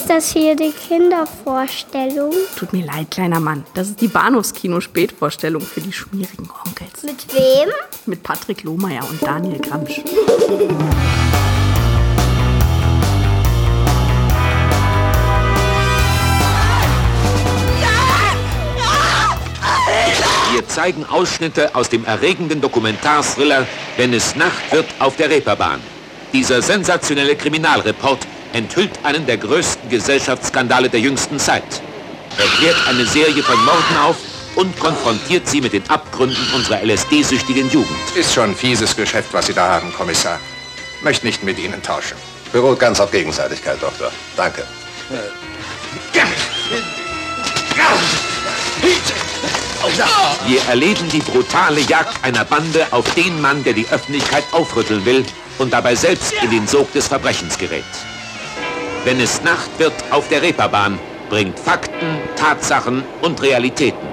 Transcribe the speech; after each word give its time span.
Ist 0.00 0.08
das 0.08 0.32
hier 0.32 0.56
die 0.56 0.72
Kindervorstellung? 0.72 2.32
Tut 2.56 2.72
mir 2.72 2.86
leid, 2.86 3.10
kleiner 3.10 3.38
Mann. 3.38 3.66
Das 3.74 3.88
ist 3.88 4.00
die 4.00 4.08
Bahnhofskino-Spätvorstellung 4.08 5.60
für 5.60 5.82
die 5.82 5.92
schmierigen 5.92 6.48
Onkels. 6.64 7.02
Mit 7.02 7.34
wem? 7.34 7.68
Mit 8.06 8.22
Patrick 8.22 8.62
Lohmeier 8.62 9.06
und 9.06 9.22
Daniel 9.22 9.58
Gramsch. 9.58 10.00
Wir 20.52 20.66
zeigen 20.66 21.04
Ausschnitte 21.04 21.74
aus 21.74 21.90
dem 21.90 22.06
erregenden 22.06 22.62
Dokumentarthriller 22.62 23.66
Wenn 23.98 24.14
es 24.14 24.34
Nacht 24.34 24.72
wird 24.72 24.86
auf 24.98 25.16
der 25.16 25.28
Reeperbahn. 25.28 25.80
Dieser 26.32 26.62
sensationelle 26.62 27.36
Kriminalreport 27.36 28.26
enthüllt 28.52 28.92
einen 29.02 29.26
der 29.26 29.36
größten 29.36 29.88
Gesellschaftsskandale 29.88 30.88
der 30.88 31.00
jüngsten 31.00 31.38
Zeit. 31.38 31.82
Er 32.38 32.46
klärt 32.58 32.76
eine 32.88 33.06
Serie 33.06 33.42
von 33.42 33.62
Morden 33.64 33.96
auf 34.02 34.16
und 34.56 34.78
konfrontiert 34.78 35.48
sie 35.48 35.60
mit 35.60 35.72
den 35.72 35.88
Abgründen 35.88 36.46
unserer 36.54 36.82
LSD-süchtigen 36.84 37.70
Jugend. 37.70 37.96
Ist 38.14 38.34
schon 38.34 38.50
ein 38.50 38.56
fieses 38.56 38.94
Geschäft, 38.96 39.28
was 39.32 39.46
Sie 39.46 39.54
da 39.54 39.68
haben, 39.68 39.92
Kommissar. 39.92 40.38
Möchte 41.02 41.26
nicht 41.26 41.42
mit 41.42 41.58
Ihnen 41.58 41.82
tauschen. 41.82 42.16
Beruht 42.52 42.78
ganz 42.78 43.00
auf 43.00 43.10
Gegenseitigkeit, 43.10 43.80
Doktor. 43.80 44.10
Danke. 44.36 44.64
Wir 50.46 50.62
erleben 50.68 51.08
die 51.10 51.20
brutale 51.20 51.80
Jagd 51.80 52.22
einer 52.22 52.44
Bande 52.44 52.86
auf 52.90 53.12
den 53.14 53.40
Mann, 53.40 53.64
der 53.64 53.72
die 53.72 53.86
Öffentlichkeit 53.88 54.44
aufrütteln 54.52 55.04
will 55.04 55.24
und 55.58 55.72
dabei 55.72 55.94
selbst 55.94 56.32
in 56.42 56.50
den 56.50 56.66
Sog 56.66 56.92
des 56.92 57.08
Verbrechens 57.08 57.56
gerät. 57.56 57.84
Wenn 59.02 59.18
es 59.18 59.42
Nacht 59.42 59.70
wird 59.78 59.94
auf 60.10 60.28
der 60.28 60.42
Reeperbahn, 60.42 60.98
bringt 61.30 61.58
Fakten, 61.58 62.18
Tatsachen 62.36 63.02
und 63.22 63.40
Realitäten. 63.40 64.06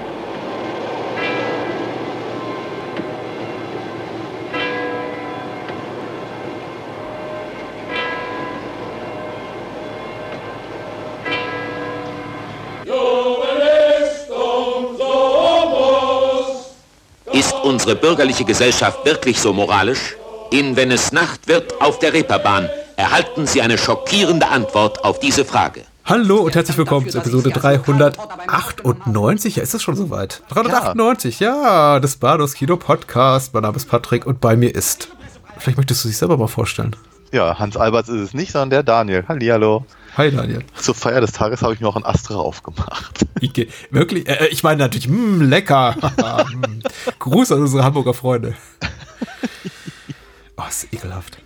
Ist 17.32 17.52
unsere 17.62 17.94
bürgerliche 17.94 18.44
Gesellschaft 18.44 19.04
wirklich 19.04 19.38
so 19.38 19.52
moralisch? 19.52 20.16
In 20.50 20.76
Wenn 20.76 20.90
es 20.90 21.12
Nacht 21.12 21.46
wird 21.46 21.78
auf 21.82 21.98
der 21.98 22.14
Reeperbahn 22.14 22.70
erhalten 22.98 23.46
Sie 23.46 23.62
eine 23.62 23.78
schockierende 23.78 24.48
Antwort 24.48 25.04
auf 25.04 25.20
diese 25.20 25.44
Frage. 25.44 25.84
Hallo 26.04 26.38
und 26.38 26.56
herzlich 26.56 26.76
willkommen 26.76 27.08
zu 27.08 27.18
Episode 27.18 27.50
398. 27.50 29.56
Ja, 29.56 29.62
ist 29.62 29.72
es 29.72 29.82
schon 29.82 29.94
soweit? 29.94 30.42
398, 30.48 31.38
ja, 31.38 32.00
des 32.00 32.16
Bados 32.16 32.54
Kino 32.54 32.76
Podcast. 32.76 33.54
Mein 33.54 33.62
Name 33.62 33.76
ist 33.76 33.88
Patrick 33.88 34.26
und 34.26 34.40
bei 34.40 34.56
mir 34.56 34.74
ist. 34.74 35.10
Vielleicht 35.58 35.76
möchtest 35.76 36.02
du 36.02 36.08
dich 36.08 36.18
selber 36.18 36.36
mal 36.36 36.48
vorstellen. 36.48 36.96
Ja, 37.30 37.56
Hans 37.60 37.76
Alberts 37.76 38.08
ist 38.08 38.20
es 38.20 38.34
nicht, 38.34 38.50
sondern 38.50 38.70
der 38.70 38.82
Daniel. 38.82 39.24
Hallihallo. 39.28 39.86
Hi 40.16 40.32
Daniel. 40.32 40.64
Zur 40.74 40.96
Feier 40.96 41.20
des 41.20 41.30
Tages 41.30 41.62
habe 41.62 41.74
ich 41.74 41.80
mir 41.80 41.86
auch 41.86 41.96
ein 41.96 42.04
Astra 42.04 42.34
aufgemacht. 42.34 43.26
Ich, 43.40 43.52
wirklich? 43.92 44.28
Äh, 44.28 44.48
ich 44.48 44.64
meine 44.64 44.78
natürlich, 44.78 45.08
mh, 45.08 45.44
lecker. 45.44 45.94
Mm. 46.48 46.80
Gruß 47.20 47.52
an 47.52 47.60
unsere 47.60 47.84
Hamburger 47.84 48.14
Freunde. 48.14 48.54
Oh, 50.56 50.64
ist 50.68 50.92
ekelhaft. 50.92 51.38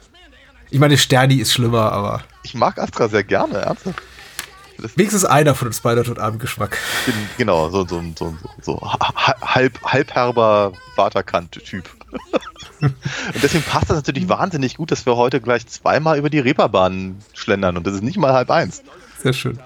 Ich 0.72 0.80
meine, 0.80 0.96
Sterni 0.96 1.34
ist 1.34 1.52
schlimmer, 1.52 1.92
aber. 1.92 2.24
Ich 2.44 2.54
mag 2.54 2.78
Astra 2.78 3.06
sehr 3.06 3.22
gerne, 3.22 3.58
ernsthaft. 3.58 4.00
Wenigstens 4.96 5.26
einer 5.26 5.54
von 5.54 5.68
uns 5.68 5.80
beiden 5.80 6.04
hat 6.08 6.18
Abend 6.18 6.40
Geschmack. 6.40 6.78
Genau, 7.36 7.68
so, 7.68 7.86
so, 7.86 8.02
so, 8.18 8.34
so, 8.62 8.80
so 8.80 8.92
halb, 9.42 9.78
halbherber 9.84 10.72
Vaterkant-Typ. 10.96 11.84
und 12.80 12.94
deswegen 13.42 13.62
passt 13.64 13.90
das 13.90 13.96
natürlich 13.96 14.30
wahnsinnig 14.30 14.78
gut, 14.78 14.90
dass 14.90 15.04
wir 15.04 15.14
heute 15.14 15.42
gleich 15.42 15.66
zweimal 15.66 16.18
über 16.18 16.30
die 16.30 16.38
Reeperbahn 16.38 17.18
schlendern 17.34 17.76
und 17.76 17.86
das 17.86 17.94
ist 17.94 18.02
nicht 18.02 18.16
mal 18.16 18.32
halb 18.32 18.50
eins. 18.50 18.82
Sehr 19.22 19.34
schön. 19.34 19.58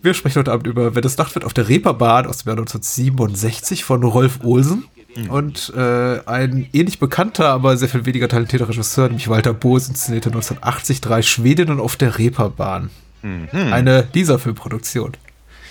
Wir 0.00 0.14
sprechen 0.14 0.38
heute 0.38 0.52
Abend 0.52 0.66
über 0.66 0.94
Wenn 0.94 1.04
es 1.04 1.18
Nacht 1.18 1.34
wird 1.34 1.44
auf 1.44 1.52
der 1.52 1.68
Reeperbahn 1.68 2.26
aus 2.26 2.38
dem 2.38 2.48
Jahr 2.48 2.58
1967 2.58 3.84
von 3.84 4.02
Rolf 4.02 4.40
Olsen. 4.42 4.84
Mhm. 5.16 5.30
Und 5.30 5.72
äh, 5.76 6.20
ein 6.26 6.68
ähnlich 6.72 6.98
bekannter, 6.98 7.48
aber 7.48 7.76
sehr 7.76 7.88
viel 7.88 8.04
weniger 8.06 8.28
talentierter 8.28 8.68
Regisseur, 8.68 9.08
nämlich 9.08 9.28
Walter 9.28 9.54
Boos, 9.54 9.88
inszenierte 9.88 10.28
1980 10.28 11.00
drei 11.00 11.22
Schwedinnen 11.22 11.80
auf 11.80 11.96
der 11.96 12.18
Reeperbahn. 12.18 12.90
Mhm. 13.22 13.48
Eine 13.72 14.02
dieser 14.02 14.38
Filmproduktion. 14.38 15.12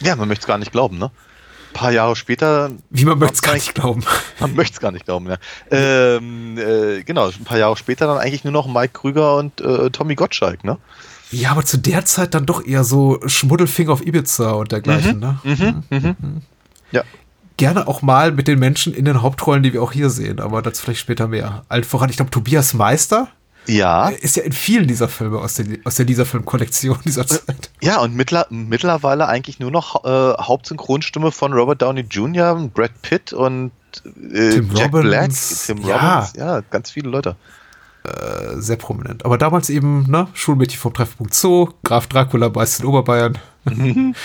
Ja, 0.02 0.16
man 0.16 0.28
möchte 0.28 0.44
es 0.44 0.48
gar 0.48 0.58
nicht 0.58 0.72
glauben, 0.72 0.98
ne? 0.98 1.06
Ein 1.06 1.74
paar 1.74 1.92
Jahre 1.92 2.16
später. 2.16 2.72
Wie 2.90 3.06
man 3.06 3.20
möchte 3.20 3.36
es 3.36 3.42
gar 3.42 3.54
nicht 3.54 3.76
glauben. 3.76 4.04
Man 4.40 4.56
möchte 4.56 4.76
es 4.76 4.80
gar 4.80 4.92
nicht 4.92 5.06
glauben, 5.06 5.28
ja. 5.28 5.38
Ähm, 5.72 6.58
äh, 6.58 7.04
genau, 7.04 7.28
ein 7.28 7.44
paar 7.44 7.58
Jahre 7.58 7.76
später 7.78 8.08
dann 8.08 8.18
eigentlich 8.18 8.44
nur 8.46 8.54
noch 8.54 8.68
Mike 8.68 8.94
Krüger 8.94 9.36
und 9.38 9.60
äh, 9.62 9.90
Tommy 9.90 10.16
Gottschalk, 10.16 10.64
ne? 10.64 10.78
Ja, 11.32 11.52
aber 11.52 11.66
zu 11.66 11.78
der 11.78 12.06
Zeit 12.06 12.34
dann 12.34 12.46
doch 12.46 12.66
eher 12.66 12.84
so 12.84 13.20
Schmuddelfinger 13.26 13.92
auf 13.92 14.06
Ibiza 14.06 14.52
und 14.52 14.72
dergleichen, 14.72 15.16
Mhm, 15.16 15.20
ne? 15.20 15.84
mhm, 15.90 16.16
mhm. 16.20 16.42
Ja. 16.92 17.04
Gerne 17.58 17.88
auch 17.88 18.02
mal 18.02 18.32
mit 18.32 18.48
den 18.48 18.60
Menschen 18.60 18.94
in 18.94 19.06
den 19.06 19.22
Hauptrollen, 19.22 19.64
die 19.64 19.72
wir 19.74 19.82
auch 19.82 19.92
hier 19.94 20.10
sehen, 20.10 20.40
aber 20.40 20.62
dazu 20.62 20.84
vielleicht 20.84 21.00
später 21.00 21.28
mehr. 21.28 21.64
Allen 21.70 21.84
voran, 21.86 22.10
ich 22.10 22.18
glaube, 22.18 22.32
Tobias 22.32 22.74
Meister 22.74 23.30
Ja. 23.68 24.10
ist 24.10 24.36
ja 24.36 24.44
in 24.44 24.52
vielen 24.52 24.88
dieser 24.88 25.08
Filme 25.08 25.40
aus, 25.40 25.54
den, 25.56 25.80
aus 25.86 25.96
der 25.96 26.06
dieser 26.06 26.26
Filmkollektion 26.26 26.98
dieser 27.06 27.26
Zeit. 27.26 27.72
Ja, 27.82 28.02
und 28.02 28.14
mittler, 28.16 28.46
mittlerweile 28.50 29.28
eigentlich 29.28 29.60
nur 29.60 29.72
noch 29.72 30.04
äh, 30.04 30.34
Hauptsynchronstimme 30.44 31.32
von 31.32 31.54
Robert 31.54 31.82
Downey 31.82 32.02
Jr., 32.02 32.70
Brad 32.74 33.02
Pitt 33.02 33.32
und 33.32 33.72
äh, 34.06 34.50
Tim 34.50 34.70
Jack 34.76 34.94
Robbins. 34.94 35.66
Black, 35.68 35.78
Tim 35.80 35.88
Ja. 35.88 35.98
Robbins, 36.16 36.34
ja, 36.36 36.62
ganz 36.70 36.92
viele 36.92 37.10
Leute. 37.10 37.38
Äh, 38.04 38.60
sehr 38.62 38.76
prominent. 38.76 39.24
Aber 39.26 39.38
damals 39.38 39.70
eben, 39.70 40.04
ne, 40.12 40.28
Schulmädchen 40.34 40.80
vom 40.80 40.94
Treffpunkt 40.94 41.34
Zoo, 41.34 41.70
Graf 41.84 42.06
Dracula 42.08 42.50
beißt 42.50 42.82
in 42.82 42.86
Oberbayern 42.86 43.38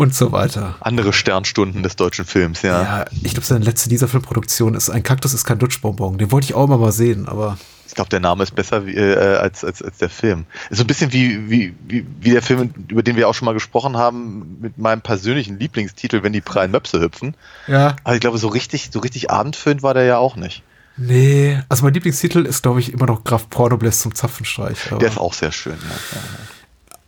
und 0.00 0.14
so 0.14 0.32
weiter. 0.32 0.76
Andere 0.80 1.12
Sternstunden 1.12 1.82
des 1.82 1.94
deutschen 1.94 2.24
Films, 2.24 2.62
ja. 2.62 2.82
Ja, 2.82 3.04
ich 3.22 3.32
glaube, 3.32 3.46
seine 3.46 3.64
letzte 3.64 3.90
dieser 3.90 4.08
Filmproduktion 4.08 4.74
ist 4.74 4.88
Ein 4.88 5.02
Kaktus 5.02 5.34
ist 5.34 5.44
kein 5.44 5.58
Dutschbonbon. 5.58 6.16
Den 6.16 6.32
wollte 6.32 6.46
ich 6.46 6.54
auch 6.54 6.64
immer 6.64 6.78
mal 6.78 6.90
sehen, 6.90 7.28
aber 7.28 7.58
Ich 7.86 7.94
glaube, 7.94 8.08
der 8.08 8.20
Name 8.20 8.42
ist 8.42 8.54
besser 8.54 8.86
wie, 8.86 8.94
äh, 8.94 9.36
als, 9.36 9.62
als, 9.62 9.82
als 9.82 9.98
der 9.98 10.08
Film. 10.08 10.46
Ist 10.70 10.78
so 10.78 10.84
ein 10.84 10.86
bisschen 10.86 11.12
wie, 11.12 11.50
wie, 11.50 11.74
wie, 11.86 12.06
wie 12.18 12.30
der 12.30 12.40
Film, 12.40 12.72
über 12.88 13.02
den 13.02 13.16
wir 13.16 13.28
auch 13.28 13.34
schon 13.34 13.44
mal 13.44 13.52
gesprochen 13.52 13.98
haben, 13.98 14.56
mit 14.62 14.78
meinem 14.78 15.02
persönlichen 15.02 15.58
Lieblingstitel, 15.58 16.22
wenn 16.22 16.32
die 16.32 16.40
prallen 16.40 16.70
Möpse 16.70 16.98
hüpfen. 16.98 17.34
ja. 17.66 17.96
Aber 18.02 18.14
ich 18.14 18.22
glaube, 18.22 18.38
so 18.38 18.48
richtig, 18.48 18.88
so 18.90 19.00
richtig 19.00 19.30
abendfüllend 19.30 19.82
war 19.82 19.92
der 19.92 20.04
ja 20.04 20.16
auch 20.16 20.34
nicht. 20.34 20.62
Nee, 20.96 21.60
also 21.68 21.84
mein 21.84 21.92
Lieblingstitel 21.92 22.46
ist, 22.46 22.62
glaube 22.62 22.80
ich, 22.80 22.92
immer 22.94 23.06
noch 23.06 23.24
Graf 23.24 23.50
Pornobles 23.50 24.00
zum 24.00 24.14
Zapfenstreich. 24.14 24.78
Der 24.98 25.08
ist 25.08 25.18
auch 25.18 25.34
sehr 25.34 25.52
schön, 25.52 25.76
ja. 25.82 26.18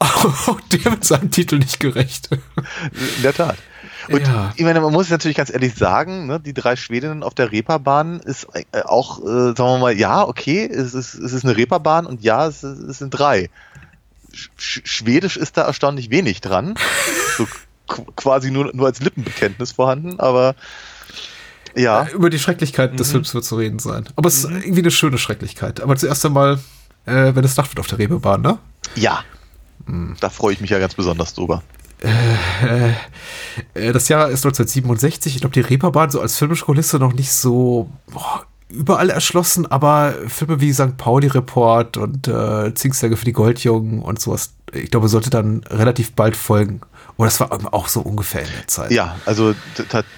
auch 0.47 0.61
der 0.73 0.85
wird 0.87 1.05
seinem 1.05 1.31
Titel 1.31 1.59
nicht 1.59 1.81
gerecht. 1.81 2.29
In 2.33 3.23
der 3.23 3.35
Tat. 3.35 3.57
Und 4.09 4.27
Ja. 4.27 4.53
ich 4.57 4.65
meine, 4.65 4.81
man 4.81 4.93
muss 4.93 5.11
natürlich 5.11 5.37
ganz 5.37 5.51
ehrlich 5.53 5.75
sagen, 5.75 6.27
ne, 6.27 6.41
die 6.41 6.55
drei 6.55 6.75
Schwedinnen 6.77 7.23
auf 7.23 7.35
der 7.35 7.53
Reeperbahn 7.53 8.21
ist 8.21 8.47
äh, 8.55 8.83
auch, 8.83 9.21
äh, 9.21 9.25
sagen 9.25 9.57
wir 9.59 9.79
mal, 9.79 9.97
ja, 9.97 10.23
okay, 10.27 10.65
es 10.67 10.95
ist, 10.95 11.15
es 11.15 11.33
ist 11.33 11.45
eine 11.45 11.57
Reeperbahn 11.57 12.07
und 12.07 12.23
ja, 12.23 12.47
es, 12.47 12.63
es 12.63 12.99
sind 12.99 13.11
drei. 13.11 13.49
Sch 14.57 14.81
Schwedisch 14.85 15.37
ist 15.37 15.57
da 15.57 15.63
erstaunlich 15.63 16.11
wenig 16.11 16.41
dran. 16.41 16.75
So 17.37 17.47
qu- 17.89 18.07
quasi 18.17 18.51
nur, 18.51 18.71
nur 18.75 18.87
als 18.87 19.01
Lippenbekenntnis 19.01 19.73
vorhanden, 19.73 20.21
aber 20.21 20.55
ja. 21.75 22.07
Über 22.09 22.29
die 22.29 22.39
Schrecklichkeit 22.39 22.99
des 23.01 23.11
Films 23.13 23.33
wird 23.33 23.45
zu 23.47 23.57
reden 23.57 23.79
sein. 23.79 24.07
Aber 24.17 24.29
es 24.29 24.39
ist 24.45 24.51
irgendwie 24.51 24.81
eine 24.83 24.91
schöne 24.91 25.17
Schrecklichkeit. 25.17 25.81
Aber 25.81 25.97
zuerst 25.97 26.27
einmal, 26.27 26.59
äh, 27.07 27.35
wenn 27.35 27.43
es 27.45 27.57
Nacht 27.57 27.71
wird 27.71 27.81
auf 27.81 27.87
der 27.87 27.99
Reeperbahn, 27.99 28.43
ne? 28.43 28.59
Ja. 28.95 29.25
Da 30.21 30.31
freue 30.31 30.55
ich 30.55 30.61
mich 30.61 30.71
ja 30.71 30.79
ganz 30.79 30.95
besonders 30.95 31.35
drüber. 31.35 31.63
Äh, 33.75 33.93
das 33.93 34.09
Jahr 34.09 34.29
ist 34.29 34.45
1967. 34.45 35.35
Ich 35.35 35.41
glaube, 35.41 35.55
die 35.55 35.61
Reeperbahn 35.61 36.11
so 36.11 36.21
als 36.21 36.37
filmische 36.37 36.65
Kulisse 36.65 36.99
noch 36.99 37.13
nicht 37.13 37.33
so 37.33 37.91
boah, 38.13 38.45
überall 38.69 39.11
erschlossen, 39.11 39.71
aber 39.71 40.15
Filme 40.27 40.61
wie 40.61 40.73
St. 40.73 40.97
Pauli 40.97 41.29
Report 41.29 41.97
und 41.97 42.27
äh, 42.29 42.75
Zinksäge 42.75 43.17
für 43.17 43.25
die 43.25 43.33
Goldjungen 43.33 44.03
und 44.03 44.21
sowas, 44.21 44.55
ich 44.73 44.91
glaube, 44.91 45.09
sollte 45.09 45.31
dann 45.31 45.63
relativ 45.69 46.13
bald 46.13 46.37
folgen. 46.37 46.81
Oder 47.19 47.29
das 47.29 47.41
war 47.41 47.75
auch 47.75 47.89
so 47.89 48.01
ungefähr 48.01 48.43
in 48.43 48.53
der 48.57 48.67
Zeit. 48.67 48.91
Ja, 48.91 49.17
also, 49.27 49.55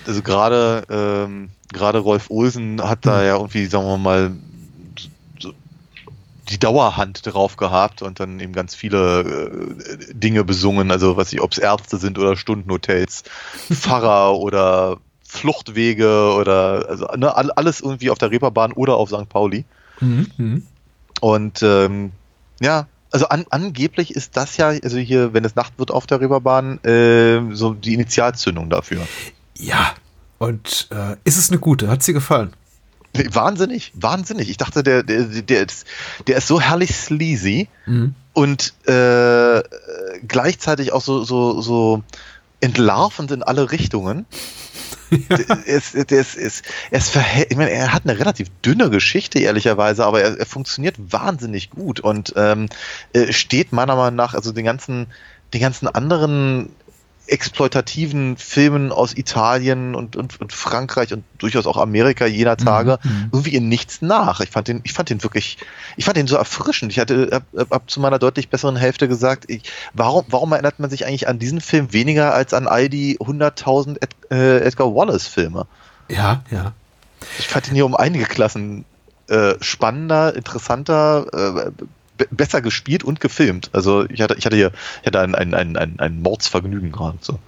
also 0.06 0.22
gerade 0.22 0.84
ähm, 0.88 1.50
gerade 1.72 1.98
Rolf 1.98 2.30
Olsen 2.30 2.80
hat 2.80 3.04
da 3.04 3.24
ja 3.24 3.36
irgendwie, 3.36 3.66
sagen 3.66 3.84
wir 3.84 3.98
mal, 3.98 4.32
die 6.50 6.58
Dauerhand 6.58 7.26
drauf 7.26 7.56
gehabt 7.56 8.02
und 8.02 8.20
dann 8.20 8.38
eben 8.40 8.52
ganz 8.52 8.74
viele 8.74 9.20
äh, 9.20 10.14
Dinge 10.14 10.44
besungen, 10.44 10.90
also 10.90 11.16
was 11.16 11.32
ich, 11.32 11.40
ob 11.40 11.52
es 11.52 11.58
Ärzte 11.58 11.96
sind 11.96 12.18
oder 12.18 12.36
Stundenhotels, 12.36 13.24
Pfarrer 13.72 14.36
oder 14.38 14.98
Fluchtwege 15.26 16.32
oder 16.34 16.86
also 16.88 17.06
ne, 17.16 17.34
all- 17.34 17.50
alles 17.52 17.80
irgendwie 17.80 18.10
auf 18.10 18.18
der 18.18 18.30
Reeperbahn 18.30 18.72
oder 18.72 18.96
auf 18.96 19.08
St. 19.08 19.28
Pauli. 19.28 19.64
Mhm. 20.00 20.26
Mhm. 20.36 20.66
Und 21.20 21.62
ähm, 21.62 22.12
ja, 22.60 22.86
also 23.10 23.28
an, 23.28 23.44
angeblich 23.50 24.14
ist 24.14 24.36
das 24.36 24.56
ja, 24.56 24.68
also 24.68 24.98
hier, 24.98 25.32
wenn 25.34 25.44
es 25.44 25.54
Nacht 25.56 25.74
wird 25.78 25.90
auf 25.90 26.06
der 26.06 26.20
Reeperbahn, 26.20 26.82
äh, 26.84 27.40
so 27.54 27.74
die 27.74 27.94
Initialzündung 27.94 28.70
dafür. 28.70 29.06
Ja. 29.56 29.94
Und 30.38 30.88
äh, 30.90 31.16
ist 31.24 31.38
es 31.38 31.50
eine 31.50 31.58
gute? 31.60 31.88
Hat 31.88 32.02
sie 32.02 32.12
gefallen? 32.12 32.52
Wahnsinnig, 33.32 33.92
wahnsinnig. 33.94 34.50
Ich 34.50 34.56
dachte, 34.56 34.82
der, 34.82 35.02
der, 35.02 35.24
der, 35.24 35.66
ist, 35.66 35.86
der 36.26 36.36
ist 36.36 36.48
so 36.48 36.60
herrlich 36.60 36.94
sleazy 36.96 37.68
Mhm. 37.86 38.14
und 38.32 38.74
äh, 38.88 39.62
gleichzeitig 40.26 40.92
auch 40.92 41.02
so, 41.02 41.22
so, 41.22 41.60
so 41.60 42.02
entlarvend 42.60 43.30
in 43.30 43.42
alle 43.42 43.70
Richtungen. 43.70 44.26
Ist, 45.66 45.94
ist, 45.94 46.12
er, 46.12 46.98
ist 46.98 47.10
verhält, 47.10 47.48
ich 47.50 47.56
meine, 47.56 47.70
er 47.70 47.92
hat 47.92 48.02
eine 48.04 48.18
relativ 48.18 48.48
dünne 48.64 48.90
Geschichte, 48.90 49.38
ehrlicherweise, 49.38 50.04
aber 50.04 50.22
er, 50.22 50.36
er 50.38 50.46
funktioniert 50.46 50.96
wahnsinnig 50.98 51.70
gut 51.70 52.00
und 52.00 52.32
ähm, 52.36 52.68
äh, 53.12 53.32
steht 53.32 53.72
meiner 53.72 53.94
Meinung 53.94 54.16
nach, 54.16 54.34
also 54.34 54.50
den 54.50 54.64
ganzen, 54.64 55.06
den 55.52 55.60
ganzen 55.60 55.86
anderen 55.86 56.70
exploitativen 57.26 58.36
Filmen 58.36 58.92
aus 58.92 59.16
Italien 59.16 59.94
und, 59.94 60.16
und, 60.16 60.40
und 60.40 60.52
Frankreich 60.52 61.12
und 61.12 61.24
durchaus 61.38 61.66
auch 61.66 61.76
Amerika 61.76 62.26
jener 62.26 62.56
Tage 62.56 62.98
Mhm. 63.02 63.28
irgendwie 63.32 63.54
in 63.54 63.68
nichts 63.68 64.02
nach. 64.02 64.40
Ich 64.40 64.50
fand 64.50 64.68
den, 64.68 64.80
ich 64.84 64.92
fand 64.92 65.10
den 65.10 65.22
wirklich, 65.22 65.58
ich 65.96 66.04
fand 66.04 66.16
den 66.16 66.26
so 66.26 66.36
erfrischend. 66.36 66.92
Ich 66.92 66.98
hatte 66.98 67.30
hab, 67.32 67.70
hab 67.70 67.90
zu 67.90 68.00
meiner 68.00 68.18
deutlich 68.18 68.48
besseren 68.48 68.76
Hälfte 68.76 69.08
gesagt, 69.08 69.44
ich, 69.48 69.62
warum, 69.92 70.24
warum 70.28 70.52
erinnert 70.52 70.78
man 70.80 70.90
sich 70.90 71.06
eigentlich 71.06 71.28
an 71.28 71.38
diesen 71.38 71.60
Film 71.60 71.92
weniger 71.92 72.34
als 72.34 72.52
an 72.54 72.66
all 72.66 72.88
die 72.88 73.18
100.000 73.18 73.96
Ed, 74.02 74.10
äh, 74.30 74.58
Edgar 74.58 74.94
Wallace 74.94 75.26
Filme? 75.26 75.66
Ja, 76.08 76.42
ja. 76.50 76.72
Ich 77.38 77.48
fand 77.48 77.68
ihn 77.68 77.74
hier 77.74 77.86
um 77.86 77.94
einige 77.96 78.26
Klassen 78.26 78.84
äh, 79.28 79.54
spannender, 79.60 80.34
interessanter, 80.34 81.26
äh, 81.32 81.70
besser 82.30 82.62
gespielt 82.62 83.04
und 83.04 83.20
gefilmt. 83.20 83.70
Also 83.72 84.04
ich 84.08 84.20
hatte, 84.20 84.36
ich 84.38 84.46
hatte 84.46 84.56
hier, 84.56 84.72
ich 85.00 85.06
hatte 85.06 85.20
ein, 85.20 85.34
ein, 85.34 85.54
ein, 85.54 85.98
ein, 85.98 86.22
Mordsvergnügen 86.22 86.92
gerade. 86.92 87.18
So. 87.20 87.38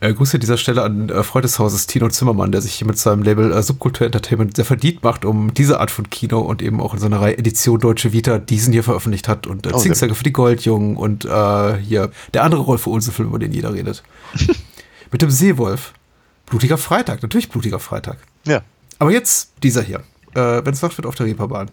Äh, 0.00 0.12
Grüße 0.12 0.36
an 0.36 0.40
dieser 0.40 0.56
Stelle 0.56 0.82
an 0.82 1.08
äh, 1.08 1.22
Freund 1.22 1.44
des 1.44 1.58
Hauses 1.58 1.86
Tino 1.86 2.08
Zimmermann, 2.08 2.52
der 2.52 2.60
sich 2.60 2.74
hier 2.74 2.86
mit 2.86 2.98
seinem 2.98 3.22
Label 3.22 3.52
äh, 3.52 3.62
Subkultur 3.62 4.06
Entertainment 4.06 4.56
sehr 4.56 4.64
verdient 4.64 5.02
macht, 5.02 5.24
um 5.24 5.54
diese 5.54 5.80
Art 5.80 5.90
von 5.90 6.10
Kino 6.10 6.40
und 6.40 6.62
eben 6.62 6.80
auch 6.80 6.94
in 6.94 7.00
seiner 7.00 7.20
Reihe 7.20 7.38
Edition 7.38 7.78
Deutsche 7.78 8.12
Vita 8.12 8.38
diesen 8.38 8.72
hier 8.72 8.82
veröffentlicht 8.82 9.28
hat 9.28 9.46
und 9.46 9.66
äh, 9.66 9.70
Oh, 9.72 9.78
Zinksäcke 9.78 10.14
für 10.14 10.24
die 10.24 10.32
Goldjungen 10.32 10.96
und 10.96 11.24
äh, 11.24 11.76
hier 11.78 12.10
der 12.32 12.44
andere 12.44 12.62
Rolf 12.62 12.86
Olsen-Film, 12.86 13.28
über 13.28 13.38
den 13.38 13.52
jeder 13.52 13.74
redet. 13.74 14.02
mit 15.12 15.22
dem 15.22 15.30
Seewolf. 15.30 15.92
Blutiger 16.46 16.78
Freitag, 16.78 17.22
natürlich 17.22 17.48
Blutiger 17.48 17.78
Freitag. 17.78 18.18
Ja. 18.46 18.62
Aber 18.98 19.10
jetzt 19.10 19.52
dieser 19.62 19.82
hier. 19.82 20.00
Äh, 20.34 20.64
Wenn 20.64 20.74
es 20.74 20.82
Nacht 20.82 20.96
wird 20.98 21.06
auf 21.06 21.14
der 21.14 21.26
Reeperbahn. 21.26 21.70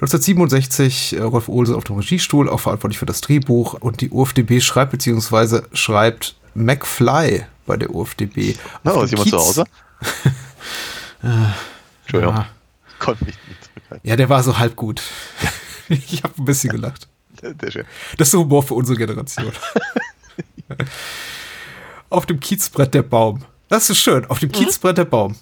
1967 0.00 1.16
äh, 1.16 1.20
Rolf 1.22 1.48
Olsen 1.48 1.74
auf 1.74 1.84
dem 1.84 1.96
Regiestuhl, 1.96 2.48
auch 2.48 2.60
verantwortlich 2.60 2.98
für 2.98 3.06
das 3.06 3.20
Drehbuch. 3.20 3.74
Und 3.74 4.00
die 4.00 4.10
UFDB 4.10 4.60
schreibt, 4.60 4.92
beziehungsweise 4.92 5.64
schreibt 5.72 6.36
McFly 6.54 7.44
bei 7.66 7.76
der 7.76 7.94
UFDB. 7.94 8.56
Na, 8.82 9.02
ist 9.02 9.10
jemand 9.10 9.30
zu 9.30 9.36
Kiez- 9.36 9.40
Hause? 9.46 9.64
Entschuldigung, 12.02 12.34
Ja. 12.36 12.46
konnte 12.98 13.24
mich 13.26 13.36
nicht 13.48 13.62
zurückhalten. 13.64 14.08
Ja, 14.08 14.16
der 14.16 14.28
war 14.28 14.42
so 14.42 14.58
halb 14.58 14.74
gut. 14.76 15.02
ich 15.88 16.22
habe 16.22 16.34
ein 16.38 16.44
bisschen 16.46 16.70
gelacht. 16.70 17.08
Sehr 17.60 17.70
schön. 17.70 17.84
Das 18.16 18.28
ist 18.28 18.32
der 18.32 18.40
Humor 18.40 18.62
für 18.62 18.74
unsere 18.74 18.96
Generation. 18.98 19.52
auf 22.10 22.26
dem 22.26 22.40
Kiezbrett 22.40 22.94
der 22.94 23.02
Baum. 23.02 23.44
Das 23.68 23.88
ist 23.90 23.98
schön. 23.98 24.24
Auf 24.26 24.38
dem 24.40 24.50
Kiezbrett 24.50 24.98
der 24.98 25.04
Baum. 25.04 25.36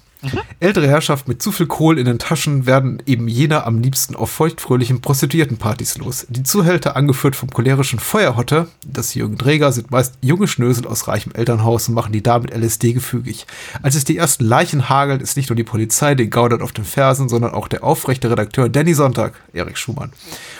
Ältere 0.59 0.89
Herrschaft 0.89 1.29
mit 1.29 1.41
zu 1.41 1.53
viel 1.53 1.67
Kohl 1.67 1.99
in 1.99 2.05
den 2.05 2.19
Taschen 2.19 2.67
werden 2.67 3.01
eben 3.07 3.29
jener 3.29 3.67
am 3.67 3.81
liebsten 3.81 4.17
auf 4.17 4.31
feuchtfröhlichen 4.31 5.01
Prostituiertenpartys 5.01 5.99
los. 5.99 6.27
Die 6.29 6.43
Zuhälter, 6.43 6.97
angeführt 6.97 7.37
vom 7.37 7.51
cholerischen 7.51 8.01
Feuerhotte, 8.01 8.69
das 8.87 9.15
Jürgen 9.15 9.39
Dräger, 9.39 9.71
sind 9.71 9.93
meist 9.93 10.15
junge 10.21 10.49
Schnösel 10.49 10.87
aus 10.87 11.07
reichem 11.07 11.33
Elternhaus 11.33 11.89
und 11.89 11.95
machen 11.95 12.13
die 12.13 12.23
da 12.23 12.39
mit 12.41 12.53
LSD 12.53 12.93
gefügig. 12.95 13.47
Als 13.83 13.95
es 13.95 14.05
die 14.05 14.17
ersten 14.17 14.45
Leichen 14.45 14.89
hageln, 14.89 15.21
ist 15.21 15.37
nicht 15.37 15.51
nur 15.51 15.57
die 15.57 15.65
Polizei 15.65 16.17
den 16.17 16.31
Gaudert 16.31 16.63
auf 16.63 16.73
den 16.73 16.85
Fersen, 16.85 17.29
sondern 17.29 17.53
auch 17.53 17.69
der 17.69 17.85
aufrechte 17.85 18.31
Redakteur 18.31 18.69
Danny 18.69 18.95
Sonntag, 18.95 19.35
Erik 19.53 19.79
Schumann. 19.79 20.13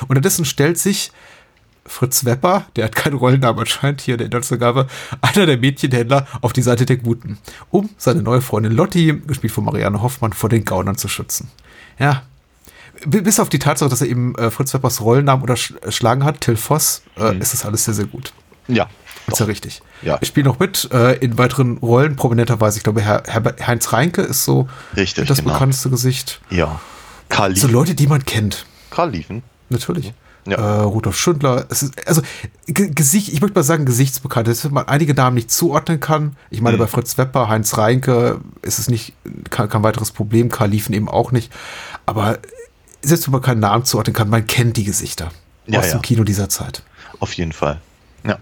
Unterdessen 0.07 0.45
stellt 0.45 0.79
sich 0.79 1.11
Fritz 1.89 2.25
Wepper, 2.25 2.67
der 2.77 2.85
hat 2.85 2.95
keinen 2.95 3.17
Rollennamen 3.17 3.61
anscheinend 3.61 4.01
hier 4.01 4.15
in 4.15 4.19
der 4.19 4.27
Inhaltsangabe, 4.27 4.87
einer 5.21 5.47
der 5.47 5.59
Mädchenhändler 5.59 6.27
auf 6.41 6.53
die 6.53 6.63
Seite 6.63 6.87
der 6.87 6.99
Guten, 6.99 7.39
um 7.71 7.91
seine 7.97 8.23
neue 8.23 8.41
Freundin 8.41 8.73
Lotti, 8.73 9.21
gespielt 9.27 9.53
von 9.53 9.65
Marianne 9.65 10.03
Hoffmann, 10.03 10.33
vor 10.33 10.49
den 10.49 10.65
Gaunern 10.65 10.97
zu 10.97 11.09
schützen. 11.09 11.49
Ja. 11.99 12.23
Bis 13.07 13.39
auf 13.39 13.49
die 13.49 13.59
Tatsache, 13.61 13.91
dass 13.91 14.01
er 14.01 14.09
eben 14.09 14.35
äh, 14.37 14.51
Fritz 14.51 14.75
Weppers 14.75 15.01
Rollennamen 15.01 15.43
unterschlagen 15.43 16.25
hat, 16.25 16.41
Till 16.41 16.57
Voss, 16.57 17.03
äh, 17.17 17.37
ist 17.39 17.53
das 17.53 17.65
alles 17.65 17.85
sehr, 17.85 17.95
sehr 17.95 18.07
gut. 18.07 18.33
Ja. 18.67 18.89
Ist 19.29 19.41
ja 19.41 19.47
richtig. 19.47 19.83
Ja. 20.03 20.19
Ich 20.21 20.29
spiele 20.29 20.47
noch 20.47 20.59
mit 20.59 20.89
äh, 20.93 21.17
in 21.19 21.37
weiteren 21.39 21.77
Rollen, 21.79 22.17
prominenterweise, 22.17 22.79
ich 22.79 22.83
glaube, 22.85 23.03
Herr, 23.03 23.23
Herbert, 23.27 23.67
Heinz 23.67 23.93
Reinke 23.93 24.23
ist 24.23 24.45
so 24.45 24.69
Richtig, 24.97 25.29
das 25.29 25.39
genau. 25.39 25.53
bekannteste 25.53 25.91
Gesicht. 25.91 26.41
Ja. 26.51 26.81
Karl 27.29 27.55
So. 27.55 27.69
Leute, 27.69 27.95
die 27.95 28.07
man 28.07 28.25
kennt. 28.25 28.65
Karl 28.91 29.11
Liefen. 29.11 29.43
Natürlich. 29.69 30.15
Ja. 30.49 30.57
Äh, 30.57 30.81
Rudolf 30.83 31.17
Schündler. 31.19 31.67
Ist, 31.71 31.93
also, 32.07 32.23
Ge- 32.67 32.91
Gesicht, 32.95 33.29
ich 33.33 33.41
möchte 33.41 33.55
mal 33.59 33.63
sagen, 33.63 33.85
Gesichtsbekannt. 33.85 34.49
Dass 34.49 34.65
man 34.71 34.89
einige 34.89 35.15
Namen 35.15 35.35
nicht 35.35 35.51
zuordnen 35.51 36.01
kann. 36.01 36.37
Ich 36.51 36.61
meine, 36.61 36.77
Mhm. 36.77 36.81
bei 36.81 36.87
Fritz 36.87 37.19
Wepper, 37.19 37.49
Heinz 37.49 37.77
Reinke 37.77 38.41
ist 38.63 38.79
es 38.79 38.89
nicht 38.89 39.13
kein, 39.51 39.69
kein 39.69 39.83
weiteres 39.83 40.11
Problem. 40.13 40.51
Karl 40.51 40.71
Liefen 40.71 40.95
eben 40.95 41.09
auch 41.09 41.33
nicht. 41.33 41.53
Aber 42.07 42.39
selbst 43.03 43.27
wenn 43.27 43.33
man 43.33 43.43
keinen 43.43 43.61
Namen 43.61 43.85
zuordnen 43.85 44.15
kann, 44.15 44.29
man 44.31 44.47
kennt 44.47 44.77
die 44.77 44.85
Gesichter 44.85 45.31
Ja, 45.67 45.81
aus 45.81 45.87
ja. 45.87 45.93
dem 45.93 46.03
Kino 46.03 46.25
dieser 46.25 46.49
Zeit. 46.49 46.83
Auf 47.21 47.33
jeden 47.35 47.53
Fall. 47.53 47.81
Ja. 48.27 48.39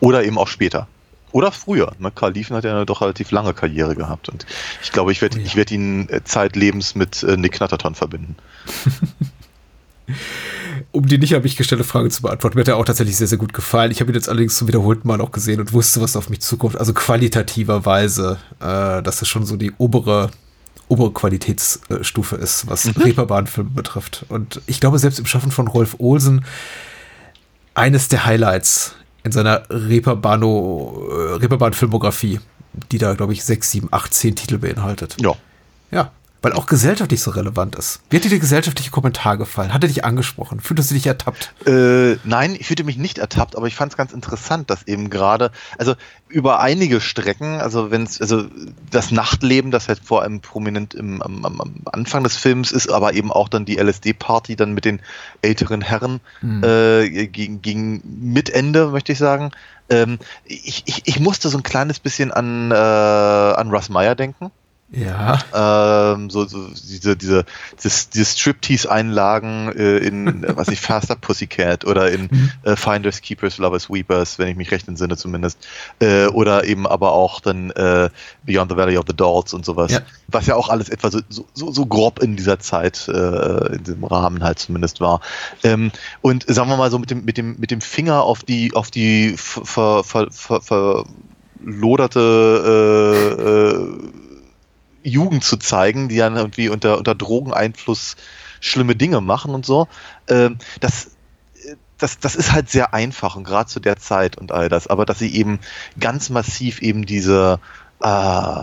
Oder 0.00 0.24
eben 0.24 0.38
auch 0.38 0.48
später. 0.48 0.88
Oder 1.32 1.50
früher. 1.52 1.92
Ne? 1.98 2.12
Karl 2.14 2.32
Liefen 2.32 2.54
hat 2.56 2.62
ja 2.64 2.70
eine 2.72 2.86
doch 2.86 3.00
relativ 3.00 3.30
lange 3.32 3.54
Karriere 3.54 3.96
gehabt. 3.96 4.28
Und 4.28 4.46
ich 4.82 4.92
glaube, 4.92 5.10
ich 5.10 5.20
werde 5.20 5.38
Oh 5.38 5.42
ja. 5.42 5.54
werd 5.56 5.70
ihn 5.72 6.08
äh, 6.08 6.22
zeitlebens 6.24 6.94
mit 6.94 7.22
äh, 7.24 7.36
Nick 7.36 7.52
Knatterton 7.54 7.94
verbinden. 7.94 8.36
Um 10.94 11.06
die 11.06 11.18
nicht 11.18 11.34
an 11.34 11.42
mich 11.42 11.56
gestellte 11.56 11.82
Frage 11.82 12.08
zu 12.08 12.22
beantworten, 12.22 12.56
mir 12.56 12.60
hat 12.60 12.68
er 12.68 12.76
auch 12.76 12.84
tatsächlich 12.84 13.16
sehr, 13.16 13.26
sehr 13.26 13.38
gut 13.38 13.52
gefallen. 13.52 13.90
Ich 13.90 14.00
habe 14.00 14.12
ihn 14.12 14.14
jetzt 14.14 14.28
allerdings 14.28 14.56
zum 14.56 14.68
wiederholten 14.68 15.08
Mal 15.08 15.20
auch 15.20 15.32
gesehen 15.32 15.58
und 15.58 15.72
wusste, 15.72 16.00
was 16.00 16.14
auf 16.14 16.30
mich 16.30 16.40
zukommt. 16.40 16.78
Also 16.78 16.94
qualitativerweise, 16.94 18.38
äh, 18.60 19.02
dass 19.02 19.18
das 19.18 19.26
schon 19.26 19.44
so 19.44 19.56
die 19.56 19.72
obere, 19.78 20.30
obere 20.86 21.12
Qualitätsstufe 21.12 22.36
ist, 22.36 22.68
was 22.68 22.86
Reeperbahn-Filme 22.86 23.70
betrifft. 23.70 24.24
Und 24.28 24.62
ich 24.66 24.78
glaube, 24.78 25.00
selbst 25.00 25.18
im 25.18 25.26
Schaffen 25.26 25.50
von 25.50 25.66
Rolf 25.66 25.96
Olsen, 25.98 26.44
eines 27.74 28.06
der 28.06 28.24
Highlights 28.24 28.94
in 29.24 29.32
seiner 29.32 29.68
äh, 29.68 29.74
Reeperbahn-Filmografie, 29.74 32.38
die 32.92 32.98
da, 32.98 33.14
glaube 33.14 33.32
ich, 33.32 33.42
sechs, 33.42 33.72
sieben, 33.72 33.88
acht, 33.90 34.14
zehn 34.14 34.36
Titel 34.36 34.58
beinhaltet. 34.58 35.16
Ja. 35.20 35.32
Ja, 35.90 36.12
weil 36.44 36.52
auch 36.52 36.66
gesellschaftlich 36.66 37.22
so 37.22 37.30
relevant 37.30 37.74
ist. 37.74 38.00
Wie 38.10 38.16
hat 38.16 38.24
dir 38.24 38.28
der 38.28 38.38
gesellschaftliche 38.38 38.90
Kommentar 38.90 39.38
gefallen? 39.38 39.72
Hat 39.72 39.82
er 39.82 39.88
dich 39.88 40.04
angesprochen? 40.04 40.60
Fühltest 40.60 40.90
du 40.90 40.94
dich 40.94 41.06
ertappt? 41.06 41.54
Äh, 41.66 42.16
nein, 42.24 42.54
ich 42.58 42.66
fühlte 42.66 42.84
mich 42.84 42.98
nicht 42.98 43.16
ertappt, 43.16 43.56
aber 43.56 43.66
ich 43.66 43.74
fand 43.74 43.92
es 43.92 43.96
ganz 43.96 44.12
interessant, 44.12 44.68
dass 44.68 44.86
eben 44.86 45.08
gerade, 45.08 45.50
also 45.78 45.94
über 46.28 46.60
einige 46.60 47.00
Strecken, 47.00 47.60
also 47.60 47.90
wenn 47.90 48.02
es, 48.02 48.20
also 48.20 48.44
das 48.90 49.10
Nachtleben, 49.10 49.70
das 49.70 49.88
halt 49.88 50.00
vor 50.04 50.20
allem 50.20 50.40
prominent 50.40 50.92
im, 50.92 51.22
am, 51.22 51.46
am, 51.46 51.74
Anfang 51.90 52.22
des 52.24 52.36
Films 52.36 52.72
ist, 52.72 52.90
aber 52.90 53.14
eben 53.14 53.32
auch 53.32 53.48
dann 53.48 53.64
die 53.64 53.78
LSD-Party 53.78 54.54
dann 54.54 54.74
mit 54.74 54.84
den 54.84 55.00
älteren 55.40 55.80
Herren 55.80 56.20
äh, 56.62 57.26
gegen, 57.28 57.62
gegen 57.62 58.02
Mitende, 58.32 58.88
möchte 58.88 59.12
ich 59.12 59.18
sagen. 59.18 59.50
Ähm, 59.88 60.18
ich, 60.44 60.82
ich, 60.84 61.02
ich 61.06 61.20
musste 61.20 61.48
so 61.48 61.56
ein 61.56 61.62
kleines 61.62 62.00
bisschen 62.00 62.32
an, 62.32 62.70
äh, 62.70 62.74
an 62.74 63.70
Russ 63.70 63.88
Meyer 63.88 64.14
denken. 64.14 64.50
Ja. 64.94 66.14
Ähm, 66.14 66.30
so, 66.30 66.44
so 66.46 66.68
diese, 66.68 67.16
diese, 67.16 67.44
diese, 67.82 68.10
diese 68.12 68.24
Striptease-Einlagen 68.24 69.72
äh, 69.72 69.98
in, 69.98 70.44
was 70.56 70.68
ich, 70.68 70.80
Faster 70.80 71.16
Pussycat 71.16 71.84
oder 71.84 72.10
in 72.10 72.28
äh, 72.62 72.76
Finders, 72.76 73.20
Keepers, 73.20 73.58
Lovers, 73.58 73.90
Weepers, 73.90 74.38
wenn 74.38 74.48
ich 74.48 74.56
mich 74.56 74.70
recht 74.70 74.88
entsinne 74.88 75.16
zumindest. 75.16 75.58
Äh, 76.00 76.26
oder 76.26 76.64
eben 76.64 76.86
aber 76.86 77.12
auch 77.12 77.40
dann 77.40 77.70
äh, 77.70 78.10
Beyond 78.44 78.70
the 78.70 78.76
Valley 78.76 78.96
of 78.96 79.04
the 79.08 79.16
Dolls 79.16 79.52
und 79.54 79.64
sowas. 79.64 79.92
Ja. 79.92 80.00
Was 80.28 80.46
ja 80.46 80.54
auch 80.54 80.68
alles 80.68 80.88
etwa 80.88 81.10
so, 81.10 81.20
so, 81.28 81.72
so 81.72 81.86
grob 81.86 82.20
in 82.20 82.36
dieser 82.36 82.58
Zeit, 82.58 83.08
äh, 83.08 83.74
in 83.74 83.84
diesem 83.84 84.04
Rahmen 84.04 84.42
halt 84.42 84.58
zumindest 84.58 85.00
war. 85.00 85.20
Ähm, 85.62 85.90
und 86.22 86.44
sagen 86.46 86.68
wir 86.68 86.76
mal 86.76 86.90
so 86.90 86.98
mit 86.98 87.10
dem, 87.10 87.24
mit 87.24 87.38
dem, 87.38 87.56
mit 87.58 87.70
dem 87.70 87.80
Finger 87.80 88.22
auf 88.22 88.42
die, 88.42 88.74
auf 88.74 88.90
die 88.90 89.34
ver, 89.36 90.04
ver, 90.04 90.28
ver, 90.30 90.60
ver, 90.60 91.04
verloderte 91.64 92.20
äh, 93.38 93.42
äh, 93.42 94.23
Jugend 95.04 95.44
zu 95.44 95.56
zeigen, 95.56 96.08
die 96.08 96.16
dann 96.16 96.36
irgendwie 96.36 96.68
unter, 96.68 96.98
unter 96.98 97.14
Drogeneinfluss 97.14 98.16
schlimme 98.60 98.96
Dinge 98.96 99.20
machen 99.20 99.54
und 99.54 99.64
so. 99.64 99.86
Ähm, 100.28 100.58
das, 100.80 101.10
das, 101.98 102.18
das 102.18 102.34
ist 102.34 102.52
halt 102.52 102.70
sehr 102.70 102.92
einfach 102.94 103.36
und 103.36 103.44
gerade 103.44 103.68
zu 103.68 103.78
der 103.78 103.98
Zeit 103.98 104.36
und 104.36 104.50
all 104.50 104.68
das, 104.68 104.86
aber 104.86 105.06
dass 105.06 105.18
sie 105.18 105.34
eben 105.34 105.60
ganz 106.00 106.30
massiv 106.30 106.82
eben 106.82 107.06
diese 107.06 107.60
äh, 108.00 108.62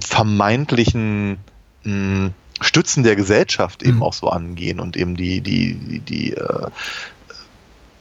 vermeintlichen 0.00 1.38
mh, 1.82 2.30
Stützen 2.60 3.02
der 3.02 3.16
Gesellschaft 3.16 3.82
eben 3.82 3.96
Mhm. 3.96 4.02
auch 4.02 4.12
so 4.12 4.28
angehen 4.28 4.78
und 4.78 4.96
eben 4.96 5.16
die, 5.16 5.40
die, 5.40 5.74
die, 5.74 5.98
die 5.98 6.32
äh, 6.34 6.68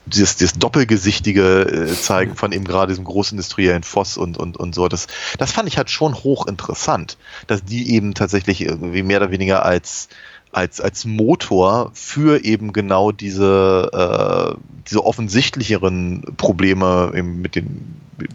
dieses, 0.06 0.36
dieses 0.36 0.54
doppelgesichtige 0.54 1.62
äh, 1.62 1.94
zeigen 1.94 2.36
von 2.36 2.52
eben 2.52 2.66
gerade 2.66 2.92
diesem 2.92 3.06
großindustriellen 3.06 3.84
Voss 3.84 4.18
und, 4.18 4.38
und, 4.38 4.58
und 4.58 4.76
so. 4.76 4.88
Das, 4.88 5.08
das 5.38 5.52
fand 5.52 5.68
ich 5.68 5.78
halt 5.78 5.90
schon 5.90 6.14
hochinteressant, 6.14 7.18
dass 7.48 7.64
die 7.64 7.94
eben 7.94 8.14
tatsächlich 8.14 8.62
irgendwie 8.62 9.04
mehr 9.04 9.22
oder 9.22 9.32
weniger 9.32 9.66
als, 9.66 10.10
als, 10.52 10.82
als 10.82 11.06
Motor 11.06 11.92
für 11.94 12.44
eben 12.44 12.74
genau 12.74 13.12
diese, 13.12 13.90
äh, 13.94 14.60
diese 14.90 15.06
offensichtlicheren 15.06 16.36
Probleme 16.38 17.12
eben 17.16 17.42
mit 17.42 17.56
den 17.56 18.00
mit, 18.18 18.32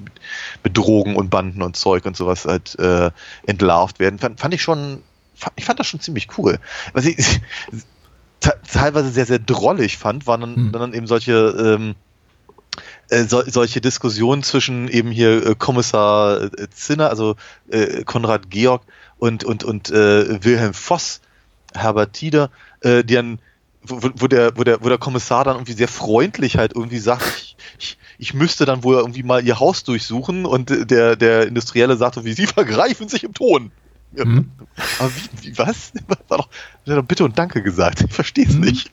mit 0.64 0.76
Drogen 0.76 1.16
und 1.16 1.30
Banden 1.30 1.62
und 1.62 1.76
Zeug 1.76 2.04
und 2.04 2.16
sowas 2.16 2.44
halt 2.44 2.78
äh, 2.78 3.10
entlarvt 3.46 4.00
werden. 4.00 4.18
Fand, 4.18 4.40
fand 4.40 4.54
ich 4.54 4.62
schon, 4.62 5.02
fand, 5.34 5.52
ich 5.56 5.64
fand 5.64 5.78
das 5.78 5.87
schon 5.87 6.00
ziemlich 6.00 6.28
cool. 6.37 6.58
Was 6.92 7.04
ich, 7.04 7.40
teilweise 8.40 9.11
sehr, 9.11 9.26
sehr 9.26 9.38
drollig 9.38 9.99
fand, 9.99 10.26
waren 10.26 10.40
dann, 10.40 10.57
hm. 10.57 10.73
dann 10.73 10.95
eben 10.95 11.07
solche 11.07 11.33
ähm, 11.33 11.95
äh, 13.11 13.25
so, 13.25 13.42
solche 13.47 13.80
Diskussionen 13.80 14.42
zwischen 14.42 14.88
eben 14.88 15.11
hier 15.11 15.47
äh, 15.47 15.54
Kommissar 15.54 16.42
äh, 16.42 16.68
Zinner, 16.71 17.11
also 17.11 17.37
äh, 17.71 18.04
Konrad 18.04 18.50
Georg 18.50 18.83
und, 19.18 19.45
und, 19.45 19.64
und 19.64 19.90
äh, 19.90 20.45
Wilhelm 20.45 20.75
Voss, 20.75 21.21
Herbert 21.75 22.12
Tieder, 22.12 22.50
äh, 22.80 23.04
die 23.04 23.14
dann, 23.14 23.38
wo, 23.83 24.11
wo, 24.14 24.26
der, 24.26 24.57
wo, 24.57 24.64
der, 24.64 24.85
wo 24.85 24.88
der 24.88 24.99
Kommissar 24.99 25.45
dann 25.45 25.57
irgendwie 25.57 25.73
sehr 25.73 25.88
freundlich 25.88 26.57
halt 26.57 26.75
irgendwie 26.75 26.99
sagt, 26.99 27.25
ich, 27.38 27.57
ich, 27.78 27.99
ich 28.18 28.35
müsste 28.35 28.64
dann 28.64 28.85
wohl 28.85 28.97
irgendwie 28.97 29.23
mal 29.23 29.45
ihr 29.45 29.59
Haus 29.59 29.85
durchsuchen 29.85 30.45
und 30.45 30.90
der, 30.90 31.16
der 31.16 31.47
Industrielle 31.47 31.97
sagt, 31.97 32.23
wie 32.25 32.33
sie 32.33 32.47
vergreifen 32.47 33.09
sich 33.09 33.25
im 33.25 33.33
Ton. 33.33 33.71
Mhm. 34.12 34.50
Aber 34.98 35.10
wie, 35.14 35.48
wie, 35.48 35.58
was? 35.58 35.92
War 36.28 36.38
doch, 36.38 36.48
hat 36.86 36.96
doch 36.96 37.04
Bitte 37.04 37.24
und 37.24 37.38
Danke 37.38 37.62
gesagt. 37.62 38.02
Ich 38.02 38.12
verstehe 38.12 38.46
es 38.46 38.54
mhm. 38.54 38.60
nicht. 38.60 38.90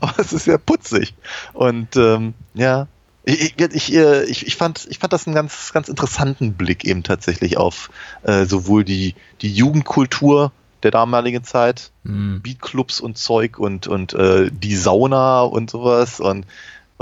Aber 0.00 0.18
es 0.18 0.32
ist 0.32 0.46
ja 0.46 0.58
putzig. 0.58 1.14
Und 1.52 1.96
ähm, 1.96 2.34
ja, 2.54 2.86
ich, 3.24 3.54
ich, 3.58 3.94
äh, 3.94 4.24
ich, 4.24 4.46
ich, 4.46 4.56
fand, 4.56 4.86
ich 4.90 4.98
fand 4.98 5.12
das 5.12 5.26
einen 5.26 5.34
ganz, 5.34 5.72
ganz 5.72 5.88
interessanten 5.88 6.54
Blick 6.54 6.84
eben 6.84 7.02
tatsächlich 7.02 7.56
auf 7.56 7.90
äh, 8.22 8.46
sowohl 8.46 8.84
die, 8.84 9.14
die 9.40 9.52
Jugendkultur 9.52 10.52
der 10.82 10.90
damaligen 10.90 11.44
Zeit, 11.44 11.92
mhm. 12.02 12.42
Beatclubs 12.42 13.00
und 13.00 13.16
Zeug 13.16 13.58
und, 13.58 13.86
und 13.86 14.14
äh, 14.14 14.50
die 14.50 14.74
Sauna 14.74 15.42
und 15.42 15.70
sowas 15.70 16.18
und 16.18 16.46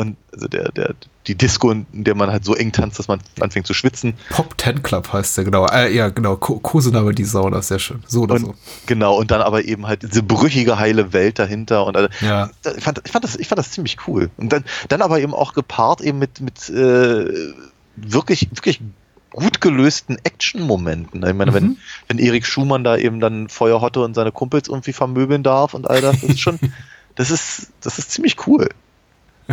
und 0.01 0.17
also 0.33 0.49
der, 0.49 0.73
der, 0.73 0.95
die 1.27 1.35
Disco, 1.35 1.71
in 1.71 1.87
der 1.93 2.15
man 2.15 2.31
halt 2.31 2.45
so 2.45 2.55
eng 2.55 2.73
tanzt, 2.73 2.99
dass 2.99 3.09
man 3.09 3.21
anfängt 3.41 3.67
zu 3.67 3.75
schwitzen. 3.75 4.15
Pop 4.31 4.57
Ten 4.57 4.83
Club 4.83 5.13
heißt 5.13 5.37
der, 5.37 5.45
genau. 5.45 5.67
Äh, 5.67 5.95
ja, 5.95 6.09
genau. 6.09 6.37
Kosename 6.37 7.15
die 7.15 7.25
Sauna, 7.25 7.61
sehr 7.61 7.79
schön. 7.79 8.03
So 8.07 8.23
oder 8.23 8.37
und, 8.37 8.41
so. 8.41 8.55
Genau, 8.87 9.17
und 9.17 9.31
dann 9.31 9.43
aber 9.43 9.65
eben 9.65 9.87
halt 9.87 10.03
diese 10.03 10.23
brüchige, 10.23 10.79
heile 10.79 11.13
Welt 11.13 11.39
dahinter. 11.39 11.85
Und 11.85 11.97
also, 11.97 12.09
ja. 12.23 12.51
ich, 12.77 12.83
fand, 12.83 13.03
ich, 13.05 13.13
fand 13.13 13.25
das, 13.25 13.37
ich 13.37 13.49
fand 13.49 13.59
das 13.59 13.71
ziemlich 13.71 13.99
cool. 14.07 14.31
Und 14.39 14.53
dann, 14.53 14.65
dann 14.89 15.03
aber 15.03 15.21
eben 15.21 15.35
auch 15.35 15.53
gepaart 15.53 16.01
eben 16.01 16.19
mit, 16.19 16.41
mit 16.41 16.71
äh, 16.71 17.55
wirklich, 17.97 18.49
wirklich 18.53 18.81
gut 19.31 19.61
gelösten 19.61 20.19
Action-Momenten. 20.25 21.25
Ich 21.25 21.35
meine, 21.35 21.51
mhm. 21.51 21.55
wenn, 21.55 21.77
wenn 22.09 22.19
Erik 22.19 22.47
Schumann 22.47 22.83
da 22.83 22.97
eben 22.97 23.21
dann 23.21 23.49
Feuerhotte 23.49 24.01
und 24.01 24.15
seine 24.15 24.33
Kumpels 24.33 24.69
irgendwie 24.69 24.93
vermöbeln 24.93 25.43
darf 25.43 25.75
und 25.75 25.89
all 25.89 26.01
das, 26.01 26.21
das 26.21 26.31
ist 26.31 26.41
schon, 26.41 26.59
das 27.15 27.31
ist, 27.31 27.71
das 27.83 27.99
ist 27.99 28.11
ziemlich 28.11 28.47
cool. 28.47 28.69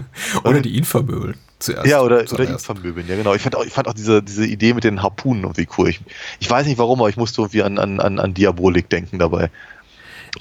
oder 0.44 0.62
die 0.62 0.72
ihn 0.72 0.84
vermöbeln. 0.84 1.36
Zuerst, 1.60 1.88
ja, 1.88 2.02
oder, 2.02 2.24
oder 2.32 2.50
ihn 2.50 2.60
vermöbeln, 2.60 3.08
ja 3.08 3.16
genau. 3.16 3.34
Ich 3.34 3.42
fand 3.42 3.56
auch, 3.56 3.66
ich 3.66 3.74
fand 3.74 3.88
auch 3.88 3.94
diese, 3.94 4.22
diese 4.22 4.46
Idee 4.46 4.74
mit 4.74 4.84
den 4.84 5.02
Harpunen 5.02 5.44
irgendwie 5.44 5.68
cool. 5.78 5.90
Ich, 5.90 6.02
ich 6.40 6.50
weiß 6.50 6.68
nicht 6.68 6.78
warum, 6.78 7.00
aber 7.00 7.10
ich 7.10 7.18
musste 7.18 7.42
irgendwie 7.42 7.64
an, 7.64 7.80
an, 7.80 8.00
an, 8.00 8.20
an 8.20 8.34
Diabolik 8.34 8.90
denken 8.90 9.18
dabei. 9.18 9.50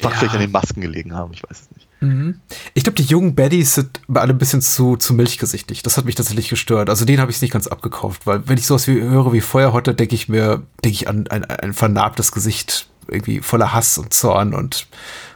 Mag 0.03 0.13
ja. 0.13 0.19
vielleicht 0.19 0.35
an 0.35 0.41
den 0.41 0.51
Masken 0.51 0.81
gelegen 0.81 1.15
haben, 1.15 1.33
ich 1.33 1.43
weiß 1.43 1.63
es 1.63 1.71
nicht. 1.71 1.89
Mhm. 2.01 2.41
Ich 2.75 2.85
glaube, 2.85 2.97
die 2.97 3.05
jungen 3.05 3.35
Baddies 3.35 3.77
sind 3.77 4.01
alle 4.13 4.35
ein 4.35 4.39
bisschen 4.39 4.61
zu, 4.61 4.97
zu 4.97 5.15
milchgesichtig. 5.15 5.83
Das 5.83 5.97
hat 5.97 6.05
mich 6.05 6.15
tatsächlich 6.15 6.49
gestört. 6.49 6.91
Also 6.91 7.05
den 7.05 7.21
habe 7.21 7.31
ich 7.31 7.41
nicht 7.41 7.53
ganz 7.53 7.67
abgekauft, 7.67 8.27
weil 8.27 8.47
wenn 8.47 8.59
ich 8.59 8.67
sowas 8.67 8.87
wie 8.87 9.01
höre 9.01 9.33
wie 9.33 9.41
Feuerhotte, 9.41 9.95
denke 9.95 10.15
ich 10.15 10.29
mir, 10.29 10.63
denke 10.85 10.95
ich 10.95 11.09
an 11.09 11.27
ein, 11.29 11.45
ein 11.45 11.73
vernarbtes 11.73 12.33
Gesicht 12.33 12.89
irgendwie 13.09 13.41
voller 13.41 13.73
Hass 13.73 13.99
und 13.99 14.13
Zorn 14.13 14.55
und 14.55 14.87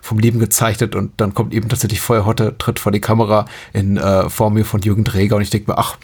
vom 0.03 0.19
Leben 0.19 0.39
gezeichnet 0.39 0.95
und 0.95 1.13
dann 1.21 1.35
kommt 1.35 1.53
eben 1.53 1.69
tatsächlich 1.69 2.01
Feuerhotte, 2.01 2.57
tritt 2.59 2.79
vor 2.79 2.93
die 2.93 3.01
Kamera 3.01 3.47
in 3.73 3.97
äh, 3.97 4.29
Form 4.31 4.63
von 4.65 4.81
Jürgen 4.81 5.05
Dräger 5.05 5.37
und 5.37 5.43
ich 5.43 5.51
denke 5.51 5.71
mir, 5.71 5.79
ach, 5.79 5.97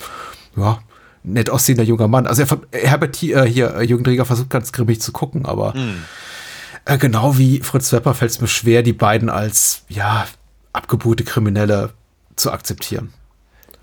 ja, 0.57 0.79
nett 1.23 1.51
aussehender 1.51 1.85
junger 1.85 2.09
Mann. 2.09 2.27
Also 2.27 2.43
er, 2.43 2.81
Herbert 2.81 3.23
äh, 3.23 3.47
hier, 3.47 3.75
äh, 3.75 3.83
Jürgen 3.85 4.05
Dräger 4.05 4.25
versucht 4.25 4.51
ganz 4.51 4.73
grimmig 4.73 5.01
zu 5.01 5.13
gucken, 5.13 5.45
aber 5.45 5.75
mm. 5.75 6.05
äh, 6.85 6.99
genau 6.99 7.37
wie 7.39 7.61
Fritz 7.61 7.93
Wepper 7.93 8.15
fällt 8.15 8.31
es 8.31 8.41
mir 8.41 8.49
schwer, 8.49 8.83
die 8.83 8.93
beiden 8.93 9.29
als, 9.29 9.83
ja, 9.89 10.27
abgebrühte 10.73 11.25
Kriminelle 11.25 11.91
zu 12.37 12.53
akzeptieren. 12.53 13.13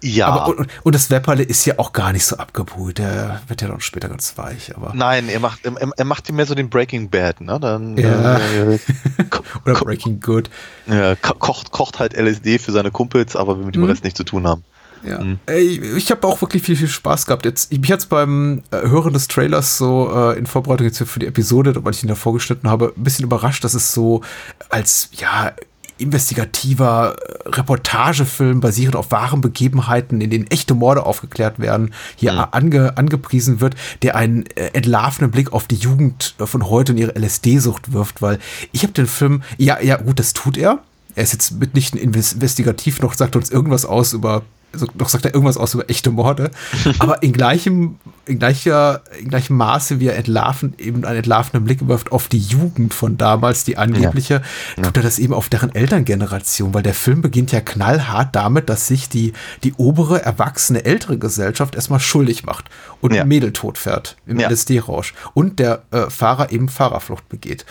Ja. 0.04 0.28
Aber, 0.28 0.58
und, 0.58 0.68
und, 0.84 0.96
das 0.96 1.10
Wepperle 1.10 1.44
ist 1.44 1.66
ja 1.66 1.76
auch 1.78 1.94
gar 1.94 2.12
nicht 2.12 2.26
so 2.26 2.36
abgebrüht. 2.38 2.98
Der 2.98 3.42
wird 3.48 3.62
ja 3.62 3.70
dann 3.70 3.80
später 3.80 4.10
ganz 4.10 4.38
weich. 4.38 4.76
Aber 4.76 4.92
Nein, 4.94 5.30
er 5.30 5.40
macht, 5.40 5.66
er, 5.66 5.74
er 5.96 6.06
macht 6.06 6.32
mehr 6.32 6.46
so 6.46 6.56
den 6.56 6.70
Breaking 6.70 7.10
Bad, 7.10 7.40
ne? 7.40 7.58
Dann, 7.60 7.98
ja. 7.98 8.38
Äh, 8.38 8.80
Oder 9.66 9.76
Breaking 9.76 10.20
Good. 10.20 10.50
Ja, 10.88 11.16
kocht, 11.16 11.72
kocht 11.72 12.00
halt 12.00 12.14
LSD 12.14 12.60
für 12.60 12.74
seine 12.74 12.92
Kumpels, 12.92 13.36
aber 13.36 13.58
will 13.58 13.66
mit 13.66 13.76
dem 13.76 13.84
mhm. 13.84 13.90
Rest 13.90 14.04
nichts 14.04 14.18
zu 14.18 14.26
tun 14.26 14.46
haben. 14.46 14.64
Ja. 15.06 15.20
Mhm. 15.20 15.40
Ey, 15.46 15.96
ich 15.96 16.12
habe 16.12 16.28
auch 16.28 16.42
wirklich 16.42 16.64
viel, 16.64 16.76
viel 16.76 16.88
Spaß 16.88 17.26
gehabt. 17.26 17.46
Jetzt, 17.46 17.72
mich 17.72 17.92
hat's 17.92 18.06
beim 18.06 18.64
äh, 18.72 18.88
Hören 18.88 19.14
des 19.14 19.28
Trailers 19.28 19.78
so 19.78 20.12
äh, 20.14 20.38
in 20.38 20.46
Vorbereitung 20.46 20.88
jetzt 20.88 21.02
für 21.04 21.20
die 21.20 21.28
Episode, 21.28 21.84
weil 21.84 21.94
ich 21.94 22.04
ihn 22.04 22.10
da 22.10 22.16
vorgeschnitten 22.16 22.70
habe, 22.70 22.94
ein 22.96 23.04
bisschen 23.04 23.26
überrascht, 23.26 23.64
dass 23.64 23.74
es 23.74 23.94
so 23.94 24.22
als, 24.70 25.10
ja, 25.14 25.54
investigativer 25.98 27.16
äh, 27.16 27.50
Reportagefilm 27.50 28.60
basierend 28.60 28.96
auf 28.96 29.12
wahren 29.12 29.42
Begebenheiten, 29.42 30.22
in 30.22 30.30
denen 30.30 30.48
echte 30.48 30.74
Morde 30.74 31.06
aufgeklärt 31.06 31.60
werden, 31.60 31.94
hier 32.16 32.34
mhm. 32.34 32.46
ange, 32.52 32.98
angepriesen 32.98 33.62
wird, 33.62 33.76
der 34.02 34.16
einen 34.16 34.46
äh, 34.56 34.68
entlarvenden 34.74 35.32
Blick 35.32 35.54
auf 35.54 35.68
die 35.68 35.76
Jugend 35.76 36.36
äh, 36.40 36.46
von 36.46 36.70
heute 36.70 36.94
und 36.94 36.98
ihre 36.98 37.18
LSD-Sucht 37.18 37.94
wirft, 37.94 38.22
weil 38.22 38.40
ich 38.72 38.84
habe 38.84 38.94
den 38.94 39.08
Film, 39.08 39.44
ja, 39.58 39.80
ja, 39.82 39.98
gut, 39.98 40.20
das 40.20 40.34
tut 40.34 40.58
er. 40.58 40.80
Er 41.16 41.24
ist 41.24 41.34
jetzt 41.34 41.60
mitnichten 41.60 42.00
investigativ 42.00 43.00
noch, 43.02 43.14
sagt 43.14 43.36
uns 43.36 43.52
irgendwas 43.52 43.86
aus 43.86 44.14
über 44.14 44.42
also 44.74 44.88
doch 44.96 45.10
sagt 45.10 45.26
er 45.26 45.34
irgendwas 45.34 45.58
aus 45.58 45.74
über 45.74 45.90
echte 45.90 46.12
Morde, 46.12 46.52
aber 47.00 47.24
in 47.24 47.32
gleichem, 47.34 47.98
in 48.26 48.40
gleicher, 48.40 49.02
in 49.20 49.30
gleichem 49.30 49.56
Maße, 49.58 50.00
wie 50.00 50.08
er 50.08 50.16
entlarven, 50.16 50.74
eben 50.78 51.06
einen 51.06 51.18
entlarvenden 51.18 51.64
Blick 51.64 51.88
wirft 51.88 52.12
auf 52.12 52.28
die 52.28 52.40
Jugend 52.40 52.94
von 52.94 53.18
damals, 53.18 53.64
die 53.64 53.78
angebliche, 53.78 54.42
ja. 54.76 54.84
tut 54.84 54.98
er 54.98 55.04
das 55.04 55.20
eben 55.20 55.34
auf 55.34 55.50
deren 55.50 55.74
Elterngeneration, 55.74 56.74
weil 56.74 56.84
der 56.84 56.94
Film 56.94 57.22
beginnt 57.22 57.52
ja 57.52 57.62
knallhart 57.62 58.36
damit, 58.36 58.70
dass 58.70 58.88
sich 58.88 59.10
die, 59.10 59.34
die 59.64 59.74
obere, 59.74 60.22
erwachsene, 60.22 60.86
ältere 60.86 61.18
Gesellschaft 61.18 61.76
erstmal 61.76 62.00
schuldig 62.00 62.44
macht 62.44 62.66
und 63.02 63.14
ja. 63.14 63.26
Mädel 63.26 63.54
tot 63.54 63.78
fährt 63.78 64.18
im 64.26 64.40
ja. 64.40 64.50
LSD-Rausch 64.50 65.14
und 65.34 65.60
der 65.60 65.84
äh, 65.92 66.10
Fahrer 66.10 66.52
eben 66.52 66.70
Fahrerflucht 66.70 67.30
begeht. 67.30 67.66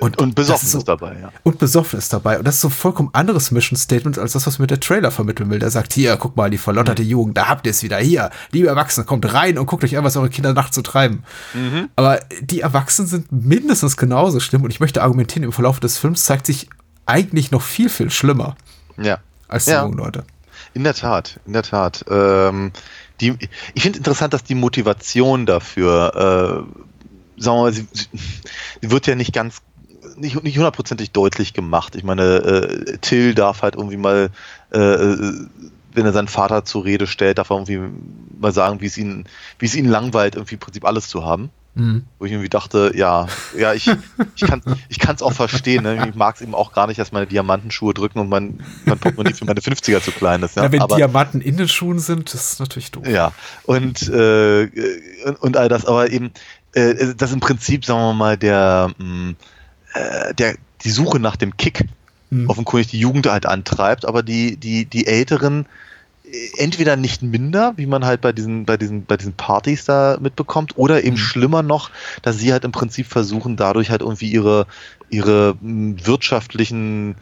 Und, 0.00 0.18
und 0.18 0.34
besoffen 0.34 0.66
ist, 0.66 0.72
so, 0.72 0.78
ist, 0.78 0.88
dabei, 0.88 1.16
ja. 1.20 1.32
Und 1.42 1.58
besoffen 1.58 1.98
ist 1.98 2.12
dabei. 2.12 2.38
Und 2.38 2.46
das 2.46 2.56
ist 2.56 2.60
so 2.60 2.68
vollkommen 2.68 3.10
anderes 3.12 3.50
Mission 3.50 3.76
Statement 3.76 4.18
als 4.18 4.32
das, 4.32 4.46
was 4.46 4.58
mir 4.58 4.66
der 4.66 4.80
Trailer 4.80 5.10
vermitteln 5.10 5.50
will. 5.50 5.58
Der 5.58 5.70
sagt, 5.70 5.92
hier, 5.92 6.16
guck 6.16 6.36
mal, 6.36 6.50
die 6.50 6.58
verlotterte 6.58 7.02
mhm. 7.02 7.08
Jugend, 7.08 7.36
da 7.36 7.48
habt 7.48 7.66
ihr 7.66 7.70
es 7.70 7.82
wieder. 7.82 7.98
Hier, 7.98 8.30
liebe 8.52 8.68
Erwachsene, 8.68 9.06
kommt 9.06 9.32
rein 9.32 9.58
und 9.58 9.66
guckt 9.66 9.84
euch 9.84 9.96
an, 9.96 10.04
was 10.04 10.16
eure 10.16 10.30
Kinder 10.30 10.52
nachts 10.52 10.76
so 10.76 10.82
treiben. 10.82 11.24
Mhm. 11.54 11.88
Aber 11.96 12.20
die 12.40 12.60
Erwachsenen 12.60 13.08
sind 13.08 13.32
mindestens 13.32 13.96
genauso 13.96 14.40
schlimm. 14.40 14.62
Und 14.62 14.70
ich 14.70 14.80
möchte 14.80 15.02
argumentieren, 15.02 15.44
im 15.44 15.52
Verlauf 15.52 15.80
des 15.80 15.98
Films 15.98 16.24
zeigt 16.24 16.46
sich 16.46 16.68
eigentlich 17.06 17.50
noch 17.50 17.62
viel, 17.62 17.88
viel 17.88 18.10
schlimmer. 18.10 18.56
Ja. 18.96 19.18
Als 19.48 19.64
die 19.64 19.72
ja. 19.72 19.82
jungen 19.82 19.98
Leute. 19.98 20.24
In 20.74 20.84
der 20.84 20.94
Tat, 20.94 21.40
in 21.46 21.54
der 21.54 21.62
Tat. 21.62 22.04
Ähm, 22.08 22.72
die, 23.20 23.36
ich 23.74 23.82
finde 23.82 23.98
interessant, 23.98 24.34
dass 24.34 24.44
die 24.44 24.54
Motivation 24.54 25.46
dafür, 25.46 26.12
äh, 26.14 27.42
sagen 27.42 27.56
wir 27.56 27.62
mal, 27.62 27.72
sie, 27.72 27.86
sie 27.92 28.90
wird 28.90 29.06
ja 29.06 29.14
nicht 29.14 29.32
ganz 29.32 29.62
nicht, 30.20 30.42
nicht 30.42 30.56
hundertprozentig 30.56 31.12
deutlich 31.12 31.54
gemacht. 31.54 31.96
Ich 31.96 32.04
meine, 32.04 32.22
äh, 32.22 32.98
Till 32.98 33.34
darf 33.34 33.62
halt 33.62 33.74
irgendwie 33.74 33.96
mal, 33.96 34.30
äh, 34.70 34.78
wenn 34.78 36.04
er 36.04 36.12
seinen 36.12 36.28
Vater 36.28 36.64
zur 36.64 36.84
Rede 36.84 37.06
stellt, 37.06 37.38
darf 37.38 37.50
er 37.50 37.56
irgendwie 37.56 37.80
mal 38.38 38.52
sagen, 38.52 38.80
wie 38.80 38.86
es 38.86 38.98
ihn, 38.98 39.24
wie 39.58 39.66
es 39.66 39.74
ihn 39.74 39.86
langweilt, 39.86 40.34
irgendwie 40.36 40.54
im 40.54 40.60
Prinzip 40.60 40.84
alles 40.84 41.08
zu 41.08 41.24
haben. 41.24 41.50
Mhm. 41.78 42.06
Wo 42.18 42.24
ich 42.24 42.32
irgendwie 42.32 42.48
dachte, 42.48 42.92
ja, 42.96 43.28
ja, 43.56 43.72
ich, 43.72 43.88
ich 44.34 44.46
kann 44.46 44.62
ich 44.88 44.98
es 44.98 45.22
auch 45.22 45.32
verstehen. 45.32 45.84
Ne? 45.84 46.08
Ich 46.08 46.14
mag 46.16 46.34
es 46.34 46.40
eben 46.40 46.54
auch 46.54 46.72
gar 46.72 46.88
nicht, 46.88 46.98
dass 46.98 47.12
meine 47.12 47.26
Diamantenschuhe 47.26 47.94
drücken 47.94 48.18
und 48.18 48.28
mein, 48.28 48.60
mein 48.84 48.98
Portemonnaie 48.98 49.32
für 49.32 49.44
meine 49.44 49.60
50er 49.60 50.02
zu 50.02 50.10
klein 50.10 50.42
ist. 50.42 50.56
Ja, 50.56 50.64
ja 50.64 50.72
wenn 50.72 50.82
aber, 50.82 50.96
Diamanten 50.96 51.40
in 51.40 51.56
den 51.56 51.68
Schuhen 51.68 52.00
sind, 52.00 52.34
das 52.34 52.52
ist 52.52 52.60
natürlich 52.60 52.90
doof. 52.90 53.06
Ja, 53.06 53.32
und, 53.64 54.08
äh, 54.08 54.68
und, 55.24 55.40
und 55.40 55.56
all 55.56 55.68
das, 55.68 55.84
aber 55.84 56.10
eben, 56.10 56.32
äh, 56.72 57.14
das 57.14 57.32
im 57.32 57.40
Prinzip, 57.40 57.84
sagen 57.84 58.00
wir 58.00 58.12
mal, 58.12 58.36
der, 58.36 58.90
mh, 58.98 59.04
mm, 59.04 59.36
äh, 59.98 60.34
der, 60.34 60.54
die 60.82 60.90
Suche 60.90 61.18
nach 61.18 61.36
dem 61.36 61.56
Kick 61.56 61.84
hm. 62.30 62.48
offenkundig 62.48 62.88
die 62.88 63.00
Jugend 63.00 63.26
halt 63.26 63.46
antreibt, 63.46 64.04
aber 64.04 64.22
die, 64.22 64.56
die, 64.56 64.84
die 64.84 65.06
Älteren 65.06 65.66
äh, 66.24 66.48
entweder 66.58 66.96
nicht 66.96 67.22
minder, 67.22 67.72
wie 67.76 67.86
man 67.86 68.04
halt 68.04 68.20
bei 68.20 68.32
diesen, 68.32 68.64
bei 68.64 68.76
diesen, 68.76 69.04
bei 69.04 69.16
diesen 69.16 69.32
Partys 69.34 69.84
da 69.84 70.18
mitbekommt, 70.20 70.76
oder 70.76 71.02
eben 71.04 71.16
mhm. 71.16 71.20
schlimmer 71.20 71.62
noch, 71.62 71.90
dass 72.22 72.38
sie 72.38 72.52
halt 72.52 72.64
im 72.64 72.72
Prinzip 72.72 73.06
versuchen, 73.06 73.56
dadurch 73.56 73.90
halt 73.90 74.02
irgendwie 74.02 74.30
ihre, 74.30 74.66
ihre 75.10 75.56
hm, 75.60 76.06
wirtschaftlichen 76.06 77.16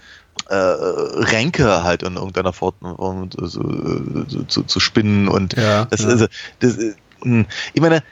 äh, 0.48 0.54
Ränke 0.54 1.82
halt 1.82 2.02
in 2.02 2.16
irgendeiner 2.16 2.52
Form 2.52 3.30
zu, 3.30 4.44
zu, 4.46 4.62
zu 4.64 4.80
spinnen 4.80 5.28
und 5.28 5.56
Ja, 5.56 5.86
das, 5.86 6.02
ja. 6.02 6.08
Also, 6.08 6.26
das, 6.60 6.76
äh, 6.78 6.94
hm, 7.22 7.46
ich 7.72 7.80
meine, 7.80 8.02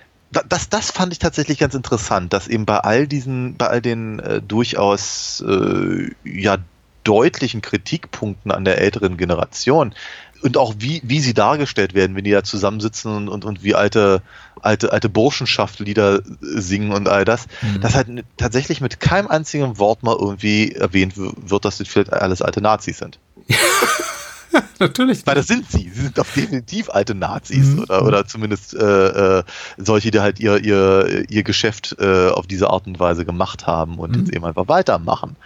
das, 0.48 0.68
das 0.68 0.90
fand 0.90 1.12
ich 1.12 1.18
tatsächlich 1.18 1.58
ganz 1.58 1.74
interessant, 1.74 2.32
dass 2.32 2.48
eben 2.48 2.66
bei 2.66 2.78
all 2.78 3.06
diesen, 3.06 3.56
bei 3.56 3.66
all 3.68 3.80
den 3.80 4.18
äh, 4.18 4.40
durchaus 4.42 5.42
äh, 5.46 6.10
ja 6.24 6.58
deutlichen 7.04 7.60
Kritikpunkten 7.60 8.50
an 8.50 8.64
der 8.64 8.78
älteren 8.78 9.16
Generation 9.16 9.94
und 10.42 10.58
auch 10.58 10.74
wie, 10.78 11.00
wie 11.04 11.20
sie 11.20 11.32
dargestellt 11.32 11.94
werden, 11.94 12.16
wenn 12.16 12.24
die 12.24 12.30
da 12.30 12.44
zusammensitzen 12.44 13.14
und, 13.14 13.28
und, 13.28 13.44
und 13.44 13.62
wie 13.62 13.74
alte, 13.74 14.20
alte, 14.60 14.92
alte 14.92 15.08
Burschenschaftslieder 15.08 16.20
singen 16.40 16.92
und 16.92 17.08
all 17.08 17.24
das, 17.24 17.46
Mhm. 17.62 17.80
dass 17.80 17.94
halt 17.94 18.08
tatsächlich 18.36 18.80
mit 18.80 19.00
keinem 19.00 19.28
einzigen 19.28 19.78
Wort 19.78 20.02
mal 20.02 20.16
irgendwie 20.18 20.72
erwähnt 20.72 21.14
wird, 21.16 21.64
dass 21.64 21.78
das 21.78 21.88
vielleicht 21.88 22.12
alles 22.12 22.42
alte 22.42 22.60
Nazis 22.60 22.98
sind. 22.98 23.18
Natürlich. 24.78 25.26
Weil 25.26 25.34
das 25.34 25.46
sind 25.46 25.70
sie. 25.70 25.90
Sie 25.92 26.02
sind 26.02 26.18
doch 26.18 26.26
definitiv 26.26 26.90
alte 26.90 27.14
Nazis 27.14 27.66
Mhm. 27.68 27.80
oder, 27.84 28.04
oder 28.04 28.26
zumindest 28.26 28.74
äh, 28.74 29.38
äh, 29.38 29.42
solche, 29.78 30.10
die 30.10 30.20
halt 30.20 30.40
ihr, 30.40 30.62
ihr, 30.62 31.24
ihr 31.30 31.42
Geschäft 31.42 31.96
äh, 31.98 32.28
auf 32.28 32.46
diese 32.46 32.70
Art 32.70 32.86
und 32.86 32.98
Weise 32.98 33.24
gemacht 33.24 33.66
haben 33.66 33.98
und 33.98 34.12
Mhm. 34.12 34.18
jetzt 34.20 34.32
eben 34.34 34.44
einfach 34.44 34.68
weitermachen. 34.68 35.36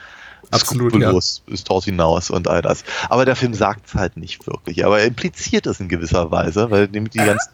Absolut, 0.50 0.90
Skrupellos 0.92 1.42
ist 1.46 1.68
dort 1.68 1.84
hinaus 1.84 2.30
und 2.30 2.48
all 2.48 2.62
das. 2.62 2.82
Aber 3.10 3.26
der 3.26 3.36
Film 3.36 3.52
sagt 3.52 3.86
es 3.88 3.94
halt 3.94 4.16
nicht 4.16 4.46
wirklich. 4.46 4.84
Aber 4.86 4.98
er 4.98 5.06
impliziert 5.06 5.66
es 5.66 5.78
in 5.80 5.88
gewisser 5.88 6.30
Weise, 6.30 6.70
weil 6.70 6.88
nämlich 6.88 7.12
die 7.12 7.18
ganzen, 7.24 7.50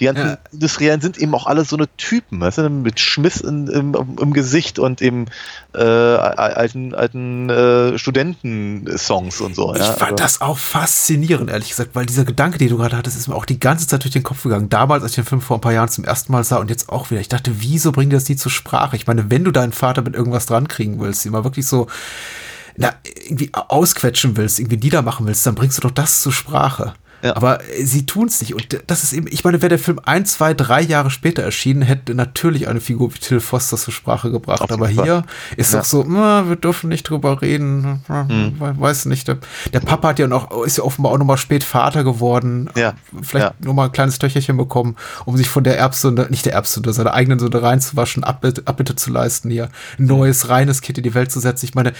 die 0.00 0.04
ganzen 0.06 0.26
Ja. 0.26 0.38
Industriellen 0.52 1.00
sind 1.00 1.18
eben 1.18 1.34
auch 1.34 1.46
alle 1.46 1.64
so 1.64 1.76
eine 1.76 1.86
Typen, 1.96 2.40
weißt 2.40 2.58
du, 2.58 2.70
mit 2.70 3.00
Schmiss 3.00 3.40
in, 3.40 3.66
im, 3.68 3.94
im 4.20 4.32
Gesicht 4.32 4.78
und 4.78 5.02
eben 5.02 5.26
äh, 5.74 5.78
alten, 5.82 6.94
alten 6.94 7.50
äh, 7.50 7.98
Studentensongs 7.98 9.40
und 9.40 9.54
so. 9.54 9.72
Ich 9.74 9.80
ja. 9.80 9.92
fand 9.92 10.12
Also- 10.12 10.22
das 10.22 10.40
auch 10.40 10.58
faszinierend, 10.58 11.50
ehrlich 11.50 11.70
gesagt, 11.70 11.90
weil 11.94 12.06
dieser 12.06 12.24
Gedanke, 12.24 12.58
den 12.58 12.68
du 12.68 12.76
gerade 12.78 12.96
hattest, 12.96 13.16
ist 13.16 13.28
mir 13.28 13.34
auch 13.34 13.44
die 13.44 13.60
ganze 13.60 13.86
Zeit 13.86 14.04
durch 14.04 14.12
den 14.12 14.22
Kopf 14.22 14.42
gegangen. 14.42 14.68
Damals, 14.68 15.02
als 15.02 15.12
ich 15.12 15.16
den 15.16 15.24
Film 15.24 15.40
vor 15.40 15.58
ein 15.58 15.60
paar 15.60 15.72
Jahren 15.72 15.88
zum 15.88 16.04
ersten 16.04 16.32
Mal 16.32 16.44
sah 16.44 16.56
und 16.56 16.70
jetzt 16.70 16.88
auch 16.88 17.10
wieder. 17.10 17.20
Ich 17.20 17.28
dachte, 17.28 17.52
wieso 17.58 17.92
bringt 17.92 18.12
das 18.12 18.28
nie 18.28 18.36
zur 18.36 18.50
Sprache? 18.52 18.96
Ich 18.96 19.06
meine, 19.06 19.30
wenn 19.30 19.44
du 19.44 19.50
deinen 19.50 19.72
Vater 19.72 20.02
mit 20.02 20.14
irgendwas 20.14 20.46
dran 20.46 20.68
kriegen 20.68 21.00
willst, 21.00 21.26
immer 21.26 21.44
wirklich 21.44 21.66
so, 21.66 21.86
na, 22.76 22.94
irgendwie 23.26 23.50
ausquetschen 23.52 24.36
willst, 24.36 24.58
irgendwie 24.58 24.78
niedermachen 24.78 25.26
willst, 25.26 25.46
dann 25.46 25.54
bringst 25.54 25.78
du 25.78 25.82
doch 25.82 25.90
das 25.90 26.22
zur 26.22 26.32
Sprache. 26.32 26.94
Ja. 27.22 27.36
Aber 27.36 27.60
sie 27.82 28.04
tun 28.04 28.26
es 28.26 28.40
nicht. 28.40 28.54
Und 28.54 28.82
das 28.88 29.04
ist 29.04 29.12
eben, 29.12 29.26
ich 29.30 29.44
meine, 29.44 29.62
wäre 29.62 29.68
der 29.70 29.78
Film 29.78 30.00
ein, 30.04 30.26
zwei, 30.26 30.54
drei 30.54 30.80
Jahre 30.82 31.10
später 31.10 31.42
erschienen, 31.42 31.82
hätte 31.82 32.14
natürlich 32.14 32.66
eine 32.68 32.80
Figur 32.80 33.14
wie 33.14 33.18
Till 33.18 33.38
Foster 33.40 33.76
zur 33.76 33.92
Sprache 33.94 34.30
gebracht. 34.32 34.62
Aber 34.72 34.86
Fall. 34.86 35.04
hier 35.04 35.24
ist 35.56 35.72
Ja. 35.72 35.78
doch 35.78 35.84
so, 35.86 36.04
"Na, 36.06 36.48
wir 36.48 36.56
dürfen 36.56 36.88
nicht 36.88 37.04
drüber 37.08 37.40
reden. 37.42 38.02
Hm. 38.08 38.56
We- 38.58 38.74
Weiß 38.80 39.04
nicht. 39.06 39.28
Der, 39.28 39.38
der 39.72 39.80
Papa 39.80 40.08
hat 40.08 40.18
ja 40.18 40.26
noch, 40.26 40.50
ist 40.64 40.78
ja 40.78 40.84
offenbar 40.84 41.12
auch 41.12 41.18
nochmal 41.18 41.38
spät 41.38 41.62
Vater 41.64 42.02
geworden. 42.04 42.68
Ja. 42.76 42.94
Vielleicht 43.22 43.46
Ja. 43.46 43.54
nur 43.64 43.74
mal 43.74 43.84
ein 43.86 43.92
kleines 43.92 44.18
Töchterchen 44.18 44.56
bekommen, 44.56 44.96
um 45.24 45.36
sich 45.36 45.48
von 45.48 45.62
der 45.64 45.78
Erbsünde, 45.78 46.26
nicht 46.30 46.44
der 46.46 46.54
Erbsünde, 46.54 46.92
seiner 46.92 47.14
eigenen 47.14 47.38
Sünde 47.38 47.62
reinzuwaschen, 47.62 48.24
Abbitte, 48.24 48.62
Abbitte 48.66 48.96
zu 48.96 49.10
leisten, 49.12 49.48
hier 49.50 49.68
ein 49.98 50.06
neues, 50.06 50.48
reines 50.48 50.80
Kind 50.80 50.98
in 50.98 51.04
die 51.04 51.14
Welt 51.14 51.30
zu 51.30 51.38
setzen. 51.38 51.66
Ich 51.66 51.74
meine, 51.76 51.92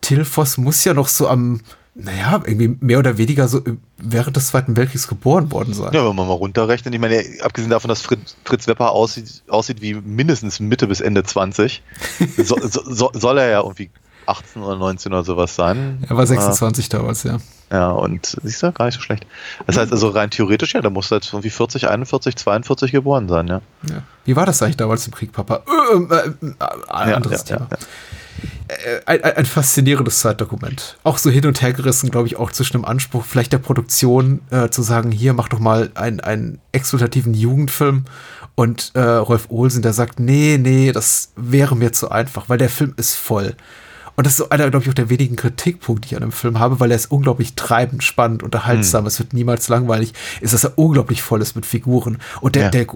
Till 0.00 0.24
Voss 0.24 0.56
muss 0.58 0.84
ja 0.84 0.94
noch 0.94 1.08
so 1.08 1.28
am, 1.28 1.60
naja, 1.94 2.42
irgendwie 2.44 2.76
mehr 2.80 2.98
oder 2.98 3.18
weniger 3.18 3.46
so 3.46 3.62
während 3.98 4.36
des 4.36 4.48
Zweiten 4.48 4.76
Weltkriegs 4.76 5.06
geboren 5.06 5.52
worden 5.52 5.74
sein. 5.74 5.92
Ja, 5.92 6.08
wenn 6.08 6.16
man 6.16 6.26
mal 6.26 6.34
runterrechnet, 6.34 6.92
ich 6.92 7.00
meine, 7.00 7.22
abgesehen 7.42 7.70
davon, 7.70 7.88
dass 7.88 8.02
Fritz, 8.02 8.36
Fritz 8.44 8.66
Wepper 8.66 8.90
aussieht, 8.90 9.42
aussieht 9.48 9.80
wie 9.80 9.94
mindestens 9.94 10.58
Mitte 10.58 10.88
bis 10.88 11.00
Ende 11.00 11.22
20, 11.22 11.82
so, 12.36 12.56
so, 12.60 12.82
so, 12.84 13.10
soll 13.14 13.38
er 13.38 13.48
ja 13.48 13.60
irgendwie 13.60 13.90
18 14.26 14.62
oder 14.62 14.76
19 14.76 15.12
oder 15.12 15.24
sowas 15.24 15.54
sein. 15.54 16.04
Er 16.08 16.16
war 16.16 16.26
26 16.26 16.88
damals, 16.88 17.22
ja. 17.22 17.38
Ja, 17.70 17.90
und 17.90 18.36
siehst 18.42 18.62
du, 18.62 18.72
gar 18.72 18.86
nicht 18.86 18.94
so 18.94 19.00
schlecht. 19.00 19.26
Das 19.66 19.76
heißt 19.76 19.92
also 19.92 20.08
rein 20.08 20.30
theoretisch, 20.30 20.74
ja, 20.74 20.80
da 20.80 20.90
muss 20.90 21.10
er 21.12 21.16
jetzt 21.16 21.32
irgendwie 21.32 21.50
40, 21.50 21.88
41, 21.88 22.36
42 22.36 22.92
geboren 22.92 23.28
sein, 23.28 23.46
ja. 23.46 23.60
ja. 23.88 24.02
Wie 24.24 24.36
war 24.36 24.46
das 24.46 24.62
eigentlich 24.62 24.76
damals 24.76 25.06
im 25.06 25.14
Krieg, 25.14 25.32
Papa? 25.32 25.62
Äh, 25.66 25.96
äh, 25.96 26.28
äh, 26.28 26.54
Ja, 26.60 27.16
anderes 27.16 27.48
ja, 27.48 27.56
Thema. 27.56 27.68
Äh, 28.68 29.00
ein, 29.06 29.22
ein, 29.22 29.46
faszinierendes 29.46 30.20
Zeitdokument. 30.20 30.96
Auch 31.02 31.18
so 31.18 31.30
hin 31.30 31.46
und 31.46 31.60
her 31.60 31.72
gerissen, 31.72 32.10
glaube 32.10 32.28
ich, 32.28 32.36
auch 32.36 32.50
zwischen 32.50 32.72
dem 32.74 32.84
Anspruch 32.84 33.24
vielleicht 33.24 33.52
der 33.52 33.58
Produktion 33.58 34.40
äh, 34.50 34.70
zu 34.70 34.82
sagen, 34.82 35.10
hier 35.10 35.34
mach 35.34 35.48
doch 35.48 35.58
mal 35.58 35.90
einen, 35.94 36.20
einen 36.20 36.60
exultativen 36.72 37.34
Jugendfilm 37.34 38.04
und 38.54 38.92
äh, 38.94 39.00
Rolf 39.00 39.48
Olsen, 39.50 39.82
der 39.82 39.92
sagt, 39.92 40.20
nee, 40.20 40.58
nee, 40.58 40.92
das 40.92 41.32
wäre 41.36 41.76
mir 41.76 41.92
zu 41.92 42.10
einfach, 42.10 42.48
weil 42.48 42.58
der 42.58 42.70
Film 42.70 42.94
ist 42.96 43.14
voll. 43.14 43.54
Und 44.16 44.26
das 44.26 44.34
ist 44.34 44.36
so 44.38 44.48
einer, 44.50 44.70
glaube 44.70 44.84
ich, 44.84 44.90
auch 44.90 44.94
der 44.94 45.10
wenigen 45.10 45.36
Kritikpunkte, 45.36 46.08
die 46.08 46.14
ich 46.14 46.16
an 46.16 46.22
dem 46.22 46.32
Film 46.32 46.58
habe, 46.60 46.78
weil 46.78 46.90
er 46.90 46.96
ist 46.96 47.10
unglaublich 47.10 47.54
treibend, 47.54 48.04
spannend, 48.04 48.42
unterhaltsam. 48.42 49.06
Es 49.06 49.18
wird 49.18 49.32
niemals 49.32 49.68
langweilig. 49.68 50.12
Ist, 50.40 50.54
dass 50.54 50.64
er 50.64 50.78
unglaublich 50.78 51.22
voll 51.22 51.42
ist 51.42 51.56
mit 51.56 51.66
Figuren. 51.66 52.18
Und 52.40 52.54
der, 52.54 52.64
Ja. 52.64 52.70
der, 52.70 52.86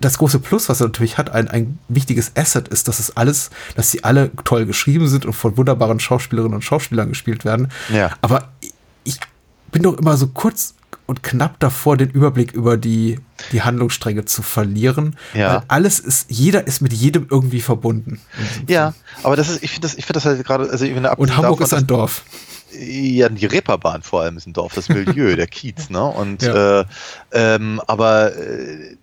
das 0.00 0.18
große 0.18 0.38
Plus, 0.38 0.68
was 0.68 0.80
er 0.80 0.86
natürlich 0.86 1.18
hat, 1.18 1.30
ein, 1.30 1.48
ein 1.48 1.78
wichtiges 1.88 2.32
Asset 2.36 2.68
ist, 2.68 2.88
dass 2.88 2.98
es 3.00 3.16
alles, 3.16 3.50
dass 3.76 3.90
sie 3.90 4.02
alle 4.04 4.30
toll 4.44 4.64
geschrieben 4.66 5.08
sind 5.08 5.26
und 5.26 5.34
von 5.34 5.56
wunderbaren 5.56 6.00
Schauspielerinnen 6.00 6.54
und 6.54 6.62
Schauspielern 6.62 7.10
gespielt 7.10 7.44
werden. 7.44 7.68
Ja. 7.92 8.10
Aber 8.22 8.48
ich 9.04 9.18
bin 9.72 9.82
doch 9.82 9.98
immer 9.98 10.16
so 10.16 10.28
kurz 10.28 10.74
und 11.06 11.22
knapp 11.22 11.58
davor, 11.58 11.96
den 11.96 12.10
Überblick 12.10 12.52
über 12.52 12.76
die, 12.76 13.18
die 13.52 13.62
Handlungsstränge 13.62 14.24
zu 14.24 14.42
verlieren. 14.42 15.16
Ja. 15.34 15.54
Weil 15.54 15.62
alles 15.68 15.98
ist, 16.00 16.30
jeder 16.30 16.66
ist 16.66 16.80
mit 16.80 16.92
jedem 16.92 17.26
irgendwie 17.30 17.60
verbunden. 17.60 18.20
Ja, 18.68 18.94
aber 19.22 19.36
das 19.36 19.48
ist, 19.48 19.62
ich 19.62 19.70
finde 19.70 19.88
das, 19.88 19.94
ich 19.96 20.06
finde 20.06 20.18
das 20.18 20.24
halt 20.24 20.44
gerade, 20.44 20.70
also 20.70 20.84
ich 20.84 20.92
finde, 20.92 21.14
Und 21.16 21.36
Hamburg 21.36 21.60
davon, 21.60 21.64
ist 21.78 21.82
ein 21.82 21.86
Dorf. 21.86 22.24
Ja, 22.78 23.28
die 23.28 23.46
Reeperbahn 23.46 24.02
vor 24.02 24.22
allem 24.22 24.36
ist 24.36 24.46
ein 24.46 24.52
Dorf, 24.54 24.74
das 24.74 24.88
Milieu, 24.88 25.36
der 25.36 25.46
Kiez, 25.46 25.90
ne? 25.90 26.02
Und 26.02 26.42
Ja. 26.42 26.80
äh, 26.80 26.84
ähm, 27.32 27.80
aber 27.86 28.34
äh, 28.36 28.96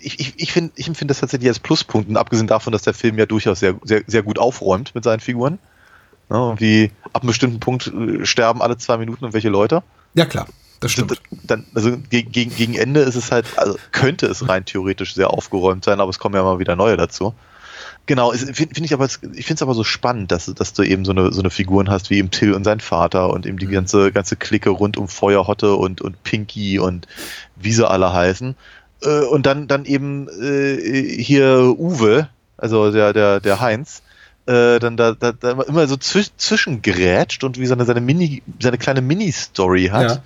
ich, 0.00 0.20
ich, 0.20 0.34
ich 0.36 0.52
finde 0.52 0.72
ich 0.74 0.88
empfinde 0.88 1.12
das 1.12 1.20
tatsächlich 1.20 1.48
als 1.48 1.60
Pluspunkt, 1.60 2.08
und 2.08 2.16
abgesehen 2.16 2.48
davon, 2.48 2.72
dass 2.72 2.82
der 2.82 2.94
Film 2.94 3.18
ja 3.18 3.26
durchaus 3.26 3.60
sehr, 3.60 3.76
sehr, 3.84 4.02
sehr 4.06 4.22
gut 4.22 4.38
aufräumt 4.38 4.94
mit 4.94 5.04
seinen 5.04 5.20
Figuren. 5.20 5.58
Ne? 6.28 6.54
Wie 6.58 6.90
ab 7.12 7.22
einem 7.22 7.28
bestimmten 7.28 7.60
Punkt 7.60 7.86
äh, 7.86 8.26
sterben 8.26 8.60
alle 8.62 8.76
zwei 8.76 8.96
Minuten 8.98 9.24
und 9.24 9.32
welche 9.32 9.48
Leute. 9.48 9.82
Ja, 10.14 10.24
klar. 10.26 10.46
Das 10.82 10.92
stimmt. 10.92 11.20
Dann, 11.44 11.64
also 11.74 11.96
gegen, 12.10 12.30
gegen, 12.32 12.74
Ende 12.74 13.00
ist 13.00 13.14
es 13.14 13.30
halt, 13.30 13.46
also 13.56 13.76
könnte 13.92 14.26
es 14.26 14.48
rein 14.48 14.64
theoretisch 14.64 15.14
sehr 15.14 15.30
aufgeräumt 15.30 15.84
sein, 15.84 16.00
aber 16.00 16.10
es 16.10 16.18
kommen 16.18 16.34
ja 16.34 16.42
mal 16.42 16.58
wieder 16.58 16.76
neue 16.76 16.96
dazu. 16.96 17.34
Genau, 18.06 18.32
finde 18.32 18.54
find 18.54 18.80
ich 18.80 18.92
aber, 18.92 19.06
ich 19.06 19.46
finde 19.46 19.54
es 19.54 19.62
aber 19.62 19.74
so 19.74 19.84
spannend, 19.84 20.32
dass, 20.32 20.46
dass 20.46 20.72
du 20.72 20.82
eben 20.82 21.04
so 21.04 21.12
eine, 21.12 21.32
so 21.32 21.40
eine 21.40 21.50
Figuren 21.50 21.88
hast 21.88 22.10
wie 22.10 22.18
eben 22.18 22.32
Till 22.32 22.52
und 22.52 22.64
sein 22.64 22.80
Vater 22.80 23.30
und 23.30 23.46
eben 23.46 23.58
die 23.58 23.68
ganze, 23.68 24.10
ganze 24.10 24.34
Clique 24.34 24.70
rund 24.70 24.96
um 24.96 25.06
Feuerhotte 25.06 25.74
und, 25.76 26.00
und 26.00 26.22
Pinky 26.24 26.80
und 26.80 27.06
wie 27.54 27.72
sie 27.72 27.88
alle 27.88 28.12
heißen. 28.12 28.56
Äh, 29.02 29.20
Und 29.20 29.46
dann, 29.46 29.68
dann 29.68 29.84
eben 29.84 30.28
äh, 30.28 31.22
hier 31.22 31.74
Uwe, 31.78 32.28
also 32.56 32.90
der, 32.90 33.12
der, 33.12 33.38
der 33.38 33.60
Heinz, 33.60 34.02
äh, 34.46 34.80
dann 34.80 34.96
da, 34.96 35.12
da, 35.12 35.30
da 35.30 35.62
immer 35.62 35.86
so 35.86 35.96
zwisch, 35.96 36.30
zwischengrätscht 36.36 37.44
und 37.44 37.58
wie 37.58 37.66
seine, 37.66 37.84
seine 37.84 38.00
Mini, 38.00 38.42
seine 38.60 38.78
kleine 38.78 39.00
Mini-Story 39.00 39.90
hat 39.92 40.10
Ja. 40.10 40.22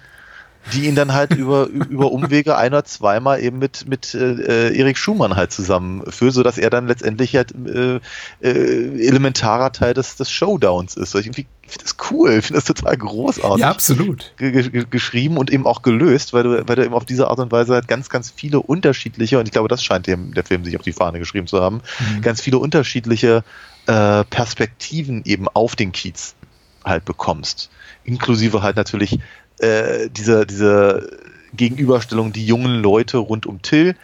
Die 0.73 0.87
ihn 0.87 0.95
dann 0.95 1.13
halt 1.13 1.35
über, 1.35 1.67
über 1.67 2.11
Umwege 2.13 2.57
ein 2.57 2.73
oder 2.73 2.85
zweimal 2.85 3.41
eben 3.41 3.59
mit, 3.59 3.89
mit 3.89 4.15
äh, 4.15 4.77
Erik 4.77 4.99
Schumann 4.99 5.37
halt 5.37 5.53
zusammenführt, 5.53 6.35
sodass 6.35 6.59
er 6.59 6.71
dann 6.71 6.87
letztendlich 6.89 7.37
halt 7.37 7.55
äh, 7.67 8.01
äh, 8.41 9.07
elementarer 9.07 9.73
Teil 9.73 9.95
des, 9.95 10.17
des 10.17 10.31
Showdowns 10.31 10.97
ist. 10.97 11.15
Ich 11.15 11.27
irgendwie- 11.27 11.47
ich 11.63 11.73
finde 11.73 11.85
das 11.85 11.97
cool, 12.13 12.31
ich 12.31 12.45
finde 12.47 12.59
das 12.61 12.65
total 12.65 12.97
großartig 12.97 13.59
Ja, 13.59 13.71
absolut. 13.71 14.33
ge 14.37 14.53
ge 14.53 14.85
geschrieben 14.89 15.37
und 15.37 15.51
eben 15.51 15.67
auch 15.67 15.83
gelöst, 15.83 16.33
weil 16.33 16.45
du, 16.45 16.69
weil 16.69 16.77
du 16.77 16.85
eben 16.85 16.95
auf 16.95 17.05
diese 17.05 17.27
Art 17.29 17.41
und 17.41 17.51
Weise 17.51 17.75
halt 17.75 17.89
ganz, 17.89 18.09
ganz 18.09 18.31
viele 18.31 18.61
unterschiedliche, 18.61 19.41
und 19.41 19.47
ich 19.47 19.53
glaube, 19.53 19.67
das 19.67 19.83
scheint 19.83 20.07
dem, 20.07 20.33
der 20.33 20.45
Film 20.45 20.65
sich 20.65 20.77
auf 20.77 20.83
die 20.83 20.93
Fahne 20.93 21.19
geschrieben 21.19 21.49
zu 21.49 21.61
haben, 21.61 21.81
ganz 22.23 22.41
viele 22.41 22.59
unterschiedliche 22.59 23.43
äh, 23.89 24.23
Perspektiven 24.25 25.23
eben 25.25 25.49
auf 25.49 25.75
den 25.75 25.91
Kiez 25.91 26.37
halt 26.85 27.05
bekommst. 27.05 27.69
Inklusive 28.05 28.63
halt 28.63 28.77
natürlich 28.77 29.19
äh, 29.59 30.09
diese, 30.11 30.47
diese 30.47 31.11
Gegenüberstellung, 31.55 32.33
die 32.33 32.47
jungen 32.47 32.83
Leute 32.83 33.19
rund 33.19 33.47
um 33.47 33.63
Till, 33.63 33.97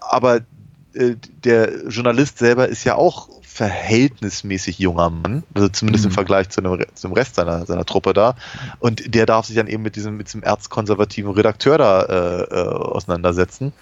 aber 0.00 0.40
äh, 0.94 1.14
der 1.44 1.86
Journalist 1.88 2.38
selber 2.38 2.68
ist 2.68 2.84
ja 2.84 2.96
auch 2.96 3.28
verhältnismäßig 3.42 4.78
junger 4.78 5.10
Mann, 5.10 5.42
also 5.54 5.68
zumindest 5.68 6.04
im 6.04 6.10
Mhm. 6.10 6.14
Vergleich 6.14 6.48
zu 6.48 6.60
dem, 6.62 6.72
Re- 6.72 6.86
zum 6.94 7.12
Rest 7.12 7.34
seiner, 7.34 7.66
seiner 7.66 7.84
Truppe 7.84 8.12
da. 8.14 8.34
Und 8.78 9.14
der 9.14 9.26
darf 9.26 9.46
sich 9.46 9.56
dann 9.56 9.66
eben 9.66 9.82
mit 9.82 9.96
diesem, 9.96 10.16
mit 10.16 10.28
diesem 10.28 10.42
erzkonservativen 10.42 11.32
Redakteur 11.32 11.76
da 11.76 12.02
äh, 12.02 12.42
äh, 12.42 12.68
auseinandersetzen, 12.68 13.72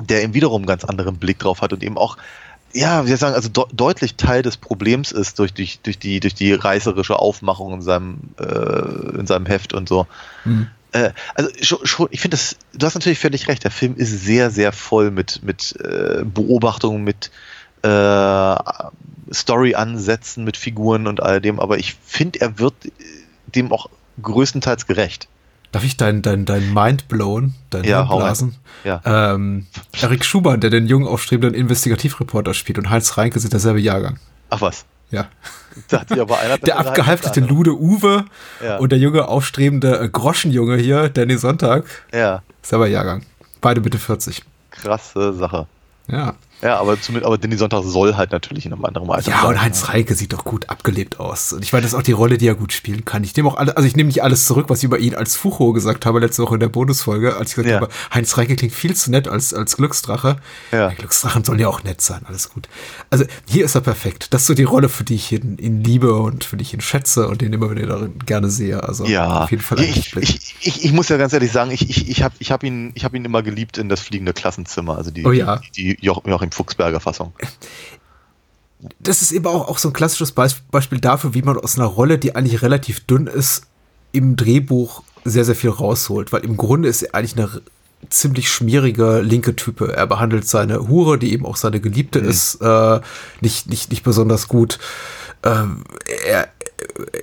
der 0.00 0.22
eben 0.22 0.34
wiederum 0.34 0.62
einen 0.62 0.66
ganz 0.68 0.84
anderen 0.84 1.16
Blick 1.16 1.38
drauf 1.38 1.62
hat 1.62 1.72
und 1.72 1.82
eben 1.82 1.98
auch, 1.98 2.16
ja, 2.72 3.04
ich 3.04 3.16
sagen, 3.16 3.34
also 3.34 3.48
de 3.48 3.64
deutlich 3.72 4.16
Teil 4.16 4.42
des 4.42 4.56
Problems 4.56 5.12
ist 5.12 5.38
durch, 5.38 5.52
die 5.54 5.68
durch 5.82 5.98
die, 5.98 6.20
durch 6.20 6.34
die 6.34 6.52
reißerische 6.52 7.18
Aufmachung 7.18 7.74
in 7.74 7.82
seinem, 7.82 8.18
äh, 8.38 9.18
in 9.18 9.26
seinem 9.26 9.46
Heft 9.46 9.72
und 9.72 9.88
so. 9.88 10.06
Mhm. 10.44 10.68
Äh, 10.92 11.10
also 11.34 11.50
schon, 11.60 11.86
schon, 11.86 12.08
ich 12.10 12.20
finde 12.20 12.36
das, 12.36 12.56
du 12.74 12.86
hast 12.86 12.94
natürlich 12.94 13.18
völlig 13.18 13.48
recht, 13.48 13.64
der 13.64 13.70
Film 13.70 13.96
ist 13.96 14.24
sehr, 14.24 14.50
sehr 14.50 14.72
voll 14.72 15.10
mit, 15.10 15.42
mit 15.42 15.74
äh, 15.80 16.24
Beobachtungen, 16.24 17.04
mit 17.04 17.30
äh, 17.82 18.56
Story-Ansätzen, 19.32 20.44
mit 20.44 20.56
Figuren 20.56 21.06
und 21.06 21.22
all 21.22 21.40
dem, 21.40 21.60
aber 21.60 21.78
ich 21.78 21.96
finde, 22.04 22.40
er 22.40 22.58
wird 22.58 22.74
dem 23.46 23.72
auch 23.72 23.88
größtenteils 24.22 24.86
gerecht. 24.86 25.28
Darf 25.72 25.84
ich 25.84 25.96
dein, 25.98 26.22
dein, 26.22 26.44
dein 26.46 26.72
Mind 26.72 27.08
blown, 27.08 27.54
dein 27.70 27.84
Ja, 27.84 28.04
blasen? 28.04 28.56
Ja. 28.84 29.02
Ähm, 29.04 29.66
Erik 30.00 30.24
Schumann, 30.24 30.60
der 30.60 30.70
den 30.70 30.86
jungen 30.86 31.06
aufstrebenden 31.06 31.54
Investigativreporter 31.54 32.54
spielt 32.54 32.78
und 32.78 32.88
Heinz 32.90 33.18
Reinke 33.18 33.38
sind 33.38 33.52
derselbe 33.52 33.80
Jahrgang. 33.80 34.18
Ach 34.50 34.60
was. 34.62 34.86
Ja. 35.10 35.26
Da 35.88 36.00
hat 36.00 36.08
sich 36.08 36.20
aber 36.20 36.38
einer 36.38 36.58
Der 36.58 36.78
abgehalftete 36.78 37.40
Lude 37.40 37.72
Uwe 37.78 38.24
Ja. 38.64 38.78
und 38.78 38.92
der 38.92 38.98
junge 38.98 39.28
aufstrebende 39.28 39.98
äh, 40.00 40.08
Groschenjunge 40.08 40.76
hier, 40.76 41.08
Danny 41.10 41.36
Sonntag, 41.36 41.84
andere. 42.12 42.42
selber 42.62 42.86
Jahrgang. 42.86 43.24
Beide 43.60 43.80
Mitte 43.80 43.98
40. 43.98 44.38
Ja, 44.38 44.44
krasse 44.70 45.32
Sache. 45.34 45.66
Ja. 46.10 46.34
Ja, 46.62 46.78
aber 46.78 47.00
zumindest, 47.00 47.26
aber 47.26 47.38
Danny 47.38 47.56
Sonntag 47.56 47.84
soll 47.84 48.16
halt 48.16 48.32
natürlich 48.32 48.66
in 48.66 48.72
einem 48.72 48.84
anderen 48.84 49.08
Alter 49.10 49.30
Ja, 49.30 49.40
sein. 49.42 49.50
und 49.50 49.62
Heinz 49.62 49.88
Reinke 49.88 50.14
sieht 50.14 50.32
doch 50.32 50.44
gut 50.44 50.68
abgelebt 50.68 51.20
aus. 51.20 51.52
Und 51.52 51.62
ich 51.64 51.72
weiß, 51.72 51.82
das 51.82 51.92
ist 51.92 51.98
auch 51.98 52.02
die 52.02 52.12
Rolle, 52.12 52.36
die 52.38 52.48
er 52.48 52.54
gut 52.56 52.72
spielen 52.72 53.04
kann. 53.04 53.22
Ich 53.24 53.36
nehme 53.36 53.48
auch 53.48 53.56
alle, 53.56 53.76
also 53.76 53.86
ich 53.86 53.94
nehme 53.96 54.08
nicht 54.08 54.22
alles 54.22 54.46
zurück, 54.46 54.66
was 54.68 54.78
ich 54.78 54.84
über 54.84 54.98
ihn 54.98 55.14
als 55.14 55.36
Fucho 55.36 55.72
gesagt 55.72 56.04
habe 56.06 56.18
letzte 56.20 56.42
Woche 56.42 56.54
in 56.54 56.60
der 56.60 56.68
Bonusfolge, 56.68 57.36
als 57.36 57.50
ich 57.50 57.56
gesagt 57.56 57.72
Ja. 57.72 57.80
habe, 57.80 57.88
Heinz 58.12 58.36
Reinke 58.36 58.56
klingt 58.56 58.74
viel 58.74 58.94
zu 58.96 59.10
nett 59.10 59.28
als, 59.28 59.54
als 59.54 59.76
Glücksdrache. 59.76 60.36
Ja. 60.72 60.88
Glücksdrachen 60.88 61.44
sollen 61.44 61.58
ja 61.60 61.68
auch 61.68 61.84
nett 61.84 62.00
sein, 62.00 62.22
alles 62.26 62.50
gut. 62.50 62.68
Also 63.10 63.24
hier 63.46 63.64
ist 63.64 63.74
er 63.74 63.80
perfekt. 63.80 64.34
Das 64.34 64.40
ist 64.42 64.46
so 64.48 64.54
die 64.54 64.64
Rolle, 64.64 64.88
für 64.88 65.04
die 65.04 65.14
ich 65.14 65.30
ihn, 65.32 65.58
ihn 65.58 65.84
liebe 65.84 66.12
und 66.14 66.44
für 66.44 66.56
die 66.56 66.62
ich 66.62 66.74
ihn 66.74 66.80
schätze 66.80 67.28
und 67.28 67.40
den 67.40 67.52
immer 67.52 67.70
wieder 67.70 68.08
gerne 68.26 68.50
sehe. 68.50 68.82
Also 68.82 69.06
Ja, 69.06 69.44
auf 69.44 69.50
jeden 69.50 69.62
Fall 69.62 69.78
ein 69.78 69.84
ich, 69.84 70.16
ich, 70.16 70.54
ich, 70.60 70.84
ich 70.84 70.92
muss 70.92 71.08
ja 71.08 71.16
ganz 71.18 71.32
ehrlich 71.32 71.52
sagen, 71.52 71.70
ich, 71.70 71.88
ich, 71.88 72.08
ich 72.10 72.22
habe 72.22 72.34
ich 72.40 72.50
hab 72.50 72.64
ihn, 72.64 72.90
ich 72.94 73.04
hab 73.04 73.14
ihn 73.14 73.24
immer 73.24 73.42
geliebt 73.42 73.78
in 73.78 73.88
das 73.88 74.00
fliegende 74.00 74.32
Klassenzimmer, 74.32 74.96
also 74.96 75.10
die, 75.10 75.24
Oh 75.24 75.30
ja. 75.32 75.60
die, 75.76 75.96
die 75.96 76.04
Joch, 76.04 76.24
Joachim 76.48 76.52
Fuchsberger 76.52 77.00
Fassung. 77.00 77.32
das 79.00 79.22
ist 79.22 79.32
eben 79.32 79.46
auch, 79.46 79.68
auch 79.68 79.78
so 79.78 79.88
ein 79.88 79.92
klassisches 79.92 80.32
Beis- 80.32 80.62
Beispiel 80.70 81.00
dafür, 81.00 81.34
wie 81.34 81.42
man 81.42 81.56
aus 81.58 81.76
einer 81.78 81.86
Rolle, 81.86 82.18
die 82.18 82.34
eigentlich 82.34 82.62
relativ 82.62 83.00
dünn 83.06 83.26
ist, 83.26 83.62
im 84.12 84.36
Drehbuch 84.36 85.02
sehr, 85.24 85.44
sehr 85.44 85.54
viel 85.54 85.70
rausholt. 85.70 86.32
Weil 86.32 86.44
im 86.44 86.56
Grunde 86.56 86.88
ist 86.88 87.02
er 87.02 87.14
eigentlich 87.14 87.36
eine 87.36 87.60
ziemlich 88.10 88.50
schmierige 88.50 89.20
linke 89.20 89.56
Type. 89.56 89.92
Er 89.92 90.06
behandelt 90.06 90.46
seine 90.46 90.88
Hure, 90.88 91.18
die 91.18 91.32
eben 91.32 91.44
auch 91.44 91.56
seine 91.56 91.80
Geliebte 91.80 92.20
ist, 92.20 92.60
äh, 92.62 93.00
nicht, 93.40 93.68
nicht, 93.68 93.90
nicht 93.90 94.04
besonders 94.04 94.46
gut. 94.48 94.78
Ähm, 95.42 95.84
er 96.26 96.48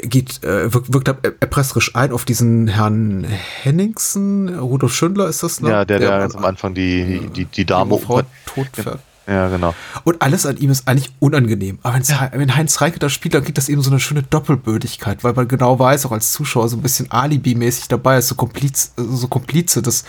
geht, 0.04 0.44
äh, 0.44 0.74
wirkt, 0.74 0.94
wirkt 0.94 1.08
erpresserisch 1.08 1.96
ein 1.96 2.12
auf 2.12 2.26
diesen 2.26 2.68
Herrn 2.68 3.24
Henningsen, 3.24 4.58
Rudolf 4.60 4.94
Schindler 4.94 5.28
ist 5.28 5.44
das, 5.44 5.62
ne? 5.62 5.70
Ja, 5.70 5.86
der, 5.86 6.00
der 6.00 6.10
ganz 6.10 6.36
am 6.36 6.46
Anfang 6.46 6.74
die, 6.74 7.30
die, 7.34 7.46
die, 7.46 7.66
Dame 7.66 7.98
die 7.98 8.04
Frau 8.04 8.16
opfert. 8.20 8.28
totfährt. 8.46 9.00
Ja, 9.28 9.48
genau. 9.50 9.74
Und 10.04 10.22
alles 10.22 10.46
an 10.46 10.58
ihm 10.58 10.70
ist 10.70 10.88
eigentlich 10.88 11.12
unangenehm. 11.20 11.80
Aber 11.82 11.96
wenn's, 11.96 12.14
wenn 12.34 12.56
Heinz 12.56 12.80
Reinke 12.80 13.00
das 13.00 13.12
spielt, 13.12 13.34
dann 13.34 13.44
kriegt 13.44 13.58
das 13.58 13.70
eben 13.70 13.82
so 13.82 13.90
eine 13.90 14.00
schöne 14.00 14.22
Doppelbödigkeit, 14.24 15.24
weil 15.24 15.34
man 15.34 15.48
genau 15.48 15.80
weiß, 15.80 16.06
auch 16.06 16.12
als 16.12 16.32
Zuschauer 16.32 16.70
so 16.70 16.78
ein 16.78 16.82
bisschen 16.84 17.10
Alibi-mäßig 17.12 17.88
dabei 17.88 18.18
ist, 18.20 18.28
so 18.28 18.36
Kompliz, 18.36 18.92
so 18.98 19.28
Komplize 19.28 19.82
des, 19.82 20.06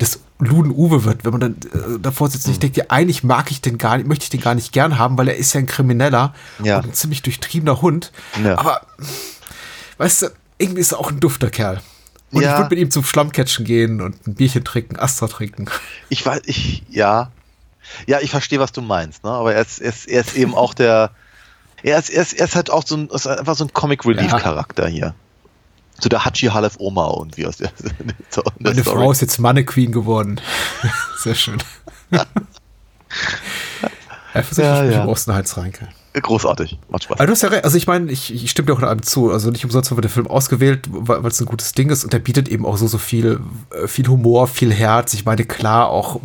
des 0.00 0.20
Luden 0.38 0.70
Uwe 0.72 1.04
wird, 1.04 1.24
wenn 1.24 1.32
man 1.32 1.40
dann 1.40 1.52
äh, 1.72 1.98
davor 2.00 2.28
sitzt 2.30 2.46
und 2.46 2.50
Hm. 2.50 2.52
ich 2.54 2.58
denke, 2.60 2.80
ja, 2.80 2.86
eigentlich 2.88 3.22
mag 3.22 3.50
ich 3.50 3.60
den 3.60 3.78
gar 3.78 3.96
nicht, 3.98 4.06
möchte 4.08 4.24
ich 4.24 4.30
den 4.30 4.40
gar 4.40 4.54
nicht 4.54 4.72
gern 4.72 4.98
haben, 4.98 5.16
weil 5.18 5.28
er 5.28 5.36
ist 5.36 5.52
ja 5.52 5.60
ein 5.60 5.66
Krimineller 5.66 6.34
Ja. 6.62 6.78
und 6.78 6.86
ein 6.86 6.92
ziemlich 6.94 7.22
durchtriebener 7.22 7.82
Hund. 7.82 8.12
Ja. 8.42 8.58
Aber, 8.58 8.80
weißt 9.98 10.22
du, 10.22 10.26
irgendwie 10.58 10.80
ist 10.80 10.92
er 10.92 10.98
auch 11.00 11.10
ein 11.10 11.20
dufter 11.20 11.50
Kerl. 11.50 11.80
Und 12.32 12.42
Ja. 12.42 12.52
ich 12.52 12.58
würde 12.58 12.70
mit 12.74 12.78
ihm 12.80 12.90
zum 12.90 13.04
Schlammcatchen 13.04 13.64
gehen 13.64 14.00
und 14.00 14.26
ein 14.26 14.34
Bierchen 14.34 14.64
trinken, 14.64 14.96
Astra 14.98 15.28
trinken. 15.28 15.66
Ich 16.08 16.24
weiß, 16.26 16.42
ich, 16.46 16.82
ja. 16.90 17.30
Ja, 18.06 18.20
ich 18.20 18.30
verstehe, 18.30 18.60
was 18.60 18.72
du 18.72 18.82
meinst, 18.82 19.24
ne? 19.24 19.30
Aber 19.30 19.54
er 19.54 19.62
ist, 19.62 19.80
er 19.80 19.88
ist, 19.88 20.08
er 20.08 20.20
ist 20.20 20.36
eben 20.36 20.54
auch 20.54 20.74
der. 20.74 21.10
Er 21.86 21.98
ist, 21.98 22.08
er 22.08 22.22
ist, 22.22 22.32
er 22.32 22.46
ist 22.46 22.56
halt 22.56 22.70
auch 22.70 22.86
so 22.86 22.96
ein, 22.96 23.08
ist 23.08 23.26
einfach 23.26 23.54
so 23.54 23.62
ein 23.62 23.70
Comic 23.74 24.06
Relief 24.06 24.30
Charakter 24.30 24.88
hier. 24.88 25.14
So 26.00 26.08
der 26.08 26.24
Hachi 26.24 26.46
Halef 26.46 26.76
Oma 26.78 27.12
irgendwie 27.14 27.46
aus 27.46 27.58
der, 27.58 27.72
in 27.98 28.14
der 28.34 28.44
Meine 28.58 28.80
Story. 28.80 28.96
Frau 28.96 29.12
ist 29.12 29.20
jetzt 29.20 29.38
Mannequeen 29.38 29.92
geworden. 29.92 30.40
Sehr 31.18 31.34
schön. 31.34 31.62
ja, 32.10 32.24
für 34.42 34.54
sich 34.54 34.64
Ja, 34.64 34.82
ja, 34.82 34.84
ja. 34.84 34.90
ja. 34.92 35.04
aus 35.04 35.26
Heinz 35.26 35.58
Reinke. 35.58 35.88
Großartig, 36.14 36.78
macht 36.88 37.04
Spaß. 37.04 37.18
Aber 37.18 37.26
du 37.26 37.32
hast 37.32 37.42
ja 37.42 37.48
recht, 37.48 37.64
also 37.64 37.76
ich 37.76 37.88
meine, 37.88 38.10
ich, 38.10 38.32
ich 38.32 38.50
stimme 38.50 38.66
dir 38.66 38.74
auch 38.74 38.82
allem 38.82 39.02
zu. 39.02 39.32
Also 39.32 39.50
nicht 39.50 39.64
umsonst 39.64 39.90
haben 39.90 39.98
wir 39.98 40.02
den 40.02 40.10
Film 40.10 40.28
ausgewählt, 40.28 40.86
weil 40.88 41.26
es 41.26 41.40
ein 41.40 41.46
gutes 41.46 41.72
Ding 41.72 41.90
ist 41.90 42.04
und 42.04 42.12
der 42.12 42.20
bietet 42.20 42.48
eben 42.48 42.64
auch 42.64 42.76
so, 42.76 42.86
so 42.86 42.98
viel, 42.98 43.40
äh, 43.70 43.88
viel 43.88 44.06
Humor, 44.06 44.46
viel 44.46 44.72
Herz. 44.72 45.12
Ich 45.12 45.24
meine, 45.24 45.44
klar, 45.44 45.88
auch 45.88 46.20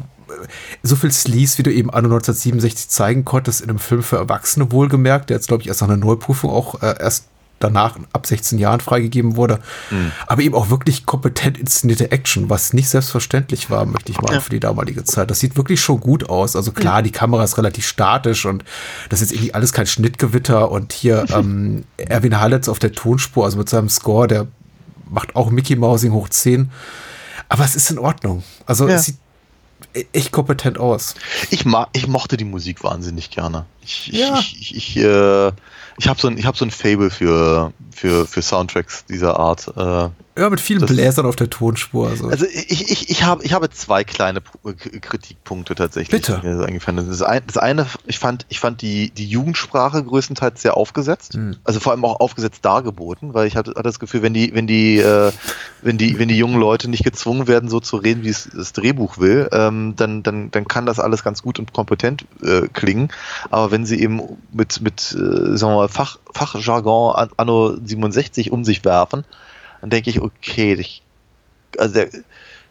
so 0.84 0.96
viel 0.96 1.12
Sleaze, 1.12 1.58
wie 1.58 1.64
du 1.64 1.72
eben 1.74 1.90
anno 1.90 2.08
1967 2.08 2.90
zeigen 2.90 3.26
konntest, 3.26 3.62
in 3.62 3.70
einem 3.70 3.80
Film 3.80 4.04
für 4.04 4.18
Erwachsene 4.18 4.72
wohlgemerkt, 4.72 5.30
der 5.30 5.38
jetzt, 5.38 5.48
glaube 5.48 5.62
ich, 5.64 5.68
erst 5.68 5.82
nach 5.82 5.90
einer 5.90 5.98
Neuprüfung 5.98 6.50
auch 6.52 6.82
äh, 6.82 6.96
erst 7.00 7.26
danach 7.60 7.98
ab 8.14 8.26
16 8.26 8.58
Jahren 8.58 8.80
freigegeben 8.80 9.36
wurde. 9.36 9.60
Aber 10.28 10.42
eben 10.42 10.56
auch 10.56 10.70
wirklich 10.70 11.06
kompetent 11.06 11.58
inszenierte 11.58 12.10
Action, 12.10 12.50
was 12.50 12.72
nicht 12.72 12.88
selbstverständlich 12.88 13.70
war, 13.70 13.86
möchte 13.86 14.14
ich 14.14 14.22
mal 14.22 14.40
für 14.40 14.50
die 14.52 14.62
damalige 14.62 15.04
Zeit. 15.04 15.30
Das 15.30 15.42
sieht 15.42 15.58
wirklich 15.58 15.82
schon 15.82 16.00
gut 16.00 16.30
aus. 16.30 16.56
Also 16.56 16.72
klar, 16.72 17.02
die 17.04 17.12
Kamera 17.12 17.44
ist 17.44 17.58
relativ 17.58 17.86
statisch 17.86 18.46
und 18.46 18.64
das 19.10 19.22
ist 19.22 19.34
irgendwie 19.34 19.54
alles 19.54 19.74
kein 19.74 19.88
Schnittgewitter 19.88 20.72
und 20.72 20.94
hier 20.94 21.26
ähm, 21.34 21.84
Erwin 21.98 22.40
Hallets 22.40 22.70
auf 22.70 22.80
der 22.80 22.94
Tonspur, 22.94 23.44
also 23.44 23.58
mit 23.58 23.68
seinem 23.68 23.90
Score, 23.90 24.28
der 24.30 24.48
macht 25.10 25.36
auch 25.36 25.50
Mickey 25.50 25.76
Mousing 25.76 26.14
hoch 26.14 26.30
10. 26.30 26.72
Aber 27.50 27.66
es 27.66 27.76
ist 27.76 27.92
in 27.92 28.00
Ordnung. 28.00 28.42
Also 28.68 28.88
Ja. 28.88 28.96
es 28.96 29.04
sieht 29.06 29.18
echt 30.14 30.32
kompetent 30.32 30.78
aus. 30.78 31.16
Ich, 31.50 31.66
mag, 31.66 31.90
ich 31.94 32.08
mochte 32.08 32.38
die 32.38 32.46
Musik 32.46 32.84
wahnsinnig 32.84 33.30
gerne. 33.32 33.66
Ich, 33.82 34.08
Ja. 34.08 34.40
ich, 34.40 34.60
ich, 34.60 34.76
ich, 34.76 34.98
äh, 34.98 35.52
ich 35.98 36.08
habe 36.08 36.20
so 36.20 36.28
ein, 36.28 36.38
ich 36.38 36.46
hab 36.46 36.58
so 36.58 36.66
ein 36.66 36.72
Fable 36.72 37.10
für, 37.10 37.74
für, 37.94 38.26
für 38.26 38.42
Soundtracks 38.42 39.06
dieser 39.06 39.40
Art. 39.40 39.68
Äh, 39.76 40.10
Ja, 40.40 40.50
mit 40.50 40.62
vielen 40.62 40.80
Das- 40.82 40.90
Bläsern 40.90 41.26
auf 41.26 41.36
der 41.36 41.50
Tonspur. 41.50 42.08
Also. 42.10 42.28
Also 42.30 42.46
ich, 42.46 42.90
ich, 42.90 43.10
ich, 43.10 43.24
habe, 43.24 43.44
ich 43.44 43.54
habe 43.54 43.70
zwei 43.70 44.04
kleine 44.04 44.42
K- 44.42 45.00
Kritikpunkte 45.00 45.76
tatsächlich. 45.76 46.10
Bitte. 46.22 46.40
mir 46.44 46.58
so 46.58 46.64
eingefallen. 46.64 47.06
Das, 47.08 47.22
ein, 47.22 47.42
das 47.46 47.58
eine, 47.58 47.86
ich 48.06 48.20
fand, 48.20 48.46
ich 48.50 48.60
fand 48.60 48.82
die, 48.82 49.10
die 49.12 49.28
Jugendsprache 49.28 50.04
größtenteils 50.04 50.62
sehr 50.62 50.78
aufgesetzt. 50.78 51.34
Hm. 51.34 51.58
Also 51.64 51.80
vor 51.80 51.92
allem 51.92 52.06
auch 52.06 52.20
aufgesetzt 52.20 52.64
dargeboten, 52.64 53.34
weil 53.34 53.48
ich 53.48 53.56
hatte, 53.56 53.72
hatte 53.72 53.84
das 53.84 54.00
Gefühl, 54.00 54.22
wenn 54.22 54.34
die, 54.34 54.54
wenn 54.56 54.68
die, 54.68 54.98
äh, 54.98 55.32
wenn 55.82 55.98
die, 55.98 56.18
wenn 56.20 56.28
die 56.30 56.38
jungen 56.38 56.60
Leute 56.60 56.90
nicht 56.90 57.04
gezwungen 57.04 57.48
werden, 57.48 57.70
so 57.70 57.80
zu 57.80 57.98
reden, 57.98 58.24
wie 58.24 58.30
es 58.30 58.50
das 58.56 58.74
Drehbuch 58.74 59.18
will, 59.18 59.50
ähm, 59.52 59.94
dann, 59.96 60.24
dann, 60.24 60.52
dann 60.52 60.68
kann 60.68 60.86
das 60.86 61.00
alles 61.00 61.24
ganz 61.24 61.42
gut 61.42 61.60
und 61.60 61.74
kompetent 61.74 62.26
äh, 62.42 62.68
klingen. 62.72 63.10
Aber 63.50 63.72
wenn 63.72 63.86
sie 63.86 64.00
eben 64.02 64.22
mit, 64.52 64.82
mit 64.82 65.12
äh, 65.12 65.58
sagen 65.58 65.74
wir 65.74 65.76
mal, 65.76 65.90
Fach, 65.90 66.18
Fachjargon 66.34 67.16
an, 67.16 67.30
anno 67.38 67.76
67 67.84 68.52
um 68.52 68.64
sich 68.64 68.86
werfen, 68.86 69.26
dann 69.82 69.90
denke 69.90 70.10
ich, 70.10 70.22
okay, 70.22 70.74
ich, 70.74 71.04
also 71.78 71.94
der, 71.94 72.10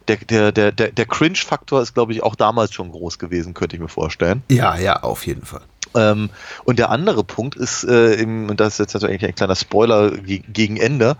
der, 0.07 0.17
der, 0.17 0.51
der, 0.51 0.71
der, 0.71 0.91
der 0.91 1.05
Cringe-Faktor 1.05 1.81
ist, 1.81 1.93
glaube 1.93 2.13
ich, 2.13 2.23
auch 2.23 2.35
damals 2.35 2.73
schon 2.73 2.91
groß 2.91 3.19
gewesen, 3.19 3.53
könnte 3.53 3.75
ich 3.75 3.81
mir 3.81 3.89
vorstellen. 3.89 4.43
ja, 4.49 4.75
ja, 4.77 5.03
auf 5.03 5.25
jeden 5.25 5.45
Fall. 5.45 5.61
Ähm, 5.95 6.29
und 6.65 6.79
der 6.79 6.89
andere 6.89 7.23
Punkt 7.23 7.55
ist, 7.55 7.83
äh, 7.83 8.13
im, 8.15 8.49
und 8.49 8.59
das 8.59 8.73
ist 8.73 8.79
jetzt 8.79 8.93
natürlich 8.93 9.23
ein 9.23 9.35
kleiner 9.35 9.55
Spoiler 9.55 10.11
ge 10.11 10.41
gegen 10.47 10.77
Ende, 10.77 11.17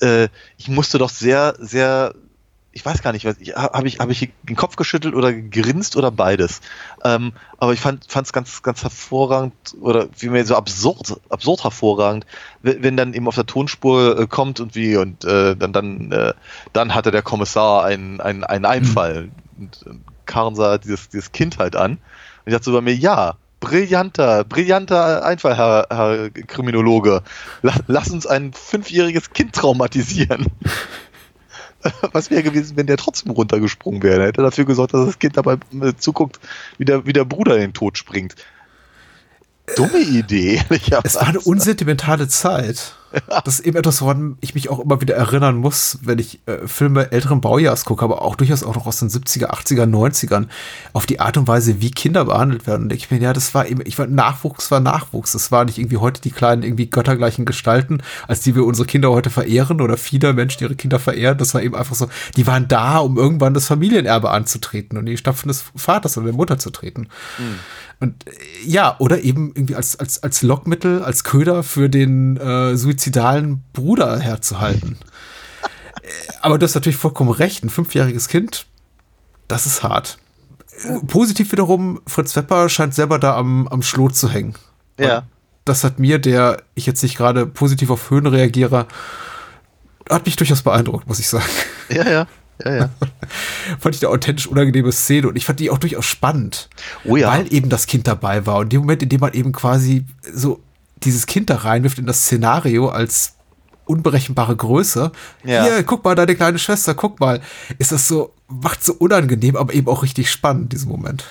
äh, 0.00 0.28
ich 0.58 0.68
musste 0.68 0.98
doch 0.98 1.10
sehr, 1.10 1.54
sehr, 1.58 2.14
ich 2.72 2.84
weiß 2.84 3.02
gar 3.02 3.12
nicht, 3.12 3.24
was 3.24 3.36
ich, 3.40 3.54
habe 3.54 3.88
ich, 3.88 3.98
habe 3.98 4.12
ich 4.12 4.30
den 4.44 4.56
Kopf 4.56 4.76
geschüttelt 4.76 5.14
oder 5.14 5.32
gegrinst 5.32 5.96
oder 5.96 6.10
beides. 6.10 6.60
Ähm, 7.04 7.32
aber 7.58 7.72
ich 7.72 7.80
fand 7.80 8.06
es 8.06 8.32
ganz, 8.32 8.62
ganz 8.62 8.82
hervorragend 8.82 9.54
oder 9.80 10.08
vielmehr 10.14 10.46
so 10.46 10.54
absurd, 10.54 11.20
absurd 11.30 11.64
hervorragend, 11.64 12.26
wenn, 12.62 12.82
wenn 12.82 12.96
dann 12.96 13.12
eben 13.12 13.26
auf 13.26 13.34
der 13.34 13.46
Tonspur 13.46 14.20
äh, 14.20 14.26
kommt 14.28 14.60
und 14.60 14.76
wie 14.76 14.96
und 14.96 15.24
äh, 15.24 15.56
dann, 15.56 15.72
dann, 15.72 16.12
äh, 16.12 16.32
dann 16.72 16.94
hatte 16.94 17.10
der 17.10 17.22
Kommissar 17.22 17.84
einen, 17.84 18.20
einen, 18.20 18.44
einen 18.44 18.64
Einfall. 18.64 19.30
Und, 19.58 19.82
und 19.86 20.04
Karen 20.26 20.54
sah 20.54 20.78
dieses, 20.78 21.08
dieses 21.08 21.32
Kind 21.32 21.58
halt 21.58 21.74
an. 21.74 21.92
Und 21.92 22.00
ich 22.46 22.52
dachte 22.52 22.66
so 22.66 22.72
bei 22.72 22.80
mir, 22.82 22.94
ja, 22.94 23.34
brillanter, 23.58 24.44
brillanter 24.44 25.24
Einfall, 25.24 25.56
Herr, 25.56 25.86
Herr 25.90 26.30
Kriminologe. 26.30 27.22
La, 27.62 27.74
lass 27.88 28.10
uns 28.10 28.28
ein 28.28 28.52
fünfjähriges 28.52 29.30
Kind 29.30 29.54
traumatisieren. 29.54 30.46
Was 32.12 32.30
wäre 32.30 32.42
gewesen, 32.42 32.76
wenn 32.76 32.86
der 32.86 32.96
trotzdem 32.96 33.32
runtergesprungen 33.32 34.02
wäre? 34.02 34.20
Er 34.20 34.26
hätte 34.28 34.42
dafür 34.42 34.64
gesorgt, 34.64 34.94
dass 34.94 35.06
das 35.06 35.18
Kind 35.18 35.36
dabei 35.36 35.56
äh, 35.80 35.94
zuguckt, 35.96 36.40
wie 36.78 36.84
der, 36.84 37.06
wie 37.06 37.12
der 37.12 37.24
Bruder 37.24 37.54
in 37.54 37.62
den 37.62 37.72
Tod 37.72 37.98
springt. 37.98 38.36
Dumme 39.76 40.00
Idee. 40.00 40.62
ehrlicherweise. 40.70 41.06
Es 41.06 41.14
war 41.16 41.28
eine 41.28 41.40
unsentimentale 41.40 42.28
Zeit. 42.28 42.94
Das 43.44 43.58
ist 43.58 43.66
eben 43.66 43.76
etwas, 43.76 44.00
woran 44.02 44.36
ich 44.40 44.54
mich 44.54 44.70
auch 44.70 44.78
immer 44.78 45.00
wieder 45.00 45.16
erinnern 45.16 45.56
muss, 45.56 45.98
wenn 46.02 46.20
ich 46.20 46.38
äh, 46.46 46.68
Filme 46.68 47.10
älteren 47.10 47.40
Baujahrs 47.40 47.84
gucke, 47.84 48.04
aber 48.04 48.22
auch 48.22 48.36
durchaus 48.36 48.62
auch 48.62 48.76
noch 48.76 48.86
aus 48.86 49.00
den 49.00 49.08
70er, 49.08 49.46
80er, 49.46 49.82
90ern, 49.82 50.46
auf 50.92 51.06
die 51.06 51.18
Art 51.18 51.36
und 51.36 51.48
Weise, 51.48 51.80
wie 51.80 51.90
Kinder 51.90 52.26
behandelt 52.26 52.68
werden. 52.68 52.84
Und 52.84 52.92
ich 52.92 53.10
mir, 53.10 53.18
ja, 53.18 53.32
das 53.32 53.52
war 53.52 53.66
eben, 53.66 53.80
ich 53.84 53.98
war, 53.98 54.06
Nachwuchs 54.06 54.70
war 54.70 54.78
Nachwuchs. 54.78 55.32
Das 55.32 55.50
war 55.50 55.64
nicht 55.64 55.78
irgendwie 55.78 55.96
heute 55.96 56.20
die 56.20 56.30
kleinen, 56.30 56.62
irgendwie 56.62 56.88
göttergleichen 56.88 57.46
Gestalten, 57.46 58.00
als 58.28 58.42
die 58.42 58.54
wir 58.54 58.64
unsere 58.64 58.86
Kinder 58.86 59.10
heute 59.10 59.30
verehren 59.30 59.80
oder 59.80 59.96
viele 59.96 60.32
Menschen 60.32 60.62
ihre 60.62 60.76
Kinder 60.76 61.00
verehren. 61.00 61.36
Das 61.36 61.52
war 61.52 61.62
eben 61.62 61.74
einfach 61.74 61.96
so, 61.96 62.08
die 62.36 62.46
waren 62.46 62.68
da, 62.68 62.98
um 62.98 63.18
irgendwann 63.18 63.54
das 63.54 63.66
Familienerbe 63.66 64.30
anzutreten 64.30 64.96
und 64.96 65.06
die 65.06 65.16
Stapfen 65.16 65.48
des 65.48 65.64
Vaters 65.74 66.16
oder 66.16 66.26
der 66.26 66.36
Mutter 66.36 66.58
zu 66.58 66.70
treten. 66.70 67.08
Und 68.00 68.26
äh, 68.26 68.32
ja, 68.64 68.96
oder 68.98 69.22
eben 69.22 69.52
irgendwie 69.54 69.76
als, 69.76 69.98
als, 69.98 70.22
als 70.22 70.42
Lockmittel, 70.42 71.02
als 71.04 71.22
Köder 71.22 71.62
für 71.62 71.88
den 71.88 72.36
äh, 72.36 72.76
Suizid 72.76 73.14
suizidalen 73.14 73.62
Bruder 73.72 74.18
herzuhalten. 74.18 74.96
Äh, 76.02 76.08
Aber 76.40 76.58
du 76.58 76.64
hast 76.64 76.74
natürlich 76.74 76.96
vollkommen 76.96 77.30
recht. 77.30 77.62
Ein 77.62 77.70
fünfjähriges 77.70 78.28
Kind, 78.28 78.66
das 79.48 79.66
ist 79.66 79.82
hart. 79.82 80.18
Äh, 80.84 80.98
Positiv 81.06 81.52
wiederum, 81.52 82.00
Fritz 82.06 82.34
Wepper 82.36 82.68
scheint 82.68 82.94
selber 82.94 83.18
da 83.18 83.36
am, 83.36 83.68
am 83.68 83.82
Schlot 83.82 84.16
zu 84.16 84.30
hängen. 84.30 84.54
Ja. 84.98 85.24
Das 85.66 85.84
hat 85.84 85.98
mir, 85.98 86.18
der 86.18 86.62
ich 86.74 86.86
jetzt 86.86 87.02
nicht 87.02 87.16
gerade 87.16 87.46
positiv 87.46 87.90
auf 87.90 88.10
Höhen 88.10 88.26
reagiere, 88.26 88.86
hat 90.08 90.26
mich 90.26 90.36
durchaus 90.36 90.62
beeindruckt, 90.62 91.06
muss 91.06 91.18
ich 91.18 91.28
sagen. 91.28 91.44
Ja, 91.90 92.08
ja. 92.08 92.26
Ja, 92.64 92.74
ja. 92.74 92.90
fand 93.78 93.94
ich 93.94 94.02
eine 94.02 94.12
authentisch 94.12 94.46
unangenehme 94.46 94.92
Szene 94.92 95.28
und 95.28 95.36
ich 95.36 95.44
fand 95.44 95.60
die 95.60 95.70
auch 95.70 95.78
durchaus 95.78 96.04
spannend. 96.04 96.68
Oh 97.04 97.16
ja. 97.16 97.30
Weil 97.30 97.52
eben 97.52 97.68
das 97.68 97.86
Kind 97.86 98.06
dabei 98.06 98.46
war. 98.46 98.58
Und 98.58 98.72
dem 98.72 98.80
Moment, 98.80 99.02
in 99.02 99.08
dem 99.08 99.20
man 99.20 99.32
eben 99.32 99.52
quasi 99.52 100.04
so 100.32 100.60
dieses 101.02 101.26
Kind 101.26 101.50
da 101.50 101.56
reinwirft 101.56 101.98
in 101.98 102.06
das 102.06 102.22
Szenario 102.22 102.88
als 102.88 103.34
unberechenbare 103.84 104.54
Größe. 104.54 105.10
Ja. 105.44 105.64
Hier, 105.64 105.82
guck 105.82 106.04
mal, 106.04 106.14
deine 106.14 106.36
kleine 106.36 106.58
Schwester, 106.58 106.94
guck 106.94 107.18
mal. 107.18 107.40
Ist 107.78 107.92
das 107.92 108.06
so, 108.06 108.32
macht 108.48 108.84
so 108.84 108.94
unangenehm, 108.94 109.56
aber 109.56 109.74
eben 109.74 109.88
auch 109.88 110.02
richtig 110.02 110.30
spannend, 110.30 110.72
diesen 110.72 110.88
Moment. 110.88 111.24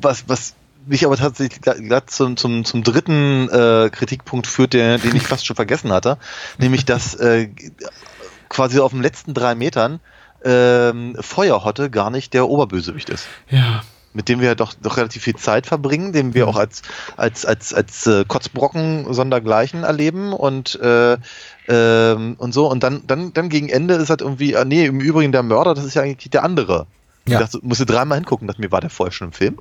was, 0.00 0.24
was 0.28 0.54
mich 0.86 1.06
aber 1.06 1.16
tatsächlich 1.16 1.60
gerade 1.62 2.06
zum, 2.06 2.36
zum, 2.36 2.64
zum 2.64 2.82
dritten 2.82 3.48
äh, 3.48 3.90
Kritikpunkt 3.90 4.46
führt, 4.46 4.72
der, 4.72 4.98
den 4.98 5.16
ich 5.16 5.26
fast 5.26 5.46
schon 5.46 5.56
vergessen 5.56 5.92
hatte, 5.92 6.18
nämlich 6.58 6.84
dass 6.84 7.14
äh, 7.14 7.48
quasi 8.48 8.80
auf 8.80 8.92
den 8.92 9.02
letzten 9.02 9.34
drei 9.34 9.54
Metern 9.54 10.00
ähm, 10.44 11.16
Feuerhotte 11.20 11.90
gar 11.90 12.10
nicht 12.10 12.34
der 12.34 12.48
Oberbösewicht 12.48 13.08
ist. 13.10 13.26
Ja. 13.48 13.82
Mit 14.14 14.28
dem 14.28 14.40
wir 14.40 14.54
doch, 14.54 14.74
doch 14.74 14.98
relativ 14.98 15.22
viel 15.22 15.36
Zeit 15.36 15.66
verbringen, 15.66 16.12
den 16.12 16.34
wir 16.34 16.46
auch 16.46 16.56
als, 16.56 16.82
als, 17.16 17.46
als, 17.46 17.72
als 17.72 18.06
äh, 18.06 18.24
Kotzbrocken 18.26 19.12
sondergleichen 19.12 19.84
erleben 19.84 20.34
und, 20.34 20.78
äh, 20.80 21.16
ähm, 21.68 22.34
und 22.36 22.52
so. 22.52 22.70
Und 22.70 22.82
dann, 22.82 23.06
dann, 23.06 23.32
dann 23.32 23.48
gegen 23.48 23.70
Ende 23.70 23.94
ist 23.94 24.10
halt 24.10 24.20
irgendwie, 24.20 24.54
ah, 24.54 24.66
nee, 24.66 24.84
im 24.84 25.00
Übrigen 25.00 25.32
der 25.32 25.42
Mörder, 25.42 25.72
das 25.72 25.84
ist 25.84 25.94
ja 25.94 26.02
eigentlich 26.02 26.28
der 26.28 26.44
andere. 26.44 26.86
Ja. 27.26 27.40
Ich 27.40 27.46
dachte, 27.46 27.58
musste 27.62 27.86
dreimal 27.86 28.18
hingucken, 28.18 28.46
dass 28.48 28.58
mir 28.58 28.70
war 28.70 28.82
der 28.82 28.90
vorher 28.90 29.12
schon 29.12 29.28
im 29.28 29.32
Film. 29.32 29.58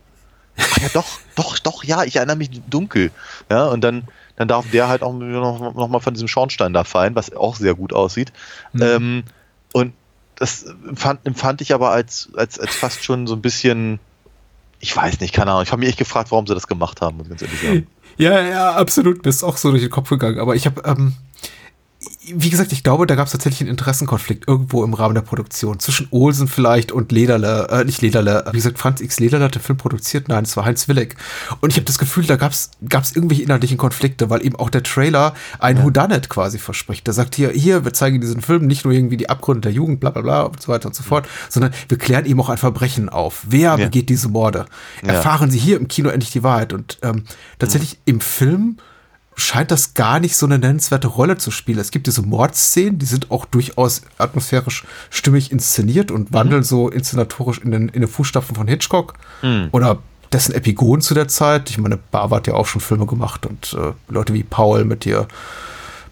Ach 0.58 0.78
ja, 0.82 0.90
doch, 0.94 1.08
doch, 1.36 1.60
doch, 1.60 1.84
ja, 1.86 2.04
ich 2.04 2.18
erinnere 2.18 2.36
mich 2.36 2.50
dunkel. 2.70 3.12
Ja, 3.50 3.68
und 3.68 3.82
dann, 3.82 4.04
dann 4.36 4.50
darf 4.50 4.70
der 4.70 4.90
halt 4.90 5.02
auch 5.02 5.14
noch, 5.14 5.74
noch 5.76 5.88
mal 5.88 6.00
von 6.00 6.14
diesem 6.14 6.28
Schornstein 6.28 6.74
da 6.74 6.84
fallen, 6.84 7.16
was 7.16 7.34
auch 7.34 7.56
sehr 7.56 7.76
gut 7.76 7.94
aussieht. 7.94 8.34
Mhm. 8.74 8.82
Ähm, 8.82 9.24
und 9.74 9.94
das 10.42 10.64
empfand, 10.64 11.20
empfand 11.24 11.62
ich 11.62 11.74
aber 11.74 11.92
als, 11.92 12.30
als, 12.36 12.60
als 12.60 12.76
fast 12.76 13.04
schon 13.04 13.28
so 13.28 13.36
ein 13.36 13.42
bisschen, 13.42 14.00
ich 14.80 14.96
weiß 14.96 15.20
nicht, 15.20 15.34
keine 15.34 15.52
Ahnung. 15.52 15.64
Ich 15.64 15.72
habe 15.72 15.80
mich 15.80 15.90
echt 15.90 16.00
gefragt, 16.00 16.32
warum 16.32 16.48
sie 16.48 16.56
das 16.56 16.68
gemacht 16.68 17.00
haben, 17.00 17.18
muss 17.18 17.28
ich 17.28 17.30
ganz 17.30 17.42
ehrlich 17.44 17.62
sagen. 17.62 17.88
Ja, 18.18 18.42
ja, 18.42 18.74
absolut. 18.74 19.24
Mir 19.24 19.30
ist 19.30 19.42
auch 19.42 19.56
so 19.56 19.72
durch 19.72 19.84
den 19.84 19.90
Kopf 19.90 20.10
gegangen. 20.10 20.38
Aber 20.40 20.54
ich 20.54 20.66
habe, 20.66 20.82
ähm, 20.86 21.14
wie 22.24 22.52
gesagt, 22.52 22.72
ich 22.72 22.84
glaube, 22.84 23.08
da 23.08 23.16
gab 23.16 23.26
es 23.26 23.32
tatsächlich 23.32 23.62
einen 23.62 23.72
Interessenkonflikt 23.72 24.48
irgendwo 24.48 24.84
im 24.84 24.94
Rahmen 24.94 25.16
der 25.16 25.24
Produktion. 25.24 25.80
Zwischen 25.80 26.08
Olsen 26.12 26.48
vielleicht 26.48 26.92
und 26.92 27.12
Lederle, 27.12 27.68
äh, 27.70 27.84
nicht 27.84 28.02
Lederle, 28.02 28.46
wie 28.52 28.58
gesagt, 28.58 28.78
Franz 28.78 29.02
X. 29.02 29.20
Lederle 29.20 29.46
hat 29.46 29.56
den 29.56 29.62
Film 29.62 29.78
produziert. 29.78 30.28
Nein, 30.28 30.44
es 30.44 30.56
war 30.56 30.66
Heinz 30.66 30.88
Willig. 30.88 31.16
Und 31.62 31.72
ich 31.72 31.78
habe 31.78 31.86
das 31.86 31.98
Gefühl, 31.98 32.26
da 32.26 32.36
gab 32.36 32.52
es 32.52 32.70
irgendwelche 33.16 33.42
inhaltlichen 33.42 33.78
Konflikte, 33.78 34.30
weil 34.30 34.46
eben 34.46 34.56
auch 34.56 34.70
der 34.70 34.84
Trailer 34.84 35.34
ein 35.58 35.78
ja. 35.78 35.84
Whodunit 35.84 36.30
quasi 36.30 36.60
verspricht. 36.60 37.08
Der 37.08 37.16
sagt 37.16 37.34
hier, 37.34 37.50
hier, 37.50 37.86
wir 37.86 37.94
zeigen 37.94 38.22
diesen 38.22 38.42
Film 38.42 38.68
nicht 38.68 38.86
nur 38.86 38.94
irgendwie 38.94 39.18
die 39.18 39.30
Abgründe 39.30 39.62
der 39.62 39.72
Jugend, 39.72 40.00
bla 40.00 40.12
bla 40.12 40.22
bla 40.22 40.42
und 40.44 40.62
so 40.62 40.72
weiter 40.72 40.88
und 40.88 40.96
so 40.96 41.02
fort, 41.02 41.28
sondern 41.50 41.74
wir 41.88 41.98
klären 41.98 42.26
eben 42.26 42.40
auch 42.40 42.50
ein 42.50 42.58
Verbrechen 42.58 43.10
auf. 43.10 43.46
Wer 43.48 43.62
ja. 43.72 43.76
begeht 43.78 44.10
diese 44.10 44.30
Morde? 44.30 44.68
Erfahren 45.02 45.50
Sie 45.50 45.58
hier 45.58 45.78
im 45.78 45.88
Kino 45.88 46.10
endlich 46.10 46.32
die 46.32 46.44
Wahrheit. 46.44 46.72
Und 46.72 47.00
ähm, 47.02 47.24
tatsächlich 47.58 47.94
mhm. 47.94 48.02
im 48.06 48.22
Film 48.22 48.78
scheint 49.36 49.72
das 49.72 49.94
gar 49.94 50.20
nicht 50.20 50.36
so 50.36 50.46
eine 50.46 50.60
nennenswerte 50.60 51.08
Rolle 51.08 51.38
zu 51.38 51.52
spielen. 51.52 51.80
Es 51.80 51.92
gibt 51.92 52.08
diese 52.08 52.22
Mordszenen, 52.22 53.00
die 53.00 53.06
sind 53.06 53.32
auch 53.32 53.46
durchaus 53.46 54.02
atmosphärisch 54.18 54.86
stimmig 55.10 55.52
inszeniert 55.52 56.12
und 56.12 56.34
wandeln 56.34 56.62
mhm. 56.62 56.66
so 56.66 56.90
inszenatorisch 56.90 57.60
in 57.60 57.72
den, 57.72 57.90
in 57.90 58.02
den 58.02 58.10
Fußstapfen 58.10 58.56
von 58.56 58.68
Hitchcock 58.68 59.14
mhm. 59.42 59.70
oder 59.72 60.00
dessen 60.32 60.54
Epigon 60.54 61.02
zu 61.02 61.14
der 61.14 61.28
Zeit. 61.28 61.70
Ich 61.70 61.78
meine, 61.78 61.98
Barber 61.98 62.38
hat 62.38 62.48
ja 62.48 62.54
auch 62.54 62.66
schon 62.66 62.82
Filme 62.82 63.06
gemacht 63.06 63.46
und 63.46 63.74
äh, 63.74 63.94
Leute 64.10 64.34
wie 64.34 64.44
Paul 64.44 64.86
mit 64.86 65.06
dir, 65.06 65.28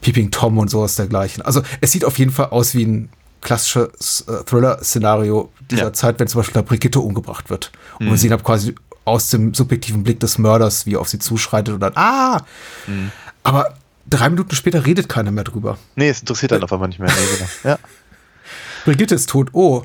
Peeping 0.01 0.31
Tom 0.31 0.57
und 0.57 0.69
sowas 0.69 0.95
dergleichen. 0.95 1.43
Also 1.43 1.61
es 1.81 1.91
sieht 1.91 2.05
auf 2.05 2.17
jeden 2.19 2.31
Fall 2.31 2.47
aus 2.47 2.73
wie 2.73 2.85
ein 2.85 3.09
klassisches 3.41 4.25
äh, 4.27 4.43
Thriller-Szenario 4.43 5.51
dieser 5.71 5.83
ja. 5.83 5.93
Zeit, 5.93 6.19
wenn 6.19 6.27
zum 6.27 6.39
Beispiel 6.39 6.55
da 6.55 6.61
Brigitte 6.61 6.99
umgebracht 6.99 7.49
wird. 7.49 7.71
Und 7.99 8.07
Mhm. 8.07 8.11
wir 8.11 8.17
sehen 8.17 8.33
ab 8.33 8.43
quasi 8.43 8.75
aus 9.09 9.29
dem 9.29 9.53
subjektiven 9.53 10.03
Blick 10.03 10.19
des 10.19 10.37
Mörders, 10.37 10.85
wie 10.85 10.95
er 10.95 11.01
auf 11.01 11.09
sie 11.09 11.19
zuschreitet 11.19 11.73
und 11.73 11.79
dann, 11.81 11.93
ah! 11.95 12.41
Mhm. 12.87 13.11
Aber 13.43 13.73
drei 14.09 14.29
Minuten 14.29 14.55
später 14.55 14.85
redet 14.85 15.09
keiner 15.09 15.31
mehr 15.31 15.43
drüber. 15.43 15.77
Nee, 15.95 16.09
es 16.09 16.19
interessiert 16.21 16.51
dann 16.51 16.63
auf 16.63 16.71
einmal 16.73 16.89
nicht 16.89 16.99
mehr. 16.99 17.09
Nee, 17.09 17.37
genau. 17.37 17.49
ja. 17.63 17.79
Brigitte 18.85 19.15
ist 19.15 19.29
tot, 19.29 19.49
oh. 19.53 19.83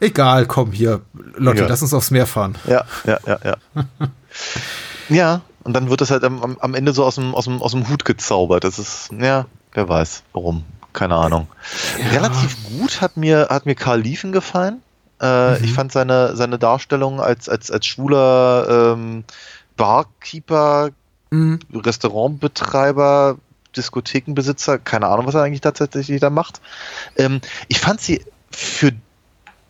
Egal, 0.00 0.46
komm 0.46 0.72
hier, 0.72 1.02
Lotte, 1.36 1.60
Ja. 1.62 1.68
lass 1.68 1.80
uns 1.82 1.94
aufs 1.94 2.10
Meer 2.10 2.26
fahren. 2.26 2.56
Ja, 2.66 2.84
ja, 3.04 3.18
ja, 3.24 3.38
ja. 3.44 3.56
ja, 5.08 5.40
und 5.62 5.74
dann 5.74 5.88
wird 5.90 6.00
das 6.00 6.10
halt 6.10 6.24
am, 6.24 6.56
am- 6.58 6.74
Ende 6.74 6.92
so 6.92 7.04
aus 7.04 7.14
dem, 7.14 7.34
aus, 7.36 7.44
dem, 7.44 7.62
aus 7.62 7.70
dem 7.72 7.88
Hut 7.88 8.04
gezaubert. 8.04 8.64
Das 8.64 8.80
ist, 8.80 9.10
ja, 9.18 9.46
wer 9.72 9.88
weiß, 9.88 10.24
warum. 10.32 10.64
Keine 10.92 11.14
Ahnung. 11.14 11.46
Relativ 12.12 12.56
gut 12.68 13.00
hat 13.00 13.16
mir, 13.16 13.46
hat 13.48 13.64
mir 13.64 13.74
Karl 13.74 14.00
Liefen 14.00 14.30
gefallen. 14.32 14.81
Äh, 15.22 15.58
Mhm. 15.58 15.64
Ich 15.64 15.72
fand 15.72 15.92
seine, 15.92 16.36
seine 16.36 16.58
Darstellung 16.58 17.20
als, 17.20 17.48
als, 17.48 17.70
als 17.70 17.86
schwuler 17.86 18.92
ähm, 18.94 19.24
Barkeeper, 19.76 20.90
Mhm. 21.30 21.60
Restaurantbetreiber, 21.72 23.38
Diskothekenbesitzer, 23.74 24.78
keine 24.78 25.06
Ahnung, 25.06 25.26
was 25.26 25.34
er 25.34 25.42
eigentlich 25.42 25.62
tatsächlich 25.62 26.20
da 26.20 26.28
macht. 26.28 26.60
Ähm, 27.16 27.40
ich 27.68 27.80
fand 27.80 28.02
sie 28.02 28.22
für 28.50 28.92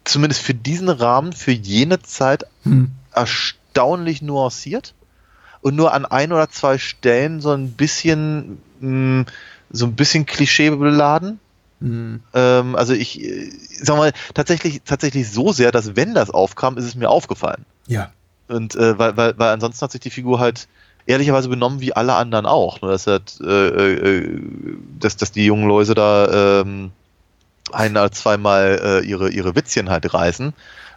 zumindest 0.04 0.42
für 0.42 0.54
diesen 0.54 0.88
Rahmen, 0.88 1.32
für 1.32 1.52
jene 1.52 2.02
Zeit 2.02 2.46
Hm. 2.64 2.90
erstaunlich 3.12 4.22
nuanciert 4.22 4.94
und 5.60 5.76
nur 5.76 5.94
an 5.94 6.04
ein 6.04 6.32
oder 6.32 6.50
zwei 6.50 6.78
Stellen 6.78 7.40
so 7.40 7.52
ein 7.52 7.70
bisschen 7.72 8.60
mh, 8.80 9.26
so 9.70 9.86
ein 9.86 9.94
bisschen 9.94 10.26
klischeebeladen. 10.26 11.38
Hm. 11.82 12.20
Ähm, 12.32 12.76
also 12.76 12.92
ich 12.92 13.20
äh, 13.20 13.50
sag 13.82 13.96
mal 13.96 14.12
tatsächlich 14.34 14.82
tatsächlich 14.84 15.30
so 15.30 15.52
sehr, 15.52 15.72
dass 15.72 15.96
wenn 15.96 16.14
das 16.14 16.30
aufkam, 16.30 16.78
ist 16.78 16.84
es 16.84 16.94
mir 16.94 17.10
aufgefallen. 17.10 17.64
Ja. 17.86 18.12
Und 18.48 18.76
äh, 18.76 18.98
weil, 18.98 19.16
weil, 19.16 19.38
weil 19.38 19.52
ansonsten 19.52 19.82
hat 19.82 19.92
sich 19.92 20.00
die 20.00 20.10
Figur 20.10 20.38
halt 20.38 20.68
ehrlicherweise 21.06 21.48
benommen 21.48 21.80
wie 21.80 21.92
alle 21.92 22.14
anderen 22.14 22.46
auch. 22.46 22.80
Nur 22.80 22.92
dass, 22.92 23.06
halt, 23.06 23.40
äh, 23.40 23.46
äh, 23.46 24.40
dass, 25.00 25.16
dass 25.16 25.32
die 25.32 25.44
jungen 25.44 25.66
Leute 25.66 25.94
da 25.94 26.60
ähm, 26.60 26.92
ein 27.72 27.92
oder 27.92 28.12
zweimal 28.12 28.80
äh, 28.82 29.06
ihre, 29.06 29.30
ihre 29.30 29.56
Witzchen 29.56 29.90
halt 29.90 30.12
reißen 30.14 30.52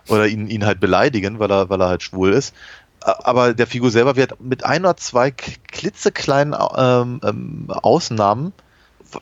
oder 0.08 0.28
ihn, 0.28 0.48
ihn 0.48 0.66
halt 0.66 0.80
beleidigen, 0.80 1.40
weil 1.40 1.52
er, 1.52 1.70
weil 1.70 1.82
er 1.82 1.90
halt 1.90 2.04
schwul 2.04 2.32
ist. 2.32 2.54
Aber 3.00 3.54
der 3.54 3.68
Figur 3.68 3.92
selber 3.92 4.16
wird 4.16 4.40
mit 4.42 4.64
ein 4.66 4.84
oder 4.84 4.98
zwei 4.98 5.32
klitzekleinen 5.32 6.56
ähm, 6.76 7.22
ähm, 7.24 7.66
Ausnahmen 7.70 8.54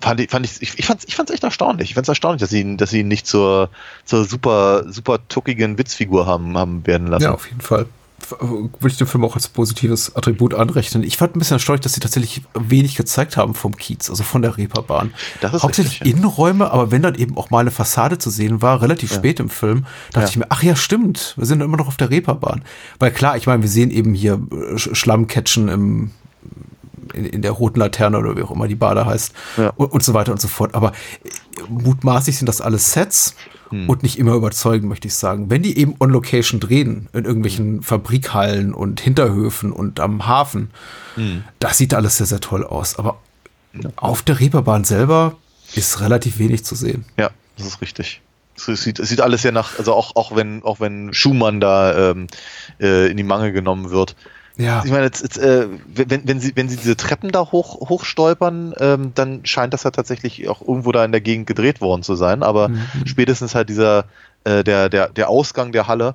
fand 0.02 0.20
ich, 0.20 0.30
fand 0.30 0.46
ich, 0.46 0.62
ich, 0.62 0.78
ich 0.80 0.86
fand's, 0.86 1.04
ich 1.08 1.16
fand's 1.16 1.32
echt 1.32 1.44
erstaunlich. 1.44 1.90
Ich 1.90 1.96
fand's 1.96 2.10
erstaunlich, 2.10 2.40
dass 2.42 2.50
sie 2.50 2.62
ihn, 2.62 2.78
dass 2.78 2.90
sie 2.92 3.00
ihn 3.02 3.08
nicht 3.08 3.28
zur, 3.28 3.70
zur 4.06 4.26
super, 4.26 4.84
super 4.92 5.20
tuckigen 5.28 5.78
Witzfigur 5.78 6.26
haben, 6.26 6.58
haben 6.58 6.86
werden 6.88 7.08
lassen. 7.08 7.24
Ja, 7.24 7.32
auf 7.34 7.48
jeden 7.48 7.62
Fall. 7.62 7.86
F- 8.22 8.36
Würde 8.40 8.88
ich 8.88 8.98
dem 8.98 9.08
Film 9.08 9.26
auch 9.26 9.36
als 9.36 9.50
positives 9.50 10.16
Attribut 10.16 10.54
anrechnen. 10.54 11.04
Ich 11.04 11.18
fand 11.18 11.36
ein 11.36 11.40
bisschen 11.40 11.56
erstaunlich, 11.56 11.82
dass 11.82 11.92
sie 11.94 12.00
tatsächlich 12.00 12.42
wenig 12.54 12.96
gezeigt 12.96 13.36
haben 13.36 13.54
vom 13.54 13.76
Kiez, 13.76 14.10
also 14.10 14.24
von 14.24 14.42
der 14.42 14.56
Reeperbahn. 14.58 15.14
Hauptsächlich 15.44 15.96
richtig, 16.00 16.08
ja. 16.08 16.14
Innenräume, 16.18 16.72
aber 16.72 16.90
wenn 16.92 17.02
dann 17.02 17.16
eben 17.16 17.36
auch 17.38 17.50
mal 17.50 17.60
eine 17.60 17.72
Fassade 17.72 18.18
zu 18.20 18.30
sehen 18.30 18.62
war, 18.62 18.82
relativ 18.82 19.12
Ja. 19.12 19.18
spät 19.18 19.42
im 19.42 19.50
Film, 19.50 19.86
dachte 20.14 20.26
Ja. 20.26 20.30
ich 20.30 20.38
mir, 20.38 20.46
ach 20.50 20.64
ja, 20.64 20.78
stimmt, 20.78 21.34
wir 21.36 21.46
sind 21.46 21.60
immer 21.62 21.76
noch 21.76 21.88
auf 21.88 21.98
der 21.98 22.10
Reeperbahn. 22.12 22.64
Weil 22.98 23.12
klar, 23.12 23.36
ich 23.36 23.46
meine, 23.46 23.62
wir 23.62 23.70
sehen 23.70 23.92
eben 23.92 24.14
hier 24.14 24.36
äh, 24.52 24.76
Sch- 24.76 24.96
Schlammcatchen 24.96 25.68
im 25.68 26.12
in, 27.14 27.26
in 27.26 27.42
der 27.42 27.52
roten 27.52 27.80
Laterne 27.80 28.18
oder 28.18 28.36
wie 28.38 28.42
auch 28.44 28.52
immer 28.52 28.68
die 28.68 28.76
Bade 28.76 29.06
heißt 29.06 29.34
Ja. 29.58 29.70
und, 29.76 29.92
und 29.92 30.04
so 30.04 30.14
weiter 30.14 30.32
und 30.32 30.42
so 30.42 30.48
fort. 30.48 30.76
Aber 30.76 30.92
äh, 31.24 31.30
mutmaßlich 31.70 32.38
sind 32.38 32.48
das 32.48 32.62
alles 32.62 32.92
Sets 32.94 33.36
Hm. 33.70 33.90
und 33.90 34.04
nicht 34.04 34.20
immer 34.20 34.34
überzeugend, 34.34 34.88
möchte 34.90 35.08
ich 35.08 35.16
sagen. 35.16 35.50
Wenn 35.50 35.64
die 35.64 35.78
eben 35.78 35.96
on 36.00 36.10
Location 36.10 36.60
drehen, 36.60 37.08
in 37.14 37.26
irgendwelchen 37.26 37.82
Fabrikhallen 37.82 38.74
und 38.74 39.00
Hinterhöfen 39.02 39.72
und 39.72 40.00
am 40.00 40.28
Hafen, 40.28 40.70
Hm. 41.16 41.44
das 41.60 41.78
sieht 41.78 41.94
alles 41.94 42.18
sehr, 42.18 42.28
sehr 42.28 42.40
toll 42.42 42.64
aus. 42.66 43.00
Aber 43.00 43.18
auf 43.96 44.22
der 44.22 44.40
Reeperbahn 44.40 44.84
selber 44.84 45.36
ist 45.76 46.02
relativ 46.02 46.38
wenig 46.38 46.64
zu 46.66 46.76
sehen. 46.76 47.06
Ja, 47.18 47.32
das 47.58 47.66
ist 47.68 47.82
richtig. 47.82 48.22
Es 48.56 48.66
sieht, 48.84 49.00
es 49.00 49.10
sieht 49.10 49.22
alles 49.22 49.42
sehr 49.42 49.52
nach, 49.52 49.80
also 49.80 49.94
auch, 49.96 50.16
auch 50.16 50.36
wenn, 50.36 50.62
auch 50.64 50.80
wenn 50.80 51.12
Schumann 51.14 51.60
da 51.60 52.12
ähm, 52.12 52.28
äh, 52.80 53.10
in 53.10 53.18
die 53.18 53.24
Mangel 53.24 53.52
genommen 53.52 53.90
wird. 53.90 54.16
Ja, 54.58 54.84
Ich 54.86 54.92
meine, 54.92 55.06
jetzt, 55.06 55.24
jetzt, 55.24 55.38
äh, 55.40 55.68
wenn, 55.88 56.28
wenn, 56.28 56.40
sie, 56.40 56.52
wenn 56.56 56.70
sie 56.70 56.78
diese 56.78 56.96
Treppen 56.96 57.32
da 57.32 57.40
hoch, 57.52 57.90
hochstolpern, 57.90 58.74
ähm, 58.80 59.12
dann 59.16 59.46
scheint 59.46 59.74
das 59.74 59.84
ja 59.84 59.90
tatsächlich 59.92 60.48
auch 60.48 60.62
irgendwo 60.62 60.92
da 60.92 61.04
in 61.04 61.12
der 61.12 61.22
Gegend 61.22 61.48
gedreht 61.48 61.82
worden 61.82 62.04
zu 62.04 62.16
sein. 62.16 62.44
Aber 62.44 62.70
Mhm. 62.70 62.86
spätestens 63.06 63.56
halt 63.56 63.70
dieser, 63.70 64.06
äh, 64.44 64.64
der, 64.64 64.90
der, 64.90 65.10
der 65.10 65.30
Ausgang 65.30 65.72
der 65.72 65.88
Halle, 65.88 66.14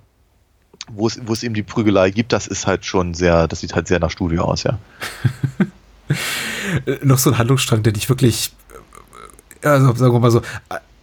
wo 0.90 1.07
es, 1.09 1.20
wo 1.27 1.33
es 1.33 1.42
eben 1.42 1.55
die 1.55 1.64
Prügelei 1.64 2.11
gibt, 2.11 2.33
das 2.33 2.46
ist 2.46 2.66
halt 2.66 2.85
schon 2.85 3.12
sehr, 3.14 3.48
das 3.48 3.61
sieht 3.61 3.74
halt 3.74 3.88
sehr 3.88 3.98
nach 3.98 4.11
Studio 4.11 4.44
aus, 4.44 4.62
ja. 4.62 4.79
noch 7.03 7.18
so 7.18 7.31
ein 7.31 7.38
Handlungsstrang, 7.38 7.83
der 7.83 7.92
nicht 7.92 8.09
wirklich, 8.09 8.53
äh, 9.62 9.68
also 9.68 9.94
sagen 9.94 10.12
wir 10.14 10.20
mal 10.20 10.31
so, 10.31 10.42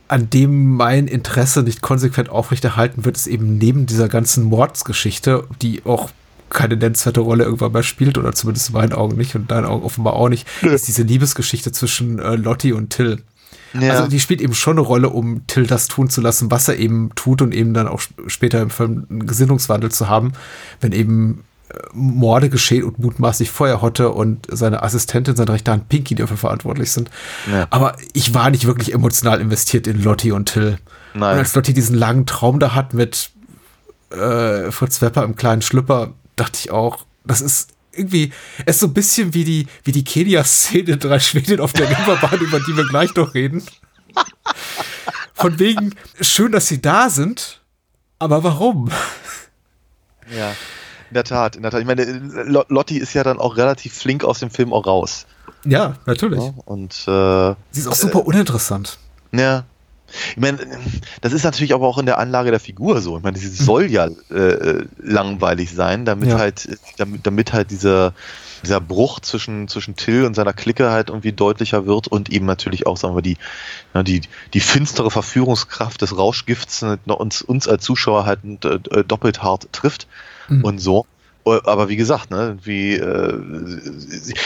an 0.07 0.29
dem 0.29 0.75
mein 0.75 1.07
Interesse 1.07 1.63
nicht 1.63 1.81
konsequent 1.81 2.29
aufrechterhalten 2.29 3.05
wird, 3.05 3.17
ist 3.17 3.27
eben 3.27 3.57
neben 3.57 3.85
dieser 3.87 4.07
ganzen 4.07 4.43
Mordsgeschichte, 4.45 5.45
die 5.61 5.83
auch 5.85 6.09
keine 6.49 6.77
nennenswerte 6.77 7.21
Rolle 7.21 7.43
irgendwann 7.43 7.71
mal 7.71 7.83
spielt, 7.83 8.17
oder 8.17 8.33
zumindest 8.33 8.69
in 8.69 8.75
meinen 8.75 8.93
Augen 8.93 9.17
nicht 9.17 9.35
und 9.35 9.41
in 9.41 9.47
deinen 9.47 9.65
Augen 9.65 9.83
offenbar 9.83 10.13
auch 10.13 10.29
nicht, 10.29 10.47
ist 10.61 10.87
diese 10.87 11.03
Liebesgeschichte 11.03 11.71
zwischen 11.71 12.19
äh, 12.19 12.35
Lottie 12.35 12.73
und 12.73 12.91
Till. 12.91 13.21
Ja. 13.73 13.91
Also 13.91 14.07
die 14.07 14.21
spielt 14.21 14.39
eben 14.39 14.53
schon 14.53 14.77
eine 14.77 14.87
Rolle, 14.87 15.09
um 15.09 15.47
Till 15.47 15.67
das 15.67 15.89
tun 15.89 16.09
zu 16.09 16.21
lassen, 16.21 16.49
was 16.49 16.67
er 16.69 16.77
eben 16.77 17.09
tut 17.15 17.41
und 17.41 17.53
eben 17.53 17.73
dann 17.73 17.89
auch 17.89 17.99
sp- 17.99 18.15
später 18.27 18.61
im 18.61 18.69
Film 18.69 19.05
einen 19.09 19.25
Gesinnungswandel 19.25 19.91
zu 19.91 20.07
haben, 20.07 20.31
wenn 20.79 20.93
eben 20.93 21.43
äh, 21.69 21.77
Morde 21.91 22.49
geschehen 22.49 22.85
und 22.85 22.99
mutmaßlich 22.99 23.51
Feuerhotte 23.51 24.11
und 24.11 24.47
seine 24.49 24.81
Assistentin, 24.81 25.35
seine 25.35 25.51
rechte 25.51 25.71
Hand 25.71 25.89
Pinky 25.89 26.15
dafür 26.15 26.37
verantwortlich 26.37 26.91
sind. 26.91 27.09
Ja. 27.51 27.67
Aber 27.69 27.97
ich 28.13 28.33
war 28.33 28.49
nicht 28.49 28.65
wirklich 28.65 28.93
emotional 28.93 29.41
investiert 29.41 29.87
in 29.87 30.01
Lottie 30.01 30.31
und 30.31 30.45
Till. 30.45 30.77
Nein. 31.13 31.33
Und 31.33 31.39
als 31.39 31.53
Lottie 31.55 31.73
diesen 31.73 31.97
langen 31.97 32.25
Traum 32.25 32.61
da 32.61 32.75
hat 32.75 32.93
mit 32.93 33.31
äh, 34.11 34.71
Fritz 34.71 35.01
Wepper 35.01 35.25
im 35.25 35.35
kleinen 35.35 35.61
Schlüpper, 35.61 36.13
dachte 36.35 36.59
ich 36.59 36.71
auch, 36.71 37.05
das 37.23 37.41
ist 37.41 37.69
irgendwie, 37.91 38.33
es 38.65 38.75
ist 38.75 38.79
so 38.81 38.87
ein 38.87 38.93
bisschen 38.93 39.33
wie 39.33 39.43
die, 39.45 39.67
wie 39.83 39.91
die 39.91 40.03
Kenia-Szene 40.03 40.97
drei 40.97 41.19
Schweden 41.19 41.59
auf 41.61 41.71
der 41.73 41.89
Reeperbahn, 41.89 42.39
über 42.39 42.59
die 42.59 42.75
wir 42.75 42.85
gleich 42.87 43.15
noch 43.15 43.33
reden. 43.33 43.63
Von 45.33 45.59
wegen, 45.59 45.95
schön, 46.21 46.51
dass 46.51 46.67
sie 46.67 46.81
da 46.81 47.09
sind, 47.09 47.61
aber 48.19 48.43
warum? 48.43 48.89
Ja, 50.35 50.49
in 51.09 51.13
der 51.13 51.23
Tat, 51.23 51.55
in 51.55 51.61
der 51.61 51.71
Tat. 51.71 51.81
Ich 51.81 51.85
meine, 51.87 52.03
Lo- 52.03 52.65
Lotti 52.69 52.97
ist 52.97 53.13
ja 53.13 53.23
dann 53.23 53.37
auch 53.39 53.57
relativ 53.57 53.93
flink 53.93 54.23
aus 54.23 54.39
dem 54.39 54.49
Film 54.49 54.73
auch 54.73 54.85
raus. 54.85 55.25
Ja, 55.65 55.95
natürlich. 56.05 56.41
Ja? 56.41 56.53
Und 56.65 56.93
äh, 57.07 57.55
Sie 57.71 57.81
ist 57.81 57.87
auch 57.87 57.95
super 57.95 58.25
uninteressant. 58.25 58.97
ja. 59.31 59.65
Ich 60.31 60.37
meine, 60.37 60.57
das 61.21 61.33
ist 61.33 61.43
natürlich 61.43 61.73
aber 61.73 61.87
auch 61.87 61.97
in 61.97 62.05
der 62.05 62.17
Anlage 62.19 62.51
der 62.51 62.59
Figur 62.59 63.01
so. 63.01 63.17
Ich 63.17 63.23
meine, 63.23 63.37
sie 63.37 63.47
soll 63.47 63.91
ja 63.91 64.07
äh, 64.29 64.85
langweilig 64.97 65.71
sein, 65.73 66.05
damit 66.05 66.29
Ja. 66.29 66.37
halt, 66.37 66.77
damit, 66.97 67.25
damit 67.25 67.53
halt 67.53 67.71
dieser, 67.71 68.13
dieser 68.63 68.81
Bruch 68.81 69.19
zwischen, 69.19 69.67
zwischen 69.67 69.95
Till 69.95 70.25
und 70.25 70.33
seiner 70.35 70.53
Clique 70.53 70.89
halt 70.91 71.09
irgendwie 71.09 71.33
deutlicher 71.33 71.85
wird 71.85 72.07
und 72.07 72.29
eben 72.29 72.45
natürlich 72.45 72.87
auch, 72.87 72.97
sagen 72.97 73.15
wir, 73.15 73.21
die, 73.21 73.37
ja, 73.93 74.03
die, 74.03 74.21
die 74.53 74.59
finstere 74.59 75.11
Verführungskraft 75.11 76.01
des 76.01 76.17
Rauschgifts 76.17 76.81
äh, 76.83 76.97
uns, 77.05 77.41
uns 77.41 77.67
als 77.67 77.83
Zuschauer 77.83 78.25
halt 78.25 78.39
äh, 78.65 79.03
doppelt 79.03 79.43
hart 79.43 79.67
trifft 79.71 80.07
Mhm. 80.47 80.63
und 80.63 80.77
so. 80.79 81.05
Äh, 81.45 81.59
Aber 81.63 81.89
wie 81.89 81.95
gesagt, 81.95 82.31
ne, 82.31 82.57
wie 82.63 82.95
äh, 82.95 83.39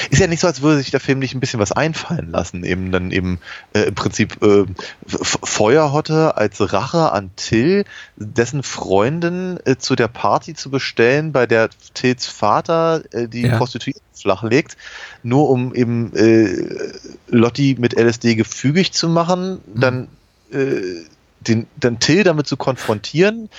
ist 0.09 0.19
ja 0.19 0.27
nicht 0.27 0.39
so, 0.39 0.47
als 0.47 0.61
würde 0.61 0.77
sich 0.77 0.91
der 0.91 0.99
Film 0.99 1.19
nicht 1.19 1.33
ein 1.33 1.39
bisschen 1.39 1.59
was 1.59 1.71
einfallen 1.71 2.31
lassen. 2.31 2.63
Eben 2.63 2.91
dann 2.91 3.11
eben 3.11 3.39
äh, 3.73 3.81
im 3.83 3.95
Prinzip 3.95 4.41
äh, 4.43 4.65
Feuerhotte 5.07 6.37
als 6.37 6.73
Rache 6.73 7.11
an 7.11 7.31
Till, 7.35 7.85
dessen 8.15 8.63
Freundin 8.63 9.59
äh, 9.65 9.77
zu 9.77 9.95
der 9.95 10.07
Party 10.07 10.53
zu 10.53 10.69
bestellen, 10.69 11.31
bei 11.31 11.45
der 11.45 11.69
Tills 11.93 12.25
Vater 12.27 13.03
äh, 13.11 13.27
die 13.27 13.43
Ja. 13.43 13.57
Prostituierte 13.57 14.01
flachlegt, 14.13 14.75
nur 15.23 15.49
um 15.49 15.73
eben 15.73 16.13
äh, 16.15 16.93
Lotti 17.29 17.77
mit 17.79 17.93
LSD 17.97 18.35
gefügig 18.35 18.91
zu 18.91 19.07
machen, 19.07 19.61
dann 19.73 20.09
äh, 20.51 21.05
den, 21.41 21.67
dann 21.79 21.99
Till 21.99 22.23
damit 22.23 22.47
zu 22.47 22.57
konfrontieren. 22.57 23.49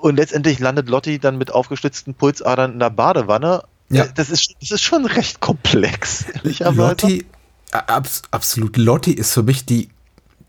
Und 0.00 0.16
letztendlich 0.16 0.58
landet 0.58 0.88
Lotti 0.88 1.18
dann 1.18 1.38
mit 1.38 1.50
aufgestützten 1.52 2.14
Pulsadern 2.14 2.72
in 2.74 2.78
der 2.78 2.90
Badewanne. 2.90 3.64
Ja. 3.90 4.06
Das 4.06 4.30
ist, 4.30 4.54
das 4.60 4.70
ist 4.70 4.82
schon 4.82 5.06
recht 5.06 5.40
komplex. 5.40 6.26
Lotti, 6.58 7.24
abs 7.70 8.22
absolut, 8.30 8.76
Lotti 8.76 9.12
ist 9.12 9.32
für 9.32 9.42
mich 9.42 9.64
die, 9.64 9.88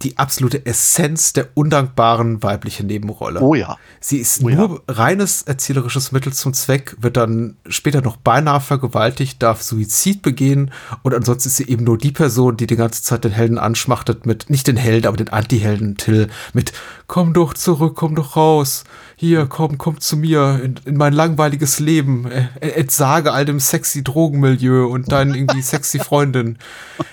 die 0.01 0.17
absolute 0.17 0.65
Essenz 0.65 1.33
der 1.33 1.49
undankbaren 1.55 2.41
weiblichen 2.41 2.87
Nebenrolle. 2.87 3.41
Oh 3.41 3.53
ja. 3.53 3.77
Sie 3.99 4.17
ist 4.17 4.41
Oh 4.43 4.49
ja. 4.49 4.55
nur 4.55 4.83
reines 4.87 5.41
erzählerisches 5.41 6.11
Mittel 6.11 6.31
zum 6.31 6.53
Zweck, 6.53 6.95
wird 7.01 7.17
dann 7.17 7.57
später 7.67 8.01
noch 8.01 8.15
beinahe 8.15 8.61
vergewaltigt, 8.61 9.41
darf 9.43 9.61
Suizid 9.61 10.21
begehen 10.21 10.71
und 11.03 11.13
ansonsten 11.13 11.49
ist 11.49 11.57
sie 11.57 11.67
eben 11.67 11.83
nur 11.83 11.97
die 11.97 12.11
Person, 12.11 12.55
die 12.55 12.67
die 12.67 12.77
ganze 12.77 13.03
Zeit 13.03 13.25
den 13.25 13.31
Helden 13.31 13.57
anschmachtet 13.57 14.25
mit, 14.25 14.49
nicht 14.49 14.67
den 14.67 14.77
Helden, 14.77 15.07
aber 15.07 15.17
den 15.17 15.29
Anti-Helden 15.29 15.97
Till 15.97 16.29
mit 16.53 16.71
Komm 17.07 17.33
doch 17.33 17.53
zurück, 17.53 17.95
komm 17.95 18.15
doch 18.15 18.35
raus, 18.35 18.83
hier, 19.21 19.47
komm, 19.47 19.77
komm 19.77 19.99
zu 19.99 20.15
mir 20.15 20.61
in, 20.63 20.79
in 20.85 20.95
mein 20.95 21.11
langweiliges 21.11 21.79
Leben, 21.79 22.31
äh, 22.31 22.69
entsage 22.69 23.33
all 23.33 23.43
dem 23.43 23.59
sexy 23.59 24.01
Drogenmilieu 24.01 24.85
und 24.85 25.11
deinen 25.11 25.35
irgendwie 25.35 25.61
sexy 25.61 25.99
Freundin. 26.03 26.57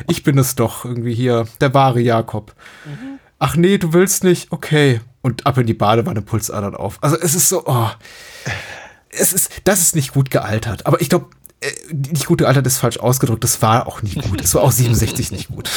Ich 0.08 0.22
bin 0.22 0.38
es 0.38 0.54
doch 0.54 0.84
irgendwie 0.84 1.12
hier, 1.12 1.48
der 1.60 1.74
wahre 1.74 1.98
Jakob. 1.98 2.54
Ach 3.40 3.56
nee, 3.56 3.78
du 3.78 3.92
willst 3.92 4.22
nicht? 4.22 4.52
Okay. 4.52 5.00
Und 5.20 5.46
ab 5.48 5.58
in 5.58 5.66
die 5.66 5.74
Badewanne 5.74 6.22
Pulsadern 6.22 6.76
auf. 6.76 7.02
Also 7.02 7.16
es 7.18 7.34
ist 7.34 7.48
so, 7.48 7.66
oh. 7.66 7.90
Es 9.08 9.32
ist, 9.32 9.50
das 9.64 9.80
ist 9.80 9.96
nicht 9.96 10.12
gut 10.12 10.30
gealtert. 10.30 10.86
Aber 10.86 11.00
ich 11.00 11.08
glaube, 11.08 11.26
äh, 11.60 11.72
nicht 11.92 12.26
gut 12.26 12.38
gealtert 12.38 12.68
ist 12.68 12.78
falsch 12.78 13.00
ausgedrückt. 13.00 13.42
Das 13.42 13.62
war 13.62 13.88
auch 13.88 14.02
nicht 14.02 14.22
gut. 14.22 14.40
Es 14.40 14.54
war 14.54 14.62
auch 14.62 14.70
67 14.70 15.32
nicht 15.32 15.48
gut. 15.48 15.68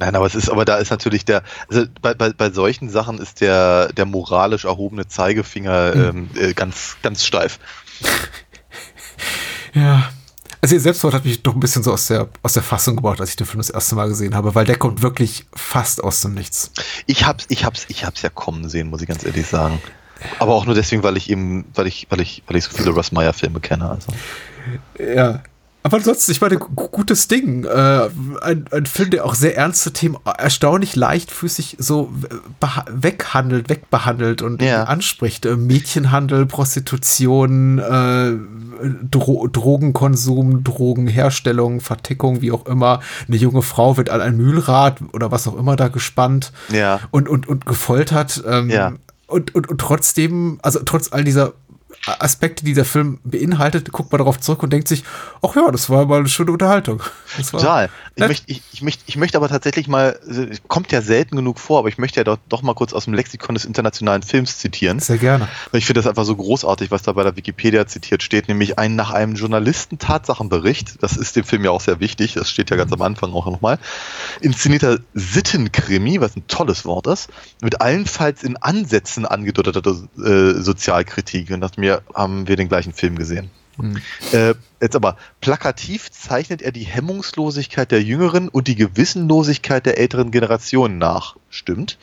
Nein, 0.00 0.16
aber 0.16 0.24
es 0.24 0.34
ist, 0.34 0.48
aber 0.48 0.64
da 0.64 0.78
ist 0.78 0.90
natürlich 0.90 1.26
der, 1.26 1.42
also 1.68 1.84
bei, 2.00 2.14
bei, 2.14 2.32
bei 2.32 2.50
solchen 2.50 2.88
Sachen 2.88 3.18
ist 3.18 3.42
der, 3.42 3.92
der 3.92 4.06
moralisch 4.06 4.64
erhobene 4.64 5.06
Zeigefinger 5.06 5.94
ähm, 5.94 6.30
äh, 6.34 6.54
ganz, 6.54 6.96
ganz 7.02 7.24
steif. 7.24 7.58
Ja. 9.72 10.10
Also 10.60 10.74
ihr 10.74 10.80
Selbstwort 10.80 11.14
hat 11.14 11.24
mich 11.24 11.42
doch 11.42 11.54
ein 11.54 11.60
bisschen 11.60 11.84
so 11.84 11.92
aus 11.92 12.08
der, 12.08 12.28
aus 12.42 12.54
der 12.54 12.62
Fassung 12.62 12.96
gebracht, 12.96 13.20
als 13.20 13.30
ich 13.30 13.36
den 13.36 13.46
Film 13.46 13.58
das 13.58 13.70
erste 13.70 13.94
Mal 13.94 14.08
gesehen 14.08 14.34
habe, 14.34 14.54
weil 14.56 14.64
der 14.64 14.76
kommt 14.76 15.00
wirklich 15.00 15.46
fast 15.54 16.02
aus 16.02 16.22
dem 16.22 16.34
Nichts. 16.34 16.72
Ich 17.06 17.24
hab's, 17.24 17.44
ich 17.50 17.64
hab's, 17.64 17.84
ich 17.88 18.04
hab's 18.04 18.22
ja 18.22 18.30
kommen 18.30 18.68
sehen, 18.68 18.90
muss 18.90 19.00
ich 19.00 19.06
ganz 19.06 19.24
ehrlich 19.24 19.46
sagen. 19.46 19.80
Aber 20.40 20.54
auch 20.54 20.66
nur 20.66 20.74
deswegen, 20.74 21.04
weil 21.04 21.16
ich 21.16 21.30
eben, 21.30 21.66
weil 21.74 21.86
ich, 21.86 22.08
weil 22.10 22.20
ich, 22.20 22.42
weil 22.48 22.56
ich 22.56 22.64
so 22.64 22.76
viele 22.76 22.90
Russ 22.90 23.12
Meyer 23.12 23.32
Filme 23.32 23.60
kenne. 23.60 23.88
Also. 23.88 24.12
Ja. 24.98 25.42
Aber 25.82 25.96
ansonsten, 25.96 26.30
ich 26.32 26.40
meine, 26.42 26.58
gu- 26.58 26.88
gutes 26.88 27.26
Ding. 27.26 27.64
Äh, 27.64 28.08
ein, 28.42 28.66
ein 28.70 28.84
Film, 28.86 29.10
der 29.10 29.24
auch 29.24 29.34
sehr 29.34 29.56
ernste 29.56 29.92
Themen 29.92 30.16
erstaunlich 30.38 30.94
leichtfüßig 30.94 31.76
so 31.78 32.12
weghandelt, 32.90 33.68
wegbehandelt 33.70 34.42
und 34.42 34.60
Ja. 34.62 34.84
anspricht. 34.84 35.46
Äh, 35.46 35.56
Mädchenhandel, 35.56 36.44
Prostitution, 36.46 37.78
äh, 37.78 38.32
Dro 39.10 39.46
Drogenkonsum, 39.48 40.64
Drogenherstellung, 40.64 41.80
Vertickung, 41.80 42.40
wie 42.40 42.52
auch 42.52 42.66
immer. 42.66 43.00
Eine 43.28 43.36
junge 43.36 43.62
Frau 43.62 43.96
wird 43.96 44.10
an 44.10 44.20
ein 44.20 44.36
Mühlrad 44.36 44.98
oder 45.12 45.30
was 45.30 45.46
auch 45.48 45.56
immer 45.58 45.76
da 45.76 45.88
gespannt 45.88 46.52
Ja. 46.70 47.00
und, 47.10 47.28
und, 47.28 47.48
und 47.48 47.66
gefoltert. 47.66 48.42
Ähm, 48.46 48.70
Ja. 48.70 48.92
und, 49.26 49.54
und, 49.54 49.68
und 49.68 49.80
trotzdem, 49.80 50.58
also 50.62 50.80
trotz 50.84 51.12
all 51.12 51.24
dieser 51.24 51.52
Aspekte, 52.06 52.64
die 52.64 52.72
der 52.72 52.86
Film 52.86 53.18
beinhaltet, 53.24 53.92
guckt 53.92 54.10
man 54.10 54.18
darauf 54.20 54.40
zurück 54.40 54.62
und 54.62 54.72
denkt 54.72 54.88
sich, 54.88 55.04
ach 55.42 55.54
ja, 55.54 55.70
das 55.70 55.90
war 55.90 56.06
mal 56.06 56.20
eine 56.20 56.28
schöne 56.28 56.50
Unterhaltung. 56.50 57.02
Das 57.36 57.50
Total. 57.50 57.90
Ich 58.16 58.26
möchte, 58.26 58.50
ich, 58.50 58.62
ich, 58.72 58.82
möchte, 58.82 59.02
ich 59.06 59.16
möchte 59.16 59.36
aber 59.36 59.48
tatsächlich 59.48 59.86
mal, 59.86 60.18
äh, 60.26 60.56
kommt 60.66 60.92
ja 60.92 61.02
selten 61.02 61.36
genug 61.36 61.58
vor, 61.58 61.78
aber 61.80 61.88
ich 61.88 61.98
möchte 61.98 62.20
ja 62.20 62.24
doch, 62.24 62.38
doch 62.48 62.62
mal 62.62 62.74
kurz 62.74 62.94
aus 62.94 63.04
dem 63.04 63.14
Lexikon 63.14 63.54
des 63.54 63.64
internationalen 63.64 64.22
Films 64.22 64.58
zitieren. 64.58 64.98
Sehr 64.98 65.18
gerne. 65.18 65.48
Ich 65.72 65.84
finde 65.84 66.00
das 66.00 66.08
einfach 66.08 66.24
so 66.24 66.34
großartig, 66.36 66.90
was 66.90 67.02
da 67.02 67.12
bei 67.12 67.22
der 67.22 67.36
Wikipedia 67.36 67.86
zitiert 67.86 68.22
steht, 68.22 68.48
nämlich 68.48 68.78
ein 68.78 68.96
nach 68.96 69.10
einem 69.10 69.34
Journalisten 69.34 69.98
Tatsachenbericht, 69.98 71.02
das 71.02 71.16
ist 71.16 71.36
dem 71.36 71.44
Film 71.44 71.64
ja 71.64 71.70
auch 71.70 71.80
sehr 71.80 72.00
wichtig, 72.00 72.34
das 72.34 72.50
steht 72.50 72.70
ja 72.70 72.76
ganz 72.76 72.92
am 72.92 73.02
Anfang 73.02 73.32
auch 73.32 73.46
nochmal, 73.46 73.78
inszenierter 74.40 74.98
Sittenkrimi, 75.14 76.20
was 76.20 76.36
ein 76.36 76.46
tolles 76.48 76.84
Wort 76.84 77.06
ist, 77.06 77.28
mit 77.62 77.80
allenfalls 77.80 78.42
in 78.42 78.56
Ansätzen 78.56 79.26
angedeuteter 79.26 79.82
äh, 80.18 80.60
Sozialkritik. 80.60 81.50
Und 81.50 81.60
dachte 81.60 81.80
mir, 81.80 81.89
haben 82.14 82.48
wir 82.48 82.56
den 82.56 82.68
gleichen 82.68 82.92
Film 82.92 83.16
gesehen. 83.16 83.50
Äh, 84.32 84.54
jetzt 84.80 84.96
aber, 84.96 85.16
plakativ 85.40 86.10
zeichnet 86.10 86.62
er 86.62 86.72
die 86.72 86.84
Hemmungslosigkeit 86.84 87.90
der 87.90 88.02
jüngeren 88.02 88.48
und 88.48 88.68
die 88.68 88.74
Gewissenlosigkeit 88.74 89.86
der 89.86 89.98
älteren 89.98 90.30
Generationen 90.30 90.98
nach. 90.98 91.36
Stimmt. 91.48 91.98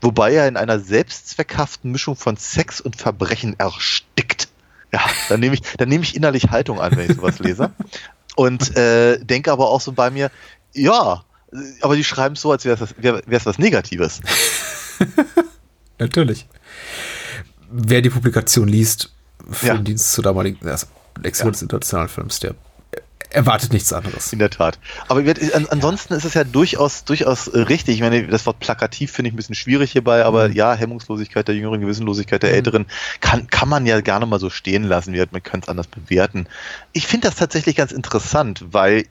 Wobei 0.00 0.32
er 0.32 0.48
in 0.48 0.56
einer 0.56 0.80
selbstzweckhaften 0.80 1.92
Mischung 1.92 2.16
von 2.16 2.36
Sex 2.36 2.80
und 2.80 2.96
Verbrechen 2.96 3.54
erstickt. 3.58 4.48
Ja, 4.92 5.04
dann 5.28 5.40
nehme 5.40 5.54
ich, 5.54 5.62
dann 5.78 5.88
nehme 5.88 6.02
ich 6.02 6.16
innerlich 6.16 6.50
Haltung 6.50 6.80
an, 6.80 6.96
wenn 6.96 7.10
ich 7.10 7.16
sowas 7.16 7.38
lese. 7.38 7.70
Und 8.34 8.76
äh, 8.76 9.18
denke 9.22 9.52
aber 9.52 9.68
auch 9.68 9.80
so 9.80 9.92
bei 9.92 10.10
mir, 10.10 10.30
ja, 10.72 11.22
aber 11.80 11.96
die 11.96 12.04
schreiben 12.04 12.34
es 12.34 12.40
so, 12.40 12.50
als 12.50 12.64
wäre 12.64 12.82
es 12.82 12.94
wär, 12.98 13.44
was 13.44 13.58
Negatives. 13.58 14.20
Natürlich. 15.98 16.48
Wer 17.70 18.02
die 18.02 18.10
Publikation 18.10 18.68
liest, 18.68 19.12
Ja. 19.48 19.54
Filmdienst 19.54 20.12
zur 20.12 20.24
damaligen, 20.24 20.68
also 20.68 20.86
Lexikon 21.22 21.52
des 21.52 21.62
internationalen 21.62 22.08
Films, 22.08 22.40
der 22.40 22.54
erwartet 23.30 23.72
nichts 23.72 23.92
anderes. 23.92 24.32
In 24.32 24.38
der 24.38 24.50
Tat. 24.50 24.78
Aber 25.08 25.20
an, 25.20 25.66
ansonsten 25.70 26.14
ist 26.14 26.24
es 26.24 26.34
ja 26.34 26.44
durchaus, 26.44 27.04
durchaus 27.04 27.48
äh, 27.48 27.60
richtig. 27.60 27.96
Ich 27.96 28.00
meine, 28.00 28.26
das 28.26 28.46
Wort 28.46 28.58
plakativ 28.58 29.12
finde 29.12 29.28
ich 29.28 29.34
ein 29.34 29.36
bisschen 29.36 29.54
schwierig 29.54 29.92
hierbei, 29.92 30.24
aber 30.24 30.48
mhm. 30.48 30.54
ja, 30.54 30.74
Hemmungslosigkeit 30.74 31.46
der 31.46 31.54
Jüngeren, 31.54 31.80
Gewissenlosigkeit 31.80 32.42
der 32.42 32.50
mhm. 32.50 32.56
Älteren 32.56 32.86
kann, 33.20 33.46
kann 33.46 33.68
man 33.68 33.86
ja 33.86 34.00
gerne 34.00 34.26
mal 34.26 34.40
so 34.40 34.50
stehen 34.50 34.82
lassen. 34.82 35.16
Man 35.30 35.42
kann 35.42 35.60
es 35.60 35.68
anders 35.68 35.86
bewerten. 35.86 36.46
Ich 36.92 37.06
finde 37.06 37.28
das 37.28 37.36
tatsächlich 37.36 37.76
ganz 37.76 37.92
interessant, 37.92 38.64
weil 38.72 39.06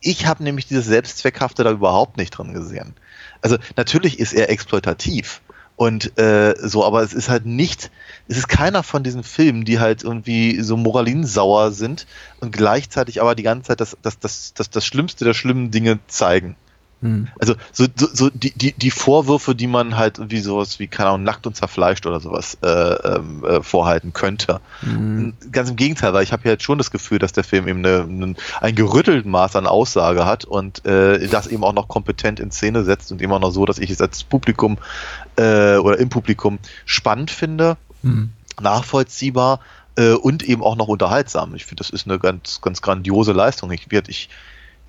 ich 0.00 0.26
habe 0.26 0.42
nämlich 0.42 0.66
dieses 0.66 0.86
Selbstzweckhafte 0.86 1.62
da 1.62 1.70
überhaupt 1.70 2.16
nicht 2.16 2.30
drin 2.30 2.52
gesehen. 2.52 2.94
Also 3.40 3.56
natürlich 3.76 4.18
ist 4.18 4.32
er 4.32 4.50
exploitativ 4.50 5.40
und 5.82 6.16
äh, 6.16 6.54
so, 6.60 6.84
aber 6.84 7.02
es 7.02 7.12
ist 7.12 7.28
halt 7.28 7.44
nicht, 7.44 7.90
es 8.28 8.36
ist 8.36 8.48
keiner 8.48 8.84
von 8.84 9.02
diesen 9.02 9.24
Filmen, 9.24 9.64
die 9.64 9.80
halt 9.80 10.04
irgendwie 10.04 10.60
so 10.60 10.76
moralinsauer 10.76 11.72
sind 11.72 12.06
und 12.38 12.52
gleichzeitig 12.52 13.20
aber 13.20 13.34
die 13.34 13.42
ganze 13.42 13.66
Zeit 13.66 13.80
das, 13.80 13.96
das, 14.00 14.20
das, 14.20 14.54
das, 14.54 14.70
das 14.70 14.86
Schlimmste 14.86 15.24
der 15.24 15.34
schlimmen 15.34 15.72
Dinge 15.72 15.98
zeigen. 16.06 16.54
Hm. 17.02 17.26
Also 17.40 17.54
so, 17.72 17.86
so, 17.96 18.06
so 18.12 18.30
die, 18.30 18.52
die, 18.52 18.72
die 18.72 18.90
Vorwürfe, 18.92 19.56
die 19.56 19.66
man 19.66 19.96
halt 19.96 20.18
irgendwie 20.18 20.38
sowas 20.38 20.78
wie, 20.78 20.86
keine 20.86 21.10
Ahnung, 21.10 21.24
nackt 21.24 21.46
und 21.48 21.56
zerfleischt 21.56 22.06
oder 22.06 22.20
sowas 22.20 22.58
äh, 22.62 22.68
ähm, 22.68 23.44
äh, 23.44 23.62
vorhalten 23.62 24.12
könnte. 24.12 24.60
Hm. 24.80 25.34
Ganz 25.50 25.70
im 25.70 25.76
Gegenteil, 25.76 26.12
weil 26.14 26.22
ich 26.22 26.32
habe 26.32 26.44
ja 26.44 26.52
jetzt 26.52 26.62
schon 26.62 26.78
das 26.78 26.92
Gefühl, 26.92 27.18
dass 27.18 27.32
der 27.32 27.42
Film 27.42 27.66
eben 27.66 27.84
eine, 27.84 28.02
eine, 28.02 28.34
ein 28.60 28.74
gerüttelten 28.76 29.30
Maß 29.32 29.56
an 29.56 29.66
Aussage 29.66 30.24
hat 30.24 30.44
und 30.44 30.86
äh, 30.86 31.26
das 31.26 31.48
eben 31.48 31.64
auch 31.64 31.72
noch 31.72 31.88
kompetent 31.88 32.38
in 32.38 32.52
Szene 32.52 32.84
setzt 32.84 33.10
und 33.10 33.20
eben 33.20 33.32
auch 33.32 33.40
noch 33.40 33.50
so, 33.50 33.66
dass 33.66 33.78
ich 33.78 33.90
es 33.90 34.00
als 34.00 34.22
Publikum 34.22 34.78
äh, 35.36 35.76
oder 35.76 35.98
im 35.98 36.08
Publikum 36.08 36.58
spannend 36.84 37.30
finde, 37.30 37.76
hm. 38.02 38.30
nachvollziehbar 38.60 39.60
äh, 39.96 40.12
und 40.12 40.42
eben 40.42 40.62
auch 40.62 40.76
noch 40.76 40.88
unterhaltsam. 40.88 41.54
Ich 41.54 41.64
finde, 41.64 41.82
das 41.82 41.90
ist 41.90 42.06
eine 42.06 42.18
ganz, 42.18 42.60
ganz 42.60 42.82
grandiose 42.82 43.32
Leistung. 43.32 43.70
Ich, 43.72 43.86
ich 43.90 44.28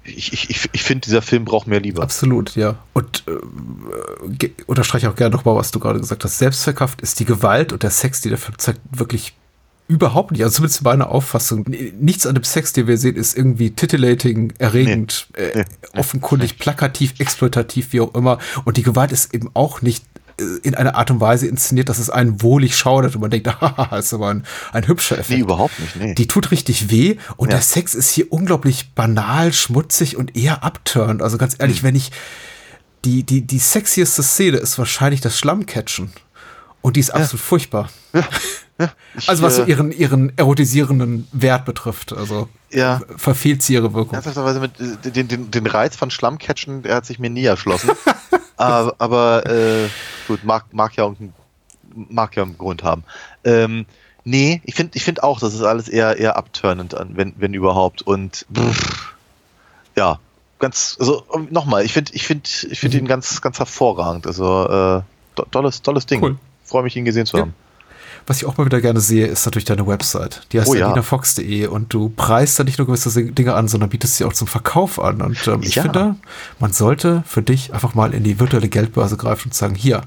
ich, 0.06 0.50
ich, 0.50 0.70
ich 0.72 0.84
finde, 0.84 1.06
dieser 1.06 1.22
Film 1.22 1.46
braucht 1.46 1.68
mehr 1.68 1.80
Liebe. 1.80 2.02
Absolut, 2.02 2.56
ja. 2.56 2.76
Und 2.94 3.24
äh, 3.28 4.50
unterstreiche 4.68 5.10
auch 5.10 5.16
gerne 5.16 5.34
nochmal, 5.36 5.56
was 5.56 5.72
du 5.72 5.80
gerade 5.80 6.00
gesagt 6.00 6.24
hast. 6.24 6.38
Selbstverkauft 6.40 7.02
ist 7.02 7.20
die 7.20 7.26
Gewalt 7.26 7.72
und 7.72 7.84
der 7.84 7.90
Sex, 7.90 8.22
die 8.22 8.30
der 8.30 8.38
Film 8.38 8.58
zeigt, 8.58 8.82
wirklich 8.92 9.34
überhaupt 9.88 10.32
nicht. 10.32 10.44
Also 10.44 10.58
zumindest 10.58 10.84
meiner 10.84 11.10
Auffassung. 11.10 11.66
Nichts 11.68 12.26
an 12.26 12.36
dem 12.36 12.44
Sex, 12.44 12.74
den 12.74 12.88
wir 12.88 12.98
sehen, 12.98 13.16
ist 13.16 13.38
irgendwie 13.38 13.72
titillating, 13.72 14.54
erregend, 14.58 15.28
nee. 15.38 15.44
äh, 15.44 15.66
offenkundig, 15.94 16.58
plakativ, 16.58 17.14
exploitativ, 17.20 17.94
wie 17.94 18.02
auch 18.02 18.14
immer. 18.14 18.40
Und 18.66 18.78
die 18.78 18.84
Gewalt 18.84 19.12
ist 19.12 19.34
eben 19.34 19.52
auch 19.54 19.82
nicht 19.82 20.04
in 20.64 20.76
einer 20.76 20.96
Art 20.96 21.12
und 21.12 21.20
Weise 21.20 21.48
inszeniert, 21.48 21.90
dass 21.90 22.00
es 22.00 22.10
einen 22.10 22.42
wohlig 22.42 22.76
schaudert 22.78 23.16
und 23.16 23.22
man 23.22 23.32
denkt, 23.32 23.48
haha, 23.62 23.98
ist 23.98 24.14
aber 24.14 24.30
ein, 24.30 24.44
ein 24.72 24.88
hübscher 24.88 25.18
Effekt. 25.18 25.38
Nee, 25.38 25.44
überhaupt 25.44 25.80
nicht, 25.80 25.96
nee. 25.96 26.16
Die 26.16 26.28
tut 26.28 26.52
richtig 26.52 26.90
weh 26.90 27.18
und 27.38 27.50
ja. 27.50 27.56
der 27.56 27.62
Sex 27.62 27.94
ist 27.94 28.12
hier 28.12 28.32
unglaublich 28.32 28.94
banal, 28.94 29.54
schmutzig 29.54 30.18
und 30.18 30.36
eher 30.36 30.64
abturnt. 30.64 31.22
Also 31.22 31.38
ganz 31.38 31.56
ehrlich, 31.60 31.78
hm. 31.78 31.84
wenn 31.84 31.96
ich, 31.96 32.12
die, 33.06 33.24
die, 33.24 33.42
die 33.42 33.60
sexieste 33.60 34.24
Szene 34.24 34.58
ist 34.58 34.78
wahrscheinlich 34.78 35.22
das 35.22 35.38
Schlammcatchen. 35.38 36.12
Und 36.82 36.98
die 36.98 37.00
ist 37.00 37.12
absolut 37.12 37.42
ja. 37.42 37.48
furchtbar. 37.48 37.90
Ja. 38.14 38.28
Ja, 38.80 38.92
ich, 39.18 39.30
also 39.30 39.44
was 39.44 39.56
so 39.56 39.64
äh, 39.64 39.70
ihren, 39.70 39.92
ihren 39.92 40.38
erotisierenden 40.38 41.28
Wert 41.32 41.66
betrifft. 41.66 42.14
Also 42.14 42.50
ja. 42.72 43.02
verfehlt 43.16 43.62
sie 43.62 43.74
ihre 43.74 43.94
Wirkung. 43.94 44.14
Ernsthafterweise 44.14 44.60
mit 44.60 44.80
äh, 44.80 45.12
den, 45.12 45.28
den, 45.28 45.52
den 45.52 45.68
Reiz 45.68 45.96
von 45.96 46.12
Schlammcatchen, 46.12 46.84
der 46.84 46.96
hat 46.96 47.06
sich 47.06 47.20
mir 47.20 47.30
nie 47.30 47.46
erschlossen. 47.46 47.92
aber, 48.58 48.96
aber 49.00 49.46
äh, 49.50 49.90
gut, 50.28 50.44
mag, 50.44 50.66
mag, 50.72 50.96
ja 50.96 51.14
mag 51.96 52.36
ja 52.36 52.44
einen 52.44 52.58
Grund 52.58 52.84
haben. 52.84 53.04
Ähm, 53.44 53.86
nee, 54.24 54.62
ich 54.66 54.76
finde 54.76 54.98
ich 54.98 55.04
find 55.04 55.24
auch, 55.24 55.40
das 55.40 55.54
ist 55.54 55.64
alles 55.64 55.88
eher, 55.88 56.18
eher 56.18 56.38
abturnend 56.38 56.96
wenn, 57.10 57.34
wenn 57.38 57.54
überhaupt. 57.54 58.02
Und 58.02 58.46
pff, 58.54 59.14
ja, 59.96 60.20
ganz, 60.60 60.98
also 61.00 61.26
nochmal, 61.50 61.86
ich 61.86 61.94
finde 61.94 62.14
ich 62.14 62.26
find, 62.26 62.68
ich 62.70 62.80
find 62.80 62.94
mhm. 62.94 63.02
ihn 63.02 63.08
ganz, 63.08 63.42
ganz 63.42 63.60
hervorragend. 63.60 64.28
Also 64.28 65.04
äh, 65.36 65.42
tolles, 65.52 65.82
tolles 65.82 66.06
Ding. 66.06 66.24
Cool. 66.24 66.38
Freue 66.64 66.84
mich, 66.84 66.96
ihn 66.96 67.06
gesehen 67.06 67.26
zu 67.26 67.38
ja. 67.38 67.48
Was 68.26 68.38
ich 68.38 68.46
auch 68.46 68.58
mal 68.58 68.66
wieder 68.66 68.82
gerne 68.82 69.00
sehe, 69.00 69.28
ist 69.28 69.46
natürlich 69.46 69.66
deine 69.66 69.86
Website. 69.86 70.46
Die 70.52 70.60
heißt 70.60 70.70
oh, 70.70 70.76
ja. 70.76 70.94
und 71.68 71.94
du 71.94 72.10
preist 72.10 72.60
da 72.60 72.64
nicht 72.64 72.78
nur 72.78 72.88
gewisse 72.88 73.24
Dinge 73.24 73.54
an, 73.54 73.68
sondern 73.68 73.90
bietest 73.90 74.18
sie 74.18 74.26
auch 74.26 74.34
zum 74.34 74.48
Verkauf 74.48 75.00
an. 75.00 75.22
Und 75.22 75.48
ähm, 75.48 75.62
ich 75.64 75.76
ja. 75.76 75.84
finde, 75.84 76.16
man 76.60 76.72
sollte 76.72 77.24
für 77.26 77.42
dich 77.42 77.74
einfach 77.74 77.96
mal 77.96 78.14
in 78.14 78.24
die 78.24 78.40
virtuelle 78.40 78.70
Geldbörse 78.70 79.18
greifen 79.18 79.50
und 79.50 79.54
sagen, 79.54 79.76
hier, 79.76 80.02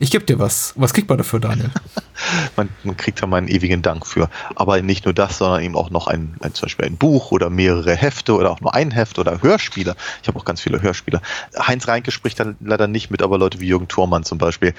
ich 0.00 0.10
gebe 0.10 0.24
dir 0.24 0.38
was. 0.38 0.72
Was 0.76 0.94
kriegt 0.94 1.10
man 1.10 1.18
dafür, 1.18 1.40
Daniel? 1.40 1.70
man, 2.56 2.70
man, 2.84 2.96
kriegt 2.96 3.22
da 3.22 3.26
meinen 3.26 3.48
ewigen 3.48 3.82
Dank 3.82 4.06
für. 4.06 4.30
Aber 4.56 4.80
nicht 4.80 5.04
nur 5.04 5.12
das, 5.12 5.36
sondern 5.36 5.62
eben 5.62 5.76
auch 5.76 5.90
noch 5.90 6.06
ein, 6.06 6.36
ein, 6.40 6.54
zum 6.54 6.66
Beispiel 6.66 6.86
ein 6.86 6.96
Buch 6.96 7.32
oder 7.32 7.50
mehrere 7.50 7.94
Hefte 7.94 8.34
oder 8.34 8.50
auch 8.50 8.60
nur 8.62 8.74
ein 8.74 8.90
Heft 8.90 9.18
oder 9.18 9.42
Hörspiele. 9.42 9.94
Ich 10.22 10.28
habe 10.28 10.38
auch 10.38 10.46
ganz 10.46 10.62
viele 10.62 10.80
Hörspiele. 10.80 11.20
Heinz 11.54 11.86
Reinke 11.86 12.12
spricht 12.12 12.40
dann 12.40 12.56
leider 12.60 12.88
nicht 12.88 13.10
mit, 13.10 13.20
aber 13.20 13.36
Leute 13.36 13.60
wie 13.60 13.66
Jürgen 13.66 13.88
Thormann 13.88 14.24
zum 14.24 14.38
Beispiel. 14.38 14.72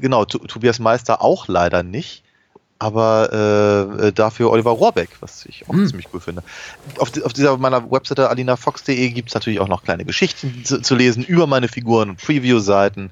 Genau, 0.00 0.24
Tobias 0.24 0.80
Meister 0.80 1.22
auch 1.22 1.46
leider 1.46 1.84
nicht 1.84 2.24
aber 2.78 4.02
äh, 4.02 4.12
dafür 4.12 4.50
Oliver 4.50 4.70
Rohrbeck, 4.72 5.08
was 5.20 5.46
ich 5.46 5.68
auch 5.68 5.74
hm. 5.74 5.86
ziemlich 5.86 6.08
cool 6.12 6.20
finde. 6.20 6.42
Auf, 6.98 7.10
auf 7.22 7.32
dieser 7.32 7.56
meiner 7.56 7.90
Webseite 7.90 8.28
alinafox.de 8.28 9.10
gibt 9.10 9.28
es 9.28 9.34
natürlich 9.34 9.60
auch 9.60 9.68
noch 9.68 9.82
kleine 9.82 10.04
Geschichten 10.04 10.62
zu, 10.64 10.82
zu, 10.82 10.94
lesen 10.94 11.24
über 11.24 11.46
meine 11.46 11.68
Figuren 11.68 12.10
und 12.10 12.20
Preview-Seiten. 12.20 13.10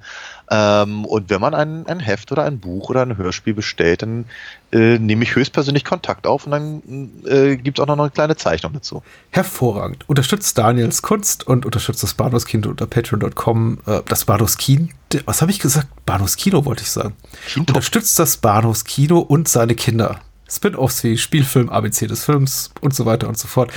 Ähm, 0.51 1.05
und 1.05 1.30
wenn 1.30 1.40
man 1.40 1.55
ein, 1.55 1.86
ein 1.86 2.01
Heft 2.01 2.30
oder 2.32 2.45
ein 2.45 2.59
Buch 2.59 2.90
oder 2.90 3.03
ein 3.03 3.16
Hörspiel 3.16 3.55
bestellt, 3.55 4.03
dann 4.03 4.26
äh, 4.72 4.99
nehme 4.99 5.24
ich 5.24 5.34
höchstpersönlich 5.34 5.84
Kontakt 5.84 6.26
auf 6.26 6.47
und 6.47 6.51
dann 6.51 6.82
äh, 7.26 7.57
gibt 7.57 7.78
es 7.78 7.82
auch 7.82 7.86
noch 7.86 7.99
eine 7.99 8.11
kleine 8.11 8.36
Zeichnung 8.36 8.72
dazu. 8.74 9.03
Hervorragend. 9.30 10.09
Unterstützt 10.09 10.59
Daniels 10.59 11.03
Kunst 11.03 11.47
und 11.47 11.64
unterstützt 11.64 12.03
das 12.03 12.14
Bados 12.14 12.45
Kino 12.45 12.70
unter 12.70 12.86
patreon.com. 12.86 13.78
Äh, 13.86 14.01
das 14.07 14.26
Bados 14.26 14.59
Kino, 14.59 14.88
was 15.24 15.40
habe 15.40 15.51
ich 15.51 15.61
gesagt? 15.61 15.88
Bados 16.05 16.36
Kino 16.36 16.64
wollte 16.64 16.82
ich 16.82 16.90
sagen. 16.90 17.14
Kino. 17.47 17.64
Unterstützt 17.68 18.18
das 18.18 18.36
Bados 18.36 18.84
Kino 18.84 19.20
und 19.20 19.49
seine 19.49 19.74
Kinder. 19.74 20.20
Spin-offs 20.55 21.03
wie 21.05 21.19
Spielfilm, 21.19 21.69
ABC 21.69 22.07
des 22.07 22.25
Films 22.25 22.71
und 22.81 22.95
so 22.95 23.07
weiter 23.07 23.29
und 23.29 23.39
so 23.39 23.49
fort 23.49 23.73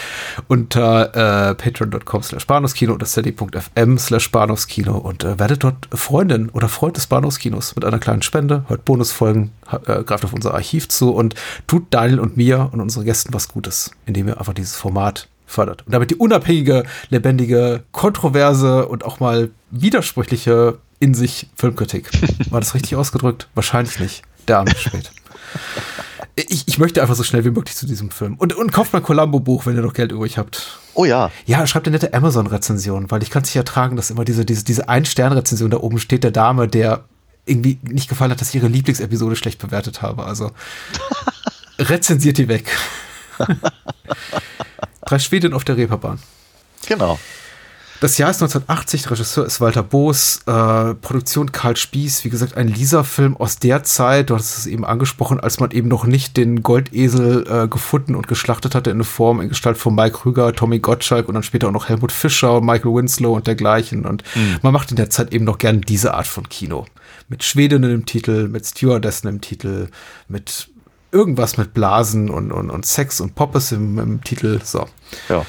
unter 0.47 1.49
äh, 1.49 1.55
patreon.com 1.55 2.23
slash 2.23 2.45
Bahnhofskino 2.47 2.93
oder 2.93 3.05
steady.fm 3.05 3.97
slash 3.97 4.31
Bahnhofskino 4.31 4.97
und 4.97 5.23
äh, 5.23 5.39
werdet 5.39 5.63
dort 5.63 5.87
Freundin 5.93 6.49
oder 6.49 6.69
Freund 6.69 6.97
des 6.97 7.07
Bahnhofskinos 7.07 7.75
mit 7.75 7.85
einer 7.85 7.99
kleinen 7.99 8.21
Spende, 8.21 8.63
hört 8.67 8.85
Bonusfolgen, 8.85 9.51
äh, 9.87 10.03
greift 10.03 10.25
auf 10.25 10.33
unser 10.33 10.53
Archiv 10.53 10.87
zu 10.89 11.11
und 11.13 11.35
tut 11.65 11.85
Daniel 11.89 12.19
und 12.19 12.37
mir 12.37 12.69
und 12.71 12.81
unseren 12.81 13.05
Gästen 13.05 13.33
was 13.33 13.47
Gutes, 13.47 13.91
indem 14.05 14.27
ihr 14.27 14.37
einfach 14.37 14.53
dieses 14.53 14.75
Format 14.75 15.27
fördert. 15.45 15.83
Und 15.85 15.93
damit 15.93 16.11
die 16.11 16.15
unabhängige, 16.15 16.83
lebendige, 17.09 17.83
kontroverse 17.91 18.87
und 18.87 19.03
auch 19.05 19.19
mal 19.19 19.49
widersprüchliche 19.71 20.77
in 20.99 21.13
sich 21.13 21.49
Filmkritik. 21.55 22.09
War 22.51 22.59
das 22.59 22.75
richtig 22.75 22.95
ausgedrückt? 22.95 23.47
Wahrscheinlich 23.55 23.99
nicht. 23.99 24.23
Der 24.47 24.59
Abend 24.59 24.73
ist 24.73 24.83
spät. 24.83 25.11
Ich, 26.39 26.67
ich 26.67 26.77
möchte 26.77 27.01
einfach 27.01 27.15
so 27.15 27.23
schnell 27.23 27.43
wie 27.45 27.49
möglich 27.49 27.75
zu 27.75 27.87
diesem 27.87 28.11
Film. 28.11 28.35
Und, 28.35 28.53
und 28.53 28.71
kauft 28.71 28.93
mal 28.93 29.01
Columbo-Buch, 29.01 29.65
wenn 29.65 29.75
ihr 29.75 29.81
noch 29.81 29.93
Geld 29.93 30.11
übrig 30.11 30.37
habt. 30.37 30.77
Oh 30.93 31.03
ja. 31.03 31.31
Ja, 31.47 31.65
schreibt 31.65 31.87
eine 31.87 31.95
nette 31.95 32.13
Amazon-Rezension, 32.13 33.09
weil 33.09 33.23
ich 33.23 33.31
kann 33.31 33.41
es 33.41 33.49
nicht 33.49 33.55
ertragen, 33.55 33.95
dass 33.95 34.11
immer 34.11 34.23
diese, 34.23 34.45
diese, 34.45 34.63
diese 34.63 34.87
Ein-Stern-Rezension 34.87 35.71
da 35.71 35.77
oben 35.77 35.97
steht, 35.97 36.23
der 36.23 36.29
Dame, 36.29 36.67
der 36.67 37.05
irgendwie 37.47 37.79
nicht 37.81 38.07
gefallen 38.07 38.29
hat, 38.29 38.39
dass 38.39 38.49
ich 38.49 38.55
ihre 38.55 38.67
Lieblingsepisode 38.67 39.35
schlecht 39.35 39.57
bewertet 39.57 40.03
habe. 40.03 40.25
Also 40.25 40.51
rezensiert 41.79 42.37
die 42.37 42.47
weg. 42.47 42.69
Drei 45.07 45.17
Schweden 45.17 45.53
auf 45.53 45.63
der 45.63 45.77
Reeperbahn. 45.77 46.19
Genau. 46.87 47.17
Das 47.99 48.19
Jahr 48.19 48.29
ist 48.29 48.43
1980, 48.43 49.09
Regisseur 49.09 49.45
ist 49.45 49.59
Walter 49.59 49.81
Boos, 49.81 50.41
äh, 50.45 50.93
Produktion 50.93 51.51
Karl 51.51 51.75
Spieß, 51.75 52.23
wie 52.25 52.29
gesagt, 52.29 52.55
ein 52.55 52.67
Lisa-Film 52.67 53.35
aus 53.37 53.57
der 53.57 53.83
Zeit, 53.83 54.29
du 54.29 54.35
hast 54.35 54.55
es 54.55 54.67
eben 54.67 54.85
angesprochen, 54.85 55.39
als 55.39 55.59
man 55.59 55.71
eben 55.71 55.87
noch 55.87 56.05
nicht 56.05 56.37
den 56.37 56.61
Goldesel 56.61 57.45
äh, 57.49 57.67
gefunden 57.67 58.13
und 58.13 58.27
geschlachtet 58.27 58.75
hatte 58.75 58.91
in 58.91 59.03
Form, 59.03 59.41
in 59.41 59.49
Gestalt 59.49 59.77
von 59.77 59.95
Mike 59.95 60.17
Krüger, 60.17 60.53
Tommy 60.53 60.77
Gottschalk 60.77 61.27
und 61.27 61.33
dann 61.33 61.41
später 61.41 61.69
auch 61.69 61.71
noch 61.71 61.89
Helmut 61.89 62.11
Fischer, 62.11 62.61
Michael 62.61 62.93
Winslow 62.93 63.33
und 63.33 63.47
dergleichen. 63.47 64.05
Und 64.05 64.23
mhm. 64.35 64.57
man 64.61 64.73
macht 64.73 64.91
in 64.91 64.97
der 64.97 65.09
Zeit 65.09 65.33
eben 65.33 65.45
noch 65.45 65.57
gern 65.57 65.81
diese 65.81 66.13
Art 66.13 66.27
von 66.27 66.47
Kino. 66.49 66.85
Mit 67.29 67.43
Schwedinnen 67.43 67.91
im 67.91 68.05
Titel, 68.05 68.47
mit 68.47 68.67
Stewardessen 68.67 69.27
im 69.27 69.41
Titel, 69.41 69.89
mit 70.27 70.69
irgendwas 71.11 71.57
mit 71.57 71.73
Blasen 71.73 72.29
und, 72.29 72.51
und, 72.51 72.69
und 72.69 72.85
Sex 72.85 73.21
und 73.21 73.33
Poppes 73.33 73.71
im, 73.71 73.97
im 73.97 74.23
Titel. 74.23 74.59
So. 74.63 74.87
Ja. 75.29 75.43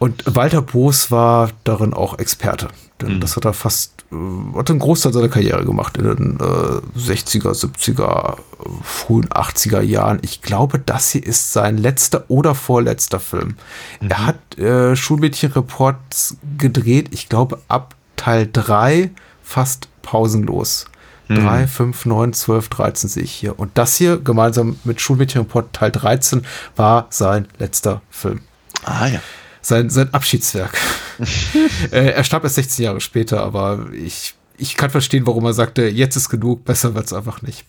Und 0.00 0.24
Walter 0.24 0.62
Boos 0.62 1.10
war 1.10 1.50
darin 1.62 1.92
auch 1.92 2.18
Experte. 2.18 2.68
Denn 3.02 3.16
mhm. 3.16 3.20
das 3.20 3.36
hat 3.36 3.44
er 3.44 3.52
fast, 3.52 4.06
äh, 4.10 4.56
hat 4.56 4.70
einen 4.70 4.78
Großteil 4.78 5.12
seiner 5.12 5.28
Karriere 5.28 5.62
gemacht 5.66 5.98
in 5.98 6.04
den 6.04 6.40
äh, 6.40 6.98
60er, 6.98 7.52
70er, 7.52 8.38
frühen 8.82 9.28
80er 9.28 9.82
Jahren. 9.82 10.18
Ich 10.22 10.40
glaube, 10.40 10.78
das 10.78 11.10
hier 11.10 11.22
ist 11.22 11.52
sein 11.52 11.76
letzter 11.76 12.24
oder 12.28 12.54
vorletzter 12.54 13.20
Film. 13.20 13.56
Mhm. 14.00 14.10
Er 14.10 14.26
hat 14.26 14.58
äh, 14.58 14.96
Schulmädchenreports 14.96 16.38
gedreht, 16.56 17.08
ich 17.12 17.28
glaube, 17.28 17.60
ab 17.68 17.94
Teil 18.16 18.48
3 18.50 19.10
fast 19.42 19.88
pausenlos. 20.00 20.86
3, 21.28 21.68
5, 21.68 22.06
9, 22.06 22.32
12, 22.32 22.68
13 22.70 23.08
sehe 23.08 23.22
ich 23.22 23.30
hier. 23.30 23.56
Und 23.56 23.78
das 23.78 23.94
hier, 23.94 24.18
gemeinsam 24.18 24.80
mit 24.82 25.00
Schulmädchenreport 25.00 25.72
Teil 25.72 25.92
13, 25.92 26.44
war 26.74 27.06
sein 27.10 27.46
letzter 27.58 28.02
Film. 28.10 28.40
Ah 28.84 29.06
ja. 29.06 29.20
Sein, 29.60 29.90
sein 29.90 30.12
Abschiedswerk. 30.12 30.76
äh, 31.90 32.10
er 32.10 32.24
starb 32.24 32.44
erst 32.44 32.56
16 32.56 32.84
Jahre 32.84 33.00
später, 33.00 33.42
aber 33.42 33.86
ich, 33.92 34.34
ich 34.56 34.76
kann 34.76 34.90
verstehen, 34.90 35.26
warum 35.26 35.44
er 35.44 35.52
sagte, 35.52 35.88
jetzt 35.88 36.16
ist 36.16 36.28
genug, 36.28 36.64
besser 36.64 36.94
wird's 36.94 37.12
einfach 37.12 37.42
nicht. 37.42 37.64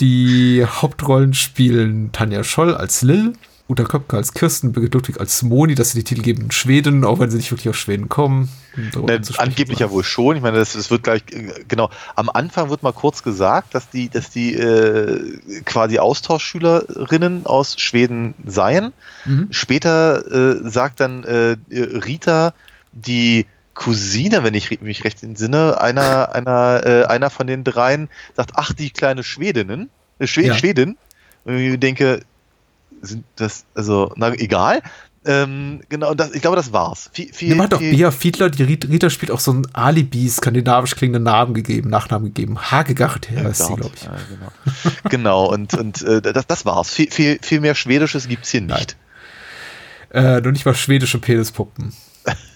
Die 0.00 0.64
Hauptrollen 0.64 1.32
spielen 1.32 2.12
Tanja 2.12 2.44
Scholl 2.44 2.74
als 2.74 3.02
Lil, 3.02 3.32
Uta 3.68 3.82
Köpke 3.82 4.16
als 4.16 4.32
Kirsten, 4.32 4.72
Birgit 4.72 4.94
Ludwig 4.94 5.18
als 5.18 5.42
Moni, 5.42 5.74
das 5.74 5.90
sind 5.90 6.00
die 6.00 6.14
titelgebenden 6.14 6.52
Schweden, 6.52 7.04
auch 7.04 7.18
wenn 7.18 7.30
sie 7.30 7.36
nicht 7.36 7.50
wirklich 7.50 7.68
aus 7.68 7.76
Schweden 7.76 8.08
kommen. 8.08 8.48
Ne, 8.76 9.20
angeblich 9.38 9.80
ja 9.80 9.90
wohl 9.90 10.04
schon. 10.04 10.36
Ich 10.36 10.42
meine, 10.42 10.58
das, 10.58 10.74
das 10.74 10.90
wird 10.90 11.02
gleich, 11.02 11.22
äh, 11.32 11.64
genau, 11.66 11.90
am 12.14 12.28
Anfang 12.28 12.70
wird 12.70 12.84
mal 12.84 12.92
kurz 12.92 13.24
gesagt, 13.24 13.74
dass 13.74 13.90
die, 13.90 14.08
dass 14.08 14.30
die 14.30 14.54
äh, 14.54 15.38
quasi 15.64 15.98
Austauschschülerinnen 15.98 17.46
aus 17.46 17.80
Schweden 17.80 18.34
seien. 18.44 18.92
Mhm. 19.24 19.48
Später 19.50 20.60
äh, 20.64 20.68
sagt 20.68 21.00
dann 21.00 21.24
äh, 21.24 21.56
Rita, 21.70 22.54
die 22.92 23.46
Cousine, 23.74 24.44
wenn 24.44 24.54
ich 24.54 24.80
mich 24.80 25.04
recht 25.04 25.22
entsinne, 25.22 25.80
einer, 25.80 26.34
einer, 26.34 26.82
äh, 26.84 27.04
einer 27.04 27.30
von 27.30 27.46
den 27.46 27.64
dreien 27.64 28.08
sagt, 28.34 28.52
ach, 28.54 28.72
die 28.72 28.90
kleine 28.90 29.24
Schwedinnen, 29.24 29.90
äh, 30.18 30.26
Schwed 30.26 30.46
ja. 30.46 30.54
Schwedin. 30.54 30.96
Und 31.44 31.58
ich 31.58 31.78
denke, 31.78 32.20
sind 33.06 33.24
das, 33.36 33.64
also, 33.74 34.12
na, 34.16 34.32
egal. 34.34 34.82
Ähm, 35.24 35.80
genau, 35.88 36.14
das, 36.14 36.32
ich 36.34 36.40
glaube, 36.40 36.56
das 36.56 36.72
war's. 36.72 37.10
Viel, 37.12 37.32
viel, 37.32 37.48
Nimm 37.48 37.62
hat 37.62 37.72
doch 37.72 37.80
Bia 37.80 38.12
Fiedler, 38.12 38.48
die 38.48 38.62
Rita 38.62 39.10
spielt 39.10 39.32
auch 39.32 39.40
so 39.40 39.52
ein 39.52 39.66
Alibi, 39.72 40.28
skandinavisch 40.28 40.94
klingenden 40.94 41.24
Namen 41.24 41.52
gegeben, 41.52 41.90
Nachnamen 41.90 42.32
gegeben. 42.32 42.58
Hagegart 42.70 43.28
ja, 43.34 43.42
heißt 43.42 43.66
sie, 43.66 43.74
glaube 43.74 43.90
ich. 43.96 44.04
Ja, 44.04 44.16
genau. 44.30 44.52
genau, 45.10 45.52
und, 45.52 45.74
und 45.74 46.02
äh, 46.02 46.22
das, 46.22 46.46
das 46.46 46.64
war's. 46.64 46.90
Viel, 46.90 47.10
viel, 47.10 47.40
viel 47.42 47.60
mehr 47.60 47.74
Schwedisches 47.74 48.28
gibt's 48.28 48.50
hier 48.50 48.60
nicht. 48.60 48.96
Äh, 50.10 50.40
nur 50.40 50.52
nicht 50.52 50.64
mal 50.64 50.74
schwedische 50.74 51.18
Penispuppen. 51.18 51.92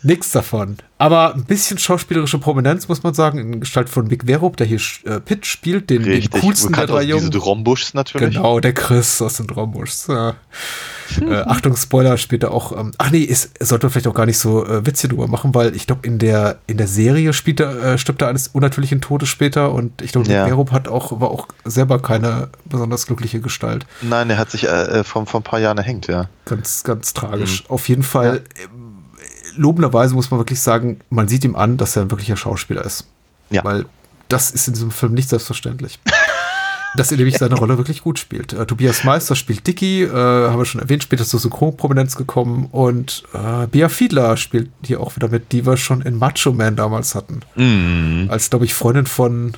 Nix 0.02 0.32
davon. 0.32 0.76
Aber 0.98 1.34
ein 1.34 1.44
bisschen 1.44 1.78
schauspielerische 1.78 2.38
Prominenz, 2.38 2.88
muss 2.88 3.02
man 3.02 3.14
sagen, 3.14 3.38
in 3.38 3.60
Gestalt 3.60 3.88
von 3.88 4.06
Mick 4.06 4.24
Verup, 4.26 4.56
der 4.56 4.66
hier 4.66 4.80
äh, 5.04 5.20
Pitt 5.20 5.46
spielt, 5.46 5.90
den, 5.90 6.02
den 6.02 6.30
coolsten 6.30 6.72
der 6.72 6.86
drei 6.86 7.02
Jungen. 7.02 7.30
Diese 7.30 7.42
Drombuschs 7.42 7.94
natürlich. 7.94 8.34
Genau, 8.34 8.60
der 8.60 8.74
Chris 8.74 9.20
aus 9.20 9.36
den 9.36 9.46
Drombuschs. 9.46 10.06
Ja. 10.08 10.34
äh, 11.20 11.34
Achtung, 11.42 11.76
Spoiler, 11.76 12.16
später 12.16 12.52
auch. 12.52 12.76
Ähm, 12.78 12.92
ach 12.98 13.10
nee, 13.10 13.20
ist, 13.20 13.50
sollte 13.60 13.86
man 13.86 13.92
vielleicht 13.92 14.08
auch 14.08 14.14
gar 14.14 14.26
nicht 14.26 14.38
so 14.38 14.64
äh, 14.64 14.86
Witze 14.86 15.08
drüber 15.08 15.26
machen, 15.26 15.54
weil 15.54 15.74
ich 15.76 15.86
glaube, 15.86 16.06
in 16.06 16.18
der, 16.18 16.58
in 16.66 16.76
der 16.76 16.86
Serie 16.86 17.32
spielt 17.32 17.60
er, 17.60 17.82
äh, 17.82 17.98
stirbt 17.98 18.22
er 18.22 18.28
eines 18.28 18.48
unnatürlichen 18.48 19.00
Todes 19.00 19.28
später 19.28 19.72
und 19.72 20.02
ich 20.02 20.12
glaube, 20.12 20.30
ja. 20.30 20.44
Mick 20.44 20.52
Verup 20.52 20.72
hat 20.72 20.88
auch, 20.88 21.20
war 21.20 21.30
auch 21.30 21.48
selber 21.64 22.00
keine 22.00 22.48
besonders 22.64 23.06
glückliche 23.06 23.40
Gestalt. 23.40 23.86
Nein, 24.02 24.30
er 24.30 24.38
hat 24.38 24.50
sich 24.50 24.64
äh, 24.64 25.04
vor, 25.04 25.26
vor 25.26 25.40
ein 25.40 25.44
paar 25.44 25.60
Jahren 25.60 25.78
erhängt, 25.78 26.06
ja. 26.06 26.28
Ganz, 26.46 26.84
ganz 26.84 27.14
tragisch. 27.14 27.64
Mhm. 27.64 27.70
Auf 27.70 27.88
jeden 27.88 28.02
Fall. 28.02 28.42
Ja 28.56 28.64
ähm, 28.64 28.79
lobenderweise 29.60 30.14
muss 30.14 30.30
man 30.30 30.40
wirklich 30.40 30.60
sagen, 30.60 31.00
man 31.10 31.28
sieht 31.28 31.44
ihm 31.44 31.54
an, 31.54 31.76
dass 31.76 31.94
er 31.94 32.02
ein 32.02 32.10
wirklicher 32.10 32.36
Schauspieler 32.36 32.84
ist. 32.84 33.06
Ja. 33.50 33.62
Weil 33.62 33.84
das 34.28 34.50
ist 34.50 34.66
in 34.68 34.74
diesem 34.74 34.90
Film 34.90 35.12
nicht 35.12 35.28
selbstverständlich. 35.28 35.98
dass 36.96 37.12
er 37.12 37.18
nämlich 37.18 37.38
seine 37.38 37.54
Rolle 37.54 37.76
wirklich 37.76 38.02
gut 38.02 38.18
spielt. 38.18 38.52
Äh, 38.52 38.66
Tobias 38.66 39.04
Meister 39.04 39.36
spielt 39.36 39.66
Dicky, 39.66 40.02
äh, 40.02 40.10
haben 40.10 40.58
wir 40.58 40.64
schon 40.64 40.80
erwähnt, 40.80 41.02
später 41.02 41.24
zur 41.24 41.38
Synchronprominenz 41.38 42.16
gekommen 42.16 42.68
und 42.72 43.22
äh, 43.32 43.66
Bea 43.66 43.88
Fiedler 43.88 44.36
spielt 44.36 44.70
hier 44.84 45.00
auch 45.00 45.14
wieder 45.14 45.28
mit, 45.28 45.52
die 45.52 45.66
wir 45.66 45.76
schon 45.76 46.00
in 46.00 46.16
Macho 46.16 46.52
Man 46.52 46.76
damals 46.76 47.14
hatten. 47.14 47.40
Mhm. 47.54 48.28
Als, 48.30 48.50
glaube 48.50 48.64
ich, 48.64 48.74
Freundin 48.74 49.06
von 49.06 49.52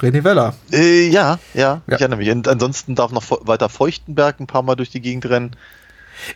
René 0.00 0.24
Weller. 0.24 0.54
Äh, 0.72 1.08
ja, 1.08 1.38
ja, 1.52 1.82
ja, 1.86 1.94
ich 1.96 2.00
erinnere 2.00 2.18
mich. 2.18 2.30
Und 2.30 2.48
ansonsten 2.48 2.94
darf 2.94 3.12
noch 3.12 3.24
weiter 3.46 3.68
Feuchtenberg 3.68 4.40
ein 4.40 4.46
paar 4.46 4.62
Mal 4.62 4.76
durch 4.76 4.90
die 4.90 5.00
Gegend 5.00 5.26
rennen. 5.26 5.56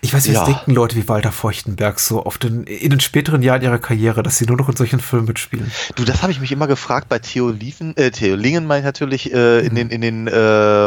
Ich 0.01 0.14
weiß, 0.14 0.28
wie 0.28 0.32
ja. 0.32 0.45
denken 0.45 0.72
Leute 0.72 0.97
wie 0.97 1.09
Walter 1.09 1.32
Feuchtenberg 1.32 2.01
so 2.01 2.22
auf 2.22 2.39
den, 2.39 2.64
in 2.64 2.91
den 2.91 3.01
späteren 3.01 3.43
Jahren 3.43 3.62
ihrer 3.62 3.78
Karriere, 3.78 4.22
dass 4.22 4.39
sie 4.39 4.47
nur 4.47 4.57
noch 4.57 4.68
in 4.68 4.76
solchen 4.76 5.01
Filmen 5.01 5.26
mitspielen. 5.26 5.70
Du, 5.95 6.05
das 6.05 6.22
habe 6.22 6.32
ich 6.32 6.41
mich 6.41 6.53
immer 6.53 6.66
gefragt 6.66 7.09
bei 7.09 7.18
Theo 7.18 7.51
Liefen, 7.51 7.97
äh, 7.97 8.11
Theo 8.11 8.37
Lingen 8.37 8.66
meine 8.66 8.80
ich 8.80 8.85
natürlich, 8.85 9.32
äh, 9.32 9.61
in 9.61 9.72
mhm. 9.72 9.76
den, 9.76 9.91
in 9.91 10.01
den, 10.01 10.26
äh, 10.28 10.87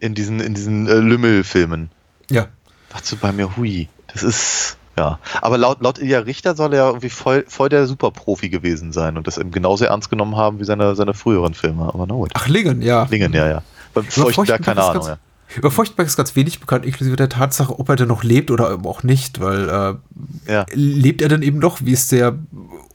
in 0.00 0.14
diesen, 0.14 0.40
in 0.40 0.54
diesen 0.54 0.86
äh, 0.86 0.94
Lümmel-Filmen. 0.94 1.90
Ja. 2.30 2.48
Dazu 2.90 3.16
bei 3.16 3.32
mir, 3.32 3.56
hui, 3.56 3.88
das 4.12 4.22
ist, 4.22 4.76
ja. 4.96 5.18
Aber 5.40 5.58
laut, 5.58 5.80
laut 5.80 5.98
Ilja 5.98 6.20
Richter 6.20 6.54
soll 6.54 6.74
er 6.74 6.86
irgendwie 6.86 7.10
voll, 7.10 7.44
voll 7.48 7.68
der 7.68 7.86
Superprofi 7.86 8.48
gewesen 8.48 8.92
sein 8.92 9.16
und 9.16 9.26
das 9.26 9.38
eben 9.38 9.50
genauso 9.50 9.84
ernst 9.84 10.10
genommen 10.10 10.36
haben 10.36 10.60
wie 10.60 10.64
seine, 10.64 10.94
seine 10.94 11.14
früheren 11.14 11.54
Filme, 11.54 11.84
aber 11.92 12.06
na 12.06 12.14
gut. 12.14 12.30
Ach, 12.34 12.46
Lingen, 12.46 12.82
ja. 12.82 13.06
Lingen, 13.10 13.32
ja, 13.32 13.48
ja. 13.48 13.62
Beim 13.92 14.04
Feuchtenberg, 14.04 14.62
keine 14.62 14.82
Ahnung, 14.82 15.06
ja. 15.06 15.18
Über 15.56 15.70
Feuchtberg 15.70 16.06
ist 16.08 16.16
ganz 16.16 16.34
wenig 16.36 16.60
bekannt, 16.60 16.84
inklusive 16.84 17.16
der 17.16 17.28
Tatsache, 17.28 17.78
ob 17.78 17.88
er 17.88 17.96
denn 17.96 18.08
noch 18.08 18.24
lebt 18.24 18.50
oder 18.50 18.78
auch 18.84 19.02
nicht, 19.02 19.40
weil 19.40 19.68
äh, 19.68 20.52
ja. 20.52 20.66
lebt 20.72 21.22
er 21.22 21.28
denn 21.28 21.42
eben 21.42 21.58
noch, 21.58 21.80
wie 21.82 21.92
es 21.92 22.08
der 22.08 22.38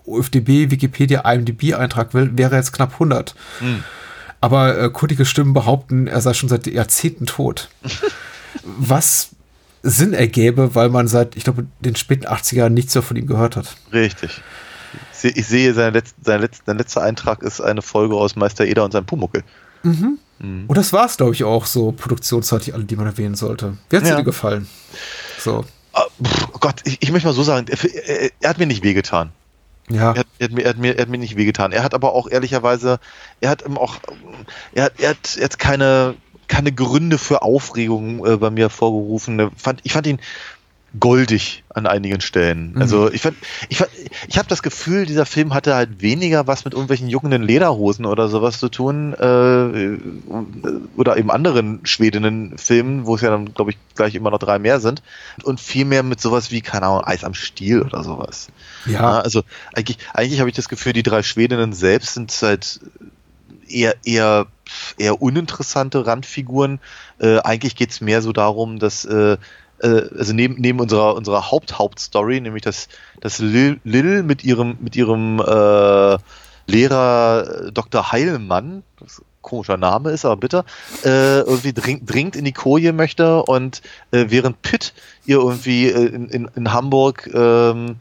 UFDB, 0.05 0.71
Wikipedia, 0.71 1.21
IMDb-Eintrag 1.21 2.13
will, 2.13 2.37
wäre 2.37 2.55
er 2.55 2.57
jetzt 2.57 2.73
knapp 2.73 2.93
100. 2.93 3.35
Hm. 3.59 3.83
Aber 4.41 4.77
äh, 4.77 4.89
kundige 4.89 5.25
Stimmen 5.25 5.53
behaupten, 5.53 6.07
er 6.07 6.21
sei 6.21 6.33
schon 6.33 6.49
seit 6.49 6.67
Jahrzehnten 6.67 7.25
tot. 7.25 7.69
Was 8.63 9.31
Sinn 9.83 10.13
ergäbe, 10.13 10.75
weil 10.75 10.89
man 10.89 11.07
seit, 11.07 11.35
ich 11.35 11.43
glaube, 11.43 11.67
den 11.79 11.95
späten 11.95 12.25
80ern 12.25 12.69
nichts 12.69 12.95
mehr 12.95 13.01
von 13.01 13.15
ihm 13.15 13.27
gehört 13.27 13.55
hat. 13.55 13.75
Richtig. 13.93 14.41
Ich 15.21 15.47
sehe, 15.47 15.73
sein, 15.73 15.93
Letz-, 15.93 16.15
sein, 16.21 16.41
Letz-, 16.41 16.61
sein 16.65 16.77
letzter 16.77 17.03
Eintrag 17.03 17.43
ist 17.43 17.61
eine 17.61 17.81
Folge 17.81 18.15
aus 18.15 18.35
Meister 18.35 18.65
Eder 18.65 18.85
und 18.85 18.91
sein 18.91 19.05
Pumuckel. 19.05 19.43
Mhm. 19.83 20.17
Mhm. 20.39 20.65
Und 20.67 20.77
das 20.77 20.93
war 20.93 21.05
es, 21.05 21.17
glaube 21.17 21.33
ich, 21.33 21.43
auch 21.43 21.65
so 21.65 21.91
produktionsseitig, 21.91 22.73
alle, 22.73 22.85
die 22.85 22.95
man 22.95 23.05
erwähnen 23.05 23.35
sollte. 23.35 23.77
Wie 23.89 23.97
hat 23.97 24.03
es 24.03 24.09
ja. 24.09 24.15
dir 24.15 24.23
gefallen? 24.23 24.67
So. 25.39 25.65
Oh 25.93 26.59
Gott, 26.59 26.81
ich, 26.85 27.01
ich, 27.01 27.11
möchte 27.11 27.27
mal 27.27 27.33
so 27.33 27.43
sagen, 27.43 27.67
er, 27.67 28.31
er, 28.39 28.49
hat 28.49 28.57
mir 28.57 28.67
nicht 28.67 28.83
wehgetan. 28.83 29.31
Ja. 29.89 30.13
Er 30.13 30.19
hat, 30.19 30.27
er, 30.37 30.45
hat 30.45 30.53
mir, 30.53 30.63
er, 30.63 30.69
hat 30.69 30.77
mir, 30.77 30.95
er 30.95 31.01
hat 31.01 31.09
mir 31.09 31.17
nicht 31.17 31.35
wehgetan. 31.35 31.71
Er 31.71 31.83
hat 31.83 31.93
aber 31.93 32.13
auch 32.13 32.29
ehrlicherweise, 32.29 32.99
er 33.41 33.49
hat 33.49 33.65
auch, 33.65 33.97
er 34.73 34.83
hat, 34.85 34.93
er 34.99 35.09
hat 35.09 35.35
jetzt 35.35 35.59
keine, 35.59 36.15
keine 36.47 36.71
Gründe 36.71 37.17
für 37.17 37.41
Aufregung 37.41 38.25
äh, 38.25 38.37
bei 38.37 38.49
mir 38.49 38.65
hervorgerufen. 38.65 39.51
Fand, 39.57 39.81
ich 39.83 39.93
fand 39.93 40.07
ihn 40.07 40.19
goldig 40.97 41.63
an 41.69 41.85
einigen 41.85 42.21
Stellen. 42.21 42.73
Mhm. 42.73 42.81
Also 42.81 43.11
ich 43.11 43.21
fand, 43.21 43.37
ich 43.69 43.77
fand, 43.77 43.91
ich 44.27 44.37
habe 44.37 44.47
das 44.47 44.63
Gefühl, 44.63 45.05
dieser 45.05 45.25
Film 45.25 45.53
hatte 45.53 45.75
halt 45.75 46.01
weniger 46.01 46.47
was 46.47 46.65
mit 46.65 46.73
irgendwelchen 46.73 47.09
juckenden 47.09 47.43
Lederhosen 47.43 48.05
oder 48.05 48.27
sowas 48.27 48.59
zu 48.59 48.69
tun 48.69 49.13
äh, 49.13 49.99
oder 50.97 51.17
eben 51.17 51.29
anderen 51.29 51.81
schwedinnen 51.85 52.57
Filmen, 52.57 53.05
wo 53.05 53.15
es 53.15 53.21
ja 53.21 53.29
dann 53.29 53.53
glaube 53.53 53.71
ich 53.71 53.77
gleich 53.95 54.15
immer 54.15 54.31
noch 54.31 54.39
drei 54.39 54.57
mehr 54.57 54.79
sind 54.79 55.03
und 55.43 55.59
viel 55.59 55.85
mehr 55.85 56.01
mit 56.01 56.21
sowas 56.21 56.49
wie 56.49 56.61
keine 56.61 56.87
Ahnung 56.87 57.03
Eis 57.03 57.23
am 57.23 57.35
Stiel 57.35 57.81
oder 57.81 58.03
sowas. 58.03 58.47
Ja. 58.85 58.93
ja 58.93 59.19
also 59.19 59.43
eigentlich, 59.73 59.99
eigentlich 60.13 60.39
habe 60.39 60.49
ich 60.49 60.55
das 60.55 60.69
Gefühl, 60.69 60.93
die 60.93 61.03
drei 61.03 61.21
Schwedinnen 61.21 61.73
selbst 61.73 62.15
sind 62.15 62.31
halt 62.41 62.79
eher 63.67 63.95
eher 64.03 64.47
eher 64.97 65.21
uninteressante 65.21 66.05
Randfiguren. 66.05 66.79
Äh, 67.19 67.39
eigentlich 67.39 67.75
geht's 67.75 68.01
mehr 68.01 68.21
so 68.21 68.31
darum, 68.33 68.79
dass 68.79 69.05
äh, 69.05 69.37
äh, 69.81 70.03
also 70.17 70.33
neben, 70.33 70.55
neben 70.55 70.79
unserer, 70.79 71.15
unserer 71.15 71.51
Haupt-Hauptstory, 71.51 72.41
nämlich 72.41 72.63
dass, 72.63 72.87
dass 73.21 73.39
Lil, 73.39 73.79
Lil 73.83 74.23
mit 74.23 74.43
ihrem, 74.43 74.77
mit 74.79 74.95
ihrem 74.95 75.39
äh, 75.39 76.17
Lehrer 76.67 77.67
äh, 77.67 77.71
Dr. 77.71 78.11
Heilmann, 78.11 78.83
das 78.99 79.21
komischer 79.41 79.77
Name 79.77 80.11
ist, 80.11 80.25
aber 80.25 80.37
bitte, 80.37 80.65
äh, 81.03 81.39
irgendwie 81.39 81.73
dring, 81.73 82.05
dringend 82.05 82.35
in 82.35 82.45
die 82.45 82.51
Koje 82.51 82.93
möchte 82.93 83.43
und 83.43 83.81
äh, 84.11 84.25
während 84.27 84.61
Pitt 84.61 84.93
ihr 85.25 85.37
irgendwie 85.37 85.87
äh, 85.87 86.05
in, 86.05 86.29
in, 86.29 86.49
in 86.55 86.73
Hamburg 86.73 87.29
ähm, 87.33 87.95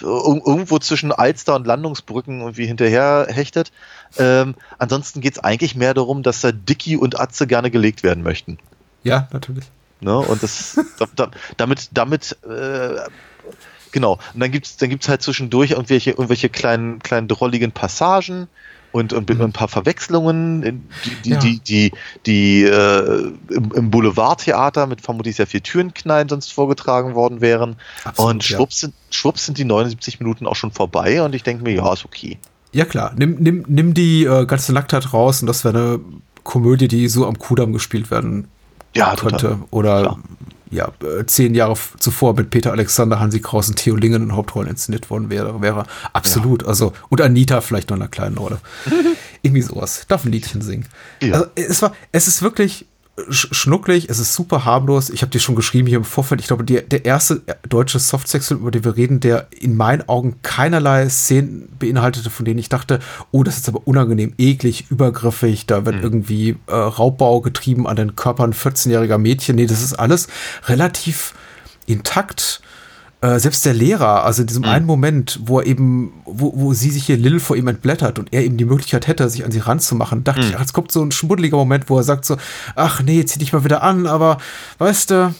irgendwo 0.00 0.78
zwischen 0.78 1.12
Alster 1.12 1.54
und 1.54 1.66
Landungsbrücken 1.66 2.40
irgendwie 2.40 2.66
hinterher 2.66 3.26
hechtet. 3.28 3.72
Ähm, 4.18 4.54
ansonsten 4.78 5.20
geht 5.20 5.34
es 5.34 5.38
eigentlich 5.44 5.74
mehr 5.74 5.94
darum, 5.94 6.22
dass 6.22 6.40
da 6.40 6.52
Dicky 6.52 6.96
und 6.96 7.20
Atze 7.20 7.46
gerne 7.46 7.70
gelegt 7.70 8.02
werden 8.02 8.22
möchten. 8.22 8.58
Ja, 9.02 9.28
natürlich. 9.32 9.64
Ne? 10.02 10.16
Und 10.16 10.42
das 10.42 10.78
da, 10.98 11.06
da, 11.14 11.30
damit, 11.56 11.88
damit 11.92 12.36
äh, 12.48 12.96
genau. 13.92 14.18
Und 14.34 14.40
dann 14.40 14.50
gibt's 14.50 14.76
dann 14.76 14.90
gibt's 14.90 15.08
halt 15.08 15.22
zwischendurch 15.22 15.72
irgendwelche, 15.72 16.10
irgendwelche 16.10 16.48
kleinen, 16.48 16.98
kleinen 16.98 17.28
drolligen 17.28 17.72
Passagen 17.72 18.48
und, 18.92 19.12
und, 19.12 19.28
mhm. 19.30 19.40
ein 19.40 19.52
paar 19.52 19.68
Verwechslungen, 19.68 20.86
die, 21.04 21.14
die, 21.24 21.30
ja. 21.30 21.38
die, 21.38 21.58
die, 21.60 21.92
die 22.26 22.62
äh, 22.64 23.32
im, 23.48 23.72
im 23.72 23.90
Boulevardtheater 23.90 24.86
mit 24.86 25.00
vermutlich 25.00 25.36
sehr 25.36 25.46
viel 25.46 25.60
Türenknallen 25.60 26.28
sonst 26.28 26.52
vorgetragen 26.52 27.14
worden 27.14 27.40
wären. 27.40 27.76
Absolut, 28.04 28.30
und 28.30 28.44
schwupps, 28.44 28.82
ja. 28.82 28.88
sind, 28.88 28.94
schwupps 29.10 29.46
sind 29.46 29.58
die 29.58 29.64
79 29.64 30.20
Minuten 30.20 30.46
auch 30.46 30.56
schon 30.56 30.72
vorbei 30.72 31.22
und 31.22 31.34
ich 31.34 31.42
denke 31.42 31.64
mir, 31.64 31.72
ja, 31.74 31.92
ist 31.92 32.04
okay. 32.04 32.38
Ja 32.72 32.84
klar, 32.84 33.12
nimm, 33.16 33.36
nimm, 33.38 33.64
nimm 33.66 33.94
die 33.94 34.24
äh, 34.24 34.46
ganze 34.46 34.72
Nacktheit 34.72 35.12
raus 35.12 35.40
und 35.40 35.46
das 35.46 35.64
wäre 35.64 35.76
eine 35.76 36.00
Komödie, 36.42 36.88
die 36.88 37.08
so 37.08 37.26
am 37.26 37.38
Kudamm 37.38 37.72
gespielt 37.72 38.10
werden 38.10 38.48
ja, 38.94 39.14
könnte. 39.16 39.36
Total. 39.38 39.58
Oder 39.70 40.00
Klar. 40.02 40.18
ja, 40.70 40.92
äh, 41.06 41.26
zehn 41.26 41.54
Jahre 41.54 41.76
zuvor 41.98 42.34
mit 42.34 42.50
Peter 42.50 42.72
Alexander, 42.72 43.20
Hansi 43.20 43.40
Kraus 43.40 43.68
und 43.68 43.76
Theo 43.76 43.96
Lingen 43.96 44.22
in 44.22 44.36
Hauptrollen 44.36 44.70
inszeniert 44.70 45.10
worden 45.10 45.30
wäre. 45.30 45.60
wäre 45.62 45.84
absolut. 46.12 46.62
Ja. 46.62 46.68
Also, 46.68 46.92
und 47.08 47.20
Anita 47.20 47.60
vielleicht 47.60 47.90
noch 47.90 47.96
in 47.96 48.02
einer 48.02 48.10
kleinen 48.10 48.38
Rolle. 48.38 48.58
Irgendwie 49.42 49.62
sowas. 49.62 50.04
Darf 50.08 50.24
ein 50.24 50.32
Liedchen 50.32 50.62
singen. 50.62 50.86
Ja. 51.20 51.34
Also, 51.34 51.46
es 51.54 51.82
war, 51.82 51.92
es 52.12 52.28
ist 52.28 52.42
wirklich 52.42 52.86
schnucklig, 53.28 54.08
es 54.08 54.18
ist 54.18 54.34
super 54.34 54.64
harmlos. 54.64 55.10
Ich 55.10 55.22
habe 55.22 55.30
dir 55.30 55.38
schon 55.38 55.54
geschrieben 55.54 55.88
hier 55.88 55.98
im 55.98 56.04
Vorfeld, 56.04 56.40
ich 56.40 56.46
glaube, 56.46 56.64
die, 56.64 56.82
der 56.82 57.04
erste 57.04 57.42
deutsche 57.68 57.98
Softsex-Film, 57.98 58.60
über 58.60 58.70
den 58.70 58.84
wir 58.84 58.96
reden, 58.96 59.20
der 59.20 59.48
in 59.50 59.76
meinen 59.76 60.08
Augen 60.08 60.36
keinerlei 60.42 61.08
Szenen 61.08 61.68
beinhaltete, 61.78 62.30
von 62.30 62.44
denen 62.44 62.58
ich 62.58 62.68
dachte, 62.68 63.00
oh, 63.30 63.42
das 63.42 63.58
ist 63.58 63.68
aber 63.68 63.86
unangenehm, 63.86 64.34
eklig, 64.38 64.86
übergriffig, 64.90 65.66
da 65.66 65.84
wird 65.84 66.02
irgendwie 66.02 66.56
äh, 66.66 66.74
Raubbau 66.74 67.40
getrieben 67.40 67.86
an 67.86 67.96
den 67.96 68.16
Körpern 68.16 68.52
14-jähriger 68.52 69.18
Mädchen. 69.18 69.56
Nee, 69.56 69.66
das 69.66 69.82
ist 69.82 69.94
alles 69.94 70.28
relativ 70.66 71.34
intakt. 71.86 72.62
Äh, 73.22 73.38
selbst 73.38 73.64
der 73.64 73.72
Lehrer, 73.72 74.24
also 74.24 74.42
in 74.42 74.48
diesem 74.48 74.64
einen 74.64 74.84
Moment, 74.84 75.38
wo 75.44 75.60
er 75.60 75.66
eben, 75.66 76.12
wo, 76.24 76.52
wo 76.56 76.74
sie 76.74 76.90
sich 76.90 77.06
hier 77.06 77.16
Lil 77.16 77.38
vor 77.38 77.54
ihm 77.54 77.68
entblättert 77.68 78.18
und 78.18 78.32
er 78.32 78.42
eben 78.42 78.56
die 78.56 78.64
Möglichkeit 78.64 79.06
hätte, 79.06 79.30
sich 79.30 79.44
an 79.44 79.52
sie 79.52 79.60
ranzumachen, 79.60 80.24
dachte 80.24 80.40
ich, 80.40 80.56
ach, 80.56 80.60
jetzt 80.60 80.72
kommt 80.72 80.90
so 80.90 81.04
ein 81.04 81.12
schmuddeliger 81.12 81.56
Moment, 81.56 81.88
wo 81.88 81.96
er 81.96 82.02
sagt 82.02 82.24
so, 82.24 82.36
ach 82.74 83.00
nee, 83.00 83.24
zieh 83.24 83.38
dich 83.38 83.52
mal 83.52 83.62
wieder 83.62 83.84
an, 83.84 84.08
aber 84.08 84.38
weißt 84.78 85.12
du, 85.12 85.34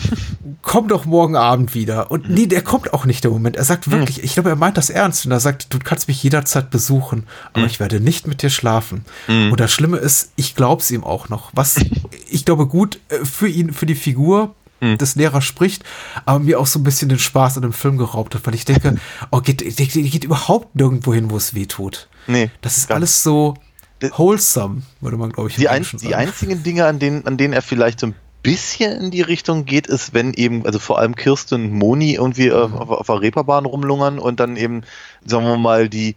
komm 0.62 0.88
doch 0.88 1.06
morgen 1.06 1.34
Abend 1.34 1.74
wieder. 1.74 2.10
Und 2.10 2.28
nee, 2.28 2.46
der 2.46 2.60
kommt 2.60 2.92
auch 2.92 3.06
nicht 3.06 3.24
der 3.24 3.30
Moment. 3.30 3.56
Er 3.56 3.64
sagt 3.64 3.90
wirklich, 3.90 4.22
ich 4.22 4.34
glaube, 4.34 4.50
er 4.50 4.56
meint 4.56 4.76
das 4.76 4.90
ernst. 4.90 5.24
Und 5.24 5.32
er 5.32 5.40
sagt, 5.40 5.72
du 5.72 5.78
kannst 5.78 6.08
mich 6.08 6.22
jederzeit 6.22 6.68
besuchen, 6.68 7.24
aber 7.54 7.64
ich 7.64 7.80
werde 7.80 8.00
nicht 8.00 8.26
mit 8.26 8.42
dir 8.42 8.50
schlafen. 8.50 9.06
Und 9.50 9.60
das 9.60 9.72
Schlimme 9.72 9.96
ist, 9.96 10.32
ich 10.36 10.54
glaube 10.54 10.82
es 10.82 10.90
ihm 10.90 11.04
auch 11.04 11.30
noch. 11.30 11.50
Was 11.54 11.76
ich 12.30 12.44
glaube 12.44 12.66
gut 12.66 12.98
äh, 13.08 13.24
für 13.24 13.48
ihn, 13.48 13.72
für 13.72 13.86
die 13.86 13.94
Figur 13.94 14.54
des 14.82 15.14
Lehrers 15.14 15.44
spricht, 15.44 15.84
aber 16.24 16.40
mir 16.40 16.58
auch 16.58 16.66
so 16.66 16.78
ein 16.80 16.82
bisschen 16.84 17.08
den 17.08 17.18
Spaß 17.20 17.56
an 17.56 17.62
dem 17.62 17.72
Film 17.72 17.96
geraubt 17.98 18.34
hat, 18.34 18.44
weil 18.46 18.54
ich 18.54 18.64
denke, 18.64 18.96
oh, 19.30 19.40
geht, 19.40 19.58
geht, 19.76 19.92
geht 19.92 20.24
überhaupt 20.24 20.74
nirgendwo 20.74 21.14
hin, 21.14 21.30
wo 21.30 21.36
es 21.36 21.54
weh 21.54 21.66
tut. 21.66 22.08
Nee, 22.26 22.50
Das 22.60 22.76
ist 22.76 22.90
alles 22.90 23.22
so 23.22 23.54
wholesome, 24.00 24.82
würde 25.00 25.16
man, 25.16 25.30
glaube 25.30 25.48
ich, 25.50 25.56
die, 25.56 25.68
ein, 25.68 25.86
die 26.00 26.14
einzigen 26.14 26.62
Dinge, 26.62 26.86
an 26.86 26.98
denen, 26.98 27.26
an 27.26 27.36
denen 27.36 27.52
er 27.54 27.62
vielleicht 27.62 28.00
so 28.00 28.08
ein 28.08 28.14
bisschen 28.42 28.92
in 29.00 29.10
die 29.12 29.20
Richtung 29.22 29.64
geht, 29.64 29.86
ist, 29.86 30.14
wenn 30.14 30.34
eben, 30.34 30.66
also 30.66 30.78
vor 30.80 30.98
allem 30.98 31.14
Kirsten 31.14 31.54
und 31.54 31.72
Moni 31.72 32.14
irgendwie 32.14 32.48
äh, 32.48 32.52
auf, 32.52 32.90
auf 32.90 33.06
der 33.06 33.20
Reeperbahn 33.20 33.64
rumlungern 33.66 34.18
und 34.18 34.40
dann 34.40 34.56
eben, 34.56 34.82
sagen 35.24 35.44
wir 35.46 35.56
mal, 35.58 35.88
die 35.88 36.16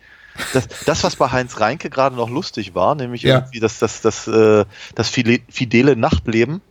das, 0.53 0.67
das, 0.85 1.03
was 1.03 1.15
bei 1.15 1.31
Heinz 1.31 1.59
Reinke 1.61 1.89
gerade 1.89 2.15
noch 2.15 2.29
lustig 2.29 2.75
war, 2.75 2.95
nämlich 2.95 3.21
Ja. 3.21 3.35
irgendwie 3.37 3.59
das, 3.59 3.79
das, 3.79 4.01
das, 4.01 4.27
äh, 4.27 4.65
das 4.95 5.09
fide- 5.09 5.41
fidele 5.49 5.95
Nachtleben 5.95 6.61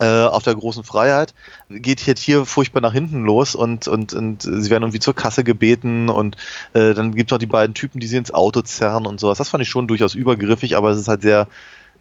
äh, 0.00 0.24
auf 0.24 0.42
der 0.42 0.54
großen 0.54 0.82
Freiheit, 0.82 1.34
geht 1.68 2.06
jetzt 2.06 2.22
hier 2.22 2.46
furchtbar 2.46 2.80
nach 2.80 2.92
hinten 2.92 3.22
los 3.24 3.54
und, 3.54 3.86
und, 3.86 4.12
und 4.14 4.42
sie 4.42 4.70
werden 4.70 4.82
irgendwie 4.84 4.98
zur 4.98 5.14
Kasse 5.14 5.44
gebeten 5.44 6.08
und 6.08 6.36
äh, 6.72 6.94
dann 6.94 7.14
gibt 7.14 7.30
es 7.30 7.32
noch 7.32 7.38
die 7.38 7.46
beiden 7.46 7.74
Typen, 7.74 8.00
die 8.00 8.06
sie 8.06 8.16
ins 8.16 8.32
Auto 8.32 8.62
zerren 8.62 9.06
und 9.06 9.20
sowas. 9.20 9.38
Das 9.38 9.50
fand 9.50 9.62
ich 9.62 9.68
schon 9.68 9.86
durchaus 9.88 10.14
übergriffig, 10.14 10.76
aber 10.76 10.90
es 10.90 10.98
ist 10.98 11.08
halt 11.08 11.22
sehr, 11.22 11.48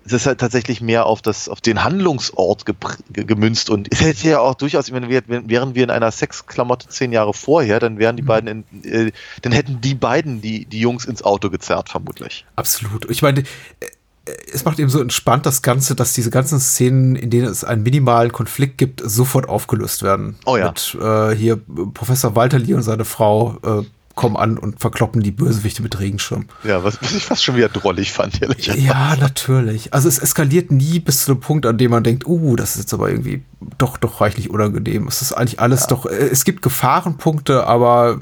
es 0.05 0.13
ist 0.13 0.25
halt 0.27 0.39
tatsächlich 0.39 0.79
mehr 0.79 1.05
auf 1.05 1.21
das, 1.21 1.49
auf 1.49 1.59
den 1.59 1.83
Handlungsort 1.83 2.63
gemünzt 3.11 3.69
und 3.69 3.89
es 3.91 3.99
hätte 3.99 4.29
ja 4.29 4.39
auch 4.39 4.55
durchaus, 4.55 4.89
meine, 4.91 5.09
wir- 5.09 5.23
wären 5.27 5.75
wir 5.75 5.83
in 5.83 5.89
einer 5.89 6.09
Sexklamotte 6.09 6.87
zehn 6.87 7.11
Jahre 7.11 7.33
vorher, 7.33 7.81
dann 7.81 7.99
wären 7.99 8.15
die 8.15 8.23
beiden, 8.23 8.63
in, 8.71 8.83
äh, 8.85 9.11
dann 9.41 9.51
hätten 9.51 9.81
die 9.81 9.95
beiden 9.95 10.41
die, 10.41 10.63
die 10.65 10.79
Jungs 10.79 11.03
ins 11.03 11.21
Auto 11.21 11.49
gezerrt, 11.49 11.89
vermutlich. 11.89 12.45
Absolut. 12.55 13.09
Ich 13.11 13.21
meine, 13.21 13.41
äh, 13.41 13.45
es 14.51 14.65
macht 14.65 14.79
eben 14.79 14.89
so 14.89 15.01
entspannt 15.01 15.45
das 15.45 15.61
Ganze, 15.61 15.95
dass 15.95 16.13
diese 16.13 16.29
ganzen 16.29 16.59
Szenen, 16.59 17.15
in 17.15 17.29
denen 17.29 17.47
es 17.47 17.63
einen 17.63 17.83
minimalen 17.83 18.31
Konflikt 18.31 18.77
gibt, 18.77 19.01
sofort 19.03 19.47
aufgelöst 19.47 20.03
werden. 20.03 20.37
Oh 20.45 20.57
ja. 20.57 20.67
Mit 20.67 20.97
äh, 21.01 21.35
hier 21.35 21.59
Professor 21.93 22.35
Walterli 22.35 22.73
und 22.73 22.83
seine 22.83 23.05
Frau 23.05 23.57
äh, 23.63 23.83
kommen 24.15 24.35
an 24.35 24.57
und 24.57 24.81
verkloppen 24.81 25.21
die 25.21 25.31
Bösewichte 25.31 25.81
mit 25.81 25.97
Regenschirm. 25.97 26.47
Ja, 26.65 26.83
was, 26.83 27.01
was 27.01 27.13
ich 27.13 27.23
fast 27.23 27.41
schon 27.41 27.55
wieder 27.55 27.69
drollig 27.69 28.11
fand, 28.11 28.41
ehrlich 28.41 28.57
gesagt. 28.57 28.79
Ja, 28.79 29.15
natürlich. 29.15 29.93
Also 29.93 30.09
es 30.09 30.19
eskaliert 30.19 30.71
nie 30.71 30.99
bis 30.99 31.23
zu 31.23 31.33
dem 31.33 31.39
Punkt, 31.39 31.65
an 31.65 31.77
dem 31.77 31.91
man 31.91 32.03
denkt, 32.03 32.27
uh, 32.27 32.57
das 32.57 32.71
ist 32.71 32.81
jetzt 32.81 32.93
aber 32.93 33.09
irgendwie 33.09 33.43
doch, 33.77 33.97
doch 33.97 34.19
reichlich 34.19 34.49
unangenehm. 34.49 35.07
Es 35.07 35.21
ist 35.21 35.31
eigentlich 35.31 35.61
alles 35.61 35.87
doch, 35.87 36.05
äh, 36.05 36.09
es 36.09 36.43
gibt 36.43 36.61
Gefahrenpunkte, 36.61 37.65
aber 37.65 38.19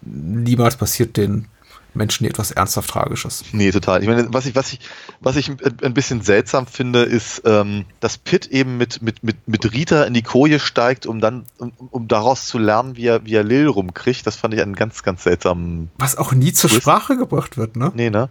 niemals 0.00 0.76
passiert 0.76 1.18
den 1.18 1.46
Menschen 1.94 2.26
etwas 2.26 2.50
ernsthaft 2.50 2.90
Tragisches. 2.90 3.44
Nee, 3.52 3.70
total. 3.70 4.02
Ich 4.02 4.08
meine, 4.08 4.32
was 4.32 4.46
ich, 4.46 4.54
was 4.54 4.72
ich, 4.72 4.80
was 5.20 5.36
ich 5.36 5.50
ein 5.50 5.94
bisschen 5.94 6.22
seltsam 6.22 6.66
finde, 6.66 7.02
ist, 7.02 7.42
ähm, 7.44 7.84
dass 8.00 8.18
Pitt 8.18 8.46
eben 8.46 8.76
mit, 8.76 9.02
mit, 9.02 9.22
mit, 9.22 9.48
mit 9.48 9.72
Rita 9.72 10.04
in 10.04 10.14
die 10.14 10.22
Koje 10.22 10.58
steigt, 10.58 11.06
um 11.06 11.20
dann, 11.20 11.44
um, 11.58 11.72
um 11.90 12.08
daraus 12.08 12.46
zu 12.46 12.58
lernen, 12.58 12.96
wie 12.96 13.06
er, 13.06 13.24
wie 13.24 13.34
er 13.34 13.44
Lil 13.44 13.66
rumkriegt. 13.66 14.26
Das 14.26 14.36
fand 14.36 14.54
ich 14.54 14.62
einen 14.62 14.74
ganz, 14.74 15.02
ganz 15.02 15.24
seltsamen. 15.24 15.90
Was 15.98 16.16
auch 16.16 16.32
nie 16.32 16.52
zur. 16.52 16.70
Sprache 16.70 17.16
gebracht 17.16 17.56
wird, 17.56 17.76
ne? 17.76 17.92
Nee, 17.94 18.10
ne? 18.10 18.28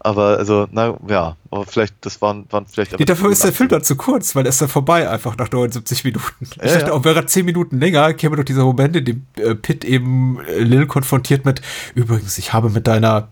Aber 0.00 0.38
also, 0.38 0.68
na 0.70 0.96
ja, 1.08 1.36
aber 1.50 1.66
vielleicht, 1.66 1.94
das 2.02 2.22
waren, 2.22 2.46
waren 2.50 2.66
vielleicht. 2.66 2.96
Nee, 2.98 3.04
dafür 3.04 3.30
ist 3.30 3.42
der 3.42 3.52
Film 3.52 3.68
dann 3.68 3.82
zu 3.82 3.96
kurz, 3.96 4.36
weil 4.36 4.44
er 4.46 4.50
ist 4.50 4.60
dann 4.62 4.68
vorbei, 4.68 5.08
einfach 5.10 5.36
nach 5.36 5.50
79 5.50 6.04
Minuten. 6.04 6.24
Ich 6.40 6.54
Ja, 6.56 6.64
dachte, 6.74 6.86
ja. 6.86 6.92
auch 6.92 7.04
wäre 7.04 7.16
er 7.16 7.26
10 7.26 7.44
Minuten 7.44 7.80
länger, 7.80 8.12
käme 8.14 8.36
doch 8.36 8.44
dieser 8.44 8.62
Moment, 8.64 8.94
in 8.94 9.04
dem 9.04 9.26
äh, 9.36 9.54
Pitt 9.56 9.84
eben 9.84 10.38
äh, 10.46 10.58
Lil 10.60 10.86
konfrontiert 10.86 11.44
mit, 11.44 11.62
übrigens, 11.96 12.38
ich 12.38 12.52
habe 12.52 12.70
mit 12.70 12.86
deiner 12.86 13.28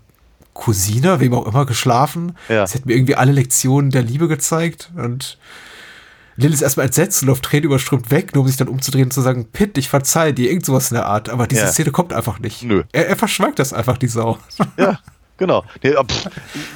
Cousine, 0.55 1.21
wem 1.21 1.35
auch 1.35 1.47
immer, 1.47 1.67
geschlafen. 1.67 2.37
Ja. 2.49 2.67
Sie 2.67 2.79
hat 2.79 2.87
mir 2.87 2.95
irgendwie 2.95 3.15
alle 3.15 3.33
Lektionen 3.33 3.91
der 3.91 4.03
Liebe 4.03 4.27
gezeigt 4.27 4.91
und 4.97 5.39
Lil 6.39 6.53
ist 6.53 6.63
erstmal 6.63 6.87
entsetzt 6.87 7.23
und 7.23 7.29
läuft 7.29 7.45
Tränen 7.45 7.65
überströmt 7.65 8.11
weg, 8.11 8.35
nur 8.35 8.43
um 8.43 8.49
sich 8.49 8.57
dann 8.59 8.69
umzudrehen 8.69 9.05
und 9.05 9.13
zu 9.13 9.23
sagen, 9.23 9.47
Pitt, 9.53 9.79
ich 9.79 9.89
verzeih 9.89 10.33
dir, 10.33 10.51
irgend 10.51 10.67
sowas 10.67 10.91
in 10.91 10.97
der 10.97 11.07
Art. 11.07 11.29
Aber 11.31 11.47
diese 11.47 11.63
Ja. 11.63 11.69
Szene 11.69 11.93
kommt 11.93 12.13
einfach 12.13 12.41
nicht. 12.41 12.63
Nö. 12.63 12.83
Er, 12.93 13.09
er 13.09 13.17
verschweigt 13.17 13.59
das 13.59 13.73
einfach, 13.73 13.97
die 13.97 14.09
Sau. 14.09 14.39
Ja, 14.77 14.99
genau. 15.37 15.65
Nee, 15.83 15.95
aber 15.95 16.09
pff, 16.09 16.29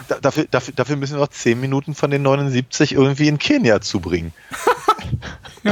da, 0.09 0.19
dafür, 0.21 0.47
dafür, 0.51 0.75
dafür 0.75 0.97
müssen 0.97 1.15
wir 1.15 1.21
noch 1.21 1.29
10 1.29 1.61
Minuten 1.61 1.95
von 1.95 2.11
den 2.11 2.23
79 2.23 2.93
irgendwie 2.93 3.29
in 3.29 3.39
Kenia 3.39 3.81
zubringen. 3.81 4.33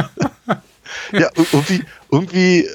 ja, 1.13 1.29
irgendwie, 1.53 1.85
irgendwie, 2.11 2.69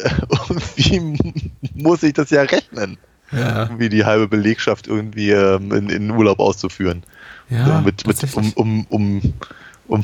irgendwie 0.75 1.51
muss 1.75 2.03
ich 2.03 2.13
das 2.13 2.29
ja 2.29 2.41
rechnen. 2.43 2.97
Ja. 3.31 3.63
Irgendwie 3.63 3.89
die 3.89 4.05
halbe 4.05 4.27
Belegschaft 4.27 4.87
irgendwie 4.87 5.31
ähm, 5.31 5.71
in, 5.71 5.89
in 5.89 6.11
Urlaub 6.11 6.39
auszuführen. 6.39 7.03
Ja, 7.49 7.65
So 7.65 7.81
mit, 7.81 8.05
mit, 8.05 8.35
um, 8.35 8.53
um, 8.53 8.85
um, 8.89 9.33
um, 9.87 10.03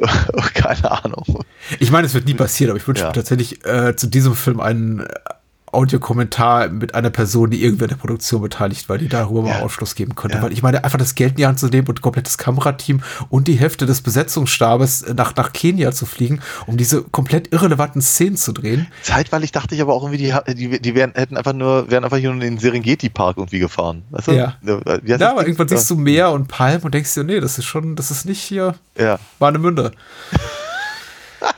keine 0.54 1.04
Ahnung. 1.04 1.44
Ich 1.78 1.90
meine, 1.90 2.06
es 2.06 2.14
wird 2.14 2.24
nie 2.24 2.34
passieren, 2.34 2.70
aber 2.70 2.78
ich 2.80 2.88
wünsche 2.88 3.02
Ja. 3.02 3.08
mir 3.08 3.12
tatsächlich 3.14 3.64
äh, 3.66 3.94
zu 3.96 4.06
diesem 4.06 4.34
Film 4.34 4.60
einen 4.60 5.00
äh, 5.00 5.06
Audiokommentar 5.72 6.68
mit 6.68 6.94
einer 6.94 7.10
Person, 7.10 7.50
die 7.50 7.64
irgendwie 7.64 7.84
an 7.84 7.88
der 7.90 7.96
Produktion 7.96 8.42
beteiligt 8.42 8.88
war, 8.88 8.98
die 8.98 9.08
darüber 9.08 9.42
mal 9.42 9.48
Ja. 9.48 9.60
Ausschluss 9.62 9.94
geben 9.94 10.14
könnte. 10.14 10.36
Ja. 10.36 10.42
Weil 10.42 10.52
ich 10.52 10.62
meine, 10.62 10.84
einfach 10.84 10.98
das 10.98 11.14
Geld 11.14 11.30
in 11.32 11.36
die 11.38 11.46
Hand 11.46 11.58
zu 11.58 11.66
nehmen 11.68 11.86
und 11.88 11.98
ein 11.98 12.02
komplettes 12.02 12.36
Kamerateam 12.38 13.02
und 13.30 13.48
die 13.48 13.54
Hälfte 13.54 13.86
des 13.86 14.00
Besetzungsstabes 14.02 15.02
äh, 15.02 15.14
nach, 15.14 15.34
nach 15.34 15.52
Kenia 15.52 15.92
zu 15.92 16.06
fliegen, 16.06 16.40
um 16.66 16.76
diese 16.76 17.02
komplett 17.02 17.52
irrelevanten 17.52 18.02
Szenen 18.02 18.36
zu 18.36 18.52
drehen. 18.52 18.86
Zeitweilig 19.02 19.52
dachte 19.52 19.74
ich 19.74 19.80
aber 19.82 19.94
auch 19.94 20.02
irgendwie, 20.04 20.18
die, 20.18 20.54
die, 20.54 20.80
die 20.80 20.94
wären, 20.94 21.12
hätten 21.14 21.36
einfach 21.36 21.52
nur, 21.54 21.90
wären 21.90 22.04
einfach 22.04 22.18
hier 22.18 22.30
nur 22.32 22.42
in 22.42 22.56
den 22.56 22.58
Serengeti-Park 22.58 23.38
irgendwie 23.38 23.58
gefahren. 23.58 24.02
Weißt 24.10 24.28
du? 24.28 24.32
Ja. 24.32 24.56
Ja, 25.04 25.30
aber 25.30 25.42
irgendwann 25.46 25.68
siehst 25.68 25.90
du 25.90 25.96
Meer 25.96 26.30
und 26.32 26.48
Palmen 26.48 26.82
und 26.82 26.92
denkst 26.94 27.14
dir, 27.14 27.24
nee, 27.24 27.40
das 27.40 27.58
ist 27.58 27.64
schon, 27.64 27.96
das 27.96 28.10
ist 28.10 28.24
nicht 28.26 28.40
hier 28.42 28.74
Ja. 28.98 29.18
Warnemünde. 29.38 29.92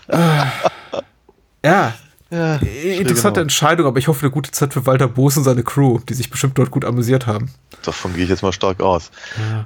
äh, 0.09 0.19
ja, 1.65 1.93
ja 2.35 2.55
interessante 2.57 3.35
genau. 3.35 3.43
Entscheidung, 3.43 3.87
aber 3.87 3.99
ich 3.99 4.09
hoffe 4.09 4.22
eine 4.22 4.30
gute 4.30 4.51
Zeit 4.51 4.72
für 4.74 4.85
Walter 4.87 5.09
Boos 5.09 5.37
und 5.37 5.45
seine 5.45 5.62
Crew, 5.62 5.99
die 6.09 6.14
sich 6.14 6.30
bestimmt 6.30 6.59
dort 6.59 6.70
gut 6.70 6.85
amüsiert 6.85 7.26
haben. 7.26 7.51
Davon 7.85 8.14
gehe 8.14 8.24
ich 8.24 8.30
jetzt 8.30 8.43
mal 8.43 8.53
stark 8.53 8.80
aus. 8.80 9.11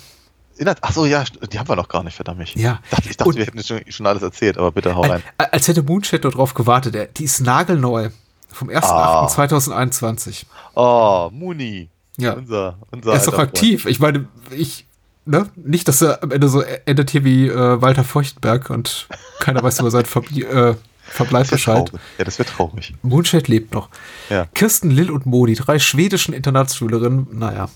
Inhalt, 0.58 0.78
ach 0.82 0.92
so, 0.92 1.06
ja, 1.06 1.24
die 1.50 1.58
haben 1.58 1.68
wir 1.68 1.76
noch 1.76 1.88
gar 1.88 2.02
nicht, 2.04 2.14
verdammt 2.14 2.38
mich. 2.38 2.54
Ja. 2.54 2.80
Ich 2.84 2.90
dachte, 2.90 3.08
ich 3.10 3.16
dachte 3.16 3.34
wir 3.36 3.46
hätten 3.46 3.62
schon, 3.64 3.80
schon 3.88 4.06
alles 4.06 4.22
erzählt, 4.22 4.58
aber 4.58 4.70
bitte 4.70 4.94
hau 4.94 5.00
rein. 5.02 5.22
Al- 5.38 5.48
Als 5.50 5.66
hätte 5.66 5.82
Moonshade 5.82 6.22
nur 6.24 6.32
drauf 6.32 6.54
gewartet. 6.54 7.18
Die 7.18 7.24
ist 7.24 7.40
nagelneu. 7.40 8.10
Vom 8.48 8.68
1.8.2021. 8.68 10.44
Oh, 10.74 11.30
Muni. 11.32 11.88
Ja. 12.18 12.34
Unser, 12.34 12.76
unser 12.90 13.12
Er 13.12 13.16
ist 13.16 13.26
doch 13.28 13.38
aktiv. 13.38 13.86
Ich 13.86 13.98
meine, 14.00 14.26
ich, 14.50 14.86
ne? 15.24 15.46
Nicht, 15.56 15.88
dass 15.88 16.02
er 16.02 16.22
am 16.22 16.30
Ende 16.30 16.48
so 16.48 16.60
endet 16.60 17.10
hier 17.10 17.24
wie 17.24 17.48
äh, 17.48 17.80
Walter 17.80 18.04
Feuchtenberg 18.04 18.68
und 18.70 19.08
keiner 19.40 19.62
weiß 19.62 19.80
über 19.80 19.90
seinen 19.90 20.04
Verblie 20.04 20.44
äh, 20.70 20.74
Verbleib 21.12 21.50
Bescheid. 21.50 21.92
Ja, 22.16 22.24
das 22.24 22.38
wäre 22.38 22.48
traurig. 22.48 22.94
Moonshade 23.02 23.44
lebt 23.46 23.74
noch. 23.74 23.90
Ja. 24.30 24.46
Kirsten, 24.54 24.90
Lil 24.90 25.10
und 25.10 25.26
Mo, 25.26 25.44
die 25.44 25.54
drei 25.54 25.78
schwedischen 25.78 26.32
Internatsschülerinnen, 26.32 27.26
naja, 27.32 27.68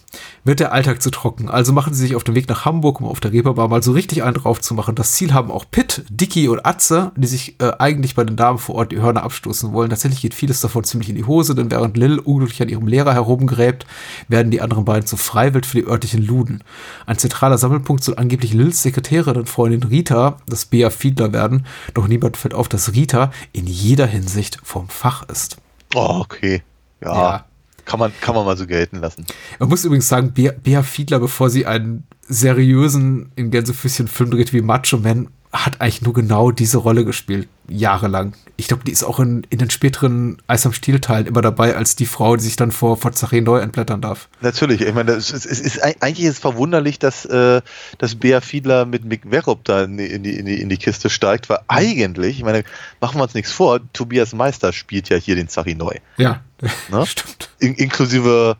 wird 0.44 0.60
der 0.60 0.72
Alltag 0.72 1.02
zu 1.02 1.10
trocken. 1.10 1.50
Also 1.50 1.74
machen 1.74 1.92
sie 1.92 2.00
sich 2.00 2.16
auf 2.16 2.24
den 2.24 2.34
Weg 2.34 2.48
nach 2.48 2.64
Hamburg, 2.64 3.00
um 3.00 3.06
auf 3.06 3.20
der 3.20 3.32
Reeperbahn 3.32 3.68
mal 3.68 3.82
so 3.82 3.92
richtig 3.92 4.22
einen 4.22 4.34
drauf 4.34 4.62
zu 4.62 4.72
machen. 4.72 4.94
Das 4.94 5.12
Ziel 5.12 5.34
haben 5.34 5.50
auch 5.50 5.66
Pitt, 5.70 6.04
Dicky 6.08 6.48
und 6.48 6.64
Atze, 6.64 7.12
die 7.14 7.26
sich 7.26 7.60
äh, 7.60 7.72
eigentlich 7.78 8.14
bei 8.14 8.24
den 8.24 8.36
Damen 8.36 8.58
vor 8.58 8.76
Ort 8.76 8.92
die 8.92 9.00
Hörner 9.00 9.22
abstoßen 9.22 9.72
wollen. 9.74 9.90
Tatsächlich 9.90 10.22
geht 10.22 10.34
vieles 10.34 10.60
davon 10.62 10.84
ziemlich 10.84 11.10
in 11.10 11.16
die 11.16 11.24
Hose, 11.24 11.54
denn 11.54 11.70
während 11.70 11.98
Lil 11.98 12.18
unglücklich 12.18 12.62
an 12.62 12.70
ihrem 12.70 12.86
Lehrer 12.86 13.12
herumgräbt, 13.12 13.84
werden 14.28 14.50
die 14.50 14.62
anderen 14.62 14.86
beiden 14.86 15.06
zu 15.06 15.18
Freiwild 15.18 15.66
für 15.66 15.76
die 15.76 15.86
örtlichen 15.86 16.24
Luden. 16.24 16.64
Ein 17.04 17.18
zentraler 17.18 17.58
Sammelpunkt 17.58 18.02
soll 18.02 18.16
angeblich 18.16 18.54
Lils 18.54 18.82
Sekretärin 18.82 19.36
und 19.36 19.48
Freundin 19.50 19.82
Rita, 19.82 20.38
das 20.46 20.64
Bea 20.64 20.88
Fiedler 20.88 21.34
werden, 21.34 21.66
doch 21.92 22.08
niemand 22.08 22.38
fällt 22.38 22.54
auf, 22.54 22.68
dass 22.68 22.94
Rita 22.94 23.25
in 23.52 23.66
jeder 23.66 24.06
Hinsicht 24.06 24.58
vom 24.62 24.88
Fach 24.88 25.28
ist. 25.28 25.56
Oh, 25.94 26.20
okay. 26.20 26.62
Ja. 27.00 27.14
Ja. 27.14 27.44
Kann 27.84 28.00
man, 28.00 28.12
kann 28.20 28.34
man 28.34 28.44
mal 28.44 28.56
so 28.56 28.66
gelten 28.66 28.96
lassen. 28.96 29.24
Man 29.60 29.68
muss 29.68 29.84
übrigens 29.84 30.08
sagen, 30.08 30.32
Bea, 30.32 30.52
Bea 30.52 30.82
Fiedler, 30.82 31.20
bevor 31.20 31.50
sie 31.50 31.66
einen 31.66 32.04
seriösen, 32.28 33.30
in 33.36 33.52
Gänsefüßchen 33.52 34.08
Film 34.08 34.32
dreht 34.32 34.52
wie 34.52 34.60
Macho 34.60 34.98
Man, 34.98 35.28
hat 35.52 35.80
eigentlich 35.80 36.02
nur 36.02 36.14
genau 36.14 36.50
diese 36.50 36.78
Rolle 36.78 37.04
gespielt, 37.04 37.48
jahrelang. 37.68 38.34
Ich 38.56 38.68
glaube, 38.68 38.84
die 38.84 38.92
ist 38.92 39.02
auch 39.04 39.20
in, 39.20 39.46
in 39.50 39.58
den 39.58 39.70
späteren 39.70 40.40
Eis 40.46 40.66
am 40.66 40.72
Stiel-Teilen 40.72 41.26
immer 41.26 41.42
dabei, 41.42 41.76
als 41.76 41.96
die 41.96 42.06
Frau, 42.06 42.36
die 42.36 42.42
sich 42.42 42.56
dann 42.56 42.72
vor, 42.72 42.96
vor 42.96 43.10
Zaché 43.12 43.42
neu 43.42 43.58
entblättern 43.58 44.00
darf. 44.00 44.28
Natürlich, 44.40 44.80
ich 44.80 44.94
meine, 44.94 45.12
es 45.12 45.30
ist, 45.30 45.46
es 45.46 45.60
ist 45.60 45.82
eigentlich 45.82 46.26
ist 46.26 46.38
verwunderlich, 46.38 46.98
dass, 46.98 47.24
äh, 47.24 47.60
dass 47.98 48.14
Bea 48.14 48.40
Fiedler 48.40 48.86
mit 48.86 49.04
Mick 49.04 49.22
Verop 49.28 49.64
da 49.64 49.84
in 49.84 49.96
die, 49.96 50.06
in, 50.06 50.22
die, 50.22 50.36
in, 50.36 50.46
die, 50.46 50.60
in 50.60 50.68
die 50.68 50.78
Kiste 50.78 51.10
steigt, 51.10 51.48
weil 51.48 51.58
eigentlich, 51.68 52.38
ich 52.38 52.44
meine, 52.44 52.64
machen 53.00 53.18
wir 53.18 53.24
uns 53.24 53.34
nichts 53.34 53.52
vor, 53.52 53.80
Tobias 53.92 54.32
Meister 54.32 54.72
spielt 54.72 55.08
ja 55.08 55.16
hier 55.16 55.36
den 55.36 55.48
Zachi 55.48 55.74
neu. 55.74 55.94
Ja, 56.16 56.42
Ne? 56.88 57.06
stimmt. 57.06 57.50
In, 57.58 57.74
inklusive 57.74 58.56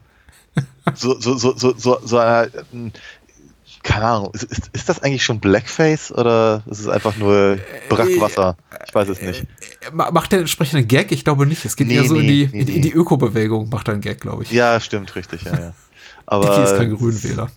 so, 0.95 1.21
so, 1.21 1.37
so, 1.37 1.57
so, 1.57 1.75
so, 1.77 2.01
so 2.03 2.19
einer, 2.19 2.49
keine 3.87 4.05
Ahnung, 4.07 4.31
ist, 4.35 4.43
ist, 4.43 4.71
ist 4.73 4.89
das 4.89 5.01
eigentlich 5.03 5.25
schon 5.25 5.39
Blackface 5.41 6.11
oder 6.13 6.63
ist 6.69 6.81
es 6.81 6.89
einfach 6.89 7.17
nur 7.17 7.59
Brackwasser? 7.89 8.57
Ich 8.87 8.95
weiß 8.95 9.09
es 9.09 9.23
nicht. 9.23 9.45
Ma- 9.93 10.11
Macht 10.11 10.33
der 10.33 10.41
entsprechenden 10.41 10.89
Gag? 10.89 11.13
Ich 11.13 11.25
glaube 11.25 11.47
nicht. 11.47 11.65
Es 11.65 11.77
geht 11.77 11.87
Nee, 11.87 11.95
eher 11.97 12.05
so 12.05 12.17
in, 12.17 12.27
nee, 12.27 12.27
die, 12.27 12.49
nee, 12.53 12.61
in, 12.61 12.67
die- 12.67 12.73
in 12.77 12.81
nee. 12.83 12.89
die 12.89 12.93
Öko-Bewegung, 12.93 13.69
macht 13.69 13.89
er 13.89 13.93
einen 13.95 14.01
Gag, 14.03 14.21
glaube 14.21 14.43
ich. 14.43 14.51
Ja, 14.51 14.81
stimmt, 14.81 15.15
richtig, 15.15 15.43
ja, 15.43 15.59
ja. 15.59 15.73
Aber 16.27 16.49
Dicky 16.51 16.63
ist 16.65 16.77
kein 16.77 16.95
Grünwähler. 16.97 17.49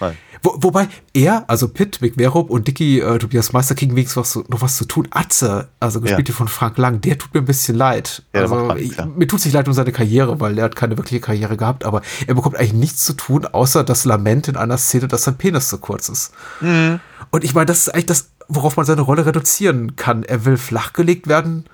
Nein. 0.00 0.18
Wo, 0.42 0.56
wobei 0.58 0.88
er, 1.14 1.44
also 1.48 1.68
Pitt, 1.68 2.00
Mick 2.00 2.16
und 2.34 2.66
Dicky, 2.66 2.98
äh, 3.00 3.18
Tobias 3.18 3.52
Meister 3.52 3.74
kriegen 3.76 3.94
wenigstens 3.94 4.36
was, 4.36 4.48
noch 4.48 4.60
was 4.60 4.76
zu 4.76 4.84
tun. 4.86 5.06
Atze, 5.10 5.68
also 5.78 6.00
gespielt 6.00 6.28
Ja. 6.28 6.32
hier 6.32 6.34
von 6.34 6.48
Frank 6.48 6.78
Lang, 6.78 7.00
der 7.00 7.16
tut 7.16 7.32
mir 7.32 7.40
ein 7.40 7.44
bisschen 7.44 7.76
leid. 7.76 8.24
Ja, 8.34 8.42
also, 8.42 8.74
ich. 8.74 8.96
Mir 9.04 9.28
tut 9.28 9.40
sich 9.40 9.52
leid 9.52 9.68
um 9.68 9.74
seine 9.74 9.92
Karriere, 9.92 10.40
weil 10.40 10.58
er 10.58 10.64
hat 10.64 10.74
keine 10.76 10.96
wirkliche 10.96 11.20
Karriere 11.20 11.56
gehabt, 11.56 11.84
aber 11.84 12.02
er 12.26 12.34
bekommt 12.34 12.56
eigentlich 12.56 12.72
nichts 12.72 13.04
zu 13.04 13.12
tun, 13.12 13.46
außer 13.46 13.84
das 13.84 14.04
Lament 14.04 14.48
in 14.48 14.56
einer 14.56 14.78
Szene, 14.78 15.06
dass 15.06 15.24
sein 15.24 15.36
Penis 15.36 15.68
zu 15.68 15.78
kurz 15.78 16.08
ist. 16.08 16.32
Mhm. 16.60 16.98
Und 17.30 17.44
ich 17.44 17.54
meine, 17.54 17.66
das 17.66 17.78
ist 17.78 17.88
eigentlich 17.90 18.06
das, 18.06 18.30
worauf 18.48 18.76
man 18.76 18.84
seine 18.84 19.02
Rolle 19.02 19.24
reduzieren 19.24 19.94
kann. 19.96 20.24
Er 20.24 20.44
will 20.44 20.56
flachgelegt 20.56 21.28
werden 21.28 21.66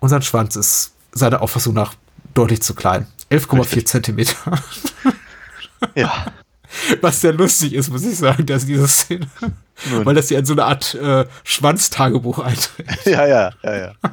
und 0.00 0.08
sein 0.08 0.22
Schwanz 0.22 0.56
ist 0.56 0.92
seiner 1.12 1.40
Auffassung 1.40 1.74
nach 1.74 1.94
deutlich 2.34 2.62
zu 2.62 2.74
klein. 2.74 3.06
11,4 3.30 3.84
Zentimeter. 3.84 4.34
ja. 5.94 6.26
Was 7.00 7.20
sehr 7.20 7.32
lustig 7.32 7.74
ist, 7.74 7.90
muss 7.90 8.04
ich 8.04 8.16
sagen, 8.16 8.46
dass 8.46 8.64
diese 8.66 8.88
Szene, 8.88 9.26
Nun. 9.90 10.06
weil 10.06 10.14
das 10.14 10.30
ja 10.30 10.38
in 10.38 10.46
so 10.46 10.52
eine 10.54 10.64
Art 10.64 10.94
äh, 10.94 11.26
Schwanztagebuch 11.44 12.38
einträgt. 12.38 13.06
ja, 13.06 13.26
ja, 13.26 13.50
ja, 13.62 13.76
ja. 13.76 13.92
Genau. 14.02 14.12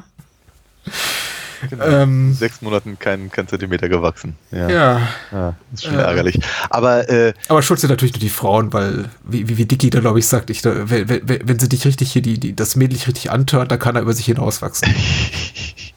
Ähm, 1.84 2.32
Sechs 2.32 2.62
Monaten 2.62 2.98
kein, 2.98 3.30
kein 3.30 3.46
Zentimeter 3.46 3.90
gewachsen. 3.90 4.34
Ja, 4.50 4.70
ja, 4.70 5.08
ja 5.30 5.54
ist 5.74 5.84
schon 5.84 5.92
Ja. 5.92 6.00
ärgerlich. 6.04 6.40
Aber 6.70 7.06
äh, 7.10 7.34
aber 7.48 7.60
schuld 7.60 7.78
sind 7.80 7.90
natürlich 7.90 8.14
nur 8.14 8.20
die 8.20 8.30
Frauen, 8.30 8.72
weil, 8.72 9.10
wie, 9.24 9.46
wie, 9.46 9.58
wie 9.58 9.66
Dicky 9.66 9.90
da, 9.90 10.00
glaube 10.00 10.18
ich, 10.20 10.26
sagt, 10.26 10.48
ich, 10.48 10.62
da, 10.62 10.88
wenn, 10.88 11.06
wenn, 11.06 11.22
wenn 11.46 11.58
sie 11.58 11.68
dich 11.68 11.84
richtig 11.84 12.12
hier, 12.12 12.22
die, 12.22 12.40
die, 12.40 12.56
das 12.56 12.76
Mädel 12.76 12.96
richtig 12.98 13.30
antört, 13.30 13.70
dann 13.70 13.78
kann 13.78 13.94
er 13.94 14.00
über 14.00 14.14
sich 14.14 14.24
hinauswachsen. 14.24 14.88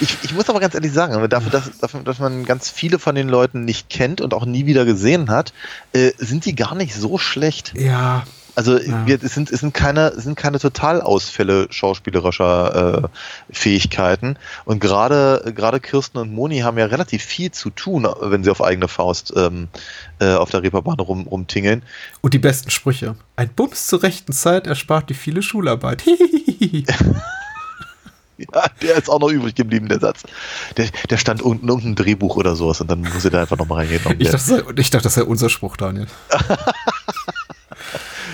ich, 0.00 0.18
ich 0.22 0.34
muss 0.34 0.48
aber 0.48 0.60
ganz 0.60 0.74
ehrlich 0.74 0.92
sagen, 0.92 1.12
dafür 1.28 1.50
dass, 1.50 1.78
dafür, 1.78 2.00
dass 2.02 2.18
man 2.18 2.44
ganz 2.44 2.68
viele 2.70 2.98
von 2.98 3.14
den 3.14 3.28
Leuten 3.28 3.64
nicht 3.64 3.88
kennt 3.90 4.20
und 4.20 4.34
auch 4.34 4.46
nie 4.46 4.66
wieder 4.66 4.84
gesehen 4.84 5.30
hat, 5.30 5.52
äh, 5.92 6.12
sind 6.18 6.44
die 6.44 6.54
gar 6.54 6.74
nicht 6.74 6.94
so 6.94 7.18
schlecht. 7.18 7.72
ja, 7.76 8.24
Also 8.56 8.78
Ja. 8.78 9.04
wir, 9.06 9.18
es, 9.22 9.34
sind, 9.34 9.50
es, 9.50 9.60
sind 9.60 9.74
keine, 9.74 10.08
es 10.16 10.22
sind 10.24 10.36
keine 10.36 10.60
Totalausfälle 10.60 11.66
schauspielerischer 11.70 13.02
äh, 13.04 13.08
Fähigkeiten. 13.50 14.36
Und 14.64 14.78
gerade 14.80 15.52
gerade 15.54 15.80
Kirsten 15.80 16.18
und 16.18 16.32
Moni 16.32 16.60
haben 16.60 16.78
ja 16.78 16.86
relativ 16.86 17.24
viel 17.24 17.50
zu 17.50 17.70
tun, 17.70 18.06
wenn 18.20 18.44
sie 18.44 18.50
auf 18.50 18.62
eigene 18.62 18.86
Faust 18.86 19.32
ähm, 19.36 19.66
äh, 20.20 20.34
auf 20.34 20.50
der 20.50 20.62
Reeperbahn 20.62 21.00
rum, 21.00 21.26
rumtingeln. 21.26 21.82
und 22.20 22.32
die 22.32 22.38
besten 22.38 22.70
Sprüche. 22.70 23.16
Ein 23.34 23.48
Bums 23.48 23.88
zur 23.88 24.04
rechten 24.04 24.32
Zeit 24.32 24.68
erspart 24.68 25.10
die 25.10 25.14
viele 25.14 25.42
Schularbeit. 25.42 26.04
Ja, 28.52 28.64
der 28.82 28.96
ist 28.96 29.08
auch 29.08 29.20
noch 29.20 29.30
übrig 29.30 29.54
geblieben, 29.54 29.88
der 29.88 30.00
Satz. 30.00 30.24
Der, 30.76 30.86
der 31.08 31.16
stand 31.18 31.40
unten 31.40 31.68
irgendein 31.68 31.94
Drehbuch 31.94 32.36
oder 32.36 32.56
sowas 32.56 32.80
und 32.80 32.90
dann 32.90 33.00
muss 33.00 33.24
er 33.24 33.30
da 33.30 33.40
einfach 33.42 33.56
nochmal 33.56 33.86
reingehen. 33.86 34.00
ich, 34.18 34.28
dachte, 34.28 34.64
ich 34.76 34.90
dachte, 34.90 35.04
das 35.04 35.14
sei 35.14 35.22
unser 35.22 35.48
Spruch, 35.48 35.76
Daniel. 35.76 36.06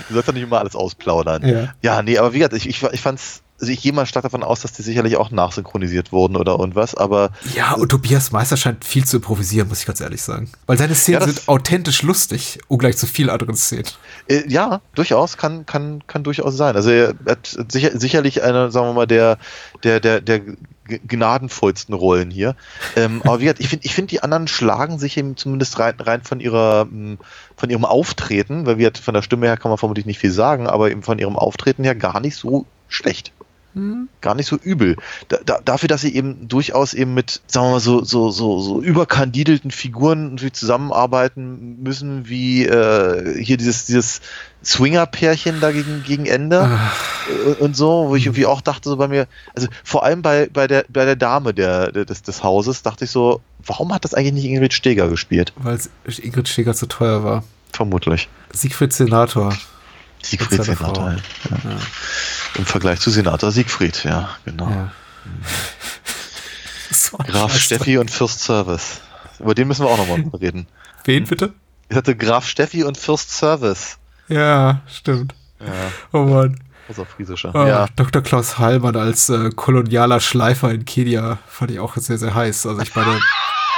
Du 0.09 0.15
sollst 0.15 0.27
ja 0.27 0.33
nicht 0.33 0.43
immer 0.43 0.59
alles 0.59 0.75
ausplaudern. 0.75 1.47
Ja. 1.47 1.73
Ja, 1.83 2.03
nee, 2.03 2.19
aber 2.19 2.33
wie 2.33 2.39
gesagt, 2.39 2.55
ich, 2.55 2.69
ich, 2.69 2.83
ich 2.83 3.01
fand's, 3.01 3.43
also 3.61 3.73
ich 3.73 3.83
gehe 3.83 3.93
mal 3.93 4.07
stark 4.07 4.23
davon 4.23 4.43
aus, 4.43 4.61
dass 4.61 4.73
die 4.73 4.83
sicherlich 4.83 5.17
auch 5.17 5.31
nachsynchronisiert 5.31 6.13
wurden 6.13 6.37
oder 6.37 6.53
irgendwas, 6.59 6.95
aber 6.95 7.31
Ja, 7.55 7.75
und 7.75 7.91
Tobias 7.91 8.33
Meister 8.33 8.57
scheint 8.57 8.85
viel 8.85 9.05
zu 9.05 9.19
improvisieren, 9.19 9.69
muss 9.69 9.81
ich 9.81 9.87
ganz 9.87 10.01
ehrlich 10.01 10.23
sagen. 10.23 10.51
Weil 10.67 10.79
seine 10.79 10.95
Szenen 10.95 11.21
Ja, 11.21 11.27
sind 11.27 11.49
authentisch 11.49 12.03
lustig, 12.03 12.59
ungleich 12.69 12.97
zu 12.97 13.07
vielen 13.07 13.31
anderen 13.31 13.57
Szenen. 13.57 13.85
Äh, 14.29 14.49
ja, 14.49 14.81
durchaus, 14.95 15.37
kann, 15.37 15.67
kann, 15.67 16.03
kann 16.07 16.23
durchaus 16.25 16.57
sein. 16.57 16.75
Also 16.77 16.91
er 16.91 17.15
hat 17.27 17.57
sicher, 17.69 17.99
sicherlich 17.99 18.43
eine, 18.43 18.71
sagen 18.71 18.89
wir 18.89 18.95
mal, 18.95 19.07
der, 19.07 19.39
der, 19.83 20.01
der, 20.01 20.21
der 20.21 20.41
gnadenvollsten 21.07 21.95
Rollen 21.95 22.31
hier. 22.31 22.57
Ähm, 22.97 23.23
aber 23.25 23.39
wie 23.39 23.45
gesagt, 23.45 23.61
ich 23.61 23.69
finde, 23.69 23.87
ich 23.87 23.95
finde, 23.95 24.09
die 24.09 24.23
anderen 24.23 24.49
schlagen 24.49 24.99
sich 24.99 25.17
eben 25.17 25.37
zumindest 25.37 25.79
rein, 25.79 25.95
rein 26.01 26.23
von 26.23 26.41
ihrer, 26.41 26.89
m, 26.91 27.19
von 27.57 27.71
ihrem 27.71 27.85
Auftreten, 27.85 28.67
weil 28.67 28.79
wir 28.79 28.91
von 29.01 29.15
der 29.15 29.23
Stimme 29.23 29.47
her 29.47 29.57
kann 29.57 29.71
man 29.71 29.79
vermutlich 29.79 30.07
nicht 30.07 30.19
viel 30.19 30.33
sagen, 30.33 30.67
aber 30.67 30.91
eben 30.91 31.03
von 31.03 31.19
ihrem 31.19 31.37
Auftreten 31.37 31.85
her 31.85 31.95
gar 31.95 32.21
nicht 32.21 32.37
so 32.37 32.67
schlecht. 32.89 33.33
Gar 34.21 34.35
nicht 34.35 34.47
so 34.47 34.57
übel. 34.57 34.97
Da, 35.29 35.39
da, 35.45 35.59
dafür, 35.65 35.89
dass 35.89 36.01
sie 36.01 36.15
eben 36.15 36.49
durchaus 36.49 36.93
eben 36.93 37.15
mit, 37.15 37.41
sagen 37.47 37.67
wir 37.67 37.71
mal, 37.73 37.81
so, 37.81 38.03
so, 38.03 38.31
so, 38.31 38.61
so 38.61 38.83
überkandidelten 38.83 39.71
Figuren 39.71 40.25
irgendwie 40.25 40.51
zusammenarbeiten 40.51 41.81
müssen, 41.83 42.29
wie 42.29 42.67
äh, 42.67 43.43
hier 43.43 43.57
dieses, 43.57 43.87
dieses 43.87 44.21
Swinger-Pärchen 44.65 45.61
da 45.61 45.71
gegen, 45.71 46.03
gegen 46.03 46.27
Ende 46.27 46.81
und, 47.47 47.61
und 47.61 47.77
so, 47.77 48.07
wo 48.09 48.17
ich 48.17 48.27
irgendwie 48.27 48.47
auch 48.47 48.61
dachte, 48.61 48.89
so 48.89 48.97
bei 48.97 49.07
mir, 49.07 49.29
also 49.55 49.69
vor 49.85 50.05
allem 50.05 50.23
bei, 50.23 50.49
bei, 50.53 50.67
der, 50.67 50.85
bei 50.89 51.05
der 51.05 51.17
Dame 51.17 51.55
der, 51.55 51.93
der, 51.93 52.05
des, 52.05 52.23
des 52.23 52.43
Hauses, 52.43 52.83
dachte 52.83 53.05
ich 53.05 53.11
so, 53.13 53.41
warum 53.65 53.95
hat 53.95 54.05
das 54.05 54.15
eigentlich 54.15 54.35
nicht 54.35 54.45
Ingrid 54.47 54.73
Steger 54.73 55.09
gespielt? 55.09 55.53
Weil 55.57 55.79
Ingrid 56.21 56.49
Steger 56.49 56.75
zu 56.75 56.87
teuer 56.87 57.23
war. 57.23 57.45
Vermutlich. 57.73 58.29
Siegfried 58.53 58.93
Senator. 58.93 59.57
Siegfried 60.23 60.63
Senator. 60.65 60.95
Frau. 60.95 61.59
Ja. 61.71 61.77
Im 62.57 62.67
Vergleich 62.67 63.01
zu 63.01 63.11
Senator 63.11 63.51
Siegfried, 63.53 64.05
ja, 64.05 64.31
genau. 64.45 64.69
Ja. 64.69 64.93
So 66.93 67.19
ein 67.19 67.27
Graf 67.27 67.53
Scheiß. 67.53 67.63
Steffi 67.63 67.99
und 67.99 68.11
Fürst 68.11 68.41
Service. 68.41 69.01
Über 69.39 69.55
den 69.55 69.69
müssen 69.69 69.85
wir 69.85 69.91
auch 69.91 69.97
nochmal 69.97 70.25
reden. 70.41 70.67
Wen 71.05 71.25
bitte? 71.25 71.53
Ich 71.89 71.97
hatte 71.97 72.17
Graf 72.17 72.47
Steffi 72.49 72.83
und 72.83 72.99
Fürst 72.99 73.31
Service. 73.31 73.99
Ja, 74.29 74.81
stimmt. 74.93 75.35
Ja, 75.61 75.67
Oh 76.13 76.25
Mann. 76.25 76.59
außer 76.89 77.07
Friesischer. 77.07 77.53
Oh, 77.55 77.65
Ja. 77.65 77.87
Dr. 77.95 78.23
Klaus 78.23 78.59
Heilmann 78.59 78.97
als 78.97 79.29
äh, 79.29 79.51
kolonialer 79.51 80.19
Schleifer 80.21 80.73
in 80.73 80.85
Kenia 80.85 81.39
fand 81.49 81.71
ich 81.71 81.79
auch 81.79 81.97
sehr, 81.97 82.19
sehr 82.19 82.35
heiß. 82.35 82.67
Also 82.67 82.83
ich 82.83 82.95
meine, 82.97 83.21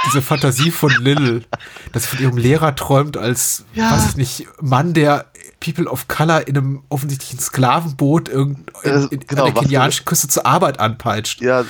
diese 0.05 0.21
Fantasie 0.21 0.71
von 0.71 0.91
Lil, 0.99 1.45
dass 1.91 2.03
sie 2.03 2.09
von 2.09 2.19
ihrem 2.19 2.37
Lehrer 2.37 2.75
träumt 2.75 3.17
als, 3.17 3.65
Ja. 3.73 3.91
weiß 3.91 4.09
ich 4.09 4.15
nicht, 4.17 4.47
Mann, 4.61 4.93
der 4.93 5.25
People 5.59 5.87
of 5.89 6.07
Color 6.09 6.47
in 6.47 6.57
einem 6.57 6.83
offensichtlichen 6.89 7.39
Sklavenboot 7.39 8.27
in, 8.27 8.65
Ja, 8.83 9.05
in, 9.09 9.19
genau, 9.21 9.45
an 9.45 9.53
der 9.53 9.63
kenianischen 9.63 10.03
Küste 10.05 10.27
zur 10.27 10.45
Arbeit 10.45 10.79
anpeitscht. 10.79 11.41
Ja, 11.41 11.63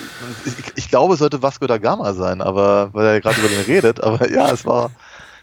ich, 0.46 0.54
ich 0.76 0.90
glaube, 0.90 1.14
es 1.14 1.20
sollte 1.20 1.42
Vasco 1.44 1.68
da 1.68 1.78
Gama 1.78 2.14
sein, 2.14 2.42
aber 2.42 2.90
weil 2.94 3.06
er 3.06 3.22
gerade 3.22 3.40
über 3.40 3.50
den 3.50 3.62
redet, 3.66 4.02
aber 4.02 4.32
ja, 4.32 4.50
es 4.52 4.66
war 4.66 4.90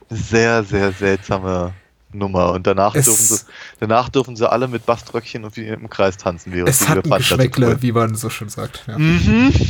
eine 0.09 0.19
sehr, 0.19 0.65
sehr 0.65 0.91
seltsame 0.93 1.73
Nummer. 2.13 2.51
Und 2.51 2.67
danach 2.67 2.97
Es- 2.97 3.05
dürfen 3.05 3.23
sie, 3.25 3.39
danach 3.79 4.09
dürfen 4.09 4.35
sie 4.35 4.51
alle 4.51 4.67
mit 4.67 4.85
Baströckchen 4.85 5.45
und 5.45 5.57
wie 5.57 5.69
im 5.69 5.89
Kreis 5.89 6.17
tanzen, 6.17 6.53
während 6.53 6.71
Es 6.71 6.81
die 6.81 6.89
hat 6.89 7.05
ein 7.05 7.11
Geschmäckle, 7.19 7.81
wie 7.83 7.93
man 7.93 8.17
so 8.17 8.31
schön 8.31 8.49
sagt. 8.49 8.83
Ja. 8.89 8.99
Mhm. 8.99 9.53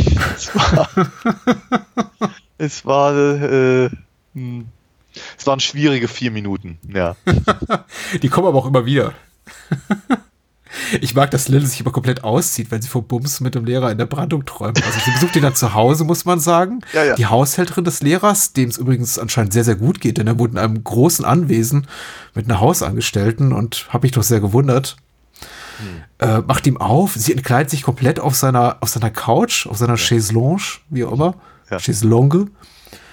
Es 2.61 2.84
war, 2.84 3.16
äh, 3.16 3.88
hm. 4.34 4.66
es 5.38 5.46
waren 5.46 5.61
schwierige 5.61 6.08
vier 6.08 6.30
Minuten, 6.30 6.78
ja. 6.86 7.16
Die 8.22 8.28
kommen 8.28 8.48
aber 8.48 8.58
auch 8.58 8.66
immer 8.66 8.84
wieder. 8.84 9.14
Ich 11.00 11.14
mag, 11.14 11.30
dass 11.30 11.48
Lil 11.48 11.64
sich 11.66 11.80
immer 11.80 11.90
komplett 11.90 12.22
auszieht, 12.22 12.70
wenn 12.70 12.82
sie 12.82 12.88
vom 12.88 13.04
Bums 13.04 13.40
mit 13.40 13.54
dem 13.54 13.64
Lehrer 13.64 13.90
in 13.90 13.96
der 13.96 14.04
Brandung 14.04 14.44
träumt. 14.44 14.84
Also 14.84 15.00
sie 15.00 15.11
besucht 15.11 15.34
ihn 15.36 15.42
dann 15.42 15.54
zu 15.54 15.72
Hause, 15.72 16.04
muss 16.04 16.26
man 16.26 16.38
sagen. 16.38 16.80
Ja, 16.92 17.04
ja. 17.04 17.14
Die 17.14 17.26
Haushälterin 17.26 17.84
des 17.84 18.02
Lehrers, 18.02 18.52
dem 18.52 18.68
es 18.68 18.76
übrigens 18.76 19.18
anscheinend 19.18 19.54
sehr, 19.54 19.64
sehr 19.64 19.76
gut 19.76 20.00
geht, 20.00 20.18
denn 20.18 20.26
er 20.26 20.38
wohnt 20.38 20.52
in 20.52 20.58
einem 20.58 20.84
großen 20.84 21.24
Anwesen 21.24 21.86
mit 22.34 22.44
einer 22.44 22.61
Hausangestellten 22.61 23.52
und 23.52 23.86
habe 23.88 24.04
mich 24.04 24.12
doch 24.12 24.22
sehr 24.22 24.40
gewundert. 24.40 24.96
Äh, 26.18 26.40
macht 26.40 26.66
ihm 26.66 26.76
auf, 26.76 27.14
sie 27.14 27.32
entkleidet 27.32 27.70
sich 27.70 27.82
komplett 27.82 28.20
auf 28.20 28.34
seiner, 28.34 28.76
auf 28.80 28.90
seiner 28.90 29.11
Couch, 29.11 29.66
auf 29.66 29.78
seiner 29.78 29.96
Chaiselongue, 29.96 30.80
wie 30.90 31.04
auch 31.04 31.12
immer. 31.12 31.34
Ja. 31.70 31.78
Chaiselongue 31.78 32.46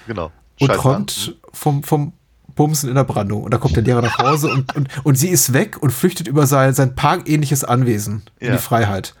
Genau. 0.06 0.32
und 0.60 0.66
Scheiß 0.68 0.76
träumt 0.80 1.36
vom, 1.52 1.82
vom 1.82 2.12
Bumsen 2.54 2.88
in 2.88 2.94
der 2.96 3.04
Brandung. 3.04 3.42
Und 3.44 3.52
da 3.54 3.58
kommt 3.58 3.76
der 3.76 3.82
Lehrer 3.84 4.02
nach 4.02 4.18
Hause 4.18 4.48
und, 4.50 4.74
und, 4.74 4.88
und 5.04 5.14
sie 5.16 5.28
ist 5.28 5.52
weg 5.52 5.80
und 5.80 5.92
flüchtet 5.92 6.26
über 6.26 6.46
sein, 6.46 6.74
sein 6.74 6.94
parkähnliches 6.96 7.62
Anwesen 7.64 8.22
in 8.40 8.48
Ja. 8.48 8.52
die 8.56 8.58
Freiheit. 8.62 9.14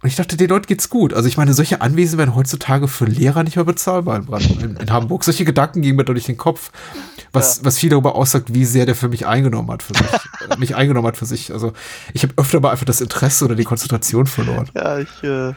Und 0.00 0.08
ich 0.08 0.14
dachte, 0.16 0.36
den 0.36 0.48
Leuten 0.48 0.66
geht's 0.66 0.90
gut. 0.90 1.12
Also 1.12 1.28
ich 1.28 1.36
meine, 1.36 1.54
solche 1.54 1.80
Anwesen 1.80 2.18
werden 2.18 2.34
heutzutage 2.36 2.86
für 2.88 3.04
Lehrer 3.04 3.42
nicht 3.42 3.56
mehr 3.56 3.64
bezahlbar 3.64 4.16
in, 4.16 4.26
Brand, 4.26 4.48
in, 4.62 4.76
in 4.76 4.90
Hamburg. 4.92 5.24
Solche 5.24 5.44
Gedanken 5.44 5.82
gingen 5.82 5.96
mir 5.96 6.04
durch 6.04 6.24
den 6.24 6.36
Kopf, 6.36 6.70
was, 7.32 7.58
ja. 7.58 7.64
was 7.64 7.78
viel 7.78 7.90
darüber 7.90 8.14
aussagt, 8.14 8.54
wie 8.54 8.64
sehr 8.64 8.86
der 8.86 8.94
für 8.94 9.08
mich 9.08 9.26
eingenommen 9.26 9.70
hat 9.72 9.82
für 9.82 9.94
sich. 9.94 10.06
Äh, 10.50 10.56
mich 10.56 10.74
eingenommen 10.76 11.06
hat 11.08 11.16
für 11.16 11.26
sich. 11.26 11.52
Also 11.52 11.72
ich 12.12 12.22
habe 12.22 12.32
öfter 12.36 12.60
mal 12.60 12.70
einfach 12.70 12.86
das 12.86 13.00
Interesse 13.00 13.44
oder 13.44 13.54
die 13.56 13.64
Konzentration 13.64 14.26
verloren. 14.26 14.68
Ja, 14.74 14.98
ich 14.98 15.22
äh, 15.24 15.52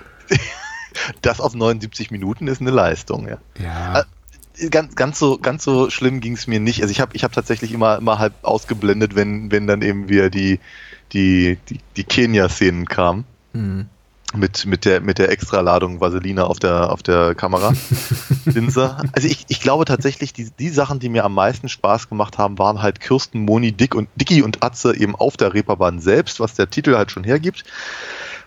das 1.21 1.39
auf 1.39 1.53
79 1.53 2.11
Minuten 2.11 2.47
ist 2.47 2.61
eine 2.61 2.71
Leistung, 2.71 3.27
ja. 3.27 3.37
Ja. 3.61 4.05
Äh, 4.57 4.69
ganz, 4.69 4.95
ganz 4.95 5.19
so, 5.19 5.37
ganz 5.37 5.63
so 5.63 5.89
schlimm 5.89 6.19
ging 6.19 6.33
es 6.33 6.47
mir 6.47 6.59
nicht. 6.59 6.81
Also 6.81 6.91
ich 6.91 6.99
habe 6.99 7.15
ich 7.15 7.23
hab 7.23 7.31
tatsächlich 7.31 7.71
immer, 7.73 7.97
immer 7.97 8.19
halb 8.19 8.33
ausgeblendet, 8.43 9.15
wenn, 9.15 9.51
wenn 9.51 9.67
dann 9.67 9.81
eben 9.81 10.09
wieder 10.09 10.29
die, 10.29 10.59
die, 11.13 11.57
die, 11.69 11.79
die 11.97 12.03
Kenia-Szenen 12.03 12.85
kamen. 12.85 13.25
Mhm 13.53 13.89
mit, 14.33 14.65
mit 14.65 14.85
der, 14.85 15.01
mit 15.01 15.17
der 15.17 15.29
Extraladung 15.29 15.99
Vaseline 15.99 16.45
auf 16.45 16.59
der, 16.59 16.91
auf 16.91 17.03
der 17.03 17.35
Kamera. 17.35 17.73
Linse. 18.45 18.97
Also 19.13 19.27
ich, 19.27 19.45
ich 19.49 19.61
glaube 19.61 19.85
tatsächlich, 19.85 20.33
die, 20.33 20.49
die 20.57 20.69
Sachen, 20.69 20.99
die 20.99 21.09
mir 21.09 21.25
am 21.25 21.33
meisten 21.33 21.69
Spaß 21.69 22.09
gemacht 22.09 22.37
haben, 22.37 22.57
waren 22.57 22.81
halt 22.81 22.99
Kirsten, 22.99 23.41
Moni, 23.41 23.71
Dick 23.71 23.95
und 23.95 24.09
Dicky 24.15 24.41
und 24.41 24.63
Atze 24.63 24.95
eben 24.95 25.15
auf 25.15 25.37
der 25.37 25.53
Reeperbahn 25.53 25.99
selbst, 25.99 26.39
was 26.39 26.53
der 26.53 26.69
Titel 26.69 26.95
halt 26.95 27.11
schon 27.11 27.23
hergibt. 27.23 27.63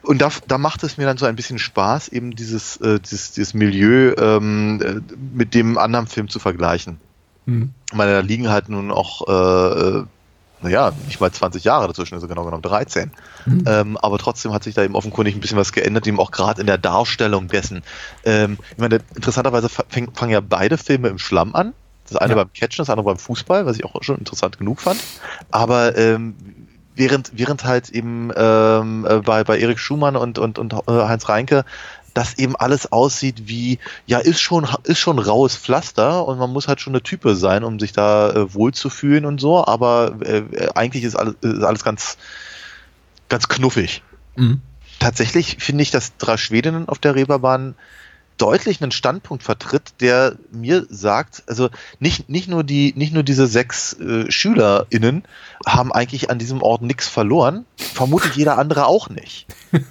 Und 0.05 0.21
da, 0.21 0.31
da 0.47 0.59
macht 0.59 0.83
es 0.83 0.97
mir 0.97 1.07
dann 1.07 1.17
so 1.17 1.27
ein 1.27 1.37
bisschen 1.37 1.59
Spaß, 1.59 2.09
eben 2.09 2.37
dieses, 2.37 2.77
äh, 2.79 3.01
dieses, 3.01 3.33
dieses 3.33 3.55
Milieu 3.55 4.15
ähm, 4.19 4.81
äh, 4.83 5.15
mit 5.35 5.55
dem 5.55 5.79
anderen 5.79 6.07
Film 6.07 6.29
zu 6.29 6.39
vergleichen. 6.39 6.99
Mhm. 7.47 7.71
Ich 7.91 7.97
meine, 7.97 8.13
da 8.13 8.21
liegen 8.21 8.49
halt 8.51 8.69
nun 8.69 8.91
auch 8.91 9.27
äh, 9.27 10.05
naja, 10.65 10.93
nicht 11.07 11.21
mal 11.21 11.31
20 11.31 11.63
Jahre 11.63 11.87
dazwischen, 11.87 12.15
also 12.15 12.27
genau 12.27 12.45
genommen 12.45 12.63
13. 12.63 13.13
Mhm. 13.45 13.65
Ähm, 13.67 13.97
aber 13.99 14.19
trotzdem 14.19 14.53
hat 14.53 14.65
sich 14.65 14.75
da 14.75 14.83
eben 14.83 14.95
offenkundig 14.95 15.37
ein 15.37 15.41
bisschen 15.41 15.59
was 15.59 15.73
geändert, 15.73 16.07
eben 16.07 16.19
auch 16.19 16.31
gerade 16.31 16.61
in 16.61 16.67
der 16.67 16.79
Darstellung 16.79 17.49
dessen. 17.49 17.83
Ähm, 18.25 18.59
ich 18.73 18.79
meine, 18.79 19.01
interessanterweise 19.15 19.69
fangen 19.69 20.09
fang 20.15 20.31
ja 20.31 20.41
beide 20.41 20.79
Filme 20.79 21.09
im 21.09 21.19
Schlamm 21.19 21.55
an. 21.55 21.75
Das 22.09 22.17
eine 22.17 22.33
ja. 22.33 22.37
beim 22.37 22.53
Catchen, 22.53 22.79
das 22.83 22.91
andere 22.91 23.05
beim 23.05 23.19
Fußball, 23.19 23.67
was 23.67 23.77
ich 23.77 23.85
auch 23.85 24.03
schon 24.03 24.19
interessant 24.19 24.59
genug 24.59 24.81
fand. 24.81 25.01
Aber 25.51 25.97
ähm, 25.97 26.35
während, 26.95 27.33
während 27.35 27.65
halt 27.65 27.91
eben 27.91 28.31
ähm, 28.37 29.07
äh, 29.09 29.21
bei, 29.21 29.45
bei 29.45 29.59
Erik 29.59 29.79
Schumann 29.79 30.17
und, 30.17 30.39
und, 30.39 30.59
und 30.59 30.73
äh, 30.73 30.79
Heinz 30.87 31.29
Reinke 31.29 31.65
das 32.15 32.39
eben 32.39 32.57
alles 32.57 32.91
aussieht 32.93 33.49
wie, 33.49 33.79
ja, 34.07 34.19
ist 34.19 34.41
schon, 34.41 34.67
ist 34.85 35.01
schon 35.01 35.19
raues 35.19 35.57
Pflaster 35.57 36.27
und 36.27 36.39
man 36.39 36.51
muss 36.51 36.69
halt 36.69 36.81
schon 36.81 36.93
eine 36.93 37.03
Type 37.03 37.35
sein, 37.35 37.65
um 37.65 37.81
sich 37.81 37.93
da 37.93 38.31
äh, 38.31 38.55
wohlzufühlen 38.55 39.27
und 39.27 39.41
so, 39.41 39.67
aber 39.67 40.17
äh, 40.21 40.69
eigentlich 40.75 41.03
ist 41.03 41.17
alles, 41.17 41.35
ist 41.41 41.65
alles 41.65 41.85
ganz, 41.85 42.17
ganz 43.29 43.49
knuffig. 43.49 44.03
Mhm. 44.37 44.63
Tatsächlich 45.01 45.57
finde 45.59 45.83
ich, 45.83 45.91
dass 45.91 46.17
drei 46.17 46.37
Schwedinnen 46.37 46.89
auf 46.89 47.01
der 47.01 47.17
Reeperbahn 47.17 47.75
deutlich 48.39 48.83
einen 48.83 48.93
Standpunkt 48.93 49.43
vertritt, 49.43 49.95
der 50.01 50.37
mir 50.51 50.87
sagt, 50.89 51.45
also 51.47 51.69
nicht, 51.99 52.29
nicht 52.29 52.49
nur 52.49 52.65
die, 52.65 52.93
nicht 52.97 53.13
nur 53.13 53.23
diese 53.23 53.47
sechs 53.47 53.95
äh, 53.95 54.31
SchülerInnen 54.31 55.25
haben 55.67 55.93
eigentlich 55.93 56.31
an 56.31 56.39
diesem 56.39 56.63
Ort 56.63 56.83
nichts 56.83 57.09
verloren, 57.09 57.65
vermutlich 57.77 58.35
jeder 58.35 58.59
andere 58.59 58.87
auch 58.87 59.09
nicht. 59.09 59.47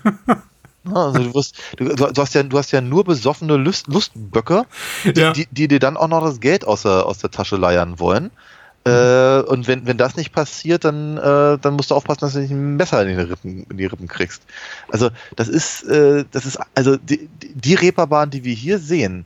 Also 0.92 1.20
du, 1.20 1.34
wirst, 1.34 1.56
du, 1.78 1.96
du, 1.96 2.22
hast 2.22 2.34
ja, 2.34 2.44
du 2.44 2.58
hast 2.58 2.72
ja 2.72 2.82
nur 2.82 3.06
besoffene 3.06 3.56
Lust, 3.56 3.88
Lustböcke, 3.88 4.66
die, 5.06 5.20
ja. 5.20 5.32
die, 5.32 5.48
die, 5.50 5.70
dir 5.70 5.80
dann 5.80 5.96
auch 5.96 6.10
noch 6.10 6.26
das 6.26 6.42
Geld 6.42 6.68
aus 6.68 6.82
der, 6.82 7.06
aus 7.06 7.20
der 7.20 7.32
Tasche 7.32 7.56
leiern 7.56 8.00
wollen. 8.00 8.32
Äh, 8.86 9.42
und 9.42 9.68
wenn, 9.68 9.86
wenn 9.86 9.98
das 9.98 10.16
nicht 10.18 10.34
passiert, 10.34 10.84
dann, 10.84 11.18
äh, 11.18 11.58
dann 11.58 11.74
musst 11.74 11.92
du 11.92 11.96
aufpassen, 11.96 12.22
dass 12.22 12.34
du 12.34 12.40
nicht 12.40 12.52
ein 12.52 12.76
Messer 12.76 13.02
in 13.06 13.18
die 13.18 13.24
Rippen, 13.24 13.66
in 13.70 13.78
die 13.78 13.86
Rippen 13.86 14.08
kriegst. 14.08 14.44
Also 14.90 15.10
das 15.36 15.48
ist, 15.48 15.84
äh, 15.84 16.26
das 16.32 16.46
ist, 16.46 16.60
also 16.76 16.98
die, 16.98 17.30
die 17.42 17.76
Reeperbahn, 17.76 18.30
die 18.30 18.44
wir 18.44 18.54
hier 18.54 18.80
sehen, 18.80 19.26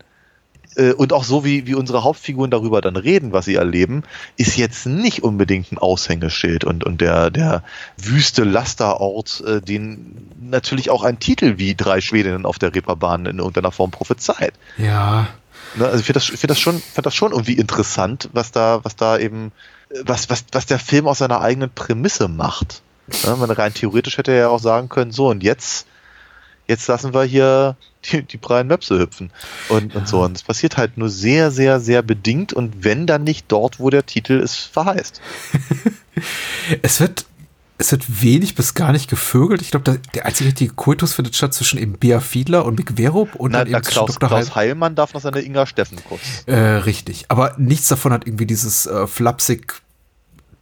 äh, 0.78 0.94
und 0.94 1.12
auch 1.12 1.24
so 1.24 1.44
wie, 1.44 1.66
wie 1.66 1.74
unsere 1.74 2.04
Hauptfiguren 2.04 2.52
darüber 2.52 2.82
dann 2.82 2.96
reden, 2.96 3.34
was 3.34 3.46
sie 3.46 3.56
erleben, 3.56 4.04
ist 4.38 4.58
jetzt 4.58 4.86
nicht 4.86 5.24
unbedingt 5.24 5.72
ein 5.72 5.78
Aushängeschild 5.78 6.64
und, 6.64 6.84
und 6.84 7.02
der, 7.02 7.32
der 7.32 7.64
wüste 7.98 8.44
Lasterort, 8.44 9.44
äh, 9.46 9.62
den 9.62 10.30
natürlich 10.40 10.90
auch 10.90 11.04
ein 11.04 11.20
Titel 11.20 11.58
wie 11.58 11.76
Drei 11.76 12.00
Schwedinnen 12.00 12.46
auf 12.46 12.60
der 12.60 12.74
Reeperbahn 12.74 13.26
in 13.26 13.40
irgendeiner 13.40 13.72
Form 13.72 13.92
prophezeit. 13.92 14.54
Ja. 14.78 15.28
Ne, 15.76 15.86
also 15.86 16.00
ich 16.00 16.06
finde 16.06 16.20
das, 16.20 16.26
find 16.26 16.50
das, 16.50 16.60
schon, 16.60 16.80
find 16.80 17.06
das 17.06 17.16
schon 17.16 17.32
irgendwie 17.32 17.54
interessant, 17.54 18.30
was 18.34 18.52
da, 18.52 18.84
was 18.84 18.96
da 18.96 19.18
eben, 19.18 19.52
was, 20.04 20.30
was, 20.30 20.46
was 20.52 20.66
der 20.66 20.80
Film 20.80 21.08
aus 21.08 21.20
seiner 21.20 21.42
eigenen 21.42 21.70
Prämisse 21.70 22.28
macht. 22.28 22.82
Ja, 23.24 23.36
man 23.36 23.50
rein 23.52 23.74
theoretisch 23.74 24.18
hätte 24.18 24.32
er 24.32 24.38
ja 24.38 24.48
auch 24.50 24.60
sagen 24.60 24.90
können, 24.90 25.12
so 25.12 25.30
und 25.30 25.44
jetzt 25.44 25.88
jetzt 26.68 26.88
lassen 26.88 27.14
wir 27.14 27.24
hier 27.24 27.76
die, 28.06 28.22
die 28.24 28.38
freien 28.38 28.68
Möpse 28.68 29.00
hüpfen 29.00 29.32
und, 29.70 29.96
und 29.96 30.08
so. 30.08 30.24
Und 30.24 30.38
es 30.38 30.44
passiert 30.44 30.78
halt 30.78 30.98
nur 30.98 31.10
sehr, 31.10 31.52
sehr, 31.52 31.80
sehr 31.80 32.02
bedingt 32.02 32.54
und 32.54 32.84
wenn 32.84 33.08
dann 33.08 33.24
nicht 33.24 33.46
dort, 33.50 33.80
wo 33.80 33.90
der 33.90 34.06
Titel 34.06 34.34
es 34.34 34.56
verheißt. 34.56 35.22
es 36.82 37.00
wird 37.00 37.26
es 37.78 37.92
wird 37.92 38.24
wenig 38.24 38.56
bis 38.56 38.74
gar 38.74 38.92
nicht 38.92 39.10
gevögelt. 39.10 39.62
Ich 39.62 39.72
glaube, 39.72 40.00
der 40.14 40.26
einzige 40.26 40.50
richtige 40.50 40.74
Kultus 40.74 41.14
findet 41.14 41.36
statt 41.36 41.54
zwischen 41.54 41.78
eben 41.78 41.94
Bea 41.94 42.20
Fiedler 42.20 42.66
und 42.66 42.78
Mick 42.78 42.94
Verup 42.98 43.36
und 43.36 43.52
Na, 43.52 43.60
dann 43.60 43.68
eben 43.68 43.82
Klaus, 43.82 44.14
Dr. 44.14 44.30
Klaus 44.30 44.56
Heilmann 44.56 44.96
darf 44.96 45.14
noch 45.14 45.22
seine 45.22 45.42
Inga 45.42 45.66
Steffen 45.68 46.00
kurz. 46.08 46.22
Äh, 46.48 46.56
richtig. 46.56 47.26
Aber 47.28 47.54
nichts 47.58 47.88
davon 47.88 48.12
hat 48.12 48.26
irgendwie 48.26 48.48
dieses 48.48 48.88
äh, 48.88 49.06
flapsig 49.06 49.82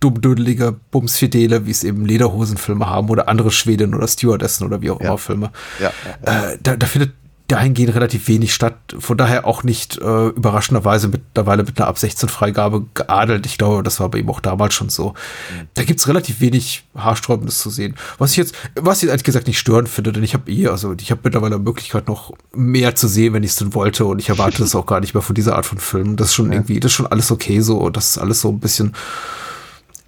dummdödelige 0.02 0.76
Bumsfidele, 0.92 1.66
wie 1.66 1.72
es 1.72 1.84
eben 1.84 2.06
Lederhosenfilme 2.06 2.88
haben 2.88 3.10
oder 3.10 3.30
andere 3.30 3.50
Schwedinnen 3.50 3.96
oder 3.96 4.08
Stewardessen 4.08 4.68
oder 4.68 4.82
wie 4.82 4.92
auch 4.92 5.00
ja. 5.00 5.08
immer 5.08 5.18
Filme. 5.18 5.52
Ja, 5.80 5.94
ja, 6.26 6.52
äh, 6.52 6.58
da, 6.62 6.76
da 6.76 6.86
findet 6.86 7.14
dahingehend 7.48 7.94
relativ 7.94 8.28
wenig 8.28 8.54
statt. 8.54 8.76
Von 8.98 9.18
daher 9.18 9.46
auch 9.46 9.64
nicht 9.64 10.00
äh, 10.00 10.28
überraschenderweise 10.30 11.10
mittlerweile 11.10 11.64
mit 11.64 11.80
einer 11.80 11.88
ab 11.88 12.00
16 12.00 12.28
Freigabe 12.28 12.86
geadelt. 12.94 13.46
Ich 13.46 13.58
glaube, 13.58 13.84
das 13.84 14.00
war 14.00 14.10
bei 14.10 14.20
ihm 14.20 14.30
auch 14.30 14.40
damals 14.40 14.74
schon 14.74 14.90
so. 14.90 15.10
Mhm. 15.10 15.68
Da 15.76 15.84
gibt's 15.84 16.08
relativ 16.08 16.42
wenig 16.42 16.86
Haarsträubendes 16.96 17.60
zu 17.60 17.70
sehen. 17.70 17.96
Was 18.18 18.32
ich 18.32 18.38
jetzt, 18.38 18.56
was 18.76 19.04
ich 19.04 19.10
ehrlich 19.10 19.24
gesagt 19.24 19.46
nicht 19.46 19.60
störend 19.60 19.90
finde, 19.90 20.12
denn 20.12 20.24
ich 20.24 20.34
habe 20.34 20.52
eh, 20.52 20.68
also 20.68 20.96
ich 21.00 21.12
habe 21.12 21.22
mittlerweile 21.24 21.60
Möglichkeit 21.60 22.08
noch 22.08 22.34
mehr 22.56 22.96
zu 22.96 23.08
sehen, 23.08 23.34
wenn 23.34 23.44
ich 23.44 23.52
es 23.52 23.58
denn 23.58 23.76
wollte 23.76 24.06
und 24.06 24.20
ich 24.20 24.30
erwarte 24.30 24.60
das 24.60 24.76
auch 24.76 24.88
gar 24.88 25.00
nicht 25.00 25.14
mehr 25.14 25.22
von 25.22 25.36
dieser 25.36 25.56
Art 25.56 25.68
von 25.68 25.78
Filmen. 25.78 26.16
Das 26.16 26.30
ist 26.30 26.36
schon 26.36 26.48
ja. 26.48 26.54
irgendwie, 26.54 26.80
das 26.80 26.92
ist 26.92 26.96
schon 26.96 27.08
alles 27.08 27.32
okay 27.32 27.60
so. 27.62 27.90
Das 27.92 28.10
ist 28.10 28.18
alles 28.18 28.42
so 28.42 28.50
ein 28.50 28.60
bisschen 28.60 28.94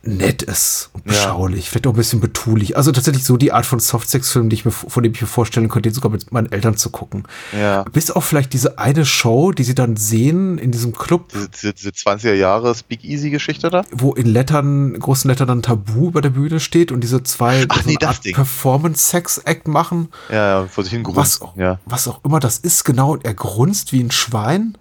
nett 0.07 0.41
ist 0.41 0.89
und 0.93 1.03
beschaulich, 1.03 1.65
ja. 1.65 1.71
vielleicht 1.71 1.87
auch 1.87 1.93
ein 1.93 1.97
bisschen 1.97 2.19
betulich. 2.19 2.77
Also 2.77 2.91
tatsächlich 2.91 3.25
so 3.25 3.37
die 3.37 3.51
Art 3.51 3.65
von 3.65 3.79
Softsex-Film, 3.79 4.49
die 4.49 4.55
ich 4.55 4.65
mir, 4.65 4.71
von 4.71 5.03
dem 5.03 5.13
ich 5.13 5.21
mir 5.21 5.27
vorstellen 5.27 5.69
könnte, 5.69 5.91
sogar 5.91 6.11
mit 6.11 6.31
meinen 6.31 6.51
Eltern 6.51 6.77
zu 6.77 6.89
gucken. 6.89 7.23
Ja. 7.57 7.83
Bis 7.91 8.11
auf 8.11 8.25
vielleicht 8.25 8.53
diese 8.53 8.79
eine 8.79 9.05
Show, 9.05 9.51
die 9.51 9.63
sie 9.63 9.75
dann 9.75 9.97
sehen 9.97 10.57
in 10.57 10.71
diesem 10.71 10.93
Club. 10.93 11.33
Diese, 11.53 11.73
diese 11.73 11.89
20er 11.89 12.33
Jahre 12.33 12.73
Speak-Easy-Geschichte 12.73 13.69
da? 13.69 13.83
Wo 13.91 14.13
in 14.13 14.25
Lettern, 14.25 14.97
großen 14.97 15.29
Lettern 15.29 15.47
dann 15.47 15.61
Tabu 15.61 16.07
über 16.07 16.21
der 16.21 16.29
Bühne 16.29 16.59
steht 16.59 16.91
und 16.91 17.01
diese 17.01 17.23
zwei 17.23 17.65
Ach, 17.67 17.85
nee, 17.85 17.95
das 17.99 18.21
Performance-Sex-Act 18.21 19.67
machen. 19.67 20.09
Ja, 20.29 20.61
ja, 20.61 20.67
vor 20.67 20.83
sich 20.83 20.93
hin 20.93 21.03
was, 21.07 21.39
ja. 21.55 21.79
was 21.85 22.07
auch 22.07 22.23
immer 22.23 22.39
das 22.39 22.57
ist, 22.57 22.83
genau. 22.83 23.13
Und 23.13 23.25
er 23.25 23.33
grunzt 23.33 23.91
wie 23.91 24.01
ein 24.01 24.11
Schwein. 24.11 24.77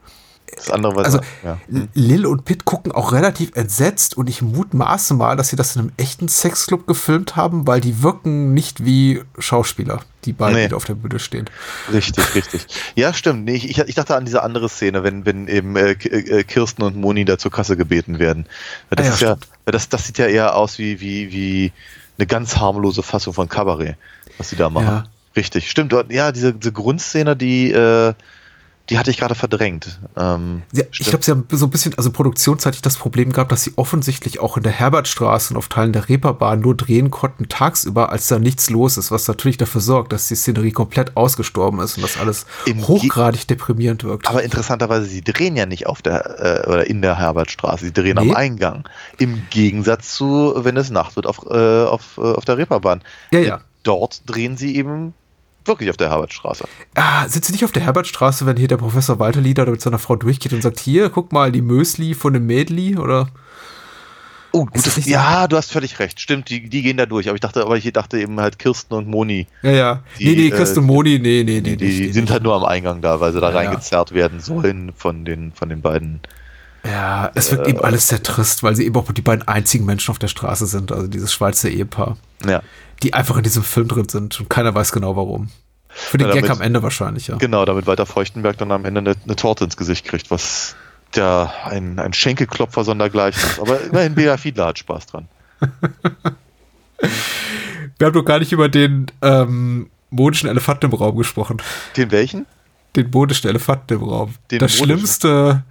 Das 0.54 0.70
andere, 0.70 0.94
was 0.96 1.06
also 1.06 1.20
ja. 1.44 1.58
Lil 1.94 2.24
und 2.24 2.44
Pitt 2.44 2.64
gucken 2.64 2.92
auch 2.92 3.12
relativ 3.12 3.54
entsetzt 3.56 4.16
und 4.16 4.28
ich 4.28 4.42
mutmaße 4.42 5.14
mal, 5.14 5.36
dass 5.36 5.48
sie 5.48 5.56
das 5.56 5.74
in 5.74 5.82
einem 5.82 5.92
echten 5.96 6.28
Sexclub 6.28 6.86
gefilmt 6.86 7.36
haben, 7.36 7.66
weil 7.66 7.80
die 7.80 8.02
wirken 8.02 8.54
nicht 8.54 8.84
wie 8.84 9.22
Schauspieler, 9.38 10.00
die 10.24 10.32
beiden, 10.32 10.56
nee. 10.56 10.68
die 10.68 10.74
auf 10.74 10.84
der 10.84 10.94
Bühne 10.94 11.18
stehen. 11.18 11.50
Richtig, 11.92 12.34
richtig. 12.34 12.66
Ja, 12.94 13.12
stimmt. 13.12 13.44
Nee, 13.44 13.56
ich, 13.56 13.78
ich 13.78 13.94
dachte 13.94 14.16
an 14.16 14.24
diese 14.24 14.42
andere 14.42 14.68
Szene, 14.68 15.02
wenn, 15.02 15.26
wenn 15.26 15.48
eben 15.48 15.76
äh, 15.76 15.92
äh, 15.92 16.44
Kirsten 16.44 16.82
und 16.82 16.96
Moni 16.96 17.24
da 17.24 17.38
zur 17.38 17.50
Kasse 17.50 17.76
gebeten 17.76 18.18
werden. 18.18 18.46
Das, 18.90 19.00
ah, 19.00 19.08
ja, 19.08 19.14
ist 19.14 19.20
ja, 19.20 19.36
das, 19.66 19.88
das 19.88 20.06
sieht 20.06 20.18
ja 20.18 20.26
eher 20.26 20.54
aus 20.54 20.78
wie, 20.78 21.00
wie, 21.00 21.32
wie 21.32 21.72
eine 22.18 22.26
ganz 22.26 22.56
harmlose 22.56 23.02
Fassung 23.02 23.34
von 23.34 23.48
Cabaret, 23.48 23.96
was 24.38 24.50
sie 24.50 24.56
da 24.56 24.70
machen. 24.70 24.86
Ja. 24.86 25.04
Richtig, 25.36 25.70
stimmt. 25.70 25.94
Ja, 26.08 26.32
diese, 26.32 26.54
diese 26.54 26.72
Grundszene, 26.72 27.36
die 27.36 27.70
äh, 27.70 28.14
die 28.88 28.98
hatte 28.98 29.10
ich 29.10 29.16
gerade 29.16 29.34
verdrängt. 29.34 29.98
Ähm, 30.16 30.62
ja, 30.72 30.84
ich 30.92 31.06
glaube, 31.06 31.24
sie 31.24 31.32
haben 31.32 31.46
so 31.50 31.66
ein 31.66 31.70
bisschen, 31.70 31.94
also 31.96 32.12
produktionsseitig 32.12 32.82
das 32.82 32.96
Problem 32.96 33.32
gehabt, 33.32 33.50
dass 33.50 33.64
sie 33.64 33.72
offensichtlich 33.76 34.38
auch 34.38 34.56
in 34.56 34.62
der 34.62 34.72
Herbertstraße 34.72 35.54
und 35.54 35.58
auf 35.58 35.68
Teilen 35.68 35.92
der 35.92 36.08
Reeperbahn 36.08 36.60
nur 36.60 36.76
drehen 36.76 37.10
konnten 37.10 37.48
tagsüber, 37.48 38.10
als 38.12 38.28
da 38.28 38.38
nichts 38.38 38.70
los 38.70 38.96
ist, 38.96 39.10
was 39.10 39.26
natürlich 39.26 39.56
dafür 39.56 39.80
sorgt, 39.80 40.12
dass 40.12 40.28
die 40.28 40.36
Szenerie 40.36 40.70
komplett 40.70 41.16
ausgestorben 41.16 41.80
ist 41.80 41.96
und 41.96 42.04
das 42.04 42.16
alles 42.16 42.46
Im 42.64 42.86
hochgradig 42.86 43.48
Ge 43.48 43.56
deprimierend 43.56 44.04
wirkt. 44.04 44.28
Aber 44.28 44.44
interessanterweise, 44.44 45.06
sie 45.06 45.22
drehen 45.22 45.56
ja 45.56 45.66
nicht 45.66 45.86
auf 45.86 46.00
der 46.00 46.64
äh, 46.64 46.68
oder 46.68 46.86
in 46.86 47.02
der 47.02 47.18
Herbertstraße, 47.18 47.86
sie 47.86 47.92
drehen 47.92 48.16
nee. 48.20 48.30
am 48.30 48.36
Eingang. 48.36 48.88
Im 49.18 49.42
Gegensatz 49.50 50.14
zu, 50.14 50.52
wenn 50.56 50.76
es 50.76 50.90
Nacht 50.90 51.16
wird 51.16 51.26
auf, 51.26 51.44
äh, 51.50 51.84
auf, 51.84 52.18
äh, 52.18 52.20
auf 52.20 52.44
der 52.44 52.56
Reeperbahn. 52.58 53.02
Ja, 53.32 53.40
ja. 53.40 53.60
Dort 53.82 54.22
drehen 54.26 54.56
sie 54.56 54.76
eben 54.76 55.14
wirklich 55.68 55.90
auf 55.90 55.96
der 55.96 56.10
Herbertstraße. 56.10 56.64
Ah, 56.94 57.28
sind 57.28 57.44
Sie 57.44 57.52
nicht 57.52 57.64
auf 57.64 57.72
der 57.72 57.82
Herbertstraße, 57.82 58.46
wenn 58.46 58.56
hier 58.56 58.68
der 58.68 58.76
Professor 58.76 59.18
Walter 59.18 59.40
Lieder 59.40 59.66
mit 59.70 59.80
seiner 59.80 59.98
Frau 59.98 60.16
durchgeht 60.16 60.52
und 60.52 60.62
sagt, 60.62 60.78
hier, 60.80 61.10
guck 61.10 61.32
mal, 61.32 61.52
die 61.52 61.62
Mösli 61.62 62.14
von 62.14 62.32
dem 62.32 62.46
Mädli, 62.46 62.96
oder? 62.96 63.28
Oh, 64.52 64.62
Ist 64.66 64.72
gut, 64.72 64.86
das 64.86 64.96
nicht 64.96 65.04
so? 65.06 65.10
ja, 65.10 65.46
du 65.48 65.56
hast 65.56 65.70
völlig 65.70 65.98
recht. 65.98 66.18
Stimmt, 66.18 66.48
die, 66.48 66.68
die 66.68 66.80
gehen 66.82 66.96
da 66.96 67.04
durch. 67.04 67.28
Aber 67.28 67.34
ich 67.34 67.40
dachte, 67.42 67.62
aber 67.62 67.76
ich 67.76 67.92
dachte 67.92 68.18
eben 68.18 68.40
halt 68.40 68.58
Kirsten 68.58 68.94
und 68.94 69.06
Moni. 69.06 69.46
Ja, 69.62 69.70
ja. 69.70 70.02
Die, 70.18 70.24
nee, 70.28 70.34
nee, 70.34 70.46
äh, 70.46 70.50
Kirsten 70.50 70.78
und 70.80 70.86
Moni, 70.86 71.18
nee, 71.18 71.42
nee, 71.44 71.60
nee. 71.60 71.60
Die, 71.60 71.76
die, 71.76 72.00
die 72.06 72.12
sind 72.12 72.30
halt 72.30 72.42
nur 72.42 72.54
am 72.54 72.64
Eingang 72.64 73.02
da, 73.02 73.20
weil 73.20 73.32
sie 73.34 73.40
da 73.40 73.50
Ja, 73.50 73.60
ja. 73.62 73.68
reingezerrt 73.68 74.12
werden 74.14 74.40
sollen 74.40 74.92
von 74.96 75.24
den, 75.26 75.52
von 75.52 75.68
den 75.68 75.82
beiden. 75.82 76.20
Ja, 76.90 77.30
es 77.34 77.50
wird 77.50 77.66
eben 77.68 77.80
alles 77.80 78.08
sehr 78.08 78.22
trist, 78.22 78.62
weil 78.62 78.76
sie 78.76 78.84
eben 78.86 78.96
auch 78.96 79.10
die 79.12 79.22
beiden 79.22 79.46
einzigen 79.48 79.84
Menschen 79.86 80.10
auf 80.10 80.18
der 80.18 80.28
Straße 80.28 80.66
sind, 80.66 80.92
also 80.92 81.06
dieses 81.06 81.32
Schweizer 81.32 81.68
Ehepaar, 81.68 82.16
Ja, 82.46 82.62
die 83.02 83.14
einfach 83.14 83.36
in 83.36 83.42
diesem 83.42 83.62
Film 83.62 83.88
drin 83.88 84.08
sind 84.08 84.38
und 84.40 84.50
keiner 84.50 84.74
weiß 84.74 84.92
genau 84.92 85.16
warum. 85.16 85.48
Für 85.88 86.18
den 86.18 86.28
Ja, 86.28 86.34
Gag 86.34 86.42
damit- 86.44 86.56
am 86.58 86.62
Ende 86.62 86.82
wahrscheinlich, 86.82 87.28
ja. 87.28 87.36
genau, 87.36 87.64
damit 87.64 87.86
Walter 87.86 88.04
Feuchtenberg 88.06 88.58
dann 88.58 88.70
am 88.72 88.84
Ende 88.84 89.00
eine, 89.00 89.14
eine 89.24 89.36
Torte 89.36 89.64
ins 89.64 89.76
Gesicht 89.76 90.04
kriegt, 90.06 90.30
was 90.30 90.76
der 91.14 91.50
ein, 91.64 91.98
ein 91.98 92.12
Schenkelklopfer 92.12 92.84
sondergleichen 92.84 93.42
ist. 93.42 93.58
Aber 93.60 93.80
immerhin 93.80 94.14
Bea 94.14 94.36
Fiedler 94.36 94.66
hat 94.66 94.78
Spaß 94.78 95.06
dran. 95.06 95.28
Wir 97.98 98.06
haben 98.06 98.14
doch 98.14 98.24
gar 98.24 98.38
nicht 98.38 98.52
über 98.52 98.68
den 98.68 99.06
ähm, 99.22 99.88
modischen 100.10 100.48
Elefanten 100.48 100.86
im 100.86 100.92
Raum 100.94 101.16
gesprochen. 101.16 101.62
Den 101.96 102.10
welchen? 102.10 102.46
Den 102.94 103.10
modischen 103.10 103.48
Elefanten 103.48 103.94
im 103.94 104.02
Raum. 104.02 104.34
Den 104.50 104.58
das 104.58 104.78
modischen? 104.78 104.98
schlimmste 104.98 105.62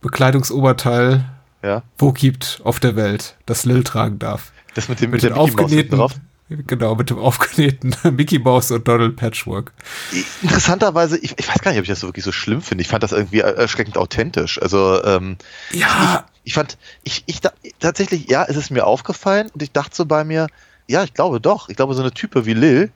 Bekleidungsoberteil, 0.00 1.24
Ja. 1.62 1.82
wo 1.98 2.12
gibt 2.12 2.60
auf 2.64 2.80
der 2.80 2.96
Welt, 2.96 3.36
das 3.46 3.64
Lil 3.64 3.84
tragen 3.84 4.18
darf. 4.18 4.52
Das 4.74 4.88
mit 4.88 5.00
dem, 5.00 5.10
Mit 5.10 5.22
mit 5.22 5.32
hinten 5.32 5.38
aufgenähten, 5.38 5.98
drauf. 5.98 6.14
genau, 6.48 6.94
mit 6.94 7.10
dem 7.10 7.18
aufgenähten 7.18 7.94
Mickey 8.16 8.38
Mouse 8.38 8.70
und 8.70 8.86
Donald 8.86 9.16
Patchwork. 9.16 9.72
Interessanterweise, 10.42 11.18
ich, 11.18 11.34
ich 11.38 11.48
weiß 11.48 11.60
gar 11.62 11.70
nicht, 11.72 11.78
ob 11.78 11.84
ich 11.84 11.88
das 11.88 12.00
so 12.00 12.08
wirklich 12.08 12.24
so 12.24 12.32
schlimm 12.32 12.62
finde. 12.62 12.82
Ich 12.82 12.88
fand 12.88 13.02
das 13.02 13.12
irgendwie 13.12 13.40
erschreckend 13.40 13.96
authentisch. 13.98 14.60
Also, 14.62 15.02
ähm, 15.04 15.36
Ja, 15.72 16.26
ich 16.44 16.54
fand, 16.54 16.78
ich, 17.02 17.24
ich 17.26 17.40
tatsächlich, 17.80 18.28
ja, 18.30 18.44
es 18.44 18.56
ist 18.56 18.70
mir 18.70 18.86
aufgefallen 18.86 19.48
und 19.52 19.62
ich 19.62 19.72
dachte 19.72 19.96
so 19.96 20.06
bei 20.06 20.22
mir, 20.24 20.46
ja, 20.86 21.02
ich 21.02 21.12
glaube 21.12 21.40
doch. 21.40 21.68
Ich 21.68 21.76
glaube, 21.76 21.94
so 21.94 22.00
eine 22.02 22.12
Type 22.12 22.46
wie 22.46 22.54
Lil, 22.54 22.90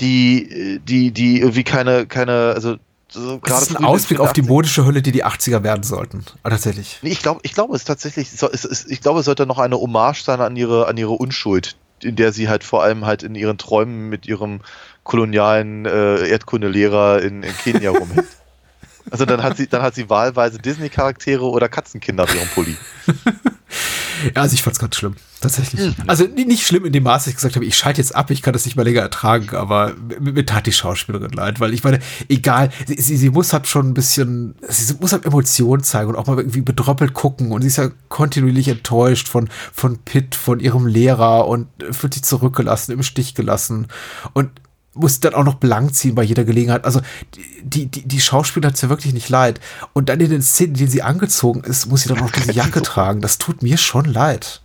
die, 0.00 0.80
die, 0.84 1.10
die 1.12 1.40
irgendwie 1.40 1.64
keine, 1.64 2.06
keine, 2.06 2.52
also 2.54 2.76
so 3.10 3.38
das 3.38 3.62
ist 3.62 3.76
ein 3.76 3.84
Ausblick 3.84 4.20
auf 4.20 4.32
die 4.32 4.42
80ern 4.42 4.46
modische 4.46 4.84
Hülle, 4.84 5.02
die 5.02 5.12
die 5.12 5.24
80er 5.24 5.62
werden 5.62 5.82
sollten. 5.82 6.24
Ah, 6.42 6.50
tatsächlich. 6.50 6.98
Nee, 7.02 7.10
ich 7.10 7.22
glaube, 7.22 7.40
ich 7.42 7.54
glaube, 7.54 7.74
es 7.74 7.84
tatsächlich, 7.84 8.28
ich 8.32 9.00
glaube, 9.00 9.20
es 9.20 9.24
sollte 9.24 9.46
noch 9.46 9.58
eine 9.58 9.76
Hommage 9.76 10.22
sein 10.22 10.40
an 10.40 10.56
ihre, 10.56 10.86
an 10.86 10.96
ihre 10.96 11.12
Unschuld, 11.12 11.76
in 12.02 12.16
der 12.16 12.32
sie 12.32 12.48
halt 12.48 12.64
vor 12.64 12.82
allem 12.82 13.06
halt 13.06 13.22
in 13.22 13.34
ihren 13.34 13.56
Träumen 13.56 14.08
mit 14.08 14.26
ihrem 14.26 14.60
kolonialen 15.04 15.86
äh, 15.86 16.28
Erdkundelehrer 16.28 17.22
in, 17.22 17.42
in 17.42 17.56
Kenia 17.56 17.90
rumhängt. 17.90 18.28
Also 19.10 19.24
dann 19.24 19.42
hat 19.42 19.56
sie, 19.56 19.66
dann 19.66 19.80
hat 19.80 19.94
sie 19.94 20.10
wahlweise 20.10 20.58
Disney-Charaktere 20.58 21.42
oder 21.42 21.70
Katzenkinder 21.70 22.24
auf 22.24 22.34
ihrem 22.34 22.48
Pulli. 22.48 22.76
Ja, 24.34 24.42
also 24.42 24.54
ich 24.54 24.62
fand's 24.62 24.78
ganz 24.78 24.96
schlimm, 24.96 25.14
tatsächlich. 25.40 25.80
Hm. 25.80 25.94
Also 26.06 26.24
ni- 26.24 26.44
nicht 26.44 26.66
schlimm 26.66 26.84
in 26.84 26.92
dem 26.92 27.02
Maße, 27.04 27.24
dass 27.24 27.28
ich 27.28 27.36
gesagt 27.36 27.56
habe, 27.56 27.64
ich 27.64 27.76
schalte 27.76 28.00
jetzt 28.00 28.14
ab, 28.14 28.30
ich 28.30 28.42
kann 28.42 28.52
das 28.52 28.64
nicht 28.64 28.76
mehr 28.76 28.84
länger 28.84 29.00
ertragen, 29.00 29.54
aber 29.56 29.94
mir, 30.20 30.32
mir 30.32 30.46
tat 30.46 30.66
die 30.66 30.72
Schauspielerin 30.72 31.30
leid, 31.32 31.60
weil 31.60 31.74
ich 31.74 31.84
meine, 31.84 31.98
egal, 32.28 32.70
sie, 32.86 33.00
sie, 33.00 33.16
sie 33.16 33.30
muss 33.30 33.52
halt 33.52 33.66
schon 33.66 33.88
ein 33.90 33.94
bisschen, 33.94 34.54
sie 34.68 34.94
muss 35.00 35.12
halt 35.12 35.24
Emotionen 35.26 35.82
zeigen 35.82 36.10
und 36.10 36.16
auch 36.16 36.26
mal 36.26 36.38
irgendwie 36.38 36.60
bedröppelt 36.62 37.14
gucken 37.14 37.52
und 37.52 37.62
sie 37.62 37.68
ist 37.68 37.76
ja 37.78 37.90
kontinuierlich 38.08 38.68
enttäuscht 38.68 39.28
von, 39.28 39.48
von 39.72 39.98
Pitt, 39.98 40.34
von 40.34 40.60
ihrem 40.60 40.86
Lehrer 40.86 41.46
und 41.48 41.68
fühlt 41.90 42.14
sich 42.14 42.24
zurückgelassen, 42.24 42.92
im 42.92 43.02
Stich 43.02 43.34
gelassen 43.34 43.86
und 44.32 44.50
muss 44.98 45.20
dann 45.20 45.34
auch 45.34 45.44
noch 45.44 45.54
blank 45.54 45.94
ziehen 45.94 46.14
bei 46.14 46.22
jeder 46.22 46.44
Gelegenheit. 46.44 46.84
Also 46.84 47.00
die, 47.62 47.86
die, 47.86 48.06
die 48.06 48.20
Schauspielerin 48.20 48.72
hat's 48.72 48.82
ja 48.82 48.88
wirklich 48.88 49.14
nicht 49.14 49.28
leid. 49.28 49.60
Und 49.92 50.08
dann 50.08 50.20
in 50.20 50.30
den 50.30 50.42
Szenen, 50.42 50.72
in 50.72 50.78
denen 50.78 50.90
sie 50.90 51.02
angezogen 51.02 51.62
ist, 51.64 51.86
muss 51.86 52.02
sie 52.02 52.08
dann 52.08 52.18
noch 52.18 52.30
diese 52.30 52.52
Jacke 52.52 52.82
tragen. 52.82 53.20
Das 53.20 53.38
tut 53.38 53.62
mir 53.62 53.78
schon 53.78 54.04
leid. 54.04 54.60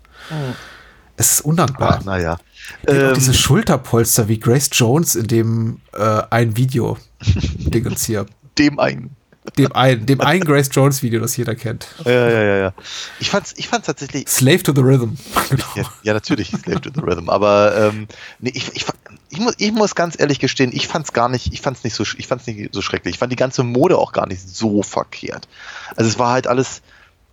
Es 1.16 1.34
ist 1.34 1.42
undankbar. 1.42 2.00
Ach, 2.00 2.06
naja. 2.06 2.32
Hat 2.32 2.40
Ähm, 2.88 3.14
diese 3.16 3.34
Schulterpolster 3.34 4.28
wie 4.28 4.40
Grace 4.40 4.70
Jones 4.72 5.16
in 5.16 5.28
dem 5.28 5.82
äh, 5.94 6.22
ein 6.30 6.56
Video 6.58 6.98
Dingens 7.24 8.06
hier. 8.06 8.26
dem 8.58 8.80
einen. 8.80 9.16
Dem 9.58 9.74
einen, 9.74 10.06
dem 10.06 10.22
einen 10.22 10.46
Grace 10.46 10.70
Jones 10.72 11.04
Video, 11.04 11.20
das 11.20 11.36
jeder 11.36 11.54
kennt. 11.54 11.88
Ja, 12.06 12.12
ja, 12.30 12.44
ja, 12.44 12.58
ja. 12.58 12.74
Ich 13.20 13.30
fand's, 13.30 13.54
ich 13.58 13.68
fand's 13.68 13.88
tatsächlich, 13.88 14.28
Slave 14.30 14.64
to 14.64 14.72
the 14.74 14.80
Rhythm. 14.80 15.16
Genau. 15.50 15.66
Ja, 15.76 15.84
ja, 16.04 16.14
natürlich, 16.14 16.48
Slave 16.48 16.80
to 16.80 16.90
the 16.96 17.02
Rhythm. 17.02 17.28
Aber 17.30 17.76
ähm, 17.76 18.08
nee, 18.40 18.52
ich, 18.56 18.74
ich, 18.74 18.86
ich, 19.34 19.40
muss, 19.40 19.56
ich 19.58 19.72
muss 19.72 19.96
ganz 19.96 20.20
ehrlich 20.20 20.40
gestehen, 20.40 20.72
ich 20.74 20.88
fand's 20.88 21.12
gar 21.12 21.28
nicht, 21.28 21.54
ich 21.54 21.62
fand's 21.62 21.84
nicht 21.84 21.96
so, 21.96 22.04
sch- 22.04 22.16
ich 22.20 22.28
fand's 22.28 22.46
nicht 22.48 22.74
so 22.74 22.82
schrecklich. 22.82 23.16
Ich 23.16 23.20
fand 23.20 23.32
die 23.32 23.36
ganze 23.38 23.64
Mode 23.64 23.98
auch 23.98 24.12
gar 24.12 24.28
nicht 24.28 24.42
so 24.48 24.84
verkehrt. 24.84 25.48
Also 25.96 26.10
es 26.10 26.20
war 26.20 26.32
halt 26.32 26.48
alles 26.48 26.82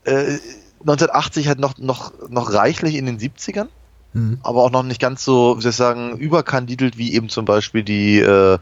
äh, 0.05 0.39
1980 0.81 1.47
halt 1.49 1.59
noch, 1.59 1.77
noch, 1.79 2.13
noch 2.29 2.53
reichlich 2.53 2.95
in 2.95 3.07
den 3.07 3.19
70ern, 3.19 3.69
Mhm. 4.13 4.41
aber 4.43 4.65
auch 4.65 4.73
noch 4.73 4.83
nicht 4.83 5.01
ganz 5.01 5.25
so, 5.25 5.57
wie 5.57 5.63
soll 5.63 5.71
ich 5.71 5.77
sagen, 5.77 6.17
überkandidelt 6.17 6.99
wie 6.99 7.15
eben 7.15 7.29
zum 7.29 7.45
Beispiel 7.45 7.85
die, 7.85 8.19
äh, 8.19 8.59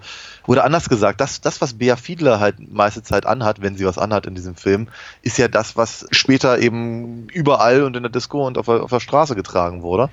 oder 0.47 0.63
anders 0.65 0.91
gesagt, 0.91 1.23
das, 1.23 1.41
das, 1.41 1.63
was 1.63 1.73
Bea 1.79 1.97
Fiedler 1.97 2.39
halt 2.39 2.57
meiste 2.71 3.03
Zeit 3.03 3.25
anhat, 3.25 3.63
wenn 3.63 3.75
sie 3.75 3.87
was 3.87 3.97
anhat 3.97 4.27
in 4.27 4.35
diesem 4.35 4.57
Film, 4.57 4.89
ist 5.23 5.39
ja 5.39 5.49
das, 5.49 5.75
was 5.75 6.07
später 6.11 6.59
eben 6.59 7.29
überall 7.31 7.83
und 7.85 7.97
in 7.97 8.03
der 8.03 8.13
Disco 8.13 8.47
und 8.47 8.59
auf 8.59 8.67
der, 8.67 8.83
auf 8.83 8.91
der 8.91 9.01
Straße 9.01 9.35
getragen 9.35 9.81
wurde. 9.83 10.11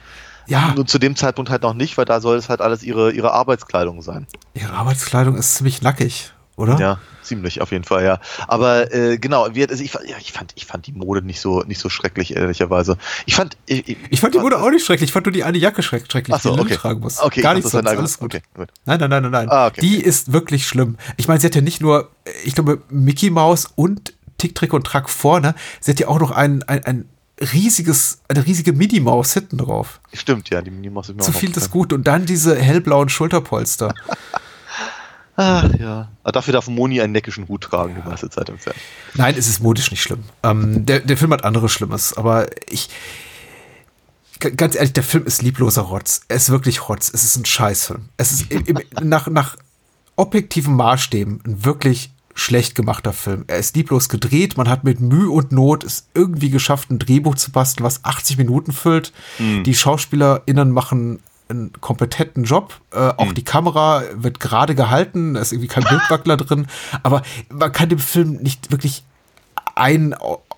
Ja, 0.48 0.74
Nur 0.76 0.86
zu 0.86 1.00
dem 1.00 1.16
Zeitpunkt 1.16 1.50
halt 1.50 1.64
noch 1.64 1.74
nicht, 1.74 1.98
weil 1.98 2.06
da 2.06 2.22
soll 2.22 2.38
es 2.38 2.50
halt 2.50 2.62
alles 2.62 2.84
ihre, 2.84 3.12
ihre 3.12 3.32
Arbeitskleidung 3.34 4.02
sein. 4.02 4.28
ihre 4.54 4.74
Arbeitskleidung 4.74 5.36
ist 5.36 5.56
ziemlich 5.56 5.82
nackig, 5.82 6.32
oder? 6.56 6.78
Ja, 6.80 7.00
ziemlich, 7.24 7.62
auf 7.62 7.72
jeden 7.72 7.84
Fall, 7.84 8.04
ja. 8.06 8.20
Aber 8.48 8.93
äh, 8.93 9.18
genau, 9.18 9.48
wir, 9.54 9.70
also 9.70 9.84
ich, 9.84 9.91
fand- 9.91 10.08
ja, 10.08 10.16
ich, 10.20 10.32
fand, 10.32 10.54
ich 10.56 10.66
fand 10.66 10.86
die 10.88 10.91
Mode 10.93 11.22
nicht 11.24 11.39
so, 11.41 11.62
nicht 11.64 11.80
so 11.80 11.89
schrecklich, 11.89 12.36
ehrlicherweise. 12.36 12.98
Ich 13.26 13.36
fand. 13.36 13.58
Ich, 13.66 13.98
Ich 14.10 14.20
fand 14.22 14.36
die 14.36 14.39
Mode 14.39 14.62
auch 14.62 14.70
nicht 14.70 14.86
schrecklich, 14.86 15.10
ich 15.10 15.14
fand 15.14 15.26
nur 15.26 15.34
die 15.34 15.43
eine 15.43 15.58
Jacke 15.58 15.82
schreck 15.82 16.06
schrecklich, 16.10 16.36
Ach 16.36 16.41
so, 16.41 16.56
die 16.56 16.62
okay. 16.62 16.76
tragen 16.76 17.00
muss. 17.00 17.20
Okay, 17.22 17.41
Gar 17.41 17.54
ich 17.54 17.58
nichts 17.64 17.72
sonst, 17.72 17.88
alles 17.88 18.20
gut. 18.20 18.36
okay, 18.36 18.43
gut. 18.54 18.70
Nein, 18.86 19.00
nein, 19.00 19.10
nein, 19.10 19.24
nein, 19.24 19.32
nein. 19.32 19.50
Ah, 19.50 19.68
okay. 19.68 19.82
Die 19.82 19.98
ist 19.98 20.32
wirklich 20.32 20.68
schlimm. 20.68 20.98
Ich 21.18 21.28
meine, 21.28 21.39
sie 21.39 21.48
hat 21.48 21.56
ja 21.56 21.62
nicht 21.62 21.82
nur, 21.82 22.12
ich 22.43 22.54
glaube, 22.56 22.82
Mickey 22.89 23.30
Mouse 23.32 23.68
und 23.76 24.14
Tick, 24.38 24.54
Trick 24.54 24.74
und 24.74 24.86
Track 24.86 25.10
vorne, 25.10 25.56
sie 25.80 25.91
hat 25.91 26.00
ja 26.00 26.08
auch 26.08 26.20
noch 26.20 26.32
ein, 26.32 26.62
ein, 26.64 26.86
ein 26.86 27.10
riesiges, 27.40 28.20
eine 28.28 28.46
riesige 28.46 28.74
Minnie-Maus 28.74 29.34
hinten 29.34 29.58
drauf. 29.58 30.00
Stimmt, 30.14 30.50
ja, 30.50 30.62
die 30.62 30.72
Minimos 30.72 31.10
ist 31.10 31.16
mir 31.16 31.24
Zu 31.24 31.34
viel 31.34 31.50
das 31.52 31.66
gefallen. 31.66 31.72
gut. 31.72 31.94
Und 31.94 32.08
dann 32.08 32.26
diese 32.26 32.56
hellblauen 32.56 33.10
Schulterpolster. 33.10 33.94
Ah, 35.38 35.70
ja. 35.78 36.08
Aber 36.24 36.32
dafür 36.32 36.54
darf 36.54 36.70
Moni 36.70 37.02
einen 37.02 37.12
neckischen 37.12 37.50
Hut 37.50 37.66
tragen 37.66 38.02
die 38.02 38.08
meiste 38.08 38.30
Zeit 38.30 38.48
im 38.48 38.58
Film. 38.58 38.76
Nein, 39.16 39.36
es 39.38 39.50
ist 39.50 39.62
modisch 39.62 39.92
nicht 39.92 40.02
schlimm. 40.02 40.24
Ähm, 40.44 40.86
der, 40.86 41.02
der 41.02 41.18
Film 41.18 41.34
hat 41.34 41.44
anderes 41.44 41.74
Schlimmes, 41.74 42.14
aber 42.14 42.48
ich. 42.70 42.90
Ganz 44.40 44.76
ehrlich, 44.76 44.94
der 44.94 45.04
Film 45.04 45.26
ist 45.26 45.42
liebloser 45.42 45.82
Rotz. 45.82 46.22
Er 46.30 46.38
ist 46.38 46.52
wirklich 46.52 46.88
Rotz. 46.88 47.12
Es 47.14 47.26
ist 47.26 47.36
ein 47.36 47.44
Scheißfilm. 47.44 48.08
Es 48.16 48.32
ist 48.32 48.50
im, 48.50 48.66
im, 48.66 48.80
nach, 49.02 49.28
nach 49.28 49.58
objektiven 50.16 50.74
Maßstäben 50.74 51.42
ein 51.46 51.66
wirklich 51.66 52.14
schlecht 52.36 52.76
gemachter 52.76 53.14
Film. 53.14 53.46
Er 53.48 53.58
ist 53.58 53.76
lieblos 53.76 54.10
gedreht. 54.10 54.58
Man 54.58 54.70
hat 54.70 54.84
mit 54.84 55.00
Mühe 55.00 55.32
und 55.32 55.52
Not 55.52 55.84
es 55.84 56.08
irgendwie 56.14 56.50
geschafft, 56.50 56.92
ein 56.92 57.00
Drehbuch 57.00 57.36
zu 57.36 57.52
basteln, 57.52 57.86
was 57.86 58.04
80 58.04 58.38
Minuten 58.38 58.74
füllt. 58.74 59.14
Die 59.40 59.74
SchauspielerInnen 59.74 60.70
machen 60.70 61.20
einen 61.48 61.72
kompetenten 61.80 62.44
Job. 62.44 62.74
Äh, 62.92 63.14
auch 63.18 63.32
die 63.32 63.44
Kamera 63.44 64.04
wird 64.14 64.40
gerade 64.40 64.76
gehalten. 64.76 65.36
Da 65.36 65.42
ist 65.42 65.54
irgendwie 65.54 65.68
kein 65.68 65.84
Bildwackler 65.84 66.38
drin. 66.38 66.68
Aber 67.04 67.22
man 67.50 67.72
kann 67.72 67.90
dem 67.90 68.00
Film 68.00 68.34
nicht 68.38 68.72
wirklich 68.72 69.04
ein, 69.76 70.16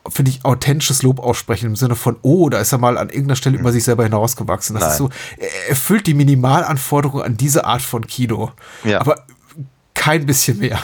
finde 0.07 0.31
ich, 0.31 0.45
authentisches 0.45 1.03
Lob 1.03 1.19
aussprechen 1.19 1.67
im 1.67 1.75
Sinne 1.75 1.95
von, 1.95 2.15
oh, 2.21 2.49
da 2.49 2.59
ist 2.59 2.71
er 2.71 2.77
mal 2.77 2.97
an 2.97 3.09
irgendeiner 3.09 3.35
Stelle 3.35 3.57
über 3.57 3.71
sich 3.71 3.83
selber 3.83 4.03
hinausgewachsen. 4.03 4.75
Das 4.79 4.93
ist 4.93 4.97
so, 4.97 5.09
er 5.37 5.69
erfüllt 5.69 6.07
die 6.07 6.13
Minimalanforderungen 6.13 7.25
an 7.25 7.37
diese 7.37 7.65
Art 7.65 7.81
von 7.81 8.07
Kino. 8.07 8.51
Ja. 8.83 9.01
Aber 9.01 9.25
kein 9.93 10.25
bisschen 10.25 10.59
mehr. 10.59 10.79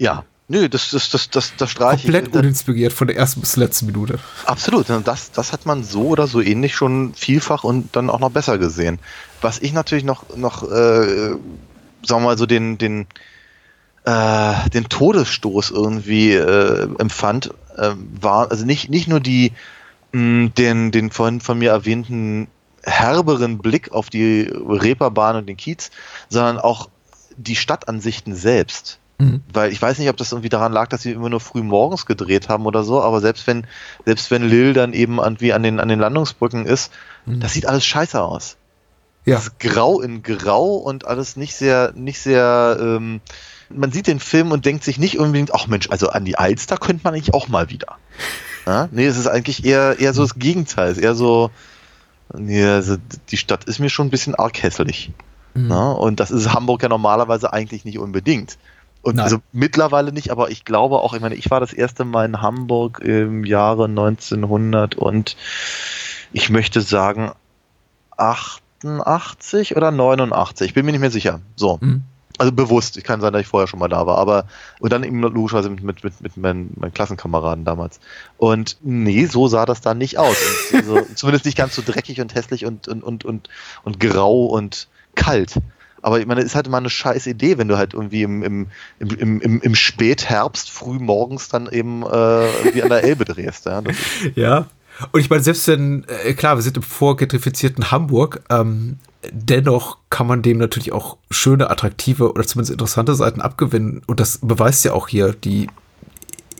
Ja. 0.00 0.24
Nö, 0.48 0.68
das, 0.68 0.90
das, 0.90 1.10
das, 1.10 1.30
das, 1.30 1.52
das 1.56 1.70
streiche 1.70 2.02
Komplett 2.10 2.28
ich. 2.28 2.34
uninspiriert 2.34 2.92
von 2.92 3.06
der 3.06 3.16
ersten 3.16 3.40
bis 3.40 3.54
letzten 3.54 3.86
Minute. 3.86 4.18
Absolut, 4.46 4.86
das, 5.04 5.30
das 5.30 5.52
hat 5.52 5.64
man 5.64 5.84
so 5.84 6.08
oder 6.08 6.26
so 6.26 6.40
ähnlich 6.40 6.74
schon 6.74 7.14
vielfach 7.14 7.62
und 7.62 7.94
dann 7.94 8.10
auch 8.10 8.18
noch 8.18 8.30
besser 8.30 8.58
gesehen. 8.58 8.98
Was 9.42 9.60
ich 9.60 9.72
natürlich 9.72 10.02
noch, 10.02 10.36
noch 10.36 10.64
äh, 10.64 10.66
sagen 10.66 11.38
wir 12.02 12.20
mal 12.20 12.38
so 12.38 12.46
den, 12.46 12.78
den, 12.78 13.06
äh, 14.04 14.68
den 14.70 14.88
Todesstoß 14.88 15.70
irgendwie 15.70 16.32
äh, 16.32 16.88
empfand, 16.98 17.54
äh, 17.76 17.90
war 18.20 18.50
also 18.50 18.64
nicht, 18.64 18.90
nicht 18.90 19.06
nur 19.06 19.20
die, 19.20 19.52
mh, 20.12 20.48
den, 20.58 20.90
den 20.90 21.12
vorhin 21.12 21.40
von 21.40 21.58
mir 21.58 21.70
erwähnten 21.70 22.48
herberen 22.82 23.58
Blick 23.58 23.92
auf 23.92 24.08
die 24.08 24.50
Reeperbahn 24.50 25.36
und 25.36 25.46
den 25.46 25.58
Kiez, 25.58 25.90
sondern 26.30 26.58
auch 26.58 26.88
die 27.36 27.56
Stadtansichten 27.56 28.34
selbst. 28.34 28.99
Mhm. 29.20 29.42
Weil 29.52 29.72
ich 29.72 29.80
weiß 29.80 29.98
nicht, 29.98 30.08
ob 30.08 30.16
das 30.16 30.32
irgendwie 30.32 30.48
daran 30.48 30.72
lag, 30.72 30.88
dass 30.88 31.02
sie 31.02 31.12
immer 31.12 31.28
nur 31.28 31.40
früh 31.40 31.62
morgens 31.62 32.06
gedreht 32.06 32.48
haben 32.48 32.66
oder 32.66 32.82
so, 32.84 33.02
aber 33.02 33.20
selbst 33.20 33.46
wenn, 33.46 33.66
selbst 34.04 34.30
wenn 34.30 34.48
Lil 34.48 34.72
dann 34.72 34.92
eben 34.92 35.18
irgendwie 35.18 35.52
an 35.52 35.62
den, 35.62 35.78
an 35.78 35.88
den 35.88 36.00
Landungsbrücken 36.00 36.66
ist, 36.66 36.90
das 37.26 37.52
sieht 37.52 37.66
alles 37.66 37.84
scheiße 37.84 38.20
aus. 38.20 38.56
Ja. 39.24 39.36
Das 39.36 39.44
ist 39.44 39.60
grau 39.60 40.00
in 40.00 40.22
grau 40.22 40.76
und 40.76 41.06
alles 41.06 41.36
nicht 41.36 41.54
sehr, 41.54 41.92
nicht 41.94 42.20
sehr, 42.20 42.78
ähm, 42.80 43.20
man 43.68 43.92
sieht 43.92 44.06
den 44.06 44.20
Film 44.20 44.50
und 44.50 44.64
denkt 44.64 44.82
sich 44.82 44.98
nicht 44.98 45.18
unbedingt, 45.18 45.54
ach 45.54 45.66
Mensch, 45.66 45.90
also 45.90 46.08
an 46.08 46.24
die 46.24 46.36
Alster 46.36 46.76
könnte 46.78 47.04
man 47.04 47.14
eigentlich 47.14 47.34
auch 47.34 47.48
mal 47.48 47.70
wieder. 47.70 47.96
Ja? 48.66 48.88
Nee, 48.90 49.06
es 49.06 49.18
ist 49.18 49.26
eigentlich 49.26 49.64
eher, 49.64 49.98
eher 49.98 50.14
so 50.14 50.22
das 50.22 50.36
Gegenteil. 50.36 50.90
Es 50.90 50.98
ist 50.98 51.04
eher 51.04 51.14
so, 51.14 51.50
nee, 52.34 52.64
also 52.64 52.96
die 53.30 53.36
Stadt 53.36 53.64
ist 53.64 53.78
mir 53.78 53.90
schon 53.90 54.08
ein 54.08 54.10
bisschen 54.10 54.34
arg 54.34 54.62
hässlich. 54.62 55.12
Mhm. 55.54 55.70
Ja? 55.70 55.92
Und 55.92 56.18
das 56.18 56.30
ist 56.30 56.52
Hamburg 56.52 56.82
ja 56.82 56.88
normalerweise 56.88 57.52
eigentlich 57.52 57.84
nicht 57.84 57.98
unbedingt. 57.98 58.58
Und 59.02 59.16
Nein. 59.16 59.24
also 59.24 59.38
mittlerweile 59.52 60.12
nicht, 60.12 60.30
aber 60.30 60.50
ich 60.50 60.64
glaube 60.64 61.00
auch, 61.00 61.14
ich 61.14 61.20
meine, 61.20 61.34
ich 61.34 61.50
war 61.50 61.60
das 61.60 61.72
erste 61.72 62.04
Mal 62.04 62.26
in 62.26 62.42
Hamburg 62.42 63.00
im 63.00 63.44
Jahre 63.44 63.86
1900 63.86 64.94
und 64.94 65.36
ich 66.32 66.50
möchte 66.50 66.82
sagen 66.82 67.32
88 68.18 69.76
oder 69.76 69.90
89, 69.90 70.68
ich 70.68 70.74
bin 70.74 70.84
mir 70.84 70.92
nicht 70.92 71.00
mehr 71.00 71.10
sicher. 71.10 71.40
So. 71.56 71.78
Mhm. 71.80 72.02
Also 72.36 72.52
bewusst, 72.52 72.96
ich 72.96 73.04
kann 73.04 73.20
sein, 73.20 73.34
dass 73.34 73.42
ich 73.42 73.48
vorher 73.48 73.66
schon 73.66 73.80
mal 73.80 73.88
da 73.88 74.06
war, 74.06 74.16
aber 74.16 74.46
und 74.78 74.92
dann 74.92 75.04
eben 75.04 75.20
logischerweise 75.20 75.68
mit, 75.68 75.82
mit, 75.82 76.02
mit, 76.02 76.20
mit 76.22 76.36
meinen, 76.38 76.72
meinen 76.78 76.94
Klassenkameraden 76.94 77.66
damals. 77.66 78.00
Und 78.38 78.78
nee, 78.80 79.26
so 79.26 79.48
sah 79.48 79.66
das 79.66 79.82
dann 79.82 79.98
nicht 79.98 80.18
aus. 80.18 80.36
Und 80.72 80.78
also, 80.78 81.00
zumindest 81.14 81.44
nicht 81.44 81.58
ganz 81.58 81.74
so 81.74 81.82
dreckig 81.84 82.20
und 82.20 82.34
hässlich 82.34 82.64
und, 82.64 82.88
und, 82.88 83.02
und, 83.02 83.24
und, 83.26 83.48
und 83.82 84.00
grau 84.00 84.46
und 84.46 84.88
kalt. 85.14 85.56
Aber 86.02 86.20
ich 86.20 86.26
meine, 86.26 86.40
es 86.40 86.46
ist 86.46 86.54
halt 86.54 86.66
immer 86.66 86.78
eine 86.78 86.90
scheiß 86.90 87.26
Idee, 87.26 87.58
wenn 87.58 87.68
du 87.68 87.76
halt 87.76 87.94
irgendwie 87.94 88.22
im, 88.22 88.42
im, 88.42 88.66
im, 88.98 89.40
im, 89.40 89.60
im, 89.60 89.74
Spätherbst, 89.74 90.70
früh 90.70 90.98
morgens 90.98 91.48
dann 91.48 91.68
eben 91.70 92.02
äh, 92.02 92.06
irgendwie 92.58 92.82
an 92.82 92.88
der 92.88 93.04
Elbe 93.04 93.24
drehst. 93.24 93.66
Ja? 93.66 93.82
Ja. 94.34 94.66
Und 95.12 95.20
ich 95.20 95.30
meine, 95.30 95.42
selbst 95.42 95.66
wenn, 95.68 96.04
äh, 96.24 96.34
klar, 96.34 96.56
wir 96.56 96.62
sind 96.62 96.76
im 96.76 96.82
vorgentrifizierten 96.82 97.90
Hamburg, 97.90 98.42
ähm, 98.50 98.98
dennoch 99.32 99.98
kann 100.10 100.26
man 100.26 100.42
dem 100.42 100.58
natürlich 100.58 100.92
auch 100.92 101.16
schöne, 101.30 101.70
attraktive 101.70 102.32
oder 102.32 102.46
zumindest 102.46 102.72
interessante 102.72 103.14
Seiten 103.14 103.40
abgewinnen. 103.40 104.02
Und 104.06 104.20
das 104.20 104.38
beweist 104.42 104.84
ja 104.84 104.92
auch 104.92 105.08
hier 105.08 105.32
die, 105.32 105.68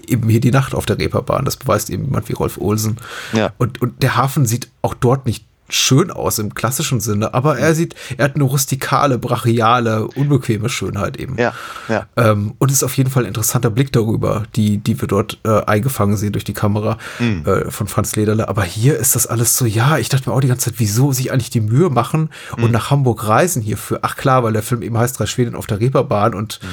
eben 0.07 0.29
hier 0.29 0.41
die 0.41 0.51
Nacht 0.51 0.75
auf 0.75 0.87
der 0.87 0.99
Reeperbahn. 0.99 1.45
Das 1.45 1.57
beweist 1.57 1.91
eben 1.91 2.05
jemand 2.05 2.29
wie 2.29 2.35
Rolf 2.35 2.59
Olsen. 2.59 2.97
Ja. 3.33 3.53
Und, 3.59 3.81
und 3.83 4.03
der 4.03 4.17
Hafen 4.17 4.47
sieht 4.47 4.69
auch 4.83 4.95
dort 4.95 5.27
nicht 5.27 5.45
schön 5.71 6.11
aus 6.11 6.39
im 6.39 6.55
klassischen 6.55 7.01
Sinne, 7.01 7.33
aber 7.35 7.59
er 7.59 7.75
sieht, 7.75 7.95
er 8.19 8.25
hat 8.27 8.35
eine 8.35 8.45
rustikale, 8.45 9.19
brachiale, 9.19 10.07
unbequeme 10.09 10.69
Schönheit 10.69 11.17
eben. 11.17 11.37
ja, 11.39 11.53
ja. 11.89 12.07
Ähm, 12.17 12.55
und 12.59 12.71
ist 12.71 12.83
auf 12.83 12.97
jeden 12.97 13.11
Fall 13.11 13.25
ein 13.25 13.29
interessanter 13.29 13.71
Blick 13.71 13.93
darüber, 13.93 14.45
die, 14.57 14.79
die 14.79 15.01
wir 15.01 15.09
dort 15.09 15.39
äh, 15.45 15.63
eingefangen 15.65 16.17
sehen 16.17 16.33
durch 16.33 16.45
die 16.45 16.53
Kamera 16.55 16.99
Mhm. 17.19 17.45
äh, 17.47 17.71
von 17.71 17.87
Franz 17.87 18.17
Lederle. 18.17 18.49
Aber 18.49 18.65
hier 18.65 18.99
ist 18.99 19.15
das 19.15 19.27
alles 19.27 19.57
so, 19.57 19.65
ja, 19.67 19.99
ich 19.99 20.09
dachte 20.09 20.29
mir 20.29 20.35
auch 20.37 20.41
die 20.41 20.49
ganze 20.49 20.67
Zeit, 20.71 20.75
wieso 20.79 21.13
sich 21.13 21.33
eigentlich 21.33 21.51
die 21.51 21.61
Mühe 21.61 21.91
machen 21.91 22.31
und 22.57 22.65
Mhm. 22.65 22.71
nach 22.73 22.91
Hamburg 22.91 23.27
reisen 23.29 23.63
hierfür. 23.63 24.01
Ach 24.03 24.17
klar, 24.17 24.43
weil 24.45 24.53
der 24.53 24.63
Film 24.63 24.83
eben 24.83 24.99
heißt 24.99 25.19
Drei 25.19 25.27
Schweden 25.27 25.55
auf 25.55 25.67
der 25.67 25.81
Reeperbahn 25.81 26.35
und 26.35 26.61
Mhm. 26.63 26.69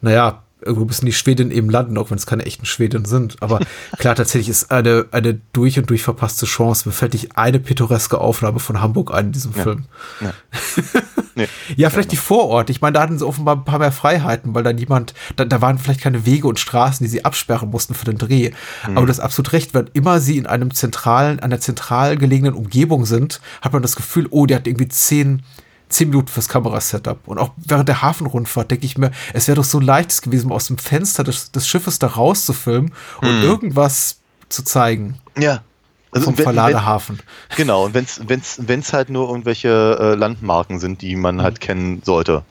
naja, 0.00 0.42
irgendwo 0.60 0.84
müssen 0.84 1.06
die 1.06 1.12
Schwedinnen 1.12 1.50
eben 1.50 1.70
landen, 1.70 1.98
auch 1.98 2.10
wenn 2.10 2.18
es 2.18 2.26
keine 2.26 2.46
echten 2.46 2.66
Schwedinnen 2.66 3.04
sind. 3.04 3.36
Aber 3.40 3.60
klar, 3.98 4.14
tatsächlich 4.14 4.48
ist 4.48 4.70
eine, 4.70 5.06
eine 5.12 5.40
durch 5.52 5.78
und 5.78 5.90
durch 5.90 6.02
verpasste 6.02 6.46
Chance. 6.46 6.88
Mir 6.88 6.92
fällt 6.92 7.12
nicht 7.12 7.36
eine 7.36 7.60
pittoreske 7.60 8.18
Aufnahme 8.18 8.58
von 8.58 8.80
Hamburg 8.80 9.14
ein 9.14 9.26
in 9.26 9.32
diesem 9.32 9.52
Film. 9.52 9.84
Ja. 10.20 10.32
Nee. 11.38 11.46
Ja, 11.76 11.88
vielleicht 11.88 12.10
die 12.10 12.16
Vororte. 12.16 12.72
Ich 12.72 12.80
meine, 12.80 12.94
da 12.94 13.00
hatten 13.00 13.16
sie 13.16 13.24
offenbar 13.24 13.54
ein 13.54 13.64
paar 13.64 13.78
mehr 13.78 13.92
Freiheiten, 13.92 14.54
weil 14.54 14.64
da 14.64 14.72
niemand, 14.72 15.14
da, 15.36 15.44
da 15.44 15.60
waren 15.60 15.78
vielleicht 15.78 16.00
keine 16.00 16.26
Wege 16.26 16.48
und 16.48 16.58
Straßen, 16.58 17.04
die 17.04 17.08
sie 17.08 17.24
absperren 17.24 17.70
mussten 17.70 17.94
für 17.94 18.06
den 18.06 18.18
Dreh. 18.18 18.50
Aber 18.82 19.06
du 19.06 19.08
hast 19.08 19.20
absolut 19.20 19.52
recht, 19.52 19.72
wenn 19.72 19.88
immer 19.92 20.18
sie 20.18 20.36
in 20.36 20.46
einem 20.46 20.74
zentralen, 20.74 21.38
einer 21.38 21.60
zentral 21.60 22.16
gelegenen 22.16 22.54
Umgebung 22.54 23.06
sind, 23.06 23.40
hat 23.62 23.72
man 23.72 23.82
das 23.82 23.94
Gefühl, 23.94 24.26
oh, 24.30 24.46
der 24.46 24.56
hat 24.56 24.66
irgendwie 24.66 24.88
zehn, 24.88 25.44
zehn 25.88 26.10
Minuten 26.10 26.28
fürs 26.28 26.48
Kamerasetup. 26.48 27.26
Und 27.26 27.38
auch 27.38 27.50
während 27.56 27.88
der 27.88 28.02
Hafenrundfahrt 28.02 28.70
denke 28.70 28.86
ich 28.86 28.98
mir, 28.98 29.10
es 29.32 29.48
wäre 29.48 29.56
doch 29.56 29.64
so 29.64 29.80
leicht 29.80 30.22
gewesen, 30.22 30.52
aus 30.52 30.66
dem 30.66 30.78
Fenster 30.78 31.24
des, 31.24 31.50
des 31.52 31.66
Schiffes 31.68 31.98
da 31.98 32.08
rauszufilmen 32.08 32.92
und 33.22 33.42
irgendwas 33.42 34.18
zu 34.48 34.62
zeigen 34.64 35.18
ja. 35.38 35.62
Also 36.10 36.24
vom 36.26 36.38
wenn- 36.38 36.44
Verladehafen. 36.44 37.18
Wenn, 37.50 37.56
genau, 37.58 37.84
und 37.84 37.92
wenn's, 37.94 38.20
wenn's, 38.26 38.58
wenn's 38.62 38.92
halt 38.94 39.10
nur 39.10 39.28
irgendwelche 39.28 39.98
äh, 40.00 40.14
Landmarken 40.14 40.80
sind, 40.80 41.02
die 41.02 41.14
man 41.16 41.42
halt 41.42 41.60
kennen 41.60 42.00
sollte. 42.02 42.44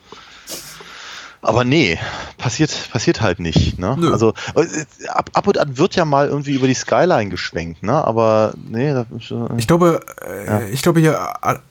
Aber 1.42 1.64
nee, 1.64 1.98
passiert, 2.38 2.90
passiert 2.92 3.22
halt 3.22 3.40
nicht. 3.40 3.80
Ne? 3.80 3.96
Nö. 3.98 4.12
Also 4.12 4.34
äh, 4.56 4.66
ab, 5.08 5.30
ab 5.34 5.48
und 5.48 5.58
an 5.58 5.78
wird 5.78 5.96
ja 5.96 6.04
mal 6.06 6.28
irgendwie 6.28 6.54
über 6.54 6.68
die 6.68 6.74
Skyline 6.74 7.30
geschwenkt, 7.30 7.84
ne? 7.84 7.94
Aber 8.04 8.54
nee, 8.70 8.92
das 8.94 9.06
äh, 9.32 9.58
Ich 9.58 9.68
glaube, 9.68 10.02
äh, 10.26 10.70
ich 10.72 10.82
glaube 10.82 11.00
hier 11.00 11.20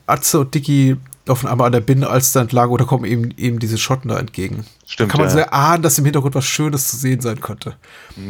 Atze 0.06 0.40
und 0.40 0.54
Dicky 0.54 0.96
laufen 1.26 1.48
einmal 1.48 1.66
an 1.66 1.72
der 1.72 1.80
Binne 1.80 2.08
als 2.08 2.32
da 2.32 2.40
entlang 2.40 2.70
oder 2.70 2.84
kommen 2.84 3.04
eben, 3.04 3.32
eben 3.36 3.58
diese 3.58 3.78
Schotten 3.78 4.08
da 4.08 4.18
entgegen. 4.18 4.64
Stimmt, 4.86 5.10
da 5.10 5.12
kann 5.12 5.20
man 5.20 5.28
ja. 5.28 5.34
sehr 5.34 5.52
ahnen, 5.52 5.82
dass 5.82 5.98
im 5.98 6.04
Hintergrund 6.04 6.34
was 6.34 6.44
Schönes 6.44 6.88
zu 6.88 6.96
sehen 6.96 7.20
sein 7.20 7.40
könnte. 7.40 7.76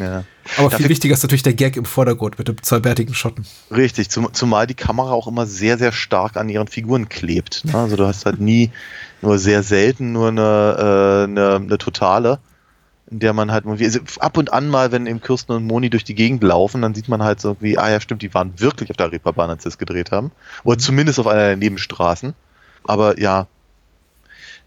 ja. 0.00 0.24
Aber 0.56 0.70
Ja, 0.70 0.76
viel 0.76 0.88
wichtiger 0.88 1.12
ist 1.14 1.22
natürlich 1.22 1.42
der 1.42 1.54
Gag 1.54 1.76
im 1.76 1.84
Vordergrund 1.84 2.38
mit 2.38 2.48
dem 2.48 2.62
zweibärtigen 2.62 3.14
Schotten. 3.14 3.44
Richtig, 3.70 4.08
zum, 4.10 4.32
zumal 4.32 4.66
die 4.66 4.74
Kamera 4.74 5.10
auch 5.10 5.26
immer 5.26 5.44
sehr, 5.44 5.76
sehr 5.76 5.92
stark 5.92 6.36
an 6.36 6.48
ihren 6.48 6.68
Figuren 6.68 7.08
klebt. 7.08 7.64
Ne? 7.64 7.74
Also 7.74 7.96
du 7.96 8.06
hast 8.06 8.26
halt 8.26 8.40
nie, 8.40 8.70
nur 9.22 9.38
sehr 9.38 9.62
selten 9.62 10.12
nur 10.12 10.28
eine, 10.28 10.76
äh, 10.78 11.24
eine, 11.24 11.56
eine 11.56 11.78
totale, 11.78 12.38
in 13.10 13.18
der 13.18 13.32
man 13.32 13.52
halt 13.52 13.66
also 13.66 14.00
ab 14.20 14.38
und 14.38 14.52
an 14.52 14.68
mal, 14.68 14.92
wenn 14.92 15.06
eben 15.06 15.20
Kirsten 15.20 15.52
und 15.52 15.64
Moni 15.64 15.90
durch 15.90 16.04
die 16.04 16.14
Gegend 16.14 16.42
laufen, 16.42 16.82
dann 16.82 16.94
sieht 16.94 17.08
man 17.08 17.22
halt 17.22 17.40
so 17.40 17.56
wie, 17.60 17.76
ah 17.76 17.90
ja 17.90 18.00
stimmt, 18.00 18.22
die 18.22 18.32
waren 18.32 18.58
wirklich 18.58 18.90
auf 18.90 18.96
der 18.96 19.12
Reeperbahn, 19.12 19.50
als 19.50 19.64
sie 19.64 19.68
es 19.68 19.78
gedreht 19.78 20.12
haben. 20.12 20.32
Oder 20.64 20.78
zumindest 20.78 21.18
auf 21.18 21.26
einer 21.26 21.48
der 21.48 21.56
Nebenstraßen. 21.56 22.34
Aber 22.86 23.18
ja, 23.20 23.46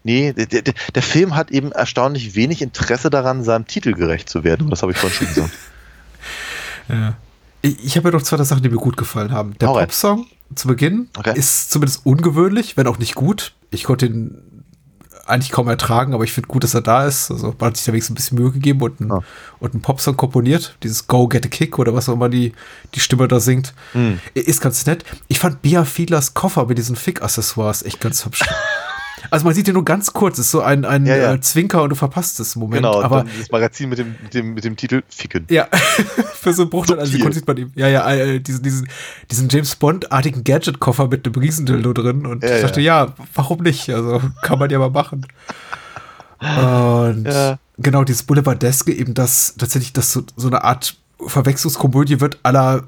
nee, 0.04 0.32
der, 0.32 0.46
der, 0.46 0.74
der 0.94 1.02
Film 1.02 1.36
hat 1.36 1.50
eben 1.50 1.72
erstaunlich 1.72 2.34
wenig 2.34 2.62
Interesse 2.62 3.10
daran, 3.10 3.44
seinem 3.44 3.66
Titel 3.66 3.92
gerecht 3.94 4.28
zu 4.28 4.44
werden. 4.44 4.70
Das 4.70 4.82
habe 4.82 4.92
ich 4.92 4.98
vorhin 4.98 5.16
schon 5.18 5.26
gesagt. 5.34 5.52
Ja. 6.88 7.14
Ich, 7.62 7.84
ich 7.84 7.96
habe 7.96 8.08
ja 8.08 8.14
noch 8.16 8.22
zwei 8.22 8.42
Sachen, 8.42 8.64
die 8.64 8.68
mir 8.68 8.76
gut 8.76 8.96
gefallen 8.96 9.30
haben. 9.30 9.56
Der 9.58 9.68
rein. 9.68 9.86
Popsong 9.86 10.26
zu 10.56 10.66
Beginn 10.66 11.08
Okay. 11.16 11.38
ist 11.38 11.70
zumindest 11.70 12.04
ungewöhnlich, 12.04 12.76
wenn 12.76 12.88
auch 12.88 12.98
nicht 12.98 13.14
gut. 13.14 13.52
Ich 13.70 13.84
konnte 13.84 14.06
ihn 14.06 14.42
eigentlich 15.26 15.50
kaum 15.52 15.68
ertragen, 15.68 16.14
aber 16.14 16.24
ich 16.24 16.32
finde 16.32 16.48
gut, 16.48 16.64
dass 16.64 16.74
er 16.74 16.80
da 16.80 17.06
ist. 17.06 17.30
Also 17.30 17.54
man 17.58 17.68
hat 17.68 17.76
sich 17.76 17.86
da 17.86 17.92
wenigstens 17.92 18.12
ein 18.12 18.16
bisschen 18.16 18.38
Mühe 18.38 18.50
gegeben 18.50 18.80
und 18.80 19.00
einen, 19.00 19.10
Ja. 19.10 19.20
und 19.58 19.72
einen 19.74 19.82
Popsong 19.82 20.16
komponiert. 20.16 20.76
Dieses 20.82 21.06
Go 21.06 21.28
Get 21.28 21.46
a 21.46 21.48
Kick 21.48 21.78
oder 21.78 21.94
was 21.94 22.08
auch 22.08 22.14
immer 22.14 22.28
die, 22.28 22.52
die 22.94 23.00
Stimme 23.00 23.28
da 23.28 23.40
singt. 23.40 23.74
Hm. 23.92 24.20
Ist 24.34 24.60
ganz 24.60 24.86
nett. 24.86 25.04
Ich 25.28 25.38
fand 25.38 25.62
Bia 25.62 25.84
Fiedlers 25.84 26.34
Koffer 26.34 26.66
mit 26.66 26.78
diesen 26.78 26.96
Fick-Accessoires 26.96 27.82
echt 27.82 28.00
ganz 28.00 28.24
hübsch. 28.24 28.42
also 29.30 29.44
man 29.44 29.54
sieht 29.54 29.68
ihn 29.68 29.74
nur 29.74 29.84
ganz 29.84 30.12
kurz. 30.12 30.38
Es 30.38 30.46
ist 30.46 30.50
so 30.52 30.60
ein, 30.62 30.84
ein 30.84 31.04
Ja, 31.06 31.16
ja. 31.16 31.32
Äh, 31.34 31.40
Zwinker 31.40 31.82
und 31.82 31.90
du 31.90 31.96
verpasst 31.96 32.40
es 32.40 32.54
im 32.56 32.60
Moment. 32.60 32.82
Genau, 32.82 33.02
aber 33.02 33.24
das 33.38 33.50
Magazin 33.50 33.88
mit 33.90 33.98
dem, 33.98 34.14
mit 34.22 34.32
dem, 34.34 34.54
mit 34.54 34.64
dem 34.64 34.76
Titel 34.76 35.02
Ficken. 35.08 35.46
ja, 35.50 35.66
für 36.34 36.52
so 36.52 36.62
einen 36.62 36.70
Bruchteil 36.70 36.96
einer 36.96 37.06
Subtil. 37.06 37.18
Sekunde 37.20 37.34
sieht 37.38 37.46
man 37.46 37.56
ihm, 37.56 37.72
ja, 37.74 37.88
ja, 37.88 38.10
äh, 38.10 38.40
diesen, 38.40 38.62
diesen, 38.62 38.88
diesen 39.30 39.48
James 39.48 39.76
Bond-artigen 39.76 40.44
Gadget-Koffer 40.44 41.08
mit 41.08 41.26
einem 41.26 41.34
Riesendildo 41.34 41.92
drin 41.92 42.24
und 42.26 42.42
Ja, 42.42 42.56
ich 42.56 42.62
dachte, 42.62 42.80
ja. 42.80 43.14
warum 43.34 43.62
nicht? 43.62 43.90
Also, 43.90 44.20
kann 44.42 44.58
man 44.58 44.70
ja 44.70 44.78
mal 44.78 44.90
machen. 44.90 45.26
Und 46.40 47.24
Ja. 47.26 47.58
genau, 47.78 48.04
dieses 48.04 48.22
Boulevardeske, 48.22 48.92
eben 48.92 49.14
das, 49.14 49.54
tatsächlich, 49.58 49.92
das 49.92 50.12
so, 50.12 50.22
so 50.36 50.46
eine 50.48 50.64
Art 50.64 50.96
Verwechslungskomödie 51.26 52.20
wird 52.20 52.38
aller 52.42 52.84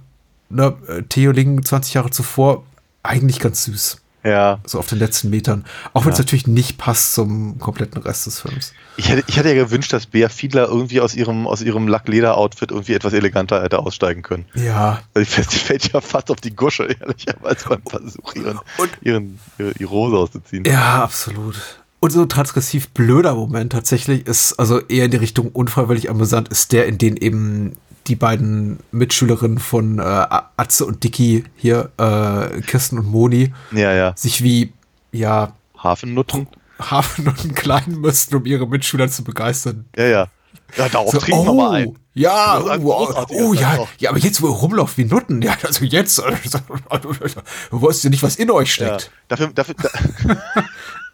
ne, 0.49 0.75
äh, 0.89 1.03
Theo 1.03 1.33
Ling 1.33 1.63
20 1.65 1.95
Jahre 1.95 2.11
zuvor 2.11 2.65
eigentlich 3.03 3.41
ganz 3.41 3.65
süß. 3.65 3.99
Ja. 4.25 4.61
So 4.65 4.79
auf 4.79 4.87
den 4.87 4.99
letzten 4.99 5.31
Metern. 5.31 5.65
Auch 5.93 6.05
wenn 6.05 6.13
es 6.13 6.19
natürlich 6.19 6.47
nicht 6.47 6.79
passt 6.79 7.15
zum 7.15 7.59
kompletten 7.59 8.01
Rest 8.03 8.27
des 8.27 8.41
Films. 8.41 8.73
Ich 8.97 9.09
hätte, 9.09 9.25
ich 9.27 9.37
hätte 9.37 9.49
ja 9.49 9.55
gewünscht, 9.55 9.93
dass 9.93 10.07
Bea 10.07 10.29
Fiedler 10.29 10.69
irgendwie 10.69 11.01
aus 11.01 11.15
ihrem, 11.15 11.47
aus 11.47 11.63
ihrem 11.63 11.89
Lackleder-Outfit 11.89 12.71
irgendwie 12.71 12.95
etwas 12.95 13.13
eleganter 13.15 13.63
hätte 13.63 13.79
aussteigen 13.79 14.23
können. 14.23 14.45
Ja, 14.55 15.01
Weil 15.15 15.25
Die 15.25 15.31
fällt, 15.31 15.93
ja 15.93 16.01
fast 16.01 16.31
auf 16.31 16.41
die 16.41 16.55
Gusche, 16.55 16.85
ehrlicherweise 17.01 17.69
beim 17.69 17.83
Versuch, 17.87 18.35
ihren, 18.35 18.61
ihren, 19.01 19.39
ihre, 19.59 19.73
ihre 19.73 19.91
Hose 19.91 20.17
auszuziehen. 20.17 20.65
Ja, 20.65 21.03
absolut. 21.03 21.57
Und 22.01 22.11
so 22.11 22.23
ein 22.23 22.29
transgressiv 22.29 22.89
blöder 22.91 23.35
Moment 23.35 23.73
tatsächlich 23.73 24.27
ist, 24.27 24.55
also 24.55 24.81
eher 24.81 25.05
in 25.05 25.13
die 25.13 25.19
Richtung 25.19 25.51
unfreiwillig 25.51 26.11
amüsant, 26.11 26.49
ist 26.49 26.73
der, 26.73 26.87
in 26.87 26.99
den 26.99 27.17
eben 27.17 27.77
die 28.07 28.17
beiden 28.17 28.79
Mitschülerinnen 28.91 29.59
von 29.59 29.99
äh, 29.99 30.03
Atze 30.03 30.85
und 30.87 31.05
Dicky 31.05 31.45
hier, 31.57 31.91
äh, 31.99 32.61
Kirsten 32.63 32.99
und 32.99 33.07
Moni, 33.07 33.53
Ja, 33.73 33.93
ja. 33.93 34.13
sich 34.17 34.43
wie, 34.43 34.73
ja, 35.13 35.53
Hafennutten? 35.79 36.49
Hafennoten 36.81 37.55
kleiden 37.55 38.01
müssten, 38.01 38.35
um 38.35 38.45
ihre 38.47 38.67
Mitschüler 38.67 39.09
zu 39.09 39.23
begeistern. 39.25 39.85
Ja, 39.97 40.05
ja. 40.07 40.27
Ja, 40.77 40.89
darauf 40.89 41.11
So, 41.13 41.19
trinken 41.19 41.47
wir 41.47 41.55
mal 41.55 41.71
ein. 41.73 41.99
Ja, 42.15 42.59
ein 42.59 42.81
oh, 42.83 43.07
großartiger 43.07 43.41
oh, 43.41 43.55
ja, 43.55 43.87
ja, 43.99 44.11
aber 44.11 44.19
jetzt, 44.19 44.43
wo 44.43 44.49
ihr 44.49 44.55
rumlauft 44.55 44.99
wie 44.99 45.05
Nutten, 45.07 45.41
ja, 45.41 45.55
also 45.63 45.85
jetzt, 45.85 46.19
du 46.19 47.83
weißt 47.83 48.05
ja 48.05 48.11
nicht, 48.11 48.23
was 48.23 48.37
in 48.37 48.51
euch 48.51 48.77
Ja. 48.77 48.99
steckt. 48.99 49.11
Dafür, 49.29 49.49
dafür, 49.49 49.75
da, 49.81 49.89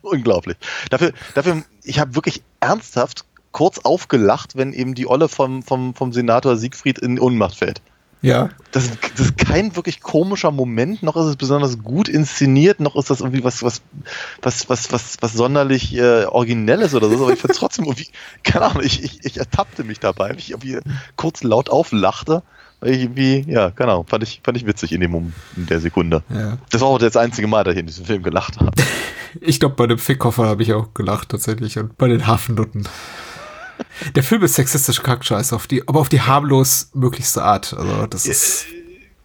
unglaublich. 0.03 0.57
Dafür, 0.91 1.13
dafür, 1.35 1.63
ich 1.85 2.01
habe 2.01 2.15
wirklich 2.17 2.43
ernsthaft 2.61 3.25
kurz 3.53 3.79
aufgelacht, 3.79 4.57
wenn 4.57 4.73
eben 4.73 4.95
die 4.95 5.07
Olle 5.07 5.29
vom, 5.29 5.63
vom, 5.63 5.95
vom 5.95 6.13
Senator 6.13 6.57
Siegfried 6.57 6.99
in 6.99 7.19
Ohnmacht 7.19 7.57
fällt. 7.57 7.81
Ja. 8.21 8.49
Das 8.73 8.85
ist, 8.85 8.99
das 9.15 9.27
ist 9.27 9.39
kein 9.39 9.77
wirklich 9.77 10.01
komischer 10.01 10.51
Moment, 10.51 11.03
noch 11.03 11.17
ist 11.17 11.27
es 11.27 11.37
besonders 11.37 11.79
gut 11.79 12.09
inszeniert, 12.09 12.81
noch 12.81 12.97
ist 12.97 13.11
das 13.11 13.21
irgendwie 13.21 13.45
was, 13.45 13.63
was, 13.63 13.81
was, 14.43 14.69
was, 14.69 14.93
was, 14.93 15.17
was 15.21 15.33
sonderlich 15.33 15.97
äh, 15.97 16.25
Originelles 16.25 16.95
oder 16.95 17.09
so, 17.09 17.23
aber 17.23 17.33
ich 17.33 17.41
finde 17.41 17.53
es 17.53 17.59
trotzdem 17.59 17.85
irgendwie, 17.85 18.09
keine 18.43 18.67
Ahnung, 18.67 18.83
ich, 18.83 19.05
ich, 19.05 19.25
ich 19.25 19.39
ertappte 19.39 19.85
mich 19.85 20.01
dabei, 20.01 20.35
ich 20.37 20.51
irgendwie 20.51 20.79
kurz 21.17 21.45
laut 21.45 21.71
auflachte, 21.71 22.43
Weil 22.81 22.95
ich 22.95 23.03
irgendwie, 23.03 23.45
ja, 23.49 23.71
keine 23.71 23.93
Ahnung, 23.93 24.07
fand 24.07 24.25
ich, 24.25 24.41
fand 24.43 24.57
ich 24.57 24.67
witzig 24.67 24.93
in 24.93 25.01
dem 25.01 25.13
Moment, 25.13 25.35
in 25.57 25.67
der 25.67 25.81
Sekunde. 25.81 26.23
Ja. 26.29 26.59
Das 26.71 26.81
war 26.81 26.89
auch 26.89 26.99
das 26.99 27.17
einzige 27.17 27.47
Mal, 27.47 27.63
dass 27.65 27.75
ich 27.75 27.81
in 27.81 27.87
diesem 27.87 28.05
Film 28.05 28.23
gelacht 28.23 28.59
habe. 28.61 28.73
Ich 29.43 29.61
glaube, 29.61 29.75
bei 29.75 29.87
dem 29.87 29.99
Fickkoffer 29.99 30.47
habe 30.47 30.63
ich 30.63 30.73
auch 30.73 30.95
gelacht 30.95 31.29
tatsächlich 31.29 31.79
und 31.79 31.99
bei 31.99 32.09
den 32.09 32.27
Hafennutten. 32.27 32.89
Der 34.15 34.23
Film 34.23 34.43
ist 34.43 34.55
sexistisch 34.55 35.03
kackscheiß, 35.03 35.53
auf 35.53 35.67
die, 35.67 35.87
aber 35.87 36.01
auf 36.01 36.09
die 36.09 36.21
harmlos 36.21 36.91
möglichste 36.95 37.43
Art. 37.43 37.75
Also 37.75 38.07
das 38.07 38.27
ist. 38.27 38.67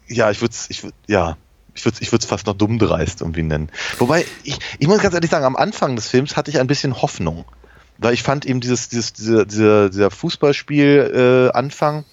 Ja, 0.07 0.31
ich 0.31 0.41
würde 0.41 0.53
es, 0.53 0.69
ich 0.69 0.83
würd, 0.83 0.93
ja, 1.07 1.37
ich 1.73 1.85
würde 1.85 1.97
ich 2.01 2.11
würde 2.11 2.23
es 2.23 2.29
fast 2.29 2.45
noch 2.45 2.55
dumm 2.55 2.77
dreist 2.79 3.21
irgendwie 3.21 3.43
nennen. 3.43 3.71
Wobei, 3.97 4.25
ich, 4.43 4.57
ich 4.79 4.87
muss 4.87 5.01
ganz 5.01 5.13
ehrlich 5.15 5.31
sagen, 5.31 5.45
am 5.45 5.55
Anfang 5.55 5.95
des 5.95 6.07
Films 6.07 6.35
hatte 6.35 6.51
ich 6.51 6.59
ein 6.59 6.67
bisschen 6.67 7.01
Hoffnung. 7.01 7.45
Weil 7.99 8.13
ich 8.13 8.23
fand 8.23 8.45
eben 8.45 8.59
dieses, 8.59 8.89
dieses, 8.89 9.13
dieser, 9.13 9.45
dieser, 9.45 9.89
dieser 9.89 10.11
Fußballspiel-Anfang, 10.11 12.05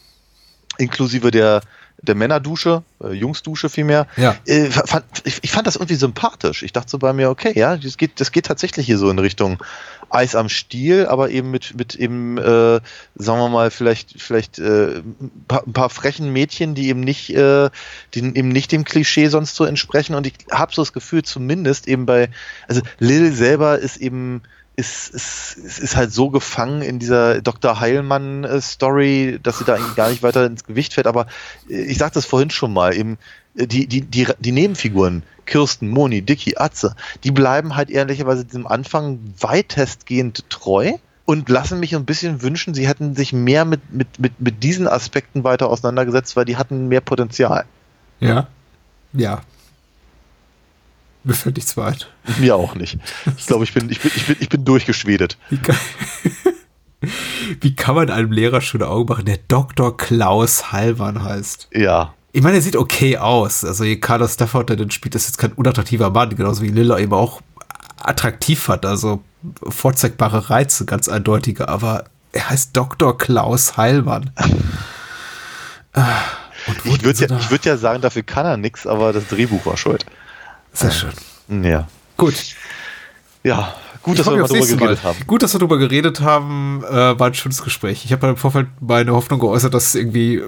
inklusive 0.78 1.30
der, 1.30 1.62
der 2.02 2.14
Männerdusche, 2.14 2.82
äh, 3.02 3.12
Jungsdusche 3.12 3.68
vielmehr, 3.68 4.06
Ja. 4.16 4.36
äh, 4.46 4.70
fand, 4.70 5.04
ich, 5.24 5.38
ich 5.42 5.50
fand 5.50 5.66
das 5.66 5.76
irgendwie 5.76 5.94
sympathisch. 5.96 6.62
Ich 6.62 6.72
dachte 6.72 6.90
so 6.90 6.98
bei 6.98 7.12
mir, 7.12 7.30
okay, 7.30 7.52
ja, 7.58 7.76
das 7.76 7.96
geht, 7.96 8.20
das 8.20 8.32
geht 8.32 8.46
tatsächlich 8.46 8.86
hier 8.86 8.98
so 8.98 9.10
in 9.10 9.18
Richtung 9.18 9.58
Eis 10.08 10.34
am 10.34 10.48
Stiel, 10.48 11.06
aber 11.06 11.30
eben 11.30 11.50
mit, 11.50 11.76
mit 11.76 11.94
eben, 11.94 12.36
äh, 12.38 12.80
sagen 13.14 13.40
wir 13.40 13.48
mal, 13.48 13.70
vielleicht, 13.70 14.20
vielleicht 14.20 14.58
äh, 14.58 14.98
ein, 14.98 15.44
paar, 15.46 15.62
ein 15.66 15.72
paar 15.72 15.90
frechen 15.90 16.32
Mädchen, 16.32 16.74
die 16.74 16.88
eben 16.88 17.00
nicht, 17.00 17.30
äh, 17.30 17.70
die 18.14 18.20
eben 18.20 18.48
nicht 18.48 18.72
dem 18.72 18.84
Klischee 18.84 19.28
sonst 19.28 19.54
so 19.54 19.64
entsprechen. 19.64 20.14
Und 20.14 20.26
ich 20.26 20.34
habe 20.50 20.74
so 20.74 20.82
das 20.82 20.92
Gefühl, 20.92 21.22
zumindest 21.22 21.86
eben 21.86 22.06
bei, 22.06 22.28
also 22.66 22.80
Lil 22.98 23.32
selber 23.32 23.78
ist 23.78 23.98
eben 23.98 24.42
ist, 24.76 25.08
ist, 25.08 25.56
ist, 25.58 25.96
halt 25.96 26.12
so 26.12 26.30
gefangen 26.30 26.82
in 26.82 26.98
dieser 26.98 27.42
Dr. 27.42 27.80
Heilmann-Story, 27.80 29.38
dass 29.42 29.58
sie 29.58 29.64
da 29.64 29.74
eigentlich 29.74 29.96
gar 29.96 30.08
nicht 30.10 30.22
weiter 30.22 30.46
ins 30.46 30.64
Gewicht 30.64 30.94
fällt. 30.94 31.06
Aber 31.06 31.26
äh, 31.68 31.82
ich 31.82 31.98
sagte 31.98 32.14
das 32.14 32.26
vorhin 32.26 32.50
schon 32.50 32.72
mal, 32.72 32.94
eben 32.94 33.18
äh, 33.56 33.66
die, 33.66 33.86
die, 33.86 34.00
die, 34.02 34.26
die 34.38 34.52
Nebenfiguren, 34.52 35.22
Kirsten, 35.46 35.88
Moni, 35.88 36.22
Dicky, 36.22 36.56
Atze, 36.56 36.94
die 37.24 37.30
bleiben 37.30 37.76
halt 37.76 37.90
ehrlicherweise 37.90 38.44
diesem 38.44 38.66
Anfang 38.66 39.18
weitestgehend 39.38 40.48
treu 40.48 40.92
und 41.26 41.48
lassen 41.48 41.78
mich 41.78 41.94
ein 41.94 42.06
bisschen 42.06 42.42
wünschen, 42.42 42.74
sie 42.74 42.88
hätten 42.88 43.14
sich 43.14 43.32
mehr 43.32 43.64
mit, 43.64 43.92
mit, 43.92 44.18
mit, 44.18 44.40
mit 44.40 44.62
diesen 44.62 44.88
Aspekten 44.88 45.44
weiter 45.44 45.68
auseinandergesetzt, 45.68 46.36
weil 46.36 46.44
die 46.44 46.56
hatten 46.56 46.88
mehr 46.88 47.00
Potenzial. 47.00 47.66
Ja. 48.20 48.48
Ja. 49.12 49.42
Mir 51.22 51.34
fällt 51.34 51.56
nichts 51.56 51.76
weiter. 51.76 52.06
Mir 52.38 52.56
auch 52.56 52.74
nicht. 52.74 52.98
Ich 53.36 53.46
glaube, 53.46 53.64
ich 53.64 53.74
bin, 53.74 53.90
ich 53.90 54.00
bin, 54.00 54.10
ich 54.14 54.26
bin, 54.26 54.36
ich 54.40 54.48
bin 54.48 54.64
durchgeschwedet. 54.64 55.36
Wie 55.50 55.58
kann, 55.58 55.76
wie 57.60 57.76
kann 57.76 57.94
man 57.94 58.10
einem 58.10 58.32
Lehrer 58.32 58.60
schöne 58.60 58.88
Augen 58.88 59.08
machen, 59.08 59.26
der 59.26 59.38
Dr. 59.48 59.96
Klaus 59.96 60.72
Hallmann 60.72 61.22
heißt? 61.22 61.68
Ja. 61.72 62.14
Ich 62.32 62.42
meine, 62.42 62.56
er 62.56 62.62
sieht 62.62 62.76
okay 62.76 63.18
aus. 63.18 63.64
Also, 63.64 63.84
ihr 63.84 64.00
Carlos 64.00 64.34
Stafford, 64.34 64.70
der 64.70 64.76
den 64.76 64.90
spielt, 64.90 65.14
ist 65.14 65.26
jetzt 65.26 65.38
kein 65.38 65.52
unattraktiver 65.52 66.10
Mann, 66.10 66.34
genauso 66.34 66.62
wie 66.62 66.68
Lilla 66.68 66.98
eben 66.98 67.12
auch 67.12 67.42
attraktiv 67.98 68.68
hat. 68.68 68.86
Also, 68.86 69.22
vorzeigbare 69.62 70.48
Reize, 70.48 70.86
ganz 70.86 71.08
eindeutige. 71.08 71.68
Aber 71.68 72.04
er 72.32 72.50
heißt 72.50 72.76
Dr. 72.76 73.18
Klaus 73.18 73.76
Heilmann. 73.76 74.30
Ich 76.84 77.02
würde 77.02 77.26
ja, 77.26 77.36
ich 77.36 77.50
würd 77.50 77.64
ja 77.64 77.76
sagen, 77.76 78.00
dafür 78.00 78.22
kann 78.22 78.46
er 78.46 78.56
nichts, 78.56 78.86
aber 78.86 79.12
das 79.12 79.26
Drehbuch 79.28 79.66
war 79.66 79.76
schuld. 79.76 80.06
Sehr 80.72 80.90
schön. 80.90 81.64
Ja. 81.64 81.88
Gut. 82.16 82.34
Ja, 83.42 83.74
gut, 84.02 84.18
dass 84.18 84.26
wir 84.26 84.46
nächste 84.48 84.76
geredet 84.76 85.02
haben. 85.02 85.18
Gut, 85.26 85.42
dass 85.42 85.54
wir 85.54 85.58
darüber 85.58 85.78
geredet 85.78 86.20
haben. 86.20 86.84
Äh, 86.84 87.18
war 87.18 87.28
ein 87.28 87.34
schönes 87.34 87.62
Gespräch. 87.62 88.04
Ich 88.04 88.12
habe 88.12 88.26
im 88.28 88.36
Vorfeld 88.36 88.68
meine 88.80 89.12
Hoffnung 89.12 89.40
geäußert, 89.40 89.72
dass 89.72 89.94
irgendwie 89.94 90.36
äh, 90.36 90.42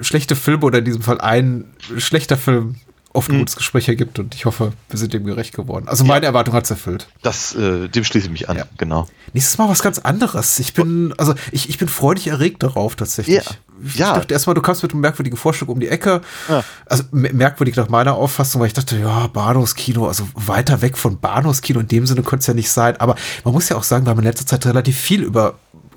schlechte 0.00 0.36
Filme 0.36 0.64
oder 0.64 0.78
in 0.78 0.84
diesem 0.84 1.02
Fall 1.02 1.20
ein 1.20 1.66
schlechter 1.98 2.36
Film 2.36 2.76
oft 3.12 3.30
ein 3.30 3.38
gutes 3.38 3.56
Gespräch 3.56 3.88
ergibt 3.88 4.18
und 4.18 4.34
ich 4.34 4.44
hoffe, 4.44 4.72
wir 4.88 4.98
sind 4.98 5.12
dem 5.12 5.24
gerecht 5.24 5.54
geworden. 5.54 5.88
Also 5.88 6.04
meine 6.04 6.26
Erwartung 6.26 6.54
hat 6.54 6.64
es 6.64 6.70
erfüllt. 6.70 7.08
Das, 7.22 7.54
äh, 7.54 7.88
dem 7.88 8.04
schließe 8.04 8.26
ich 8.26 8.32
mich 8.32 8.48
an, 8.48 8.56
Ja. 8.58 8.64
genau. 8.78 9.06
Nächstes 9.32 9.58
Mal 9.58 9.68
was 9.68 9.82
ganz 9.82 9.98
anderes. 9.98 10.58
Ich 10.60 10.74
bin, 10.74 11.12
also 11.18 11.34
ich, 11.52 11.68
ich 11.68 11.78
bin 11.78 11.88
freudig 11.88 12.28
erregt 12.28 12.62
darauf 12.62 12.94
tatsächlich. 12.96 13.36
Ja. 13.36 13.42
Ich 13.82 13.94
Ja. 13.96 14.14
dachte 14.14 14.34
erstmal, 14.34 14.54
du 14.54 14.60
kamst 14.62 14.82
mit 14.82 14.92
einem 14.92 15.00
merkwürdigen 15.00 15.36
Vorschlag 15.38 15.68
um 15.68 15.80
die 15.80 15.88
Ecke. 15.88 16.20
Ja. 16.48 16.62
Also 16.86 17.04
merkwürdig 17.10 17.76
nach 17.76 17.88
meiner 17.88 18.14
Auffassung, 18.14 18.60
weil 18.60 18.68
ich 18.68 18.74
dachte, 18.74 18.96
ja, 18.98 19.26
Bahnhofskino, 19.28 20.06
also 20.06 20.28
weiter 20.34 20.82
weg 20.82 20.98
von 20.98 21.18
Bahnhofskino 21.18 21.80
in 21.80 21.88
dem 21.88 22.06
Sinne 22.06 22.22
könnte 22.22 22.40
es 22.42 22.46
ja 22.46 22.54
nicht 22.54 22.70
sein. 22.70 22.96
Aber 23.00 23.16
man 23.44 23.54
muss 23.54 23.68
ja 23.70 23.76
auch 23.76 23.82
sagen, 23.82 24.04
wir 24.06 24.10
haben 24.10 24.18
in 24.18 24.24
letzter 24.26 24.46
Zeit 24.46 24.66
relativ 24.66 24.96
viel 24.98 25.22
über 25.22 25.54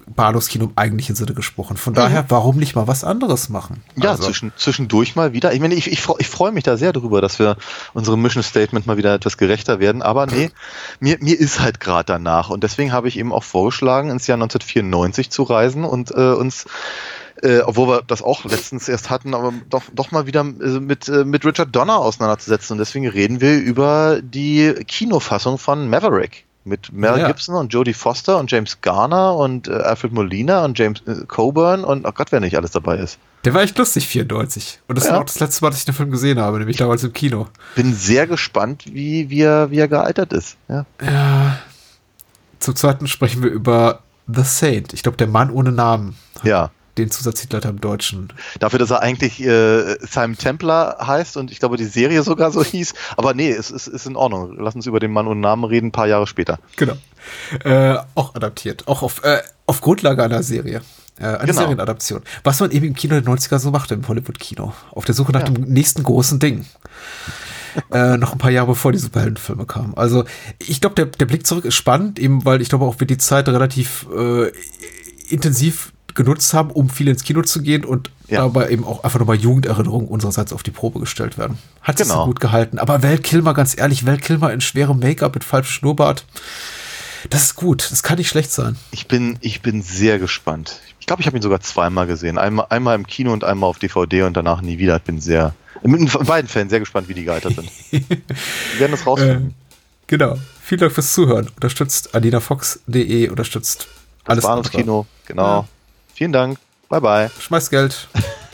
Bahnhofskino 0.07 0.65
im 0.65 0.71
eigentlichen 0.75 1.15
Sinne 1.15 1.33
gesprochen. 1.33 1.77
Von 1.77 1.93
daher, 1.93 2.25
warum 2.29 2.57
nicht 2.57 2.75
mal 2.75 2.87
was 2.87 3.03
anderes 3.03 3.49
machen? 3.49 3.83
Mhm. 3.95 4.03
Ja, 4.03 4.11
Also, 4.11 4.23
zwischen, 4.23 4.51
zwischendurch 4.55 5.15
mal 5.15 5.33
wieder. 5.33 5.53
Ich 5.53 5.59
meine, 5.59 5.75
ich, 5.75 5.91
ich, 5.91 6.01
freu- 6.01 6.17
ich 6.19 6.27
freue 6.27 6.51
mich 6.51 6.63
da 6.63 6.77
sehr 6.77 6.93
drüber, 6.93 7.21
dass 7.21 7.39
wir 7.39 7.57
unserem 7.93 8.21
Mission 8.21 8.43
Statement 8.43 8.85
mal 8.87 8.97
wieder 8.97 9.13
etwas 9.13 9.37
gerechter 9.37 9.79
werden. 9.79 10.01
Aber 10.01 10.25
nee, 10.25 10.49
mir, 10.99 11.17
mir 11.21 11.39
ist 11.39 11.59
halt 11.59 11.79
gerade 11.79 12.05
danach. 12.05 12.49
Und 12.49 12.63
deswegen 12.63 12.91
habe 12.91 13.07
ich 13.07 13.17
eben 13.17 13.31
auch 13.33 13.43
vorgeschlagen, 13.43 14.09
ins 14.09 14.27
Jahr 14.27 14.35
1994 14.37 15.29
zu 15.29 15.43
reisen 15.43 15.83
und 15.85 16.11
äh, 16.11 16.31
uns 16.33 16.65
äh, 17.41 17.59
obwohl 17.59 17.87
wir 17.89 18.01
das 18.03 18.21
auch 18.21 18.45
letztens 18.45 18.87
erst 18.87 19.09
hatten, 19.09 19.33
aber 19.33 19.51
doch, 19.69 19.83
doch 19.93 20.11
mal 20.11 20.27
wieder 20.27 20.41
äh, 20.41 20.79
mit, 20.79 21.09
äh, 21.09 21.25
mit 21.25 21.43
Richard 21.45 21.75
Donner 21.75 21.97
auseinanderzusetzen. 21.97 22.73
Und 22.75 22.77
deswegen 22.77 23.07
reden 23.07 23.41
wir 23.41 23.57
über 23.57 24.21
die 24.21 24.73
Kinofassung 24.87 25.57
von 25.57 25.89
Maverick. 25.89 26.45
Mit 26.65 26.93
Mel 26.93 27.19
Ja. 27.19 27.27
Gibson 27.27 27.55
und 27.55 27.73
Jodie 27.73 27.93
Foster 27.93 28.37
und 28.39 28.49
James 28.51 28.79
Garner 28.81 29.35
und 29.35 29.67
äh, 29.67 29.71
Alfred 29.73 30.13
Molina 30.13 30.63
und 30.63 30.79
James 30.79 31.01
äh, 31.07 31.25
Coburn 31.27 31.83
und 31.83 32.05
oh 32.05 32.11
Gott, 32.13 32.31
wer 32.31 32.39
nicht 32.39 32.55
alles 32.55 32.71
dabei 32.71 32.97
ist. 32.97 33.17
der 33.43 33.53
war 33.53 33.61
echt 33.61 33.77
lustig, 33.77 34.07
94. 34.07 34.79
Und 34.87 34.97
das 34.97 35.05
Ja. 35.05 35.11
ist 35.11 35.17
auch 35.17 35.23
das 35.25 35.39
letzte 35.41 35.65
Mal, 35.65 35.71
dass 35.71 35.79
ich 35.79 35.85
den 35.85 35.93
Film 35.93 36.09
gesehen 36.11 36.39
habe, 36.39 36.59
nämlich 36.59 36.77
damals 36.77 37.03
im 37.03 37.11
Kino. 37.11 37.47
Bin 37.75 37.93
sehr 37.93 38.27
gespannt, 38.27 38.85
wie, 38.85 39.29
wie, 39.29 39.41
er, 39.41 39.71
wie 39.71 39.79
er 39.79 39.87
gealtert 39.89 40.31
ist. 40.31 40.55
Ja. 40.69 40.85
Ja. 41.01 41.59
Zum 42.59 42.75
zweiten 42.77 43.07
sprechen 43.07 43.43
wir 43.43 43.49
über 43.51 43.99
The 44.33 44.43
Saint. 44.43 44.93
Ich 44.93 45.03
glaube, 45.03 45.17
der 45.17 45.27
Mann 45.27 45.49
ohne 45.51 45.71
Namen. 45.73 46.15
ja. 46.43 46.71
Den 46.97 47.09
Zusatztitel 47.09 47.57
hat 47.57 47.65
er 47.65 47.71
im 47.71 47.81
Deutschen. 47.81 48.31
Dafür, 48.59 48.77
dass 48.79 48.91
er 48.91 49.01
eigentlich 49.01 49.41
äh, 49.43 49.95
Simon 50.05 50.37
Templar 50.37 51.05
heißt 51.07 51.37
und 51.37 51.49
ich 51.51 51.59
glaube, 51.59 51.77
die 51.77 51.85
Serie 51.85 52.21
sogar 52.23 52.51
so 52.51 52.63
hieß. 52.63 52.93
Aber 53.17 53.33
nee, 53.33 53.49
es 53.49 53.71
ist, 53.71 53.87
ist 53.87 54.05
in 54.05 54.15
Ordnung. 54.15 54.57
Lass 54.59 54.75
uns 54.75 54.85
über 54.85 54.99
den 54.99 55.11
Mann 55.11 55.25
ohne 55.27 55.39
Namen 55.39 55.63
reden, 55.63 55.87
ein 55.87 55.91
paar 55.91 56.07
Jahre 56.07 56.27
später. 56.27 56.59
Genau. 56.75 56.93
Äh, 57.63 57.97
auch 58.15 58.35
adaptiert. 58.35 58.87
Auch 58.87 59.01
auf, 59.01 59.23
äh, 59.23 59.39
auf 59.65 59.81
Grundlage 59.81 60.23
einer 60.23 60.43
Serie. 60.43 60.81
Äh, 61.19 61.25
eine 61.25 61.37
Genau. 61.47 61.61
Serienadaption. 61.61 62.21
Was 62.43 62.59
man 62.59 62.69
eben 62.71 62.85
im 62.87 62.93
Kino 62.95 63.19
der 63.19 63.23
90er 63.23 63.57
so 63.59 63.71
machte, 63.71 63.93
im 63.95 64.07
Hollywood-Kino. 64.07 64.73
Auf 64.91 65.05
der 65.05 65.15
Suche 65.15 65.31
nach 65.31 65.41
Ja. 65.41 65.49
dem 65.49 65.63
nächsten 65.63 66.03
großen 66.03 66.39
Ding. 66.39 66.65
äh, 67.91 68.17
noch 68.17 68.33
ein 68.33 68.37
paar 68.37 68.51
Jahre 68.51 68.67
bevor 68.67 68.91
die 68.91 68.99
Superheldenfilme 68.99 69.65
kamen. 69.65 69.93
Also 69.97 70.25
ich 70.59 70.79
glaube, 70.79 70.95
der, 70.95 71.05
der 71.07 71.25
Blick 71.25 71.47
zurück 71.47 71.65
ist 71.65 71.73
spannend, 71.75 72.19
eben 72.19 72.45
weil 72.45 72.61
ich 72.61 72.69
glaube 72.69 72.85
auch 72.85 72.99
wir 72.99 73.07
die 73.07 73.17
Zeit 73.17 73.47
relativ 73.49 74.05
äh, 74.15 74.51
intensiv 75.29 75.92
genutzt 76.15 76.53
haben, 76.53 76.69
um 76.71 76.89
viel 76.89 77.07
ins 77.07 77.23
Kino 77.23 77.41
zu 77.41 77.61
gehen 77.61 77.85
und 77.85 78.09
Ja. 78.27 78.41
dabei 78.41 78.69
eben 78.69 78.83
auch 78.85 79.03
einfach 79.03 79.19
nochmal 79.19 79.35
Jugenderinnerungen 79.37 80.07
unsererseits 80.07 80.53
auf 80.53 80.63
die 80.63 80.71
Probe 80.71 80.99
gestellt 80.99 81.37
werden. 81.37 81.57
Hat 81.81 81.97
Genau. 81.97 82.25
gut 82.25 82.39
gehalten. 82.39 82.79
Aber 82.79 83.03
Val 83.03 83.17
Kilmer, 83.17 83.53
ganz 83.53 83.77
ehrlich, 83.77 84.05
Val 84.05 84.17
Kilmer 84.17 84.53
in 84.53 84.61
schwerem 84.61 84.99
Make-up 84.99 85.33
mit 85.35 85.43
falschem 85.43 85.71
Schnurrbart, 85.71 86.25
das 87.29 87.43
ist 87.43 87.55
gut. 87.55 87.87
Das 87.91 88.03
kann 88.03 88.17
nicht 88.17 88.29
schlecht 88.29 88.51
sein. 88.51 88.75
Ich 88.91 89.07
bin, 89.07 89.37
ich 89.41 89.61
bin 89.61 89.81
sehr 89.81 90.19
gespannt. 90.19 90.79
Ich 90.99 91.05
glaube, 91.07 91.21
ich 91.21 91.27
habe 91.27 91.37
ihn 91.37 91.41
sogar 91.41 91.59
zweimal 91.61 92.07
gesehen. 92.07 92.37
Einmal, 92.37 92.67
einmal 92.69 92.95
im 92.95 93.05
Kino 93.07 93.31
und 93.33 93.43
einmal 93.43 93.69
auf 93.69 93.79
DVD 93.79 94.23
und 94.23 94.35
danach 94.37 94.61
nie 94.61 94.77
wieder. 94.77 94.97
Ich 94.97 95.03
bin 95.03 95.19
sehr, 95.21 95.53
in 95.83 96.07
beiden 96.25 96.47
Fällen 96.49 96.69
sehr 96.69 96.79
gespannt, 96.79 97.09
wie 97.09 97.13
die 97.13 97.23
gealtert 97.25 97.55
sind. 97.55 97.69
Wir 97.91 98.79
werden 98.79 98.91
das 98.91 99.05
rausfinden. 99.05 99.53
Genau. 100.07 100.37
Vielen 100.61 100.79
Dank 100.81 100.93
fürs 100.93 101.13
Zuhören. 101.13 101.49
Unterstützt 101.55 102.15
alinafox.de, 102.15 103.29
unterstützt 103.29 103.87
alles 104.25 104.43
das 104.43 104.49
Bahnhofskino, 104.49 105.05
genau. 105.25 105.67
Vielen 106.13 106.31
Dank. 106.31 106.57
Bye 106.89 107.01
bye. 107.01 107.23
andere. 107.23 107.41
Schmeißt 107.41 107.69
Geld. 107.71 108.07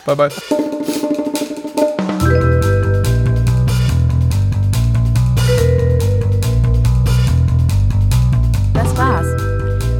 bye 0.06 0.16
bye. 0.16 0.30
Das 8.74 8.98
war's. 8.98 9.28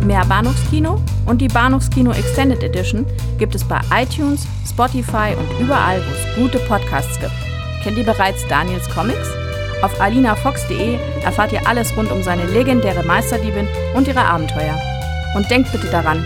Mehr 0.06 0.26
Bahnhofskino 0.26 1.02
und 1.26 1.42
die 1.42 1.48
Bahnhofskino 1.48 2.12
Extended 2.12 2.64
Edition 2.64 3.06
gibt 3.38 3.56
es 3.56 3.64
bei 3.64 3.80
iTunes, 3.94 4.48
Spotify 4.68 5.36
und 5.38 5.60
überall, 5.60 6.02
wo 6.02 6.12
es 6.12 6.36
gute 6.36 6.60
Podcasts 6.66 7.20
gibt. 7.20 7.34
Kennt 7.84 7.98
ihr 7.98 8.06
bereits 8.06 8.46
Daniels 8.48 8.90
Comics? 8.90 9.30
Auf 9.82 10.02
alinafox.de 10.02 10.98
erfahrt 11.24 11.54
ihr 11.54 11.66
alles 11.68 11.96
rund 11.96 12.12
um 12.12 12.22
seine 12.22 12.46
legendäre 12.46 13.04
Meisterdiebin 13.04 13.68
und 13.96 14.08
ihre 14.08 14.22
Abenteuer. 14.22 14.78
Und 15.36 15.50
denkt 15.50 15.72
bitte 15.72 15.88
daran, 15.88 16.26